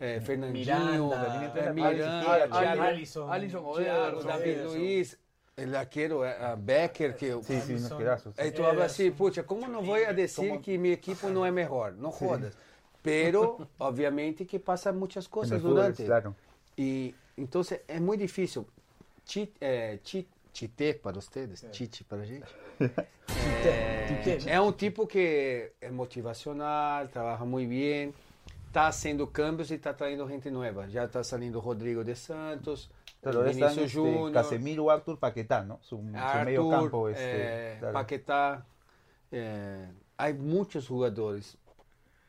eh, 0.00 0.20
Fernandinho, 0.24 0.64
Miranda, 0.78 1.50
eh, 1.54 1.60
Alisson, 1.60 1.74
Miranda, 1.74 2.34
Alisson, 2.34 2.80
Alisson, 2.82 3.30
Alisson, 3.30 3.62
Thiago, 3.84 4.22
David. 4.22 4.62
Luiz, 4.64 5.18
el 5.56 5.74
arquero 5.74 6.24
eh, 6.24 6.36
Becker, 6.58 7.14
que 7.16 7.32
Sí, 7.42 7.60
sí, 7.60 7.72
unos 7.74 7.92
pedazos. 7.92 8.38
Aí 8.38 8.50
tu 8.52 8.64
habla 8.64 8.84
assim, 8.86 9.10
puxa, 9.12 9.42
como 9.44 9.68
não 9.68 9.82
vou 9.82 9.94
a 9.94 10.12
dizer 10.12 10.48
Como- 10.48 10.60
que 10.60 10.76
minha 10.78 10.94
equipe 10.94 11.26
não 11.26 11.44
é 11.46 11.50
melhor? 11.50 11.92
Não 11.92 12.10
rodas. 12.10 12.56
Pero, 13.02 13.68
obviamente, 13.78 14.44
que 14.46 14.58
passa 14.58 14.92
muchas 14.92 15.26
En 15.26 15.30
coisas 15.30 15.52
el 15.52 15.60
fútbol, 15.60 15.74
durante. 15.74 16.04
claro. 16.04 16.34
E, 16.76 17.14
então, 17.36 17.60
é 17.86 18.00
muito 18.00 18.20
difícil. 18.20 18.66
Chi, 19.26 19.52
é, 19.60 19.98
chi, 20.02 20.26
chite 20.52 20.94
para 20.94 21.12
vocês, 21.20 21.66
chite 21.72 22.02
para 22.04 22.22
a 22.22 22.24
gente. 22.24 22.46
É, 23.66 24.54
é 24.54 24.60
um 24.60 24.70
tipo 24.72 25.06
que 25.06 25.70
é 25.80 25.90
motivacional, 25.90 27.08
trabalha 27.08 27.44
muito 27.44 27.68
bem, 27.70 28.12
está 28.68 28.88
haciendo 28.88 29.26
cambios 29.26 29.70
e 29.70 29.74
está 29.74 29.92
traindo 29.94 30.28
gente 30.28 30.50
nova. 30.50 30.86
Já 30.88 31.04
está 31.06 31.22
saindo 31.24 31.58
Rodrigo 31.60 32.04
de 32.04 32.14
Santos, 32.14 32.90
Están 33.30 33.78
este. 33.78 34.32
Casemiro, 34.32 34.90
Arthur, 34.90 35.18
Paquetá, 35.18 35.62
¿no? 35.62 35.78
Su, 35.82 35.96
su 35.98 36.02
medio 36.02 36.68
campo. 36.70 37.08
Este, 37.08 37.22
eh, 37.24 37.76
claro. 37.78 37.92
Paquetá, 37.94 38.66
eh, 39.30 39.88
hay 40.16 40.34
muchos 40.34 40.86
jugadores. 40.88 41.56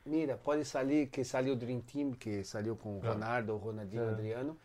Mira, 0.06 0.38
puede 0.38 0.66
salir 0.66 1.10
que 1.10 1.26
salió 1.26 1.56
Dream 1.56 1.82
Team, 1.82 2.14
que 2.16 2.44
salió 2.44 2.78
con 2.78 3.02
Ronaldo, 3.02 3.60
Ronaldinho, 3.64 4.04
Claro. 4.04 4.18
Adriano, 4.18 4.58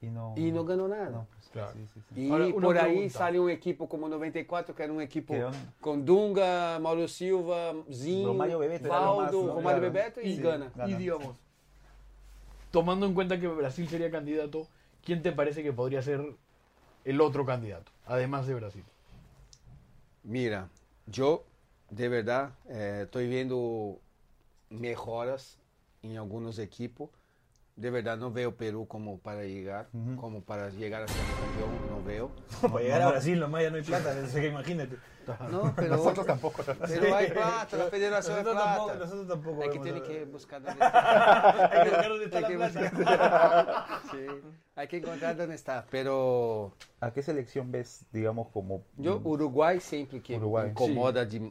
Y 0.00 0.06
no, 0.06 0.34
y 0.36 0.52
no 0.52 0.64
ganó 0.64 0.86
nada. 0.86 1.08
no, 1.10 1.26
pues, 1.32 1.48
Claro. 1.48 1.72
sí, 1.72 1.88
sí, 1.94 2.00
sí. 2.14 2.20
Y 2.26 2.30
Ahora, 2.30 2.44
por 2.52 2.78
ahí 2.78 2.92
pregunta. 2.92 3.18
sale 3.18 3.40
un 3.40 3.50
equipo 3.50 3.88
como 3.88 4.08
94, 4.08 4.74
que 4.74 4.82
era 4.84 4.92
un 4.92 5.00
equipo 5.00 5.34
con 5.80 6.04
Dunga, 6.04 6.78
Mauro 6.78 7.08
Silva, 7.08 7.72
Zinho, 7.92 8.28
Romario 8.28 8.58
Bebeto 8.60 8.88
Valdo, 8.88 9.46
¿no? 9.46 9.54
Romario. 9.54 9.80
Bebeto 9.80 10.20
y 10.20 10.36
Sí. 10.36 10.42
gana. 10.42 10.70
Gana. 10.76 10.90
Y 10.90 10.94
digamos, 10.94 11.36
tomando 12.70 13.06
en 13.06 13.14
cuenta 13.14 13.38
que 13.40 13.46
Brasil 13.48 13.88
sería 13.88 14.10
candidato, 14.10 14.66
¿quién 15.04 15.22
te 15.22 15.32
parece 15.32 15.62
que 15.62 15.72
podría 15.72 16.02
ser 16.02 16.20
el 17.04 17.20
otro 17.20 17.44
candidato, 17.44 17.92
además 18.06 18.46
de 18.46 18.54
Brasil? 18.54 18.84
Mira, 20.22 20.68
yo 21.06 21.44
de 21.90 22.08
verdad 22.08 22.50
eh, 22.68 23.00
estoy 23.04 23.28
viendo 23.28 23.98
mejoras 24.70 25.58
en 26.02 26.16
algunos 26.16 26.58
equipos. 26.58 27.10
De 27.76 27.90
verdad 27.90 28.16
no 28.16 28.30
veo 28.30 28.54
Perú 28.54 28.86
como 28.86 29.18
para 29.18 29.42
llegar, 29.42 29.88
como 30.16 30.40
para 30.42 30.70
llegar 30.70 31.02
a 31.02 31.08
ser 31.08 31.16
campeón, 31.16 31.88
no 31.90 32.04
veo. 32.04 32.30
Para 32.62 32.78
llegar 32.84 33.02
a 33.02 33.08
Brasil 33.10 33.40
nomás 33.40 33.62
ya 33.64 33.70
no 33.70 33.76
hay 33.76 33.82
plata, 33.82 34.10
así 34.24 34.40
que 34.40 34.46
imagínate. 34.46 34.96
No, 35.50 35.72
pero, 35.76 35.96
Nosotros 35.96 36.24
tampoco. 36.24 36.62
pero 36.62 37.14
hay 37.16 37.30
plata, 37.32 37.76
la 37.76 37.86
federación 37.86 38.38
hay 38.38 38.44
Nosotros 38.44 38.64
tampoco, 38.64 38.86
plata. 38.92 39.04
nosotros 39.04 39.28
tampoco. 39.28 39.62
Hay 39.64 39.70
que 39.70 39.78
tiene 39.80 40.02
que 40.02 40.24
buscar 40.24 40.62
dónde 40.64 40.84
está. 40.84 41.64
Hay 41.64 41.82
que 41.82 41.90
buscar 41.90 42.08
dónde 42.08 42.24
está 42.26 42.40
la 42.40 42.48
plata. 42.48 42.80
buscar. 42.80 44.00
Sí, 44.12 44.26
hay 44.84 44.88
que 44.88 44.96
encontrar 44.98 45.36
dónde 45.36 45.54
está. 45.54 45.86
Pero 45.90 46.72
¿A 47.00 47.10
qué 47.12 47.22
selección 47.22 47.70
ves, 47.72 48.04
digamos, 48.12 48.48
como... 48.48 48.82
Yo, 48.96 49.20
Uruguay 49.24 49.80
siempre 49.80 50.20
que 50.20 50.36
Uruguay, 50.36 50.70
incomoda 50.70 51.24
de- 51.24 51.50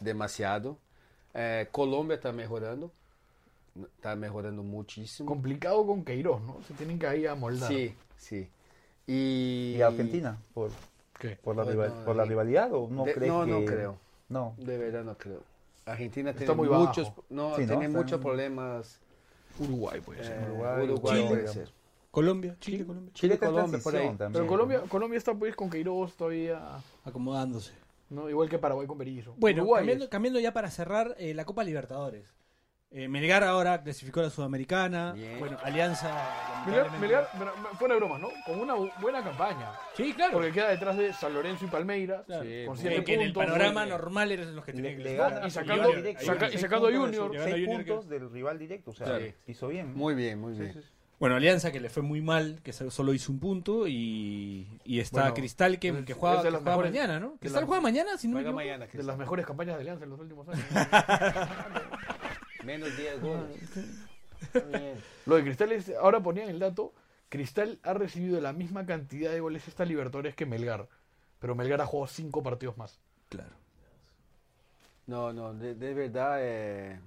demasiado. 0.00 0.76
Eh, 1.34 1.68
Colômbia 1.70 2.16
está 2.16 2.32
mejorando. 2.32 2.90
Está 3.96 4.16
mejorando 4.16 4.62
muchísimo. 4.62 5.28
Complicado 5.28 5.86
con 5.86 6.04
Queiroz, 6.04 6.40
¿no? 6.42 6.56
Se 6.66 6.74
tienen 6.74 6.98
que 6.98 7.06
ahí 7.06 7.26
amoldar. 7.26 7.68
Sí, 7.68 7.94
sí. 8.16 8.48
Y, 9.06 9.74
¿Y 9.76 9.82
Argentina? 9.82 10.38
¿Por, 10.54 10.70
¿Qué? 11.18 11.36
por, 11.36 11.56
la, 11.56 11.64
No, 11.64 11.70
rival- 11.70 11.94
no, 11.98 12.04
por 12.04 12.16
la 12.16 12.24
rivalidad 12.24 12.72
o 12.72 12.88
no 12.88 13.04
de- 13.04 13.12
crees 13.12 13.32
no, 13.32 13.44
que...? 13.44 13.50
no 13.50 13.64
creo. 13.64 13.98
No. 14.28 14.54
De 14.58 14.78
verdad 14.78 15.04
no 15.04 15.16
creo. 15.16 15.42
Argentina 15.84 16.30
Está 16.30 16.40
tiene 16.46 16.54
muy 16.54 16.68
muchos, 16.68 17.08
bajo. 17.10 17.24
no, 17.30 17.54
Sí, 17.56 17.62
¿no? 17.62 17.68
tiene 17.68 17.88
muchos 17.88 18.12
en- 18.18 18.20
problemas. 18.20 18.98
Uruguay 19.58 20.00
puede 20.00 20.24
ser. 20.24 20.38
Eh, 20.42 20.44
Uruguay, 20.50 20.84
Uruguay, 20.84 21.16
Chile. 21.16 21.28
puede 21.28 21.48
ser. 21.48 21.70
Colombia, 22.16 22.56
Chile, 22.60 22.86
Colombia. 22.86 23.12
Chile, 23.14 23.34
está 23.34 23.46
en 23.46 23.52
Colombia, 23.52 23.80
por 23.82 23.94
ahí. 23.96 24.06
también. 24.08 24.32
Pero 24.32 24.46
Colombia, 24.46 24.80
Colombia 24.88 25.18
está 25.18 25.34
pues 25.34 25.54
con 25.54 25.68
Queiroz 25.68 26.16
todavía, 26.16 26.60
Acomodándose. 27.04 27.72
¿no? 28.08 28.30
Igual 28.30 28.48
que 28.48 28.58
Paraguay 28.58 28.86
con 28.86 28.96
Berizzo. 28.96 29.34
Bueno, 29.36 29.66
cambiando, 29.68 30.08
cambiando 30.08 30.40
ya 30.40 30.52
para 30.54 30.70
cerrar 30.70 31.14
eh, 31.18 31.34
la 31.34 31.44
Copa 31.44 31.62
Libertadores. 31.62 32.34
Eh, 32.92 33.08
Melgar 33.08 33.42
ahora 33.44 33.82
clasificó 33.82 34.20
a 34.20 34.22
la 34.22 34.30
Sudamericana. 34.30 35.12
Bien. 35.12 35.38
Bueno, 35.40 35.58
Alianza. 35.62 36.08
Melgar, 37.00 37.28
fuera 37.78 37.94
de 37.94 38.00
bromas, 38.00 38.20
¿no? 38.20 38.28
Con 38.46 38.60
una 38.60 38.74
bu- 38.76 38.90
buena 39.00 39.22
campaña. 39.22 39.72
Sí, 39.94 40.12
claro. 40.14 40.32
Porque 40.34 40.52
queda 40.52 40.68
detrás 40.70 40.96
de 40.96 41.12
San 41.12 41.34
Lorenzo 41.34 41.64
y 41.64 41.68
Palmeiras. 41.68 42.24
Claro. 42.26 42.44
Sí, 42.44 42.62
con 42.64 42.78
siete 42.78 42.96
Que, 42.96 43.04
que 43.04 43.14
en 43.14 43.20
el 43.22 43.32
puntos. 43.32 43.52
panorama 43.52 43.84
normal 43.86 44.32
eran 44.32 44.54
los 44.56 44.64
que 44.64 44.72
tenían 44.72 44.96
que 44.96 45.02
y 45.02 45.16
sacando- 45.16 45.46
y 45.46 45.50
sacando 46.58 46.86
a 46.86 46.90
puntos 46.92 47.18
Junior. 47.18 47.36
Seis 47.44 47.68
puntos 47.68 48.08
del 48.08 48.30
rival 48.30 48.58
directo. 48.58 48.92
O 48.92 48.94
sea, 48.94 49.06
Claro. 49.06 49.24
hizo 49.48 49.68
bien. 49.68 49.92
Muy 49.94 50.14
bien, 50.14 50.40
muy 50.40 50.52
bien. 50.54 50.82
Bueno, 51.18 51.36
Alianza 51.36 51.72
que 51.72 51.80
le 51.80 51.88
fue 51.88 52.02
muy 52.02 52.20
mal, 52.20 52.60
que 52.62 52.74
so- 52.74 52.90
solo 52.90 53.14
hizo 53.14 53.32
un 53.32 53.40
punto. 53.40 53.88
Y, 53.88 54.66
y 54.84 55.00
está 55.00 55.20
Bueno, 55.22 55.34
Cristal 55.34 55.78
que, 55.78 55.88
es- 55.88 56.04
que 56.04 56.12
juega, 56.12 56.36
es 56.36 56.42
de 56.42 56.48
que 56.48 56.52
las 56.52 56.60
juega 56.62 56.76
mejores- 56.76 56.92
mañana, 56.92 57.20
¿no? 57.20 57.30
de 57.32 57.38
Cristal 57.38 57.62
las- 57.62 57.68
juega 57.68 57.80
mañana, 57.82 58.18
si 58.18 58.28
no 58.28 58.34
me 58.34 58.40
Juega 58.42 58.50
equivoco. 58.50 58.64
mañana. 58.64 58.84
De 58.84 58.90
Cristal. 58.90 59.06
las 59.06 59.18
mejores 59.18 59.46
campañas 59.46 59.74
de 59.76 59.80
Alianza 59.80 60.04
en 60.04 60.10
los 60.10 60.20
últimos 60.20 60.46
años. 60.48 60.64
Menos 62.64 62.96
10 62.96 63.20
goles. 63.20 63.56
Bien. 64.70 64.94
Lo 65.24 65.36
de 65.36 65.42
Cristal 65.42 65.72
es, 65.72 65.90
ahora 66.00 66.20
ponían 66.20 66.48
el 66.50 66.58
dato, 66.58 66.92
Cristal 67.28 67.78
ha 67.82 67.94
recibido 67.94 68.40
la 68.40 68.52
misma 68.52 68.84
cantidad 68.84 69.30
de 69.32 69.40
goles 69.40 69.66
esta 69.68 69.84
Libertadores 69.84 70.34
que 70.34 70.46
Melgar, 70.46 70.88
pero 71.38 71.54
Melgar 71.54 71.80
ha 71.80 71.86
jugado 71.86 72.08
cinco 72.08 72.42
partidos 72.42 72.76
más. 72.76 72.98
Claro. 73.30 73.50
No, 75.06 75.32
no, 75.32 75.54
de, 75.54 75.74
de 75.74 75.94
verdad, 75.94 76.38
é, 76.40 77.00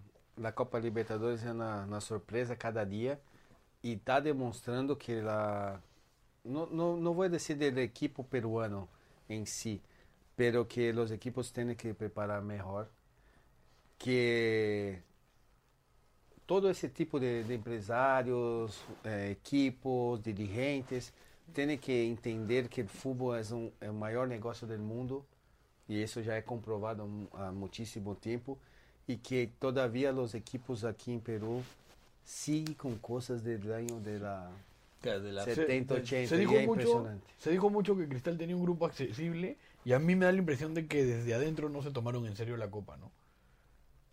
a 0.44 0.52
Copa 0.54 0.80
Libertadores 0.80 1.44
é 1.44 1.52
uma, 1.52 1.84
uma 1.84 2.02
surpresa 2.02 2.56
cada 2.56 2.86
dia 2.86 3.20
e 3.84 3.94
está 3.94 4.20
demonstrando 4.20 4.96
que 4.96 5.14
ela, 5.14 5.82
não, 6.44 6.66
não, 6.68 6.98
não 6.98 7.14
vou 7.14 7.28
dizer 7.30 7.72
do 7.72 7.80
equipo 7.80 8.24
peruano 8.24 8.88
em 9.30 9.46
si, 9.46 9.82
pero 10.36 10.66
que 10.66 10.92
os 10.92 11.12
equipos 11.12 11.52
têm 11.52 11.76
que 11.76 11.94
preparar 11.94 12.42
melhor, 12.42 12.88
que 13.98 14.98
todo 16.48 16.70
esse 16.70 16.90
tipo 16.90 17.20
de, 17.20 17.44
de 17.44 17.54
empresários, 17.54 18.82
eh, 19.04 19.32
equipos, 19.32 20.22
dirigentes, 20.22 21.14
têm 21.54 21.78
que 21.78 21.92
entender 21.92 22.68
que 22.68 22.82
o 22.82 22.88
futebol 22.88 23.36
é, 23.36 23.42
um, 23.54 23.72
é 23.82 23.90
o 23.90 23.94
maior 23.94 24.28
negócio 24.28 24.66
do 24.66 24.78
mundo 24.80 25.26
e 25.88 26.02
isso 26.02 26.22
já 26.22 26.36
é 26.36 26.42
comprovado 26.42 27.28
há 27.34 27.52
muitíssimo 27.52 28.16
tempo 28.16 28.58
e 29.08 29.18
que 29.18 29.50
todavia 29.60 30.14
os 30.14 30.34
equipos 30.34 30.86
aqui 30.86 31.12
em 31.12 31.20
Peru 31.20 31.64
seguem 32.34 32.76
com 32.76 32.96
coisas 33.00 33.44
del 33.44 33.74
año 33.74 34.00
de 34.02 34.20
la 34.20 34.52
de 35.02 35.32
la- 35.32 35.44
70, 35.46 35.96
80 35.96 36.28
se 36.30 36.38
dijo 36.38 36.52
mucho, 36.54 36.72
impresionante. 36.74 37.28
se 37.38 37.50
dijo 37.52 37.70
mucho 37.72 37.98
que 37.98 38.08
Cristal 38.08 38.38
tenía 38.38 38.56
un 38.56 38.62
grupo 38.62 38.86
accesible 38.86 39.58
y 39.84 39.94
a 39.94 40.00
mí 40.00 40.16
me 40.16 40.26
da 40.26 40.32
la 40.32 40.38
impresión 40.38 40.74
de 40.76 40.86
que 40.88 41.06
desde 41.06 41.34
adentro 41.34 41.70
no 41.70 41.82
se 41.82 41.90
tomaron 41.90 42.26
en 42.28 42.36
serio 42.36 42.56
la 42.58 42.70
copa, 42.70 42.98
¿no? 42.98 43.12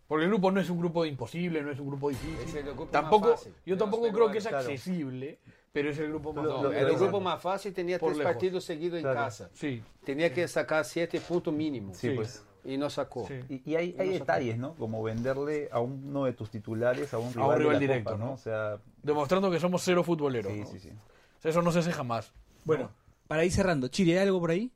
Porque 0.07 0.23
el 0.23 0.29
grupo 0.31 0.49
no 0.51 0.59
es 0.61 0.69
un 0.69 0.79
grupo 0.79 1.05
imposible, 1.05 1.61
no 1.61 1.69
es 1.69 1.79
un 1.79 1.87
grupo 1.89 2.09
difícil. 2.09 2.57
El 2.57 2.87
tampoco, 2.89 3.29
más 3.29 3.39
fácil 3.39 3.53
yo 3.65 3.77
tampoco 3.77 4.11
creo 4.11 4.31
que 4.31 4.37
es 4.39 4.47
claro. 4.47 4.57
accesible, 4.69 5.37
pero 5.71 5.89
es 5.91 5.99
el 5.99 6.07
grupo 6.07 6.33
más 6.33 6.45
No, 6.45 6.63
fácil. 6.63 6.77
era 6.77 6.91
o 6.93 6.97
grupo 6.97 7.19
mais 7.19 7.41
fácil 7.41 7.73
tinha 7.73 7.99
Por 7.99 8.13
três 8.13 8.17
lejos. 8.19 8.33
partidos 8.33 8.63
seguidos 8.63 9.01
Claro. 9.01 9.19
casa. 9.19 9.49
Sí, 9.53 9.83
Tinha 10.05 10.33
que 10.33 10.47
sacar 10.47 10.85
sete 10.85 11.19
pontos 11.19 11.53
mínimo. 11.53 11.93
Sí, 11.93 12.09
pues. 12.11 12.43
Não 12.75 12.89
sacou. 12.89 13.25
sí. 13.27 13.39
Y, 13.49 13.71
y 13.71 13.75
hay, 13.77 13.95
hay 13.97 14.09
detalles, 14.09 14.57
¿no? 14.57 14.73
Como 14.75 15.01
venderle 15.03 15.69
a 15.71 15.79
uno 15.79 16.25
de 16.25 16.33
tus 16.33 16.49
titulares 16.49 17.13
a 17.13 17.17
un 17.19 17.31
rival, 17.31 17.45
A 17.49 17.53
un 17.53 17.59
rival 17.59 17.79
directo, 17.79 18.11
Copa, 18.11 18.25
¿no? 18.25 18.33
O 18.33 18.37
sea, 18.37 18.77
Demostrando 19.03 19.49
que 19.49 19.59
somos 19.59 19.81
cero 19.83 20.03
futboleros. 20.03 20.51
sí, 20.51 20.59
¿no? 20.61 20.65
sí, 20.67 20.79
sí. 20.79 20.89
O 20.89 21.41
sea, 21.41 21.51
eso 21.51 21.61
no 21.61 21.71
se 21.71 21.79
hace 21.79 21.93
jamás. 21.93 22.33
Bueno, 22.65 22.89
para 23.27 23.45
ir 23.45 23.51
cerrando, 23.51 23.87
Chiri, 23.87 24.11
¿hay 24.13 24.17
algo 24.27 24.39
por 24.41 24.51
ahí? 24.51 24.71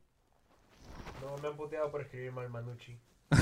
No, 1.22 1.38
me 1.42 1.48
han 1.50 1.56
puteado 1.58 1.92
por 1.92 2.02
escribir 2.02 2.32
mal 2.32 2.50
Manucci. 2.50 2.98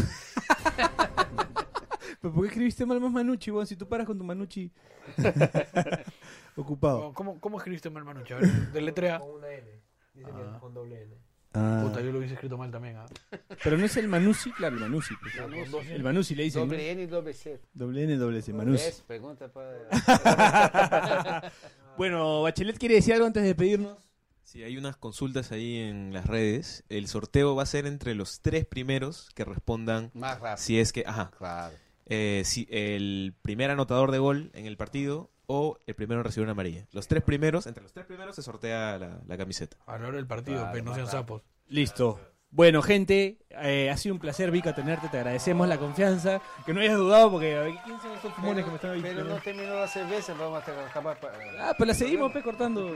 ¿Pero 2.21 2.33
por 2.33 2.43
qué 2.43 2.47
escribiste 2.47 2.85
mal 2.85 2.99
más 2.99 3.11
Manucci? 3.11 3.51
Si 3.65 3.75
tú 3.75 3.87
paras 3.87 4.05
con 4.07 4.17
tu 4.17 4.23
Manucci 4.23 4.71
ocupado. 6.55 7.13
¿Cómo, 7.13 7.39
cómo 7.39 7.57
escribiste 7.57 7.89
mal, 7.89 8.03
Manucci? 8.03 8.33
A 8.33 8.37
ver, 8.37 8.49
deletrea. 8.71 9.19
Con 9.19 9.31
una 9.31 9.51
N. 9.51 9.67
Dice 10.13 10.29
Ah. 10.33 10.53
que 10.53 10.59
con 10.59 10.73
doble 10.73 11.01
N. 11.03 11.15
Ah, 11.53 11.81
Puta, 11.83 11.99
yo 12.01 12.11
lo 12.11 12.19
hubiese 12.19 12.35
escrito 12.35 12.57
mal 12.57 12.69
también. 12.71 12.97
¿ah? 12.97 13.05
pero 13.63 13.77
no 13.77 13.85
es 13.85 13.97
el 13.97 14.07
Manucci, 14.07 14.51
claro, 14.51 14.75
el 14.75 14.81
Manucci. 14.81 15.15
pues. 15.21 15.71
Dos 15.71 15.85
El 15.87 16.03
Manucci 16.03 16.35
le 16.35 16.43
dicen. 16.43 16.61
¿no? 16.61 16.67
Doble 16.67 16.91
N 16.91 17.03
e 17.03 17.07
doble 17.07 17.33
C. 17.33 17.59
Doble 17.73 18.03
N, 18.03 18.15
doble 18.17 18.41
C, 18.41 18.53
Manucci. 18.53 18.83
¿Ves? 18.85 19.03
Pergunta 19.07 19.51
para... 19.51 19.79
Bueno, 21.97 22.43
Bachelet 22.43 22.77
quiere 22.77 22.95
decir 22.95 23.13
algo 23.13 23.25
antes 23.25 23.41
de 23.43 23.47
despedirnos. 23.49 23.97
Sí, 24.43 24.63
hay 24.63 24.77
unas 24.77 24.95
consultas 24.95 25.51
ahí 25.51 25.77
en 25.77 26.13
las 26.13 26.25
redes. 26.25 26.83
El 26.89 27.07
sorteo 27.07 27.55
va 27.55 27.63
a 27.63 27.67
ser 27.67 27.85
entre 27.85 28.15
los 28.15 28.39
tres 28.41 28.65
primeros 28.65 29.29
que 29.35 29.43
respondan 29.45 30.11
Mais 30.13 30.39
rápido. 30.39 30.57
si 30.65 30.79
es 30.79 30.91
que, 30.93 31.03
ajá, 31.05 31.29
Claro. 31.37 31.75
eh, 32.05 32.43
si 32.45 32.67
el 32.71 33.35
primer 33.41 33.69
anotador 33.69 34.11
de 34.11 34.17
gol 34.19 34.49
en 34.53 34.65
el 34.65 34.77
partido 34.77 35.29
o 35.51 35.79
el 35.87 35.95
primero 35.95 36.21
en 36.21 36.25
recibir 36.25 36.43
una 36.45 36.51
amarilla. 36.51 36.85
Los 36.91 37.07
tres 37.07 37.23
primeros, 37.23 37.65
entre 37.65 37.81
los 37.81 37.91
tres 37.91 38.05
primeros 38.05 38.35
se 38.35 38.43
sortea 38.43 38.99
la, 38.99 39.19
la 39.25 39.35
camiseta. 39.37 39.77
A 39.87 39.97
la 39.97 40.07
hora 40.07 40.17
del 40.17 40.27
partido, 40.27 40.57
Claro, 40.59 40.71
pues, 40.71 40.83
no 40.83 40.93
sean 40.93 41.07
sapos. 41.07 41.41
Listo. 41.67 42.19
Bueno, 42.51 42.81
gente, 42.83 43.37
eh, 43.49 43.89
ha 43.91 43.97
sido 43.97 44.13
un 44.15 44.19
placer, 44.19 44.51
Vika, 44.51 44.73
tenerte. 44.75 45.07
Te 45.09 45.17
agradecemos 45.17 45.67
la 45.67 45.77
confianza. 45.77 46.39
Que 46.65 46.73
no 46.73 46.81
hayas 46.81 46.97
dudado, 46.97 47.31
porque 47.31 47.75
¿quién 47.83 47.99
son 47.99 48.11
esos 48.11 48.31
fumones 48.33 48.63
que 48.63 48.69
me 48.71 48.75
están 48.77 48.91
Pero 49.01 49.13
viendo? 49.23 49.35
não 49.35 49.39
terminou 49.41 49.81
a 49.83 49.87
cerveja, 49.87 50.33
vamos 50.33 50.61
a 50.67 50.85
acabar... 50.87 51.17
Ah, 51.59 51.73
pues 51.77 51.87
la 51.87 51.93
seguimos, 51.93 52.31
pe, 52.31 52.41
cortando. 52.43 52.89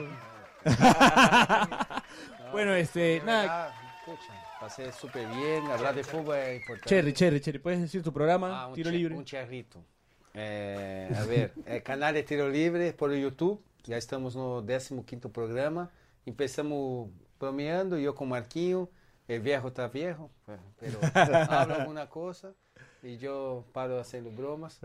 bueno, 2.52 2.74
este, 2.74 3.22
nada. 3.26 3.74
pasé 4.60 4.92
súper 4.92 5.28
bien, 5.28 5.66
hablar 5.72 5.94
de 5.96 6.04
fútbol 6.04 6.36
es 6.38 6.62
importante. 6.62 6.90
Cherry, 6.90 7.14
Cherry, 7.14 7.40
Cherry, 7.42 7.60
¿puedes 7.60 7.82
decir 7.82 8.02
tu 8.04 8.14
programa? 8.14 8.62
Ah, 8.64 8.68
un 8.68 8.74
Tiro 8.76 8.90
che- 8.90 8.98
libre. 8.98 9.16
Un 9.16 9.26
charrito. 9.26 9.84
Eh, 10.34 11.10
a 11.16 11.26
ver, 11.26 11.54
eh, 11.66 11.82
canal 11.82 12.14
de 12.14 12.24
Tiro 12.24 12.50
Libre 12.50 12.94
por 12.94 13.14
YouTube. 13.14 13.62
Já 13.86 13.98
estamos 13.98 14.36
no 14.36 14.64
15º 14.64 15.32
programa. 15.32 15.92
Empezamos 16.26 17.10
bromeando, 17.40 17.98
eu 17.98 18.14
com 18.14 18.26
Marquinho. 18.26 18.90
El 19.28 19.40
viejo 19.40 19.70
está 19.70 19.88
viejo, 19.88 20.30
pero 20.78 21.00
habla 21.50 21.76
alguna 21.76 22.08
cosa 22.08 22.54
y 23.04 23.18
yo 23.18 23.66
paro 23.74 24.00
haciendo 24.00 24.32
bromas. 24.32 24.80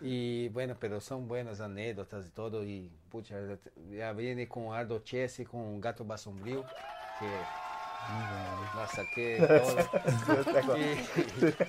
Y 0.00 0.48
bueno, 0.48 0.76
pero 0.80 1.00
son 1.00 1.28
buenas 1.28 1.60
anécdotas 1.60 2.26
y 2.26 2.30
todo. 2.30 2.64
Y 2.64 2.90
pucha, 3.10 3.36
ya 3.90 4.12
viene 4.12 4.48
con 4.48 4.74
Aldo 4.74 5.00
Chesse, 5.00 5.44
con 5.44 5.80
Gato 5.80 6.04
Basombrío, 6.04 6.64
que 7.18 7.26
la 8.76 8.86
saqué 8.88 9.36
toda. 9.38 9.90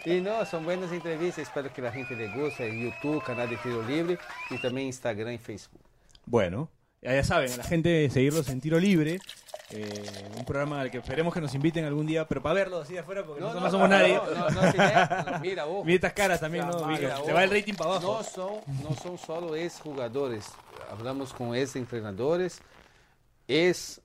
Y, 0.05 0.11
y 0.17 0.21
no, 0.21 0.45
son 0.45 0.63
buenas 0.63 0.91
entrevistas. 0.91 1.47
Espero 1.47 1.71
que 1.73 1.81
la 1.81 1.91
gente 1.91 2.15
le 2.15 2.27
guste. 2.29 2.67
En 2.67 2.83
YouTube, 2.91 3.23
canal 3.23 3.49
de 3.49 3.57
Tiro 3.57 3.81
Libre 3.83 4.17
y 4.49 4.57
también 4.61 4.87
Instagram 4.87 5.33
y 5.33 5.37
Facebook. 5.37 5.81
Bueno, 6.25 6.69
ya 7.01 7.23
saben, 7.23 7.51
a 7.51 7.57
la 7.57 7.63
gente 7.63 8.09
seguirlos 8.09 8.47
en 8.49 8.61
tiro 8.61 8.79
libre. 8.79 9.19
eh, 9.71 10.29
un 10.37 10.45
programa 10.45 10.81
al 10.81 10.91
que 10.91 10.97
esperemos 10.99 11.33
que 11.33 11.41
nos 11.41 11.53
inviten 11.55 11.85
algún 11.85 12.05
día, 12.05 12.27
pero 12.27 12.41
para 12.41 12.55
verlo 12.55 12.79
así 12.81 12.93
de 12.93 12.99
afuera, 12.99 13.25
porque 13.25 13.41
nosotros 13.41 13.63
no, 13.63 13.71
somos 13.71 13.89
nadie. 13.89 14.15
No, 14.15 14.49
no, 14.49 14.49
no, 14.49 14.71
tiene- 14.71 15.39
mira, 15.41 15.65
ojo. 15.65 15.83
Mira 15.85 15.95
estas 15.95 16.13
caras 16.13 16.39
también, 16.39 16.67
¿no? 16.67 16.85
Mira. 16.87 17.17
Se 17.23 17.33
va 17.33 17.43
el 17.43 17.49
rating 17.51 17.73
para 17.73 17.91
abajo. 17.91 18.17
No 18.17 18.23
son, 18.23 18.53
no 18.83 18.95
son 19.01 19.17
solo 19.17 19.55
ex-jugadores. 19.55 20.45
Hablamos 20.91 21.33
con 21.33 21.55
ex-entrenadores, 23.51 24.01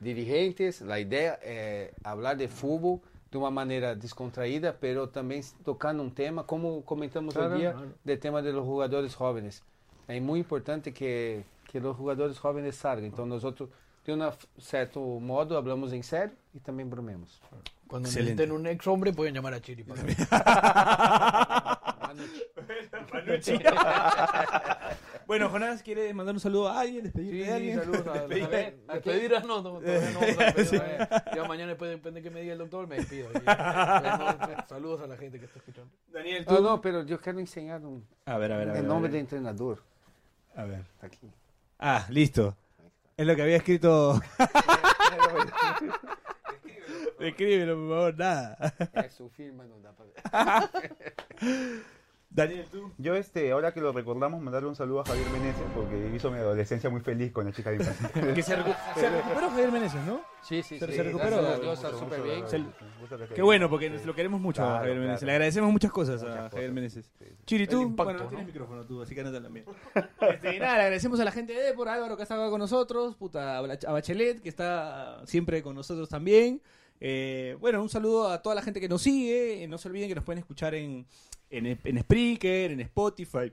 ex-dirigentes. 0.00 0.80
La 0.82 1.00
idea 1.00 1.34
es 1.42 1.90
hablar 2.04 2.36
de 2.36 2.48
fútbol 2.48 3.00
de 3.30 3.38
uma 3.38 3.50
maneira 3.50 3.94
descontraída, 3.94 4.72
pero 4.72 5.08
também 5.08 5.42
tocando 5.64 6.02
um 6.02 6.10
tema, 6.10 6.44
como 6.44 6.82
comentamos 6.82 7.34
Claro, 7.34 7.54
hoy 7.54 7.60
día, 7.60 7.72
claro. 7.72 7.94
del 8.04 8.18
tema 8.18 8.42
de 8.42 8.52
los 8.52 8.64
jugadores 8.64 9.14
jóvenes. 9.14 9.62
É 10.06 10.18
muito 10.20 10.46
importante 10.46 10.92
que, 10.92 11.42
que 11.66 11.78
os 11.78 11.96
jogadores 11.96 12.36
jóvenes 12.38 12.76
salgan. 12.76 13.06
Então, 13.06 13.26
nós, 13.26 13.42
de 13.42 14.12
um 14.12 14.32
certo 14.58 15.00
modo, 15.20 15.56
hablamos 15.56 15.92
em 15.92 16.02
sério 16.02 16.32
e 16.54 16.60
também 16.60 16.86
bromemos. 16.86 17.40
Cuando 17.86 18.08
Excelente. 18.08 18.36
necesiten 18.36 18.52
un 18.52 18.66
ex 18.66 18.86
hombre, 18.86 19.12
pueden 19.12 19.34
llamar 19.34 19.54
a 19.54 19.60
Chiri. 19.60 19.84
Bueno, 25.26 25.48
Jonás, 25.50 25.82
¿quiere 25.82 26.12
mandar 26.14 26.34
un 26.34 26.40
saludo 26.40 26.68
a 26.68 26.80
alguien? 26.80 27.04
¿Despedirte 27.04 27.36
Sí, 27.36 27.42
de 27.44 27.52
alguien? 27.52 27.78
saludos 27.80 28.06
a 28.06 28.26
Despedir- 28.26 28.44
a 28.44 28.48
ver, 28.48 28.78
Despedidas 28.94 29.44
no, 29.44 29.60
no, 29.62 29.78
todavía 29.78 30.10
no 30.10 30.20
vamos 30.20 30.38
a 30.38 30.52
despedir. 30.56 31.08
Ya 31.34 31.44
mañana 31.44 31.68
después 31.68 31.90
depende 31.90 32.22
que 32.22 32.30
me 32.30 32.40
diga 32.40 32.54
el 32.54 32.58
doctor, 32.58 32.86
me 32.86 32.96
despido. 32.96 33.28
Y- 33.30 33.34
no, 33.44 34.38
saludos 34.66 35.02
a 35.02 35.06
la 35.06 35.16
gente 35.18 35.38
que 35.38 35.44
está 35.44 35.58
escuchando. 35.58 35.90
Daniel, 36.08 36.44
Ah, 36.48 36.56
tú. 36.56 36.62
não, 36.62 36.80
pero 36.80 37.02
eu 37.06 37.18
quero 37.18 37.38
ensinar 37.40 37.84
um, 37.84 38.00
A 38.24 38.38
ver, 38.38 38.52
a 38.52 38.56
ver, 38.56 38.70
a 38.70 38.72
ver. 38.72 38.84
el 38.84 38.88
ver. 38.88 39.10
do 39.22 39.26
treinador. 39.28 39.82
A 40.56 40.64
ver. 40.64 40.82
Tá 40.98 41.06
aqui. 41.08 41.30
Ah, 41.78 42.06
listo. 42.08 42.56
Es 43.16 43.26
lo 43.26 43.36
que 43.36 43.42
había 43.42 43.56
escrito. 43.56 44.18
Escríbelo, 47.20 47.76
por 47.76 47.88
favor, 47.90 48.16
nada. 48.16 48.56
É, 48.94 49.08
su 49.10 49.28
firma 49.28 49.64
não 49.64 49.78
dá 49.82 49.92
para 49.92 50.06
ver. 50.06 50.14
Daniel, 52.30 52.66
tú. 52.70 52.92
Yo, 52.98 53.14
este, 53.16 53.50
ahora 53.52 53.72
que 53.72 53.80
lo 53.80 53.90
recordamos, 53.90 54.40
mandarle 54.42 54.68
un 54.68 54.76
saludo 54.76 55.00
a 55.00 55.04
Javier 55.06 55.28
Meneses 55.30 55.62
porque 55.74 56.12
hizo 56.14 56.30
mi 56.30 56.36
adolescencia 56.38 56.90
muy 56.90 57.00
feliz 57.00 57.32
con 57.32 57.46
la 57.46 57.52
chica 57.52 57.70
de 57.70 57.76
infancia. 57.76 58.10
Que 58.34 58.42
se, 58.42 58.56
recu- 58.56 58.76
se 58.94 59.08
recuperó 59.10 59.48
Javier 59.50 59.72
Meneses, 59.72 60.00
¿no? 60.04 60.20
Sí, 60.42 60.62
sí, 60.62 60.78
Se- 60.78 60.86
sí. 60.86 60.92
se 60.92 61.02
recuperó. 61.04 61.38
súper 61.98 62.22
bien. 62.22 62.46
Se- 62.48 62.62
Qué 63.34 63.42
bueno, 63.42 63.70
porque 63.70 63.88
lo 63.90 64.14
queremos 64.14 64.40
mucho 64.40 64.62
a 64.62 64.66
Claro, 64.66 64.78
Javier 64.80 64.98
Meneses. 64.98 65.18
claro. 65.20 65.26
Le 65.26 65.32
agradecemos 65.32 65.72
muchas 65.72 65.90
cosas 65.90 66.20
Muchas 66.20 66.34
a 66.34 66.36
cosas. 66.38 66.52
Javier 66.52 66.72
Meneses. 66.72 67.10
Sí, 67.18 67.24
sí. 67.26 67.34
Chiri, 67.46 67.66
tú, 67.66 67.80
impacto, 67.80 68.04
bueno, 68.04 68.18
no 68.18 68.24
¿no? 68.24 68.28
tienes 68.30 68.46
micrófono 68.46 68.84
tú, 68.86 69.02
así 69.02 69.14
que 69.14 69.24
no 69.24 69.32
también. 69.32 69.64
Este, 70.20 70.58
nada, 70.60 70.74
le 70.76 70.82
agradecemos 70.82 71.18
a 71.20 71.24
la 71.24 71.32
gente 71.32 71.54
de 71.54 71.60
Depor, 71.62 71.88
Álvaro 71.88 72.16
que 72.16 72.22
está 72.24 72.34
acá 72.34 72.50
con 72.50 72.60
nosotros, 72.60 73.16
puta, 73.16 73.58
a 73.58 73.92
Bachelet 73.92 74.42
que 74.42 74.48
está 74.50 75.22
siempre 75.26 75.62
con 75.62 75.74
nosotros 75.74 76.08
también. 76.10 76.60
Eh, 77.00 77.56
bueno, 77.60 77.82
un 77.82 77.88
saludo 77.88 78.28
a 78.28 78.42
toda 78.42 78.54
la 78.54 78.62
gente 78.62 78.80
que 78.80 78.88
nos 78.88 79.02
sigue. 79.02 79.62
Eh, 79.62 79.68
no 79.68 79.78
se 79.78 79.88
olviden 79.88 80.08
que 80.08 80.14
nos 80.14 80.24
pueden 80.24 80.38
escuchar 80.38 80.74
en, 80.74 81.06
en, 81.50 81.66
en 81.82 82.00
Spreaker, 82.00 82.72
en 82.72 82.80
Spotify. 82.80 83.52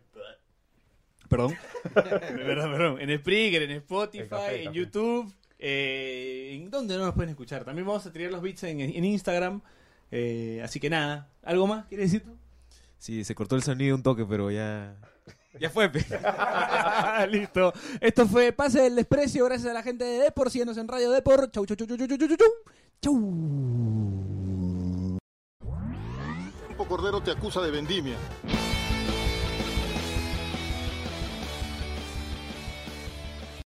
Perdón. 1.29 1.55
perdón, 1.93 2.71
perdón. 2.71 3.01
En 3.01 3.19
Spreaker, 3.19 3.63
en 3.63 3.71
Spotify, 3.71 4.27
café, 4.27 4.59
en 4.59 4.65
café. 4.65 4.77
YouTube. 4.77 5.33
Eh, 5.59 6.51
¿En 6.53 6.69
dónde 6.69 6.97
no 6.97 7.05
nos 7.05 7.15
pueden 7.15 7.29
escuchar? 7.29 7.63
También 7.63 7.87
vamos 7.87 8.05
a 8.05 8.11
tirar 8.11 8.31
los 8.31 8.41
beats 8.41 8.63
en, 8.63 8.81
en 8.81 9.05
Instagram. 9.05 9.61
Eh, 10.11 10.61
así 10.63 10.79
que 10.79 10.89
nada. 10.89 11.29
¿Algo 11.43 11.67
más 11.67 11.85
quieres 11.85 12.11
decir 12.11 12.25
tú? 12.25 12.37
Sí, 12.97 13.23
se 13.23 13.35
cortó 13.35 13.55
el 13.55 13.63
sonido 13.63 13.95
un 13.95 14.03
toque, 14.03 14.25
pero 14.25 14.51
ya. 14.51 14.95
Ya 15.59 15.69
fue. 15.69 15.89
Listo. 17.29 17.73
Esto 18.01 18.27
fue 18.27 18.51
Pase 18.51 18.81
del 18.81 18.95
Desprecio. 18.95 19.45
Gracias 19.45 19.69
a 19.69 19.73
la 19.73 19.83
gente 19.83 20.03
de 20.03 20.19
Depor. 20.19 20.49
Síguenos 20.51 20.77
en 20.77 20.87
Radio 20.87 21.11
Depor. 21.11 21.51
Chau, 21.51 21.65
chau, 21.65 21.75
chau, 21.75 21.87
chau, 21.87 21.97
chau, 21.97 22.07
chau, 22.07 22.27
chau, 22.27 22.37
chau. 22.37 23.15
Cordero 26.87 27.19
te 27.19 27.31
acusa 27.31 27.61
de 27.61 27.71
vendimia. 27.71 28.15